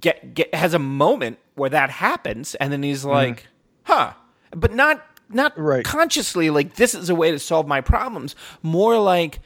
get 0.00 0.34
get 0.34 0.52
has 0.54 0.74
a 0.74 0.78
moment 0.78 1.38
where 1.54 1.70
that 1.70 1.90
happens, 1.90 2.54
and 2.56 2.72
then 2.72 2.82
he's 2.82 3.00
mm-hmm. 3.00 3.10
like, 3.10 3.42
mm. 3.42 3.46
"Huh," 3.84 4.12
but 4.50 4.74
not 4.74 5.04
not 5.28 5.58
right. 5.58 5.84
consciously 5.84 6.50
like 6.50 6.74
this 6.74 6.94
is 6.94 7.10
a 7.10 7.14
way 7.14 7.30
to 7.30 7.38
solve 7.38 7.68
my 7.68 7.80
problems. 7.80 8.34
More 8.62 8.98
like, 8.98 9.40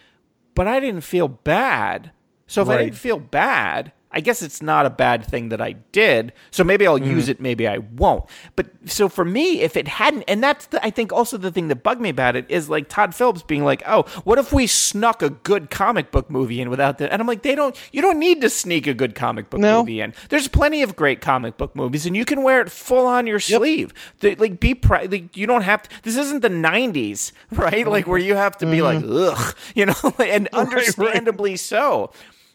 but 0.55 0.67
I 0.67 0.81
didn't 0.81 1.03
feel 1.03 1.29
bad, 1.29 2.13
so 2.47 2.63
if 2.63 2.69
I 2.69 2.79
didn't 2.79 2.97
feel 2.97 3.19
bad, 3.19 3.93
I 4.13 4.21
guess 4.21 4.43
it's 4.43 4.61
not 4.63 4.87
a 4.87 4.91
bad 4.91 5.25
thing 5.25 5.49
that 5.51 5.61
I 5.61 5.73
did. 5.93 6.33
So 6.51 6.65
maybe 6.65 6.87
I'll 6.87 6.99
use 6.99 7.25
Mm-hmm. 7.25 7.31
it, 7.33 7.41
maybe 7.41 7.67
I 7.69 7.79
won't. 7.79 8.25
But 8.57 8.67
so 8.87 9.09
for 9.09 9.25
me, 9.25 9.61
if 9.61 9.77
it 9.77 9.89
hadn't, 9.89 10.25
and 10.29 10.43
that's 10.43 10.67
the, 10.67 10.85
I 10.85 10.91
think 10.91 11.13
also 11.13 11.37
the 11.37 11.51
thing 11.51 11.69
that 11.69 11.83
bugged 11.83 12.01
me 12.01 12.09
about 12.11 12.37
it 12.37 12.47
is 12.49 12.69
like 12.69 12.89
Todd 12.89 13.15
Phillips 13.15 13.43
being 13.43 13.65
like, 13.65 13.83
"Oh, 13.87 14.03
what 14.25 14.39
if 14.39 14.53
we 14.53 14.67
snuck 14.67 15.23
a 15.23 15.31
good 15.31 15.71
comic 15.71 16.11
book 16.11 16.31
movie 16.31 16.61
in 16.61 16.69
without 16.71 16.99
that?" 16.99 17.13
And 17.13 17.21
I'm 17.23 17.29
like, 17.29 17.43
they 17.43 17.55
don't. 17.55 17.77
You 17.93 18.03
don't 18.03 18.19
need 18.19 18.41
to 18.43 18.51
sneak 18.51 18.87
a 18.87 18.95
good 18.95 19.15
comic 19.15 19.51
book 19.51 19.61
No. 19.61 19.81
movie 19.81 20.01
in. 20.01 20.15
There's 20.29 20.49
plenty 20.49 20.83
of 20.83 20.97
great 20.97 21.21
comic 21.21 21.57
book 21.57 21.75
movies, 21.77 22.07
and 22.07 22.17
you 22.17 22.25
can 22.25 22.43
wear 22.43 22.61
it 22.61 22.71
full 22.71 23.07
on 23.07 23.27
your 23.27 23.41
sleeve. 23.41 23.93
The- 24.21 24.35
like 24.37 24.59
be 24.61 24.75
pri- 24.75 25.07
like 25.07 25.37
you 25.37 25.47
don't 25.47 25.63
have 25.63 25.83
to. 25.85 26.03
This 26.03 26.17
isn't 26.17 26.41
the 26.43 26.49
'90s, 26.51 27.33
right? 27.53 27.87
Like 27.87 28.07
where 28.07 28.19
you 28.19 28.35
have 28.35 28.57
to 28.59 28.67
be 28.67 28.83
like, 28.83 29.03
ugh, 29.07 29.57
you 29.75 29.87
know, 29.87 29.95
and 30.19 30.49
understandably 30.53 31.57
so. 31.57 32.13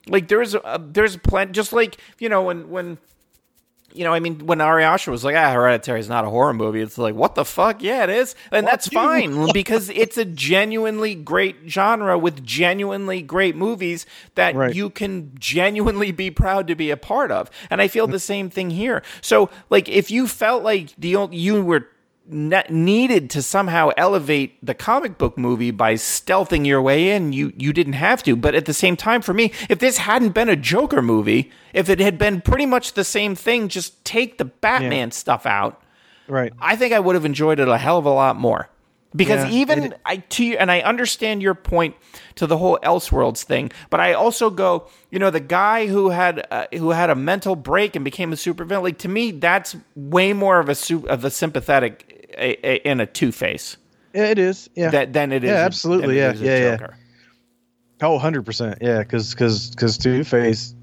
Like 0.09 0.27
there's 0.27 0.55
a, 0.55 0.81
there's 0.83 1.17
plenty, 1.17 1.51
just 1.53 1.73
like 1.73 1.97
you 2.19 2.29
know 2.29 2.43
when 2.43 2.69
when 2.69 2.97
you 3.93 4.03
know, 4.03 4.13
I 4.13 4.19
mean, 4.19 4.45
when 4.45 4.61
Ari 4.61 4.83
Aster 4.83 5.09
was 5.09 5.23
like, 5.23 5.35
ah, 5.35 5.51
Hereditary 5.53 5.99
is 5.99 6.09
not 6.09 6.23
a 6.23 6.29
horror 6.29 6.53
movie, 6.53 6.81
it's 6.81 6.99
like, 6.99 7.15
what 7.15 7.33
the 7.33 7.45
fuck? 7.45 7.81
Yeah, 7.81 8.03
it 8.03 8.09
is. 8.11 8.35
And 8.51 8.67
that's 8.67 8.91
you. 8.91 8.99
fine 8.99 9.51
because 9.53 9.89
it's 9.89 10.17
a 10.17 10.25
genuinely 10.25 11.15
great 11.15 11.55
genre 11.67 12.15
with 12.19 12.43
genuinely 12.43 13.23
great 13.23 13.55
movies 13.55 14.05
that 14.35 14.53
Right. 14.55 14.75
you 14.75 14.91
can 14.91 15.31
genuinely 15.39 16.11
be 16.11 16.29
proud 16.29 16.67
to 16.67 16.75
be 16.75 16.91
a 16.91 16.97
part 16.97 17.31
of. 17.31 17.49
And 17.71 17.81
I 17.81 17.87
feel 17.87 18.05
the 18.05 18.19
same 18.19 18.51
thing 18.51 18.69
here. 18.69 19.01
So, 19.21 19.49
like, 19.71 19.89
if 19.89 20.11
you 20.11 20.27
felt 20.27 20.61
like 20.63 20.93
the 20.97 21.15
ol- 21.15 21.33
you 21.33 21.63
were 21.63 21.87
ne- 22.29 22.63
needed 22.69 23.29
to 23.31 23.41
somehow 23.41 23.89
elevate 23.97 24.63
the 24.65 24.73
comic 24.73 25.17
book 25.17 25.37
movie 25.37 25.71
by 25.71 25.93
stealthing 25.95 26.65
your 26.65 26.81
way 26.81 27.11
in, 27.11 27.33
you 27.33 27.53
you 27.57 27.73
didn't 27.73 27.93
have 27.93 28.23
to. 28.23 28.35
But 28.35 28.55
at 28.55 28.65
the 28.65 28.73
same 28.73 28.95
time, 28.95 29.21
for 29.21 29.33
me, 29.33 29.51
if 29.69 29.79
this 29.79 29.97
hadn't 29.97 30.29
been 30.33 30.49
a 30.49 30.55
Joker 30.55 31.01
movie, 31.01 31.51
if 31.73 31.89
it 31.89 31.99
had 31.99 32.17
been 32.17 32.41
pretty 32.41 32.65
much 32.65 32.93
the 32.93 33.03
same 33.03 33.35
thing, 33.35 33.67
just 33.69 34.03
take 34.05 34.37
the 34.37 34.45
Batman 34.45 35.11
stuff 35.11 35.45
out. 35.45 35.81
Right. 36.27 36.51
I 36.59 36.75
think 36.75 36.93
I 36.93 36.99
would 36.99 37.15
have 37.15 37.25
enjoyed 37.25 37.59
it 37.59 37.67
a 37.67 37.77
hell 37.77 37.97
of 37.97 38.05
a 38.05 38.09
lot 38.11 38.35
more. 38.35 38.69
Because 39.15 39.45
Yeah, 39.45 39.51
even 39.51 39.83
it- 39.83 39.99
I 40.05 40.17
to 40.17 40.43
you, 40.43 40.57
and 40.57 40.69
I 40.69 40.81
understand 40.81 41.41
your 41.41 41.55
point 41.55 41.95
to 42.35 42.45
the 42.45 42.57
whole 42.57 42.77
Elseworlds 42.83 43.43
thing, 43.43 43.71
but 43.89 44.01
I 44.01 44.11
also 44.13 44.49
go, 44.49 44.87
you 45.09 45.17
know, 45.17 45.29
the 45.29 45.39
guy 45.39 45.87
who 45.87 46.09
had 46.09 46.45
uh, 46.51 46.65
who 46.73 46.89
had 46.91 47.09
a 47.09 47.15
mental 47.15 47.55
break 47.55 47.95
and 47.95 48.03
became 48.03 48.33
a 48.33 48.35
supervillain. 48.35 48.83
Like 48.83 48.97
to 48.99 49.07
me, 49.07 49.31
that's 49.31 49.77
way 49.95 50.33
more 50.33 50.59
of 50.59 50.67
a 50.67 50.75
of 51.07 51.23
a 51.23 51.29
sympathetic 51.31 52.16
a, 52.37 52.57
a, 52.67 52.75
in 52.89 52.99
a 52.99 53.05
Two 53.05 53.31
Face 53.31 53.77
Yeah, 54.13 54.25
it 54.25 54.39
is. 54.39 54.69
Yeah. 54.75 54.89
that 54.91 55.13
than 55.13 55.31
it 55.31 55.43
is. 55.43 55.49
Yeah, 55.49 55.57
absolutely. 55.57 56.17
Yeah, 56.17 56.31
a 56.31 56.35
yeah, 56.35 56.57
yeah. 56.57 56.77
Joker. 56.77 56.97
Oh, 58.01 58.19
100%. 58.19 58.77
Yeah, 58.81 59.03
cuz 59.03 59.33
cuz 59.33 59.73
cuz 59.75 59.97
Two-Face 59.97 60.75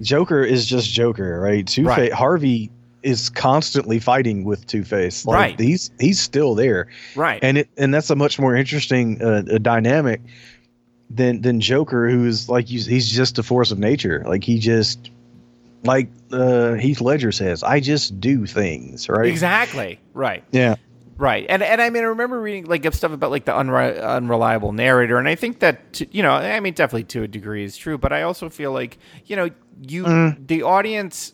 Joker 0.00 0.42
is 0.42 0.66
just 0.66 0.90
Joker, 0.90 1.40
right? 1.40 1.66
Two-Face 1.66 1.86
Right. 1.98 2.12
Harvey 2.12 2.70
is 3.02 3.28
constantly 3.30 3.98
fighting 3.98 4.44
with 4.44 4.66
Two-Face. 4.66 5.26
Like, 5.26 5.34
Right. 5.36 5.60
He's 5.60 5.90
he's 6.00 6.18
still 6.20 6.54
there. 6.54 6.88
Right. 7.14 7.38
And 7.42 7.58
it 7.58 7.68
and 7.76 7.92
that's 7.92 8.10
a 8.10 8.16
much 8.16 8.38
more 8.38 8.56
interesting 8.56 9.22
uh, 9.22 9.42
a 9.50 9.58
dynamic 9.58 10.20
than 11.10 11.40
than 11.42 11.60
Joker 11.60 12.08
who's 12.08 12.48
like 12.48 12.66
he's 12.66 13.10
just 13.10 13.38
a 13.38 13.42
force 13.42 13.70
of 13.70 13.78
nature. 13.78 14.24
Like 14.26 14.42
he 14.42 14.58
just 14.58 15.10
like 15.84 16.08
uh, 16.32 16.72
Heath 16.72 17.00
Ledger 17.00 17.30
says, 17.32 17.62
I 17.62 17.80
just 17.80 18.18
do 18.20 18.46
things, 18.46 19.08
right? 19.08 19.26
exactly. 19.26 20.00
Right. 20.14 20.42
Yeah. 20.50 20.76
Right, 21.18 21.46
and 21.48 21.62
and 21.62 21.80
I 21.80 21.88
mean, 21.90 22.02
I 22.02 22.06
remember 22.06 22.40
reading 22.40 22.66
like 22.66 22.92
stuff 22.92 23.12
about 23.12 23.30
like 23.30 23.46
the 23.46 23.52
unre- 23.52 24.02
unreliable 24.02 24.72
narrator, 24.72 25.18
and 25.18 25.26
I 25.26 25.34
think 25.34 25.60
that 25.60 25.94
to, 25.94 26.06
you 26.14 26.22
know, 26.22 26.32
I 26.32 26.60
mean, 26.60 26.74
definitely 26.74 27.04
to 27.04 27.22
a 27.22 27.28
degree 27.28 27.64
is 27.64 27.76
true, 27.76 27.96
but 27.96 28.12
I 28.12 28.22
also 28.22 28.50
feel 28.50 28.72
like 28.72 28.98
you 29.24 29.34
know, 29.36 29.48
you 29.88 30.04
Mm. 30.04 30.46
the 30.46 30.62
audience 30.62 31.32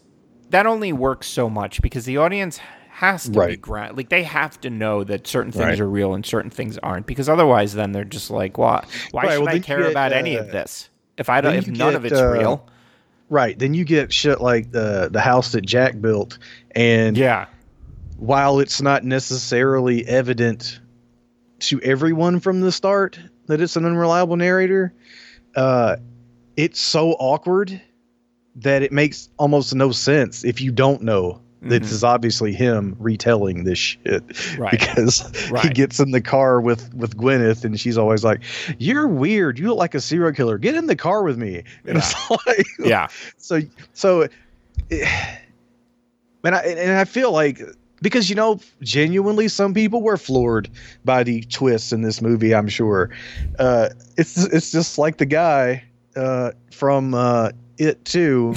that 0.51 0.67
only 0.67 0.93
works 0.93 1.27
so 1.27 1.51
much 1.51 1.83
because 1.83 2.05
the 2.05 2.19
audience 2.19 2.59
has 2.91 3.25
to 3.25 3.31
be 3.31 3.39
Right. 3.39 3.61
ground, 3.61 3.97
like 3.97 4.09
they 4.11 4.23
have 4.23 4.61
to 4.61 4.71
know 4.71 5.03
that 5.03 5.27
certain 5.27 5.51
things 5.51 5.65
Right. 5.65 5.81
are 5.81 5.89
real 5.89 6.15
and 6.15 6.25
certain 6.25 6.51
things 6.51 6.79
aren't, 6.79 7.07
because 7.07 7.29
otherwise, 7.29 7.75
then 7.75 7.91
they're 7.93 8.05
just 8.05 8.31
like, 8.31 8.59
why? 8.59 8.85
Why 9.11 9.25
Right, 9.25 9.33
should 9.33 9.45
well, 9.47 9.55
I 9.55 9.59
care 9.59 9.79
get, 9.81 9.91
about 9.91 10.13
any 10.13 10.37
uh, 10.37 10.41
of 10.43 10.53
this 10.53 10.91
if 11.19 11.29
I 11.29 11.41
don't? 11.41 11.55
If 11.55 11.67
none 11.69 11.97
of 11.97 12.05
it's 12.05 12.21
uh, 12.21 12.27
real, 12.29 12.69
Right. 13.31 13.59
Then 13.59 13.73
you 13.73 13.85
get 13.85 14.13
shit 14.13 14.43
like 14.43 14.71
the 14.73 15.09
the 15.11 15.21
house 15.21 15.53
that 15.53 15.63
Jack 15.63 15.99
built 16.01 16.37
and 16.73 17.17
yeah, 17.17 17.47
while 18.23 18.61
it's 18.61 18.81
not 18.81 19.03
necessarily 19.03 20.07
evident 20.07 20.79
to 21.59 21.81
everyone 21.81 22.39
from 22.39 22.61
the 22.61 22.71
start 22.71 23.19
that 23.47 23.61
it's 23.61 23.75
an 23.75 23.85
unreliable 23.85 24.37
narrator, 24.37 24.95
uh, 25.57 25.97
it's 26.57 26.81
so 26.81 27.13
awkward 27.19 27.81
that 28.55 28.83
it 28.83 28.93
makes 28.93 29.29
almost 29.39 29.75
no 29.75 29.91
sense 29.91 30.45
if 30.45 30.61
you 30.61 30.71
don't 30.71 31.03
know 31.03 31.41
that 31.63 31.81
Mhm. 31.81 31.85
this 31.85 31.93
is 31.93 32.05
obviously 32.05 32.53
him 32.53 32.95
retelling 33.01 33.65
this 33.65 33.79
shit. 33.79 34.23
Right. 34.57 34.71
because 34.79 35.25
he 35.61 35.71
gets 35.71 35.99
in 35.99 36.13
the 36.13 36.21
car 36.21 36.61
with 36.61 36.95
with 36.95 37.17
Gwyneth 37.17 37.65
and 37.65 37.79
she's 37.81 37.99
always 37.99 38.23
like 38.23 38.43
you're 38.79 39.09
weird. 39.09 39.59
You 39.59 39.69
look 39.71 39.79
like 39.79 39.95
a 39.97 40.01
serial 40.01 40.33
killer. 40.33 40.59
Get 40.59 40.77
in 40.77 40.87
the 40.87 40.97
car 40.97 41.25
with 41.25 41.39
me. 41.39 41.65
And 41.87 41.99
it's 41.99 42.15
like 42.31 42.67
yeah, 42.79 43.09
so 43.37 43.61
so 43.95 44.29
eh, 44.93 45.37
and 46.45 46.55
I 46.55 46.59
and 46.61 46.93
I 46.99 47.05
feel 47.05 47.33
like 47.33 47.61
because 48.03 48.29
you 48.29 48.37
know 48.37 48.61
genuinely 48.83 49.49
some 49.49 49.73
people 49.73 50.03
were 50.03 50.19
floored 50.19 50.69
by 51.05 51.23
the 51.23 51.43
twists 51.45 51.93
in 51.93 52.03
this 52.03 52.21
movie 52.21 52.55
I'm 52.55 52.69
sure. 52.69 53.09
Uh 53.59 53.89
it's 54.19 54.37
it's 54.37 54.71
just 54.73 54.99
like 54.99 55.17
the 55.17 55.27
guy 55.27 55.85
uh 56.15 56.51
from 56.71 57.15
uh 57.15 57.51
it 57.79 58.05
too 58.05 58.55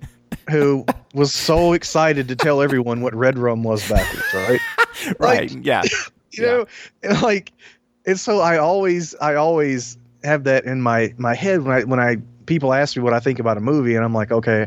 who 0.50 0.84
was 1.14 1.32
so 1.32 1.72
excited 1.72 2.28
to 2.28 2.36
tell 2.36 2.60
everyone 2.60 3.00
what 3.00 3.14
red 3.14 3.38
rum 3.38 3.62
was 3.62 3.88
backwards 3.88 4.34
right? 4.34 4.60
Right, 5.20 5.50
yeah, 5.64 5.82
you 6.32 6.42
know 6.42 6.66
and 7.02 7.22
like 7.22 7.52
and 8.04 8.18
so 8.18 8.40
i 8.40 8.58
always 8.58 9.14
i 9.20 9.34
always 9.34 9.96
have 10.24 10.44
that 10.44 10.64
in 10.64 10.80
my 10.82 11.14
my 11.18 11.34
head 11.34 11.62
when 11.62 11.76
i 11.76 11.84
when 11.84 12.00
i 12.00 12.16
people 12.46 12.72
ask 12.72 12.96
me 12.96 13.02
what 13.02 13.12
i 13.12 13.20
think 13.20 13.38
about 13.38 13.56
a 13.56 13.60
movie 13.60 13.94
and 13.94 14.04
i'm 14.04 14.12
like 14.12 14.32
okay 14.32 14.66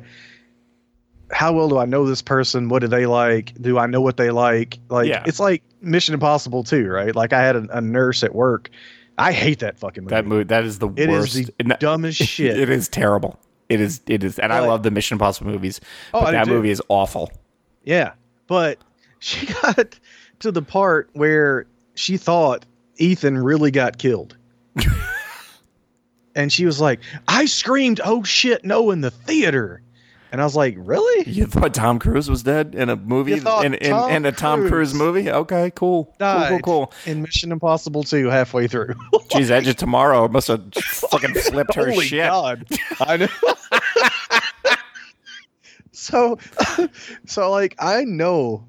how 1.32 1.51
well 1.53 1.69
do 1.69 1.77
i 1.77 1.86
know 1.86 2.05
this 2.05 2.21
person 2.21 2.69
what 2.69 2.79
do 2.79 2.88
they 2.88 3.05
like 3.05 3.53
do 3.61 3.77
i 3.77 3.86
know 3.86 4.01
what 4.01 4.17
they 4.17 4.32
like 4.32 4.79
like 4.89 5.07
Yeah. 5.07 5.23
it's 5.25 5.39
like 5.39 5.63
mission 5.82 6.13
impossible 6.13 6.63
too 6.63 6.88
right 6.88 7.15
like 7.15 7.34
i 7.34 7.41
had 7.41 7.55
a, 7.55 7.77
a 7.77 7.82
nurse 7.82 8.23
at 8.23 8.36
work 8.36 8.69
i 9.17 9.32
hate 9.32 9.59
that 9.59 9.79
fucking 9.79 10.03
movie 10.03 10.15
that 10.15 10.25
movie 10.25 10.43
that 10.45 10.63
is 10.63 10.79
the 10.79 10.89
It 10.95 11.09
is 11.09 11.36
worst. 11.36 11.51
the 11.57 11.77
dumbest 11.79 12.17
shit 12.23 12.59
It 12.59 12.69
is 12.69 12.88
terrible. 12.89 13.39
It 13.69 13.79
is. 13.79 14.01
It 14.05 14.21
is, 14.25 14.38
and 14.38 14.51
I 14.51 14.59
love 14.59 14.84
the 14.84 14.91
Mission 14.91 15.15
Impossible 15.15 15.49
movies. 15.49 15.79
Oh, 16.13 16.19
but 16.19 16.25
do 16.25 16.32
that 16.34 16.43
too. 16.43 16.51
movie 16.51 16.71
is 16.71 16.82
awful. 16.89 17.32
Yeah, 17.86 18.11
but 18.47 18.79
she 19.19 19.45
got 19.61 19.97
to 20.39 20.51
the 20.51 20.61
part 20.61 21.09
where 21.13 21.67
she 21.95 22.17
thought 22.17 22.65
Ethan 22.97 23.38
really 23.38 23.71
got 23.71 23.97
killed. 23.97 24.36
and 26.36 26.51
she 26.51 26.65
was 26.65 26.82
like, 26.82 26.99
I 27.27 27.45
screamed, 27.45 28.01
oh 28.03 28.23
shit, 28.23 28.63
no, 28.65 28.91
in 28.91 29.01
the 29.01 29.11
theater. 29.11 29.82
And 30.32 30.39
I 30.39 30.45
was 30.45 30.55
like, 30.55 30.75
really? 30.77 31.29
You 31.29 31.45
thought 31.45 31.73
Tom 31.73 31.99
Cruise 31.99 32.29
was 32.29 32.41
dead 32.43 32.73
in 32.73 32.88
a 32.89 32.95
movie, 32.95 33.34
in, 33.34 33.73
in, 33.73 33.93
in 34.09 34.25
a 34.25 34.32
Tom 34.32 34.61
Cruise 34.61 34.71
Cruise 34.71 34.93
movie? 34.93 35.29
Okay, 35.29 35.71
cool, 35.75 36.05
cool, 36.05 36.15
Died 36.19 36.49
cool, 36.49 36.59
cool. 36.88 36.93
In 37.05 37.21
Mission 37.21 37.51
Impossible 37.51 38.03
2, 38.03 38.28
halfway 38.29 38.67
through. 38.67 38.93
Jeez, 39.29 39.49
Edge 39.51 39.67
of 39.67 39.75
Tomorrow 39.75 40.29
must 40.29 40.47
have 40.47 40.63
fucking 40.74 41.33
flipped 41.33 41.74
her 41.75 41.89
Holy 41.91 42.05
shit. 42.08 42.25
God. 42.28 42.66
I 43.01 43.17
know. 43.17 43.28
so, 45.91 46.37
so 47.25 47.51
like, 47.51 47.75
I 47.79 48.03
know 48.05 48.66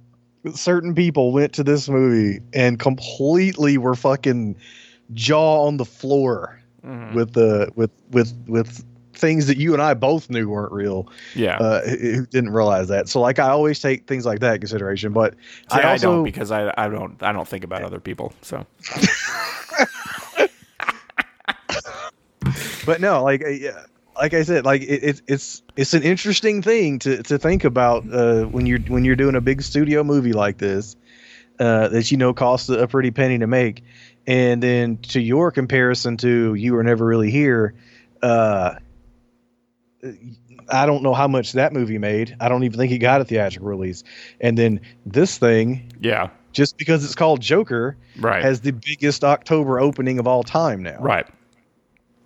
certain 0.54 0.94
people 0.94 1.32
went 1.32 1.52
to 1.54 1.62
this 1.64 1.88
movie 1.88 2.40
and 2.52 2.78
completely 2.78 3.78
were 3.78 3.94
fucking 3.94 4.56
jaw 5.12 5.66
on 5.66 5.76
the 5.76 5.84
floor 5.84 6.58
Mhm. 6.84 7.14
with 7.14 7.34
the 7.34 7.70
with 7.76 7.92
with 8.10 8.34
with 8.48 8.84
things 9.14 9.46
that 9.46 9.58
you 9.58 9.72
and 9.72 9.82
I 9.82 9.94
both 9.94 10.30
knew 10.30 10.48
weren't 10.48 10.72
real. 10.72 11.08
Yeah, 11.34 11.58
Uh, 11.58 11.86
who 11.86 12.26
didn't 12.26 12.50
realize 12.50 12.88
that. 12.88 13.08
So, 13.08 13.20
like, 13.20 13.38
I 13.38 13.48
always 13.48 13.80
take 13.80 14.06
things 14.06 14.26
like 14.26 14.40
that 14.40 14.54
in 14.54 14.60
consideration. 14.60 15.12
But 15.12 15.34
See, 15.70 15.78
I, 15.78 15.80
I 15.80 15.92
also 15.92 16.12
don't 16.12 16.24
because 16.24 16.50
I, 16.50 16.72
I 16.76 16.88
don't 16.88 17.22
I 17.22 17.32
don't 17.32 17.46
think 17.46 17.64
about 17.64 17.82
other 17.82 18.00
people. 18.00 18.32
So 18.42 18.66
but 22.86 23.00
no, 23.00 23.22
like 23.22 23.42
yeah, 23.46 23.84
like 24.16 24.34
I 24.34 24.42
said, 24.42 24.64
like 24.64 24.82
it, 24.82 25.02
it's 25.02 25.22
it's 25.26 25.62
it's 25.76 25.94
an 25.94 26.02
interesting 26.02 26.62
thing 26.62 26.98
to 27.00 27.22
to 27.24 27.38
think 27.38 27.64
about 27.64 28.04
uh, 28.12 28.44
when 28.44 28.66
you're 28.66 28.80
when 28.80 29.04
you're 29.04 29.16
doing 29.16 29.36
a 29.36 29.40
big 29.40 29.62
studio 29.62 30.04
movie 30.04 30.32
like 30.32 30.58
this 30.58 30.96
uh, 31.58 31.88
that 31.88 32.10
you 32.10 32.16
know 32.16 32.32
costs 32.32 32.68
a 32.68 32.86
pretty 32.86 33.10
penny 33.10 33.38
to 33.38 33.46
make, 33.46 33.84
and 34.26 34.62
then 34.62 34.98
to 34.98 35.20
your 35.20 35.50
comparison 35.50 36.16
to 36.18 36.54
you 36.54 36.74
were 36.74 36.82
never 36.82 37.04
really 37.04 37.30
here. 37.30 37.74
Uh, 38.22 38.76
I 40.68 40.86
don't 40.86 41.02
know 41.02 41.14
how 41.14 41.28
much 41.28 41.52
that 41.52 41.72
movie 41.72 41.98
made. 41.98 42.36
I 42.40 42.48
don't 42.48 42.64
even 42.64 42.76
think 42.78 42.90
he 42.90 42.98
got 42.98 43.20
a 43.20 43.24
theatrical 43.24 43.68
release. 43.68 44.02
And 44.40 44.58
then 44.58 44.80
this 45.06 45.38
thing, 45.38 45.92
yeah, 46.00 46.30
just 46.52 46.76
because 46.76 47.04
it's 47.04 47.14
called 47.14 47.40
Joker, 47.40 47.96
right, 48.18 48.42
has 48.42 48.60
the 48.62 48.72
biggest 48.72 49.22
October 49.22 49.78
opening 49.78 50.18
of 50.18 50.26
all 50.26 50.42
time 50.42 50.82
now. 50.82 50.98
right, 50.98 51.26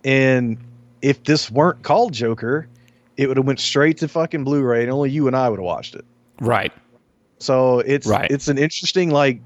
And 0.03 0.57
if 1.01 1.23
this 1.23 1.51
weren't 1.51 1.83
called 1.83 2.13
Joker, 2.13 2.67
it 3.15 3.27
would 3.27 3.37
have 3.37 3.45
went 3.45 3.59
straight 3.59 3.97
to 3.99 4.07
fucking 4.07 4.43
Blu-ray, 4.43 4.81
and 4.83 4.91
only 4.91 5.11
you 5.11 5.27
and 5.27 5.35
I 5.35 5.49
would 5.49 5.59
have 5.59 5.65
watched 5.65 5.95
it. 5.95 6.05
Right. 6.39 6.71
So 7.39 7.79
it's 7.79 8.07
Right. 8.07 8.29
it's 8.31 8.47
an 8.47 8.57
interesting 8.57 9.11
like 9.11 9.39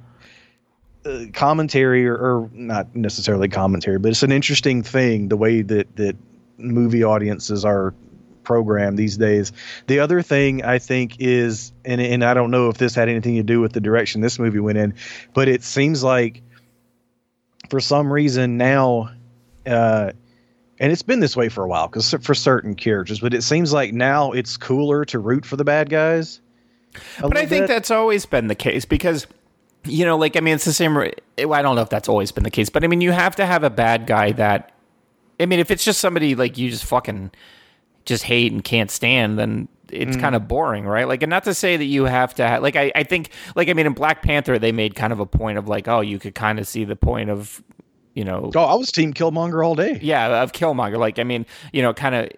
uh, 1.06 1.26
commentary 1.34 2.08
or, 2.08 2.16
or 2.16 2.50
not 2.54 2.96
necessarily 2.96 3.50
commentary, 3.50 4.00
but 4.00 4.10
it's 4.12 4.24
an 4.24 4.32
interesting 4.32 4.84
thing 4.84 5.28
the 5.28 5.38
way 5.38 5.62
that 5.64 5.94
that 5.98 6.16
movie 6.58 7.04
audiences 7.04 7.66
are 7.66 7.94
programmed 8.44 8.98
these 8.98 9.18
days. 9.18 9.52
The 9.88 10.00
other 10.00 10.22
thing 10.22 10.64
I 10.64 10.80
think 10.80 11.18
is, 11.20 11.72
and 11.86 12.02
and 12.02 12.24
I 12.24 12.34
don't 12.34 12.52
know 12.52 12.70
if 12.70 12.78
this 12.78 12.96
had 12.96 13.10
anything 13.10 13.36
to 13.36 13.44
do 13.44 13.62
with 13.62 13.74
the 13.74 13.82
direction 13.82 14.22
this 14.22 14.40
movie 14.40 14.60
went 14.60 14.78
in, 14.78 14.94
but 15.34 15.48
it 15.48 15.64
seems 15.64 16.04
like 16.04 16.42
for 17.70 17.80
some 17.80 18.12
reason 18.12 18.58
now. 18.58 19.10
Uh, 19.66 20.12
and 20.80 20.92
it's 20.92 21.04
been 21.04 21.20
this 21.20 21.38
way 21.38 21.48
for 21.48 21.64
a 21.64 21.68
while 21.68 21.88
because 21.88 22.10
for 22.22 22.34
certain 22.34 22.74
characters, 22.74 23.20
but 23.20 23.36
it 23.36 23.44
seems 23.44 23.72
like 23.72 23.94
now 23.94 24.32
it's 24.32 24.58
cooler 24.58 25.06
to 25.06 25.20
root 25.20 25.46
for 25.46 25.56
the 25.56 25.64
bad 25.64 25.92
guys. 25.92 26.42
But 27.20 27.38
I 27.38 27.46
think 27.46 27.64
bit. 27.64 27.68
that's 27.68 27.92
always 27.92 28.26
been 28.26 28.48
the 28.48 28.56
case 28.56 28.84
because, 28.86 29.28
you 29.86 30.06
know, 30.06 30.18
like, 30.18 30.36
I 30.36 30.40
mean, 30.40 30.56
it's 30.56 30.66
the 30.66 30.74
same. 30.74 30.98
I 30.98 31.12
don't 31.38 31.76
know 31.76 31.82
if 31.84 31.90
that's 31.90 32.10
always 32.10 32.32
been 32.32 32.44
the 32.44 32.52
case, 32.52 32.70
but 32.70 32.84
I 32.84 32.88
mean, 32.88 33.00
you 33.00 33.12
have 33.12 33.36
to 33.36 33.46
have 33.46 33.64
a 33.64 33.70
bad 33.70 34.08
guy 34.08 34.32
that, 34.34 34.72
I 35.40 35.46
mean, 35.46 35.60
if 35.60 35.72
it's 35.72 35.84
just 35.84 36.00
somebody 36.00 36.34
like 36.34 36.58
you 36.58 36.72
just 36.72 36.86
fucking 36.86 37.32
just 38.06 38.24
hate 38.24 38.52
and 38.52 38.64
can't 38.64 38.90
stand, 38.92 39.38
then 39.40 39.68
it's 39.92 40.16
Mm. 40.16 40.22
kind 40.22 40.36
of 40.36 40.48
boring, 40.48 40.86
right? 40.86 41.08
Like, 41.08 41.22
and 41.22 41.30
not 41.30 41.44
to 41.44 41.54
say 41.54 41.76
that 41.78 41.86
you 41.86 42.06
have 42.06 42.34
to 42.36 42.48
have, 42.48 42.64
like, 42.64 42.76
I, 42.78 42.92
I 42.96 43.04
think, 43.04 43.30
like, 43.56 43.68
I 43.68 43.74
mean, 43.74 43.86
in 43.86 43.94
Black 43.94 44.22
Panther, 44.22 44.58
they 44.58 44.72
made 44.72 44.96
kind 44.96 45.12
of 45.12 45.20
a 45.20 45.26
point 45.26 45.58
of 45.58 45.68
like, 45.68 45.88
oh, 45.90 46.00
you 46.02 46.18
could 46.18 46.34
kind 46.36 46.60
of 46.60 46.68
see 46.68 46.86
the 46.86 46.96
point 46.96 47.30
of, 47.30 47.62
you 48.14 48.24
know, 48.24 48.52
Oh, 48.56 48.64
I 48.64 48.76
was 48.76 48.92
Team 48.92 49.14
Killmonger 49.14 49.66
all 49.66 49.76
day. 49.76 50.00
yeah, 50.02 50.42
of 50.44 50.54
Killmonger. 50.54 50.98
Like, 50.98 51.20
I 51.20 51.24
mean, 51.26 51.46
you 51.74 51.82
know, 51.82 51.94
kind 51.94 52.16
of, 52.16 52.30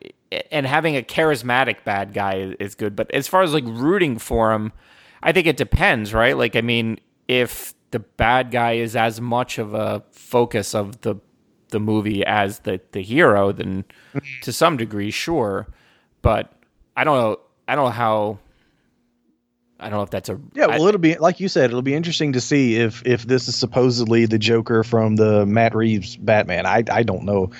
and 0.52 0.65
having 0.65 0.98
a 0.98 1.03
charismatic 1.03 1.84
bad 1.84 2.11
guy 2.14 2.38
is, 2.38 2.56
is 2.60 2.76
good. 2.76 2.95
But 2.95 3.11
as 3.11 3.27
far 3.27 3.44
as 3.44 3.53
like 3.53 3.65
rooting 3.68 4.18
for 4.18 4.52
him, 4.52 4.72
I 5.22 5.31
think 5.31 5.45
it 5.45 5.56
depends, 5.57 6.11
right? 6.11 6.35
Like, 6.35 6.56
I 6.56 6.61
mean, 6.61 6.99
if 7.27 7.76
the 7.91 7.99
bad 7.99 8.49
guy 8.49 8.73
is 8.73 8.95
as 8.95 9.22
much 9.22 9.60
of 9.60 9.76
a 9.76 10.02
focus 10.11 10.73
of 10.73 11.02
the 11.02 11.18
the 11.73 11.79
movie 11.81 12.25
as 12.25 12.59
the 12.59 12.79
the 12.93 13.01
hero, 13.01 13.51
then 13.51 13.83
to 14.43 14.53
some 14.53 14.77
degree, 14.77 15.11
sure. 15.11 15.67
But 16.21 16.53
I 16.95 17.03
don't 17.03 17.17
know. 17.17 17.39
I 17.67 17.75
don't 17.75 17.85
know 17.85 17.91
how. 17.91 18.39
I 19.79 19.89
don't 19.89 19.97
know 19.97 20.03
if 20.03 20.11
that's 20.11 20.29
a 20.29 20.39
Yeah, 20.53 20.67
I- 20.67 20.77
well, 20.77 20.87
it'll 20.87 21.01
be 21.01 21.17
like 21.17 21.41
you 21.41 21.49
said. 21.49 21.69
It'll 21.69 21.81
be 21.81 21.93
interesting 21.95 22.33
to 22.33 22.41
see 22.41 22.77
if 22.77 23.05
if 23.05 23.23
this 23.27 23.49
is 23.49 23.57
supposedly 23.57 24.25
the 24.25 24.39
Joker 24.39 24.83
from 24.85 25.17
the 25.17 25.45
Matt 25.45 25.75
Reeves 25.75 26.15
Batman. 26.15 26.65
I 26.65 26.83
I 26.89 27.03
don't 27.03 27.25
know 27.25 27.51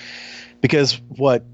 because 0.62 0.94
what 1.08 1.44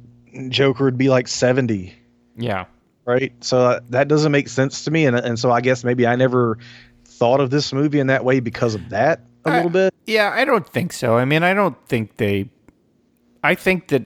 Joker 0.48 0.84
would 0.84 0.98
be 0.98 1.08
like 1.08 1.26
seventy, 1.26 1.94
yeah. 2.36 2.66
right? 3.04 3.32
So 3.42 3.58
uh, 3.58 3.80
that 3.88 4.06
doesn't 4.06 4.30
make 4.30 4.48
sense 4.48 4.84
to 4.84 4.92
me, 4.92 5.06
and 5.06 5.16
and 5.16 5.36
so 5.36 5.50
I 5.50 5.60
guess 5.60 5.82
maybe 5.82 6.06
I 6.06 6.14
never 6.14 6.58
thought 7.04 7.40
of 7.40 7.50
this 7.50 7.72
movie 7.72 7.98
in 7.98 8.06
that 8.06 8.24
way 8.24 8.38
because 8.38 8.76
of 8.76 8.90
that 8.90 9.20
a 9.44 9.48
I- 9.48 9.56
little 9.56 9.70
uh, 9.70 9.90
bit. 9.90 9.94
Yeah, 10.06 10.32
I 10.34 10.44
don't 10.44 10.66
think 10.66 10.92
so. 10.92 11.16
I 11.16 11.24
mean, 11.24 11.42
I 11.42 11.54
don't 11.54 11.76
think 11.86 12.16
they. 12.16 12.50
I 13.44 13.54
think 13.54 13.88
that. 13.88 14.04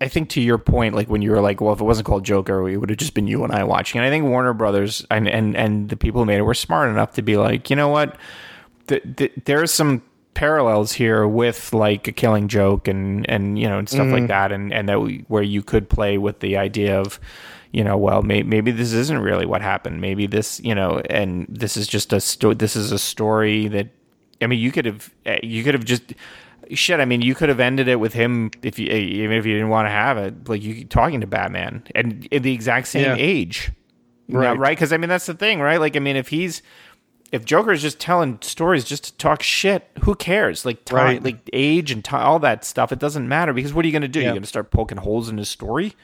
I 0.00 0.08
think 0.08 0.30
to 0.30 0.40
your 0.40 0.58
point, 0.58 0.96
like 0.96 1.08
when 1.08 1.22
you 1.22 1.30
were 1.30 1.40
like, 1.40 1.60
well, 1.60 1.72
if 1.72 1.80
it 1.80 1.84
wasn't 1.84 2.06
called 2.06 2.24
Joker, 2.24 2.68
it 2.68 2.76
would 2.78 2.90
have 2.90 2.98
just 2.98 3.14
been 3.14 3.28
you 3.28 3.44
and 3.44 3.52
I 3.52 3.62
watching. 3.62 4.00
And 4.00 4.06
I 4.06 4.10
think 4.10 4.24
Warner 4.24 4.52
Brothers 4.52 5.06
and 5.10 5.28
and, 5.28 5.56
and 5.56 5.88
the 5.88 5.96
people 5.96 6.20
who 6.20 6.24
made 6.24 6.38
it 6.38 6.42
were 6.42 6.54
smart 6.54 6.90
enough 6.90 7.12
to 7.12 7.22
be 7.22 7.36
like, 7.36 7.70
you 7.70 7.76
know 7.76 7.86
what, 7.88 8.18
th- 8.88 9.04
th- 9.16 9.32
there 9.44 9.62
are 9.62 9.66
some 9.68 10.02
parallels 10.34 10.92
here 10.92 11.28
with 11.28 11.72
like 11.72 12.08
a 12.08 12.12
Killing 12.12 12.48
Joke 12.48 12.88
and 12.88 13.28
and 13.30 13.58
you 13.60 13.68
know 13.68 13.78
and 13.78 13.88
stuff 13.88 14.08
like 14.08 14.24
mm. 14.24 14.28
that, 14.28 14.50
and 14.50 14.72
and 14.72 14.88
that 14.88 15.00
we, 15.00 15.24
where 15.28 15.42
you 15.42 15.62
could 15.62 15.88
play 15.88 16.18
with 16.18 16.40
the 16.40 16.56
idea 16.56 16.98
of. 16.98 17.20
You 17.72 17.82
know, 17.84 17.96
well, 17.96 18.20
may, 18.22 18.42
maybe 18.42 18.70
this 18.70 18.92
isn't 18.92 19.18
really 19.20 19.46
what 19.46 19.62
happened. 19.62 20.00
Maybe 20.02 20.26
this, 20.26 20.60
you 20.60 20.74
know, 20.74 21.00
and 21.08 21.46
this 21.48 21.76
is 21.78 21.86
just 21.88 22.12
a 22.12 22.20
sto- 22.20 22.52
This 22.54 22.76
is 22.76 22.92
a 22.92 22.98
story 22.98 23.66
that 23.68 23.88
I 24.42 24.46
mean, 24.46 24.58
you 24.58 24.70
could 24.72 24.84
have 24.84 25.10
eh, 25.24 25.40
you 25.42 25.64
could 25.64 25.72
have 25.74 25.84
just 25.84 26.12
shit. 26.74 27.00
I 27.00 27.04
mean, 27.06 27.22
you 27.22 27.34
could 27.34 27.48
have 27.48 27.60
ended 27.60 27.88
it 27.88 27.96
with 27.96 28.12
him 28.12 28.50
if 28.62 28.78
you 28.78 28.88
eh, 28.90 28.96
even 28.98 29.36
if 29.38 29.46
you 29.46 29.54
didn't 29.54 29.70
want 29.70 29.86
to 29.86 29.90
have 29.90 30.18
it, 30.18 30.48
like 30.48 30.62
you 30.62 30.84
talking 30.84 31.20
to 31.22 31.26
Batman 31.26 31.82
and 31.94 32.26
in 32.30 32.42
the 32.42 32.52
exact 32.52 32.88
same 32.88 33.04
Yeah. 33.04 33.16
age, 33.18 33.70
Right. 34.28 34.58
right? 34.58 34.76
Because 34.76 34.92
I 34.92 34.98
mean, 34.98 35.08
that's 35.08 35.26
the 35.26 35.34
thing, 35.34 35.60
right? 35.60 35.80
Like, 35.80 35.96
I 35.96 36.00
mean, 36.00 36.16
if 36.16 36.28
he's 36.28 36.60
if 37.30 37.46
Joker 37.46 37.72
is 37.72 37.80
just 37.80 37.98
telling 37.98 38.38
stories 38.42 38.84
just 38.84 39.04
to 39.04 39.16
talk 39.16 39.42
shit, 39.42 39.88
who 40.02 40.14
cares? 40.14 40.66
Like 40.66 40.84
time, 40.84 41.04
Right. 41.06 41.24
like 41.24 41.48
age 41.54 41.90
and 41.90 42.04
ti 42.04 42.16
all 42.16 42.38
that 42.40 42.66
stuff, 42.66 42.92
it 42.92 42.98
doesn't 42.98 43.26
matter 43.26 43.54
because 43.54 43.72
what 43.72 43.86
are 43.86 43.88
you 43.88 43.92
going 43.92 44.02
to 44.02 44.08
do? 44.08 44.18
Yeah. 44.20 44.26
You're 44.26 44.32
going 44.34 44.42
to 44.42 44.48
start 44.48 44.70
poking 44.70 44.98
holes 44.98 45.30
in 45.30 45.38
his 45.38 45.48
story? 45.48 45.94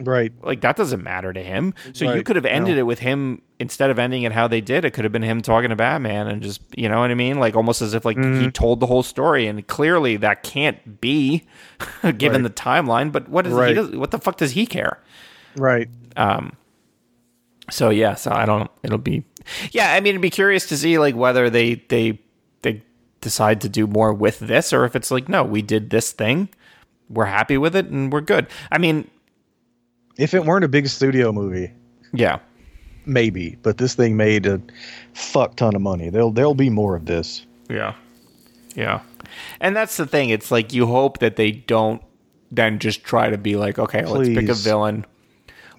Right. 0.00 0.32
Like 0.42 0.60
that 0.60 0.76
doesn't 0.76 1.02
matter 1.02 1.32
to 1.32 1.42
him. 1.42 1.74
So 1.92 2.14
you 2.14 2.22
could 2.22 2.36
have 2.36 2.46
ended 2.46 2.76
No. 2.76 2.80
it 2.80 2.86
with 2.86 3.00
him 3.00 3.42
instead 3.58 3.90
of 3.90 3.98
ending 3.98 4.22
it 4.22 4.30
how 4.32 4.46
they 4.46 4.60
did. 4.60 4.84
It 4.84 4.92
could 4.92 5.04
have 5.04 5.12
been 5.12 5.22
him 5.22 5.42
talking 5.42 5.70
to 5.70 5.76
Batman 5.76 6.28
and 6.28 6.40
just 6.40 6.60
you 6.76 6.88
know 6.88 7.00
what 7.00 7.10
I 7.10 7.14
mean, 7.14 7.40
like 7.40 7.56
almost 7.56 7.82
as 7.82 7.94
if 7.94 8.04
like 8.04 8.16
Mm-hmm. 8.16 8.40
he 8.42 8.50
told 8.52 8.78
the 8.80 8.86
whole 8.86 9.02
story. 9.02 9.46
And 9.48 9.66
clearly 9.66 10.16
that 10.18 10.42
can't 10.44 11.00
be 11.00 11.44
given 12.16 12.42
Right. 12.42 12.54
the 12.54 12.62
timeline. 12.62 13.10
But 13.10 13.28
what 13.28 13.46
is 13.46 13.52
he? 13.54 13.74
Does, 13.74 13.90
what 13.96 14.12
the 14.12 14.18
fuck 14.18 14.36
does 14.36 14.52
he 14.52 14.66
care? 14.66 14.98
Right. 15.56 15.88
Um. 16.16 16.52
So 17.70 17.90
yeah, 17.90 18.14
so 18.14 18.30
I 18.32 18.46
don't. 18.46 18.70
It'll 18.82 18.98
be 18.98 19.24
yeah. 19.72 19.92
I 19.94 20.00
mean, 20.00 20.10
it'd 20.10 20.22
be 20.22 20.30
curious 20.30 20.66
to 20.68 20.76
see 20.76 20.98
like 20.98 21.14
whether 21.14 21.50
they 21.50 21.74
they 21.88 22.20
they 22.62 22.82
decide 23.20 23.60
to 23.62 23.68
do 23.68 23.86
more 23.86 24.12
with 24.14 24.38
this 24.38 24.72
or 24.72 24.84
if 24.84 24.94
it's 24.96 25.10
like 25.10 25.28
no, 25.28 25.42
we 25.42 25.60
did 25.60 25.90
this 25.90 26.12
thing, 26.12 26.48
we're 27.10 27.26
happy 27.26 27.58
with 27.58 27.74
it 27.76 27.86
and 27.86 28.12
we're 28.12 28.20
good. 28.22 28.46
I 28.72 28.78
mean, 28.78 29.10
If 30.18 30.34
it 30.34 30.44
weren't 30.44 30.64
a 30.64 30.68
big 30.68 30.88
studio 30.88 31.32
movie, 31.32 31.72
yeah. 32.12 32.40
maybe, 33.06 33.56
but 33.62 33.78
this 33.78 33.94
thing 33.94 34.16
made 34.16 34.46
a 34.46 34.60
fuck 35.14 35.56
ton 35.56 35.74
of 35.74 35.80
money. 35.82 36.10
There'll 36.10 36.32
there'll 36.32 36.54
be 36.54 36.70
more 36.70 36.94
of 36.96 37.06
this. 37.06 37.46
Yeah. 37.70 37.94
Yeah. 38.74 39.00
And 39.60 39.74
that's 39.74 39.96
the 39.96 40.06
thing. 40.06 40.30
It's 40.30 40.50
like 40.50 40.72
you 40.72 40.86
hope 40.86 41.18
that 41.18 41.36
they 41.36 41.50
don't 41.52 42.02
then 42.50 42.78
just 42.78 43.04
try 43.04 43.30
to 43.30 43.38
be 43.38 43.56
like, 43.56 43.78
okay, 43.78 44.04
let's 44.04 44.28
pick 44.28 44.48
a 44.48 44.54
villain. 44.54 45.04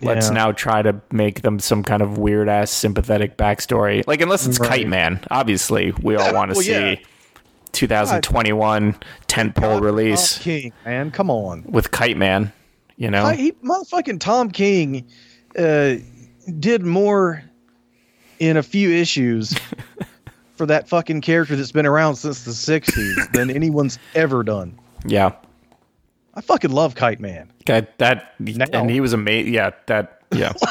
Let's 0.02 0.28
Yeah. 0.28 0.34
now 0.34 0.52
try 0.52 0.82
to 0.82 1.02
make 1.12 1.42
them 1.42 1.60
some 1.60 1.84
kind 1.84 2.02
of 2.02 2.18
weird 2.18 2.48
ass 2.48 2.72
sympathetic 2.72 3.38
backstory. 3.38 4.06
Like, 4.08 4.22
unless 4.22 4.46
it's 4.46 4.60
Right. 4.60 4.70
Kite 4.70 4.88
Man. 4.88 5.20
Obviously, 5.30 5.94
we 6.02 6.16
all 6.16 6.34
want 6.34 6.52
to 6.52 6.56
well, 6.56 6.64
see 6.64 6.72
yeah. 6.72 6.96
2021 7.74 8.96
tentpole 9.28 9.82
release 9.82 10.36
Tom 10.36 10.44
King, 10.44 10.74
man, 10.86 11.12
come 11.12 11.30
on. 11.30 11.64
with 11.68 11.92
Kite 11.92 12.18
Man. 12.18 12.52
You 13.00 13.10
know? 13.10 13.24
I, 13.26 13.36
he, 13.36 13.52
motherfucking 13.64 14.20
Tom 14.20 14.52
King 14.52 15.08
uh, 15.58 15.96
did 16.60 16.84
more 16.86 17.42
in 18.40 18.58
a 18.58 18.62
few 18.64 18.92
issues 18.92 19.58
for 20.56 20.66
that 20.66 20.88
fucking 20.90 21.22
character 21.22 21.56
that's 21.56 21.72
been 21.72 21.86
around 21.86 22.18
since 22.18 22.44
the 22.44 22.52
60s 22.52 23.32
than 23.34 23.50
anyone's 23.50 23.98
ever 24.14 24.44
done. 24.44 24.78
yeah. 25.06 25.32
I 26.36 26.42
fucking 26.42 26.72
love 26.72 26.94
Kite 26.96 27.20
Man. 27.20 27.52
That, 27.66 27.98
that 27.98 28.36
Now. 28.40 28.66
and 28.82 28.90
he 28.90 29.02
was 29.02 29.12
amazing. 29.14 29.54
Yeah. 29.54 29.72
That, 29.88 30.22
yeah. 30.32 30.54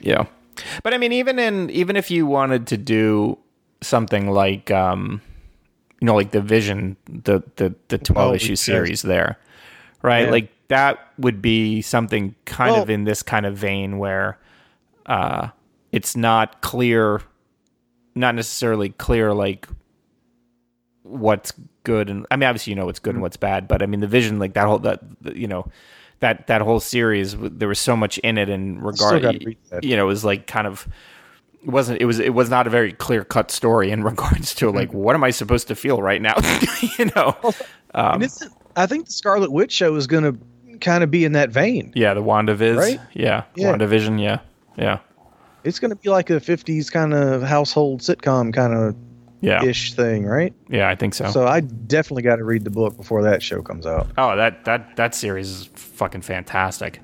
Yeah. 0.00 0.26
But 0.82 0.94
I 0.94 0.98
mean, 0.98 1.12
even 1.12 1.38
in 1.38 1.70
even 1.70 1.96
if 1.96 2.10
you 2.10 2.26
wanted 2.26 2.66
to 2.68 2.76
do 2.76 3.38
something 3.80 4.30
like 4.30 4.70
um 4.70 5.20
you 6.00 6.06
know, 6.06 6.14
like 6.14 6.30
the 6.30 6.40
Vision, 6.40 6.96
the 7.08 7.42
the 7.56 7.74
the 7.88 7.98
twelve 7.98 8.32
Oh, 8.32 8.34
issue 8.34 8.56
series 8.56 9.02
there. 9.02 9.38
Right? 10.02 10.26
Yeah. 10.26 10.30
Like 10.30 10.52
that 10.68 10.98
would 11.18 11.40
be 11.40 11.80
something 11.82 12.34
kind 12.44 12.76
of 12.76 12.90
in 12.90 13.04
this 13.04 13.22
kind 13.22 13.46
of 13.46 13.56
vein 13.56 13.98
where 13.98 14.38
uh 15.06 15.48
it's 15.92 16.16
not 16.16 16.60
clear 16.62 17.22
not 18.14 18.34
necessarily 18.34 18.88
clear 18.90 19.32
like 19.32 19.68
what's 21.02 21.52
good 21.84 22.10
and 22.10 22.26
I 22.30 22.36
mean 22.36 22.48
obviously 22.48 22.72
you 22.72 22.74
know 22.76 22.86
what's 22.86 22.98
good 22.98 23.10
Mm-hmm. 23.10 23.16
and 23.18 23.22
what's 23.22 23.36
bad, 23.36 23.68
but 23.68 23.82
I 23.82 23.86
mean 23.86 24.00
the 24.00 24.06
vision 24.08 24.38
like 24.38 24.54
that 24.54 24.66
whole 24.66 24.80
that 24.80 25.00
you 25.34 25.46
know 25.46 25.70
that 26.20 26.46
that 26.48 26.60
whole 26.62 26.80
series 26.80 27.36
there 27.38 27.68
was 27.68 27.78
so 27.78 27.96
much 27.96 28.18
in 28.18 28.38
it 28.38 28.48
in 28.48 28.80
regard 28.80 29.22
gotta 29.22 29.38
read 29.44 29.58
that. 29.70 29.84
you 29.84 29.96
know 29.96 30.04
it 30.04 30.08
was 30.08 30.24
like 30.24 30.46
kind 30.46 30.66
of 30.66 30.88
it 31.62 31.68
wasn't 31.68 32.00
it 32.00 32.06
was 32.06 32.18
it 32.18 32.34
was 32.34 32.50
not 32.50 32.66
a 32.66 32.70
very 32.70 32.92
clear 32.92 33.22
cut 33.24 33.50
story 33.50 33.90
in 33.90 34.02
regards 34.10 34.54
to 34.56 34.70
like 34.70 34.88
Mm-hmm. 34.88 34.98
what 34.98 35.14
am 35.14 35.22
I 35.24 35.30
supposed 35.30 35.68
to 35.68 35.76
feel 35.76 36.02
right 36.02 36.20
now 36.20 36.34
you 36.98 37.04
know 37.14 37.36
um, 37.94 38.14
and 38.14 38.22
it's, 38.24 38.42
I 38.76 38.86
think 38.86 39.06
the 39.06 39.12
Scarlet 39.12 39.50
Witch 39.50 39.72
show 39.72 39.94
is 39.96 40.06
going 40.06 40.24
to 40.24 40.78
kind 40.78 41.02
of 41.02 41.10
be 41.10 41.24
in 41.24 41.32
that 41.32 41.50
vein. 41.50 41.92
yeah 41.94 42.12
the 42.14 42.22
WandaViz 42.22 42.76
Right? 42.76 43.00
yeah, 43.14 43.44
Yeah. 43.54 43.72
WandaVision 43.72 44.20
yeah 44.22 44.40
yeah 44.76 44.98
It's 45.64 45.78
going 45.78 45.88
to 45.90 45.96
be 45.96 46.10
like 46.10 46.28
a 46.30 46.34
50s 46.34 46.92
kind 46.92 47.14
of 47.14 47.42
household 47.42 48.00
sitcom 48.02 48.52
kind 48.52 48.74
of 48.74 48.94
yeah 49.40 49.64
ish 49.64 49.94
thing, 49.94 50.24
right? 50.26 50.52
yeah 50.68 50.88
I 50.88 50.94
think 50.94 51.14
so. 51.14 51.30
So 51.30 51.46
I 51.46 51.60
definitely 51.60 52.22
got 52.22 52.36
to 52.36 52.44
read 52.44 52.64
the 52.64 52.70
book 52.70 52.96
before 52.96 53.22
that 53.22 53.42
show 53.42 53.62
comes 53.62 53.86
out. 53.86 54.08
Oh, 54.18 54.36
that 54.36 54.64
that 54.66 54.96
that 54.96 55.14
series 55.14 55.48
is 55.48 55.66
fucking 55.74 56.20
fantastic. 56.22 57.00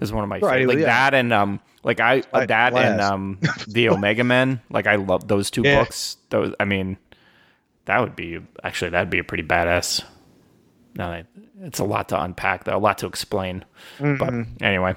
It's 0.00 0.10
one 0.10 0.24
of 0.24 0.28
my 0.28 0.38
Right, 0.40 0.58
favorite. 0.60 0.68
Like 0.74 0.78
yeah. 0.78 0.86
that 1.10 1.14
and 1.14 1.32
um, 1.32 1.60
like 1.84 2.00
I 2.00 2.22
I 2.32 2.46
that 2.46 2.74
and 2.74 3.00
um, 3.00 3.38
the 3.68 3.88
Omega 3.90 4.24
Men. 4.24 4.60
Like 4.70 4.88
I 4.88 4.96
love 4.96 5.28
those 5.28 5.48
two 5.50 5.62
Yeah. 5.62 5.80
books. 5.82 6.16
Those, 6.30 6.52
I 6.58 6.64
mean, 6.64 6.96
that 7.84 8.00
would 8.00 8.16
be 8.16 8.40
actually 8.64 8.90
that'd 8.90 9.10
be 9.10 9.18
a 9.20 9.24
pretty 9.24 9.44
badass 9.44 10.02
no, 10.94 11.22
it's 11.62 11.78
a 11.78 11.84
lot 11.84 12.08
to 12.10 12.22
unpack, 12.22 12.64
though, 12.64 12.76
a 12.76 12.78
lot 12.78 12.98
to 12.98 13.06
explain. 13.06 13.64
But 13.98 14.32
anyway, 14.60 14.94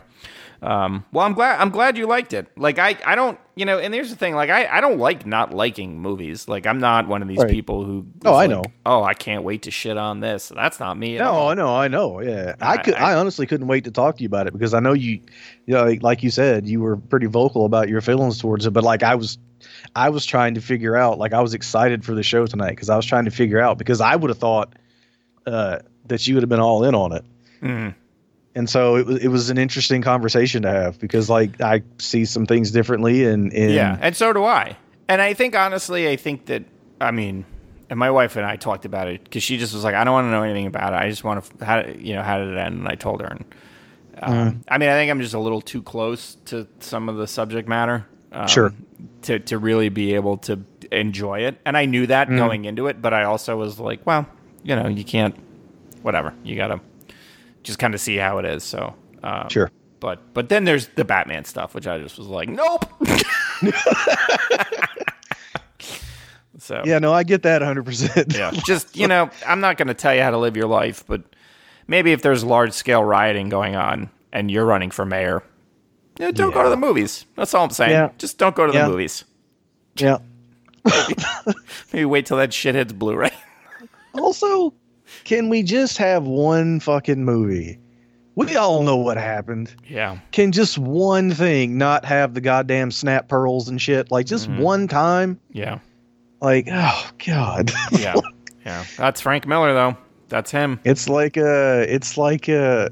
um, 0.62 1.06
well, 1.12 1.26
I'm 1.26 1.34
glad 1.34 1.60
I'm 1.62 1.70
glad 1.70 1.98
you 1.98 2.08
liked 2.08 2.34
it. 2.34 2.48
Like 2.58 2.80
I, 2.80 2.98
I 3.06 3.16
don't, 3.16 3.38
you 3.56 3.66
know, 3.66 3.78
and 3.78 3.94
here's 3.94 4.10
the 4.10 4.16
thing, 4.16 4.34
like 4.36 4.50
I, 4.50 4.66
I 4.66 4.82
don't 4.82 4.98
like 4.98 5.26
not 5.26 5.54
liking 5.54 6.00
movies. 6.02 6.48
Like 6.48 6.66
I'm 6.66 6.80
not 6.80 7.08
one 7.08 7.22
of 7.22 7.28
these 7.28 7.38
Right. 7.38 7.50
people 7.52 7.84
who. 7.86 8.08
Oh, 8.26 8.32
I 8.34 8.48
like, 8.48 8.50
know. 8.50 8.64
Oh, 8.86 9.04
I 9.04 9.14
can't 9.14 9.44
wait 9.44 9.64
to 9.64 9.72
shit 9.72 9.98
on 9.98 10.22
this. 10.22 10.52
That's 10.56 10.80
not 10.80 10.98
me. 10.98 11.18
No, 11.18 11.32
all. 11.32 11.50
I 11.50 11.54
know, 11.54 11.76
I 11.76 11.88
know. 11.88 12.20
Yeah, 12.22 12.56
I, 12.62 12.74
I- 12.74 12.78
could. 12.78 12.94
I- 12.96 13.12
I, 13.12 13.16
honestly 13.16 13.46
couldn't 13.46 13.68
wait 13.68 13.84
to 13.84 13.92
talk 13.92 14.18
to 14.18 14.24
you 14.24 14.28
about 14.28 14.48
it 14.48 14.54
because 14.54 14.74
I 14.74 14.80
know 14.80 14.94
you, 14.94 15.22
you 15.66 15.74
know, 15.76 15.84
like, 15.86 16.02
like 16.04 16.24
you 16.24 16.32
said, 16.32 16.68
you 16.68 16.80
were 16.80 16.98
pretty 16.98 17.28
vocal 17.28 17.66
about 17.66 17.88
your 17.90 18.02
feelings 18.02 18.40
towards 18.40 18.66
it. 18.66 18.72
But 18.72 18.84
like 18.84 19.04
I 19.04 19.14
was, 19.16 19.38
I 19.96 20.10
was 20.10 20.26
trying 20.26 20.56
to 20.56 20.62
figure 20.62 20.96
out. 20.96 21.20
Like 21.20 21.34
I 21.34 21.42
was 21.42 21.54
excited 21.54 22.04
for 22.04 22.16
the 22.16 22.24
show 22.24 22.48
tonight 22.48 22.72
because 22.72 22.90
I 22.90 22.96
was 22.96 23.06
trying 23.06 23.26
to 23.26 23.32
figure 23.32 23.60
out 23.60 23.78
because 23.78 24.02
I 24.02 24.16
would 24.16 24.30
have 24.30 24.40
thought 24.40 24.74
uh, 25.46 25.80
that 26.08 26.28
you 26.28 26.36
would 26.36 26.44
have 26.44 26.50
been 26.50 26.60
all 26.60 26.84
in 26.84 26.96
on 26.96 27.12
it. 27.12 27.24
Mhm. 27.62 27.96
And 28.58 28.70
so 28.70 28.96
it 28.96 29.06
was 29.06 29.18
it 29.24 29.28
was 29.28 29.50
an 29.50 29.58
interesting 29.58 30.02
conversation 30.02 30.62
to 30.62 30.72
have 30.72 30.98
because 31.00 31.30
like 31.30 31.60
I 31.62 31.82
see 32.00 32.24
some 32.26 32.46
things 32.46 32.72
differently 32.72 33.26
and, 33.26 33.52
and 33.54 33.72
Yeah, 33.72 33.98
and 34.00 34.16
so 34.16 34.32
do 34.34 34.46
I. 34.46 34.78
And 35.10 35.22
I 35.22 35.34
think 35.34 35.56
honestly, 35.56 36.08
I 36.08 36.16
think 36.16 36.46
that 36.46 36.64
I 37.02 37.12
mean, 37.12 37.44
and 37.90 38.00
my 38.00 38.10
wife 38.12 38.38
and 38.38 38.46
I 38.46 38.56
talked 38.56 38.86
about 38.86 39.08
it 39.10 39.24
because 39.26 39.44
she 39.44 39.58
just 39.58 39.74
was 39.74 39.84
like, 39.84 39.94
I 39.94 40.04
don't 40.06 40.14
want 40.14 40.26
to 40.26 40.32
know 40.32 40.44
anything 40.44 40.68
about 40.68 40.94
it. 40.94 40.96
I 40.98 41.10
just 41.10 41.24
want 41.26 41.44
to, 41.60 41.66
how, 41.66 41.82
you 41.82 42.14
know, 42.16 42.24
how 42.24 42.38
did 42.40 42.48
it 42.48 42.58
end? 42.58 42.80
And 42.80 42.88
I 42.88 42.96
told 42.96 43.22
her. 43.22 43.28
And 43.28 43.46
um, 44.22 44.64
I 44.70 44.78
mean, 44.78 44.88
I 44.90 44.94
think 44.94 45.12
I'm 45.12 45.20
just 45.20 45.34
a 45.34 45.40
little 45.40 45.60
too 45.62 45.82
close 45.84 46.36
to 46.46 46.66
some 46.80 47.10
of 47.10 47.18
the 47.18 47.28
subject 47.28 47.68
matter. 47.68 48.06
Um, 48.32 48.48
Sure. 48.48 48.74
To 49.24 49.40
to 49.40 49.58
really 49.58 49.90
be 49.90 50.16
able 50.16 50.38
to 50.38 50.62
enjoy 50.92 51.40
it, 51.42 51.60
and 51.66 51.76
I 51.76 51.86
knew 51.86 52.08
that 52.08 52.30
going 52.30 52.64
into 52.66 52.88
it, 52.88 53.02
but 53.02 53.14
I 53.14 53.24
also 53.24 53.58
was 53.58 53.80
like, 53.80 54.06
well, 54.06 54.26
you 54.66 54.76
know, 54.76 54.88
you 54.90 55.06
can't, 55.06 55.36
whatever. 56.02 56.34
You 56.44 56.58
gotta 56.58 56.82
just 57.64 57.80
kind 57.80 57.94
of 57.94 58.02
see 58.02 58.18
how 58.18 58.40
it 58.40 58.46
is. 58.46 58.64
So 58.66 58.94
um, 59.24 59.48
Sure. 59.50 59.72
But 60.02 60.34
but 60.34 60.50
then 60.50 60.66
there's 60.66 60.88
the 60.90 61.06
Batman 61.06 61.46
stuff, 61.46 61.74
which 61.74 61.88
I 61.88 61.98
just 62.00 62.18
was 62.18 62.28
like, 62.28 62.50
nope. 62.50 62.86
so 66.58 66.82
yeah 66.86 67.00
no 67.00 67.14
I 67.14 67.24
get 67.24 67.44
that 67.44 67.62
100 67.62 67.86
percent 67.86 68.34
yeah, 68.36 68.52
just 68.66 68.96
you 68.96 69.08
know, 69.08 69.30
I'm 69.48 69.60
not 69.62 69.78
going 69.78 69.88
to 69.88 69.94
tell 69.94 70.14
you 70.16 70.22
how 70.22 70.32
to 70.32 70.38
live 70.38 70.56
your 70.58 70.68
life, 70.68 71.04
but 71.08 71.22
maybe 71.88 72.12
if 72.12 72.22
there's 72.22 72.44
large 72.44 72.74
scale 72.74 73.04
rioting 73.04 73.50
going 73.50 73.76
on 73.76 74.10
and 74.32 74.50
you're 74.52 74.66
running 74.66 74.92
for 74.92 75.06
mayor, 75.06 75.44
you 76.20 76.26
know, 76.26 76.32
don't 76.32 76.54
go 76.54 76.64
to 76.64 76.70
the 76.70 76.78
movies. 76.78 77.26
That's 77.36 77.54
all 77.54 77.64
I'm 77.66 77.70
saying. 77.72 77.92
Yeah. 77.92 78.10
Just 78.18 78.38
don't 78.38 78.56
go 78.56 78.68
to 78.68 78.74
Yeah. 78.74 78.86
the 78.86 78.90
movies. 78.92 79.24
yeah. 79.96 80.18
Maybe 81.94 82.06
wait 82.06 82.26
till 82.26 82.38
that 82.38 82.54
shit 82.54 82.76
hits 82.76 82.94
Blu-ray. 82.94 83.32
Also, 84.20 84.74
can 85.24 85.50
we 85.50 85.64
just 85.64 85.98
have 85.98 86.24
one 86.26 86.80
fucking 86.80 87.24
movie? 87.24 87.80
We 88.36 88.56
all 88.58 88.84
know 88.84 88.98
what 88.98 89.16
happened. 89.18 89.74
yeah, 89.88 90.20
Can 90.32 90.52
just 90.52 90.78
one 90.78 91.32
thing 91.32 91.78
not 91.78 92.04
have 92.04 92.34
the 92.34 92.42
goddamn 92.42 92.92
snap 92.92 93.30
pearls 93.30 93.70
and 93.70 93.82
shit? 93.82 94.12
Like 94.12 94.26
just 94.26 94.50
Mm-hmm. 94.50 94.62
one 94.62 94.88
time? 94.90 95.40
yeah, 95.52 95.80
Like, 96.42 96.68
oh 96.70 97.10
god. 97.26 97.72
yeah, 97.94 98.16
yeah. 98.66 98.84
That's 98.98 99.22
Frank 99.22 99.48
Miller, 99.48 99.74
though. 99.74 99.98
That's 100.28 100.52
him. 100.52 100.80
it's 100.84 101.08
like 101.08 101.38
uh 101.38 101.86
it's 101.88 102.18
like 102.18 102.50
uh 102.50 102.90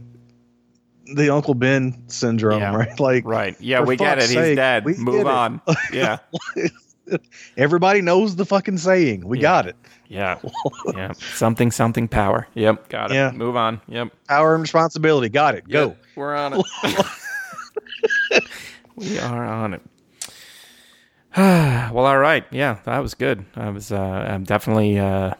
the 1.16 1.34
Uncle 1.34 1.56
Ben 1.56 2.02
syndrome, 2.08 2.62
Yeah. 2.62 2.76
right? 2.78 2.98
Like 3.00 3.26
Right. 3.26 3.58
Yeah, 3.60 3.82
we 3.82 3.98
get 3.98 4.20
it. 4.20 4.22
fuck's 4.22 4.34
He's 4.34 4.56
dead. 4.56 4.86
Move 4.86 5.16
get 5.16 5.22
it. 5.22 5.28
on. 5.28 5.62
Yeah. 5.92 6.20
everybody 7.58 8.02
knows 8.02 8.36
the 8.36 8.46
fucking 8.46 8.78
saying. 8.78 9.28
We 9.28 9.38
Yeah. 9.38 9.42
got 9.42 9.68
it. 9.68 9.76
Yeah. 10.08 10.40
Yeah. 10.96 11.12
Something, 11.14 11.72
something 11.72 12.08
power. 12.08 12.48
Yep. 12.56 12.90
Got 12.90 13.12
it. 13.12 13.16
Yeah. 13.16 13.32
Move 13.32 13.56
on. 13.56 13.82
Yep. 13.88 14.10
Power 14.28 14.54
and 14.54 14.62
responsibility. 14.62 15.30
Got 15.30 15.56
it. 15.56 15.68
Go. 15.68 15.96
We're 16.16 16.36
on 16.36 16.54
it. 16.54 16.66
we 18.96 19.18
are 19.20 19.46
on 19.46 19.74
it. 19.74 19.82
well, 21.38 22.06
all 22.06 22.18
right. 22.20 22.46
Yeah, 22.52 22.78
that 22.84 23.00
was 23.00 23.14
good. 23.16 23.46
I 23.56 23.70
was. 23.70 23.92
Uh, 23.92 23.98
I'm 24.00 24.44
definitely, 24.44 25.00
uh, 25.00 25.34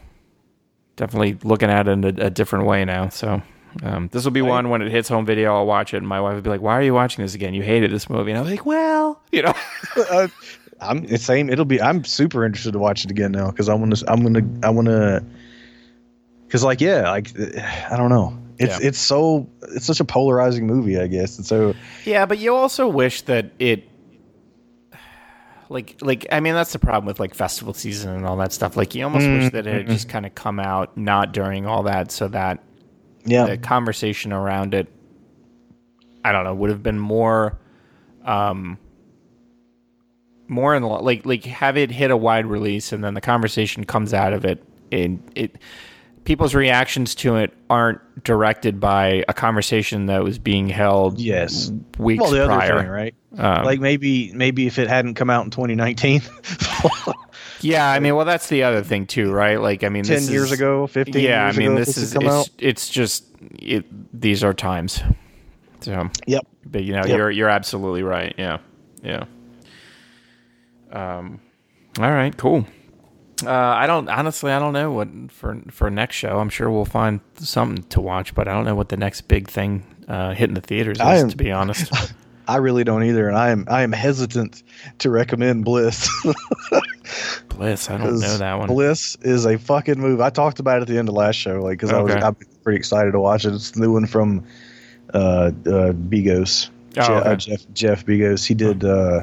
definitely 0.96 1.38
looking 1.44 1.70
at 1.70 1.86
it 1.86 1.90
in 1.92 2.04
a, 2.04 2.26
a 2.26 2.30
different 2.30 2.66
way 2.66 2.84
now. 2.84 3.08
So. 3.10 3.42
Um, 3.82 4.08
this 4.12 4.22
will 4.24 4.30
be 4.30 4.40
one 4.40 4.68
when 4.68 4.82
it 4.82 4.90
hits 4.92 5.08
home 5.08 5.26
video. 5.26 5.52
I'll 5.56 5.66
watch 5.66 5.94
it, 5.94 5.96
and 5.96 6.06
my 6.06 6.20
wife 6.20 6.36
will 6.36 6.42
be 6.42 6.48
like, 6.50 6.60
"Why 6.60 6.74
are 6.74 6.82
you 6.82 6.94
watching 6.94 7.24
this 7.24 7.34
again? 7.34 7.54
You 7.54 7.62
hated 7.64 7.90
this 7.90 8.08
movie." 8.08 8.30
And 8.30 8.38
I'm 8.38 8.46
like, 8.46 8.64
"Well, 8.64 9.20
you 9.32 9.42
know, 9.42 9.52
uh, 9.96 10.28
I'm 10.80 11.06
the 11.06 11.18
same. 11.18 11.50
It'll 11.50 11.64
be. 11.64 11.80
I'm 11.80 12.04
super 12.04 12.44
interested 12.44 12.72
to 12.72 12.78
watch 12.78 13.04
it 13.04 13.10
again 13.10 13.32
now 13.32 13.50
because 13.50 13.68
I 13.68 13.74
want 13.74 13.96
to. 13.96 14.10
I'm 14.10 14.22
gonna. 14.22 14.46
I 14.62 14.70
want 14.70 14.88
to. 14.88 15.24
Because 16.46 16.64
like 16.64 16.80
yeah, 16.80 17.10
like 17.10 17.32
I 17.90 17.96
don't 17.96 18.10
know. 18.10 18.38
It's 18.58 18.80
Yeah. 18.80 18.88
it's 18.88 18.98
so 18.98 19.48
it's 19.62 19.86
such 19.86 20.00
a 20.00 20.04
polarizing 20.04 20.66
movie. 20.66 20.98
I 20.98 21.06
guess 21.06 21.36
and 21.36 21.46
so 21.46 21.74
Yeah, 22.04 22.26
but 22.26 22.38
you 22.38 22.54
also 22.54 22.88
wish 22.88 23.22
that 23.22 23.50
it 23.58 23.88
like 25.68 25.96
like 26.00 26.26
I 26.30 26.40
mean 26.40 26.54
that's 26.54 26.72
the 26.72 26.78
problem 26.78 27.06
with 27.06 27.18
like 27.18 27.34
festival 27.34 27.74
season 27.74 28.14
and 28.14 28.26
all 28.26 28.36
that 28.36 28.52
stuff. 28.52 28.76
Like 28.76 28.94
you 28.94 29.04
almost 29.04 29.26
wish 29.26 29.52
that 29.52 29.66
it 29.66 29.74
had 29.74 29.86
just 29.88 30.08
kind 30.08 30.26
of 30.26 30.34
come 30.34 30.60
out 30.60 30.96
not 30.96 31.32
during 31.32 31.66
all 31.66 31.82
that 31.84 32.12
so 32.12 32.28
that 32.28 32.62
yeah. 33.24 33.46
the 33.46 33.58
conversation 33.58 34.32
around 34.32 34.74
it 34.74 34.88
I 36.24 36.32
don't 36.32 36.44
know, 36.44 36.54
would 36.54 36.70
have 36.70 36.82
been 36.82 36.98
more 36.98 37.58
um 38.24 38.78
more 40.48 40.74
in 40.74 40.82
the 40.82 40.88
like 40.88 41.24
like 41.26 41.44
have 41.44 41.76
it 41.76 41.90
hit 41.90 42.10
a 42.10 42.16
wide 42.16 42.46
release 42.46 42.92
and 42.92 43.02
then 43.02 43.14
the 43.14 43.20
conversation 43.20 43.84
comes 43.84 44.12
out 44.12 44.32
of 44.32 44.44
it 44.44 44.62
and 44.92 45.22
it 45.34 45.56
people's 46.24 46.54
reactions 46.54 47.14
to 47.14 47.36
it 47.36 47.52
aren't 47.68 48.00
directed 48.24 48.80
by 48.80 49.22
a 49.28 49.34
conversation 49.34 50.06
that 50.06 50.22
was 50.24 50.38
being 50.38 50.68
held 50.68 51.18
Yes. 51.20 51.70
weeks 51.98 52.22
well, 52.22 52.30
the 52.30 52.46
prior. 52.46 52.72
other 52.72 52.82
thing, 52.82 52.90
right? 52.90 53.14
Um, 53.36 53.64
like 53.64 53.80
maybe 53.80 54.32
maybe 54.32 54.66
if 54.66 54.78
it 54.78 54.88
hadn't 54.88 55.14
come 55.14 55.28
out 55.28 55.44
in 55.44 55.50
2019, 55.50 56.22
yeah, 57.60 57.88
I 57.90 57.98
mean, 57.98 58.14
well, 58.14 58.24
that's 58.24 58.48
the 58.48 58.62
other 58.62 58.82
thing 58.82 59.06
too, 59.06 59.32
right? 59.32 59.60
Like, 59.60 59.84
I 59.84 59.88
mean, 59.88 60.04
10 60.04 60.14
this 60.16 60.30
years 60.30 60.46
is- 60.46 60.52
ago, 60.52 60.86
15 60.86 61.22
Yeah, 61.22 61.44
I 61.46 61.52
mean, 61.52 61.74
this 61.74 61.96
is 61.96 62.14
it's, 62.18 62.50
it's 62.58 62.88
just 62.88 63.24
it, 63.58 63.84
these 64.18 64.44
are 64.44 64.54
times. 64.54 65.02
So, 65.80 66.08
Yep. 66.26 66.46
but 66.64 66.84
you 66.84 66.92
know, 66.92 67.04
Yep. 67.04 67.16
you're 67.18 67.30
you're 67.30 67.48
absolutely 67.50 68.02
right. 68.02 68.34
Yeah, 68.38 68.58
yeah. 69.02 69.24
Um, 70.94 71.40
all 71.98 72.10
right, 72.10 72.34
cool. 72.36 72.66
Uh, 73.44 73.50
I 73.50 73.86
don't 73.86 74.08
honestly, 74.08 74.52
I 74.52 74.58
don't 74.60 74.72
know 74.72 74.92
what 74.92 75.08
for 75.32 75.60
for 75.70 75.90
next 75.90 76.16
show. 76.16 76.38
I'm 76.38 76.48
sure 76.48 76.70
we'll 76.70 76.84
find 76.84 77.20
something 77.36 77.82
to 77.88 78.00
watch, 78.00 78.34
but 78.34 78.46
I 78.48 78.52
don't 78.52 78.64
know 78.64 78.76
what 78.76 78.88
the 78.88 78.96
next 78.96 79.22
big 79.22 79.48
thing 79.48 79.84
uh, 80.08 80.34
hitting 80.34 80.54
the 80.54 80.60
theaters 80.60 80.98
is. 80.98 81.04
Am- 81.04 81.28
to 81.30 81.36
be 81.36 81.50
honest, 81.50 81.92
I 82.48 82.56
really 82.58 82.84
don't 82.84 83.02
either, 83.02 83.28
and 83.28 83.36
I 83.36 83.50
am 83.50 83.66
I 83.68 83.82
am 83.82 83.90
hesitant 83.92 84.62
to 84.98 85.10
recommend 85.10 85.64
Bliss. 85.64 86.08
Bliss. 87.48 87.90
I 87.90 87.98
don't 87.98 88.20
know 88.20 88.36
that 88.38 88.58
one. 88.58 88.68
Bliss 88.68 89.16
is 89.22 89.46
a 89.46 89.58
fucking 89.58 89.98
move. 90.00 90.20
I 90.20 90.30
talked 90.30 90.60
about 90.60 90.78
it 90.78 90.82
at 90.82 90.88
the 90.88 90.98
end 90.98 91.08
of 91.08 91.14
last 91.14 91.36
show, 91.36 91.60
like 91.60 91.78
because 91.78 91.92
I 91.92 92.00
was 92.00 92.14
I'm 92.14 92.36
pretty 92.62 92.78
excited 92.78 93.12
to 93.12 93.20
watch 93.20 93.44
it. 93.44 93.52
It's 93.54 93.72
the 93.72 93.80
new 93.80 93.92
one 93.92 94.06
from 94.06 94.44
uh, 95.12 95.18
uh, 95.18 95.50
Begos, 95.92 96.70
Oh, 96.96 97.02
Je- 97.02 97.12
okay. 97.12 97.28
uh, 97.30 97.36
Jeff 97.36 97.60
Jeff 97.74 98.06
Begos. 98.06 98.44
He 98.46 98.54
did 98.54 98.84
uh, 98.84 99.22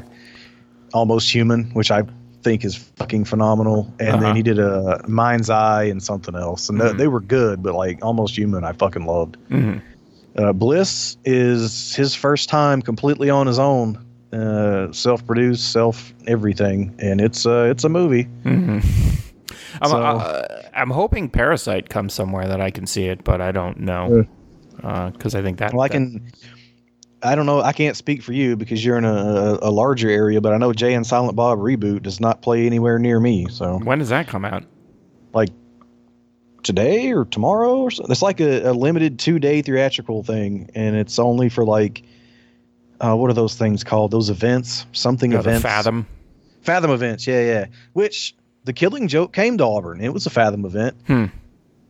Almost 0.94 1.34
Human, 1.34 1.66
which 1.74 1.92
I 1.92 2.04
think 2.44 2.66
is 2.66 2.76
fucking 2.76 3.26
phenomenal, 3.26 3.92
and 4.00 4.10
Uh-huh. 4.16 4.20
then 4.24 4.36
he 4.36 4.42
did 4.42 4.58
a 4.60 5.02
Mind's 5.08 5.50
Eye 5.50 5.84
and 5.84 6.02
something 6.02 6.36
else, 6.36 6.70
and 6.70 6.80
th- 6.80 6.94
Mhm. 6.94 6.98
they 6.98 7.08
were 7.08 7.20
good, 7.22 7.62
but 7.62 7.76
like 7.76 8.04
Almost 8.04 8.36
Human, 8.38 8.64
I 8.64 8.72
fucking 8.74 9.06
loved. 9.06 9.38
Mhm. 9.50 9.82
Uh, 10.38 10.52
Bliss 10.54 11.18
is 11.26 11.94
his 11.96 12.16
first 12.16 12.50
time 12.50 12.82
completely 12.82 13.30
on 13.30 13.46
his 13.48 13.60
own, 13.60 13.98
uh, 14.34 14.92
self-produced, 14.92 15.72
self 15.72 16.14
everything, 16.26 16.94
and 17.00 17.22
it's 17.22 17.46
uh, 17.46 17.68
it's 17.70 17.84
a 17.84 17.90
movie. 17.90 18.28
I'm, 18.46 18.82
So- 19.90 20.02
uh, 20.02 20.62
I'm 20.74 20.90
hoping 20.90 21.30
Parasite 21.30 21.90
comes 21.90 22.14
somewhere 22.14 22.48
that 22.48 22.62
I 22.62 22.72
can 22.72 22.86
see 22.88 23.06
it, 23.06 23.24
but 23.24 23.42
I 23.42 23.52
don't 23.52 23.80
know 23.82 24.26
because 25.12 25.36
I 25.36 25.42
think 25.42 25.60
that. 25.60 25.74
Well, 25.74 25.84
I 25.84 25.88
that- 25.90 25.94
can. 25.94 26.22
I 27.24 27.36
don't 27.36 27.46
know. 27.46 27.62
I 27.62 27.72
can't 27.74 27.96
speak 27.96 28.24
for 28.24 28.34
you 28.34 28.56
because 28.56 28.84
you're 28.84 28.98
in 28.98 29.06
a, 29.06 29.60
a 29.62 29.70
larger 29.72 30.10
area, 30.10 30.42
but 30.42 30.54
I 30.54 30.58
know 30.58 30.74
Jay 30.74 30.94
and 30.94 31.06
Silent 31.06 31.36
Bob 31.36 31.60
reboot 31.60 32.02
does 32.04 32.20
not 32.20 32.42
play 32.42 32.66
anywhere 32.66 32.98
near 33.00 33.20
me. 33.20 33.48
So, 33.50 33.78
when 33.84 34.00
does 34.00 34.10
that 34.10 34.28
come 34.28 34.44
out? 34.46 34.64
like 35.34 35.50
today 36.64 37.12
or 37.12 37.26
tomorrow 37.26 37.78
or 37.78 37.92
something. 37.92 38.12
It's 38.12 38.22
like 38.22 38.40
a, 38.40 38.70
a 38.70 38.74
limited 38.74 39.18
two 39.20 39.40
day 39.40 39.62
theatrical 39.62 40.24
thing, 40.24 40.70
and 40.76 40.96
it's 40.96 41.18
only 41.20 41.50
for 41.50 41.64
like, 41.66 42.04
uh, 43.00 43.16
what 43.16 43.30
are 43.30 43.34
those 43.34 43.56
things 43.56 43.84
called? 43.84 44.12
Those 44.12 44.30
events, 44.30 44.86
something 44.92 45.34
Oh, 45.34 45.40
events. 45.40 45.64
Fathom. 45.64 46.06
Fathom 46.62 46.92
events. 46.92 47.26
Yeah, 47.26 47.42
yeah. 47.44 47.66
Which 47.94 48.36
the 48.66 48.74
Killing 48.74 49.08
Joke 49.08 49.34
came 49.34 49.58
to 49.58 49.64
Auburn. 49.66 50.02
It 50.02 50.14
was 50.14 50.26
a 50.26 50.30
Fathom 50.30 50.66
event. 50.66 50.96
Hmm. 51.08 51.26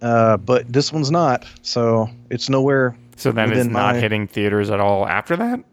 Uh, 0.02 0.38
but 0.38 0.72
this 0.72 0.91
one's 0.94 1.12
not. 1.12 1.45
So 1.64 2.10
it's 2.30 2.49
nowhere. 2.49 2.95
So 3.22 3.31
then 3.31 3.52
it's 3.52 3.65
not 3.68 3.95
my- 3.95 3.99
hitting 4.02 4.27
theaters 4.27 4.69
at 4.69 4.80
all 4.80 5.07
after 5.07 5.35
that. 5.38 5.64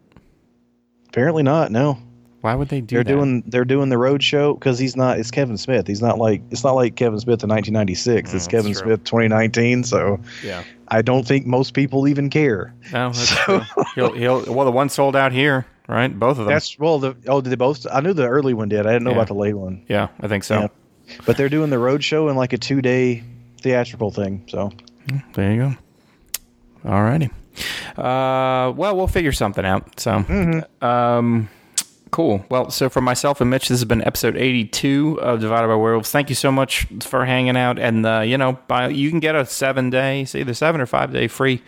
Apparently 1.09 1.43
not. 1.43 1.71
No. 1.71 1.97
Why 2.41 2.55
would 2.55 2.69
they 2.69 2.79
do 2.79 2.95
they're 2.95 3.03
that? 3.03 3.09
doing 3.11 3.43
they're 3.47 3.65
doing 3.65 3.89
the 3.89 3.97
road 3.97 4.23
show 4.23 4.53
because 4.53 4.79
he's 4.79 4.95
not. 4.95 5.19
It's 5.19 5.29
Kevin 5.29 5.57
Smith. 5.57 5.87
He's 5.87 6.01
not 6.01 6.17
like 6.19 6.41
it's 6.51 6.63
not 6.63 6.73
like 6.75 6.95
Kevin 6.95 7.19
Smith 7.19 7.43
in 7.43 7.49
1996. 7.49 8.33
it's 8.33 8.47
Mm, 8.47 8.51
Kevin 8.51 8.71
true. 8.73 8.81
Smith 8.81 9.03
2019. 9.03 9.83
So 9.83 10.19
yeah. 10.43 10.63
I 10.87 11.01
don't 11.01 11.27
think 11.27 11.45
most 11.45 11.73
people 11.73 12.07
even 12.07 12.29
care. 12.29 12.73
No, 12.93 13.09
that's 13.09 13.27
So- 13.27 13.35
true. 13.35 13.61
He'll, 13.95 14.13
he'll, 14.13 14.53
well, 14.53 14.65
the 14.65 14.71
one 14.71 14.87
sold 14.87 15.15
out 15.17 15.33
here, 15.33 15.65
right? 15.89 16.17
Both 16.17 16.39
of 16.39 16.45
them. 16.45 16.53
That's 16.53 16.79
well. 16.79 16.99
The 16.99 17.17
oh, 17.27 17.41
did 17.41 17.49
they 17.49 17.55
both? 17.57 17.85
I 17.91 17.99
knew 17.99 18.13
the 18.13 18.27
early 18.27 18.53
one 18.53 18.69
did. 18.69 18.85
I 18.85 18.91
didn't 18.93 19.03
know 19.03 19.09
Yeah. 19.09 19.17
about 19.17 19.27
the 19.27 19.33
late 19.33 19.55
one. 19.55 19.83
yeah, 19.89 20.07
I 20.21 20.27
think 20.29 20.45
so. 20.45 20.61
Yeah. 20.61 20.67
But 21.25 21.35
they're 21.35 21.49
doing 21.49 21.71
the 21.71 21.79
road 21.79 22.03
show 22.05 22.29
and 22.29 22.37
like 22.37 22.53
a 22.53 22.57
two 22.57 22.81
day 22.81 23.23
theatrical 23.59 24.11
thing. 24.11 24.45
So 24.47 24.71
There 25.33 25.51
you 25.51 25.61
go. 25.61 25.75
All 26.89 27.03
righty. 27.03 27.29
Uh, 27.97 28.71
well, 28.75 28.95
we'll 28.95 29.07
figure 29.07 29.31
something 29.31 29.65
out. 29.65 29.99
So, 29.99 30.63
um, 30.81 31.49
cool. 32.11 32.45
Well, 32.49 32.69
so 32.69 32.89
for 32.89 33.01
myself 33.01 33.41
and 33.41 33.49
Mitch, 33.49 33.69
this 33.69 33.79
has 33.79 33.85
been 33.85 34.03
episode 34.03 34.37
82 34.37 35.19
of 35.21 35.39
Divided 35.39 35.67
by 35.67 35.75
Werewolves. 35.75 36.11
Thank 36.11 36.29
you 36.29 36.35
so 36.35 36.51
much 36.51 36.87
for 37.01 37.25
hanging 37.25 37.57
out. 37.57 37.79
And, 37.79 38.05
uh, 38.05 38.21
you 38.21 38.37
know, 38.37 38.59
by, 38.67 38.89
you 38.89 39.09
can 39.09 39.19
get 39.19 39.35
a 39.35 39.45
seven 39.45 39.89
day, 39.89 40.21
it's 40.21 40.35
either 40.35 40.53
seven 40.53 40.81
or 40.81 40.85
five 40.85 41.13
day 41.13 41.27
free 41.27 41.61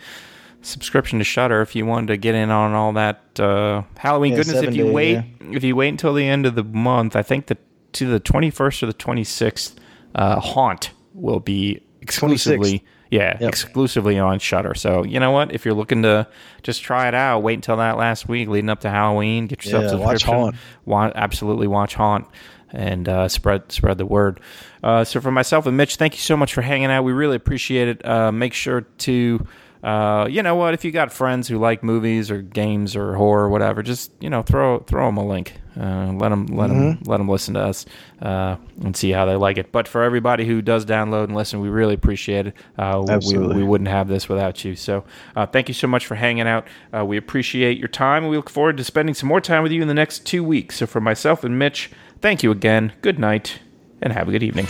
subscription 0.62 1.18
to 1.18 1.24
Shudder 1.24 1.60
if 1.60 1.74
you 1.74 1.84
wanted 1.84 2.06
to 2.08 2.16
get 2.16 2.34
in 2.34 2.50
on 2.50 2.72
all 2.72 2.92
that 2.94 3.38
uh, 3.38 3.82
Halloween 3.96 4.32
Yeah, 4.32 4.38
goodness. 4.38 4.62
If 4.62 4.74
you 4.74 4.90
wait, 4.92 5.14
yeah. 5.14 5.56
if 5.56 5.64
you 5.64 5.76
wait 5.76 5.88
until 5.88 6.14
the 6.14 6.26
end 6.26 6.46
of 6.46 6.54
the 6.54 6.64
month, 6.64 7.16
I 7.16 7.22
think 7.22 7.46
the 7.46 7.58
to 7.94 8.06
the 8.06 8.20
21st 8.20 8.82
or 8.82 8.86
the 8.86 8.94
26th, 8.94 9.74
uh, 10.14 10.40
Haunt 10.40 10.92
will 11.12 11.40
be 11.40 11.82
exclusively. 12.00 12.84
Yeah, 13.12 13.36
Yep. 13.40 13.48
exclusively 13.48 14.18
on 14.18 14.38
Shudder. 14.38 14.74
So 14.74 15.04
you 15.04 15.20
know 15.20 15.30
what? 15.32 15.52
If 15.54 15.64
you're 15.66 15.74
looking 15.74 16.02
to 16.02 16.26
just 16.62 16.82
try 16.82 17.08
it 17.08 17.14
out, 17.14 17.40
wait 17.42 17.54
until 17.54 17.76
that 17.76 17.96
last 17.98 18.26
week 18.28 18.48
leading 18.48 18.70
up 18.70 18.80
to 18.80 18.90
Halloween. 18.90 19.46
Get 19.46 19.64
yourself 19.64 19.84
Yeah, 19.84 19.98
a 19.98 20.00
watch. 20.00 20.22
Haunt. 20.24 20.56
Wa- 20.86 21.12
absolutely 21.14 21.66
watch 21.66 21.94
Haunt 21.94 22.26
and 22.72 23.06
uh, 23.08 23.28
spread 23.28 23.70
spread 23.70 23.98
the 23.98 24.06
word. 24.06 24.40
Uh, 24.82 25.04
so 25.04 25.20
for 25.20 25.30
myself 25.30 25.66
and 25.66 25.76
Mitch, 25.76 25.96
thank 25.96 26.14
you 26.14 26.20
so 26.20 26.36
much 26.38 26.54
for 26.54 26.62
hanging 26.62 26.90
out. 26.90 27.04
We 27.04 27.12
really 27.12 27.36
appreciate 27.36 27.88
it. 27.88 28.04
Uh, 28.06 28.32
make 28.32 28.54
sure 28.54 28.80
to. 28.80 29.46
Uh, 29.84 30.28
you 30.30 30.42
know 30.44 30.54
what? 30.54 30.74
If 30.74 30.84
you 30.84 30.92
got 30.92 31.12
friends 31.12 31.48
who 31.48 31.58
like 31.58 31.82
movies 31.82 32.30
or 32.30 32.40
games 32.40 32.94
or 32.96 33.14
horror 33.16 33.44
or 33.44 33.48
whatever, 33.50 33.82
just 33.82 34.10
you 34.20 34.30
know 34.30 34.40
throw 34.42 34.78
throw 34.78 35.06
them 35.06 35.16
a 35.18 35.26
link. 35.26 35.54
Uh, 35.78 36.12
let 36.12 36.28
them 36.28 36.46
let 36.46 36.68
them 36.68 36.98
let 37.04 37.16
them 37.18 37.28
listen 37.28 37.54
to 37.54 37.60
us 37.60 37.86
uh, 38.20 38.56
and 38.82 38.96
see 38.96 39.10
how 39.10 39.24
they 39.24 39.36
like 39.36 39.56
it. 39.56 39.72
But 39.72 39.88
for 39.88 40.02
everybody 40.02 40.46
who 40.46 40.60
does 40.60 40.84
download 40.84 41.24
and 41.24 41.34
listen, 41.34 41.60
we 41.60 41.68
really 41.68 41.94
appreciate 41.94 42.48
it. 42.48 42.54
Uh, 42.78 43.02
we, 43.06 43.12
Absolutely. 43.12 43.56
we 43.56 43.62
wouldn't 43.62 43.88
have 43.88 44.08
this 44.08 44.28
without 44.28 44.64
you. 44.64 44.76
So 44.76 45.04
uh, 45.34 45.46
thank 45.46 45.68
you 45.68 45.74
so 45.74 45.86
much 45.86 46.06
for 46.06 46.14
hanging 46.14 46.46
out. 46.46 46.66
Uh, 46.94 47.04
we 47.04 47.16
appreciate 47.16 47.78
your 47.78 47.88
time, 47.88 48.24
and 48.24 48.30
we 48.30 48.36
look 48.36 48.50
forward 48.50 48.76
to 48.76 48.84
spending 48.84 49.14
some 49.14 49.28
more 49.28 49.40
time 49.40 49.62
with 49.62 49.72
you 49.72 49.82
in 49.82 49.88
the 49.88 49.94
next 49.94 50.26
two 50.26 50.44
weeks. 50.44 50.76
So 50.76 50.86
for 50.86 51.00
myself 51.00 51.44
and 51.44 51.58
Mitch, 51.58 51.90
thank 52.20 52.42
you 52.42 52.50
again. 52.50 52.92
Good 53.00 53.18
night, 53.18 53.60
and 54.00 54.12
have 54.12 54.28
a 54.28 54.32
good 54.32 54.42
evening. 54.42 54.66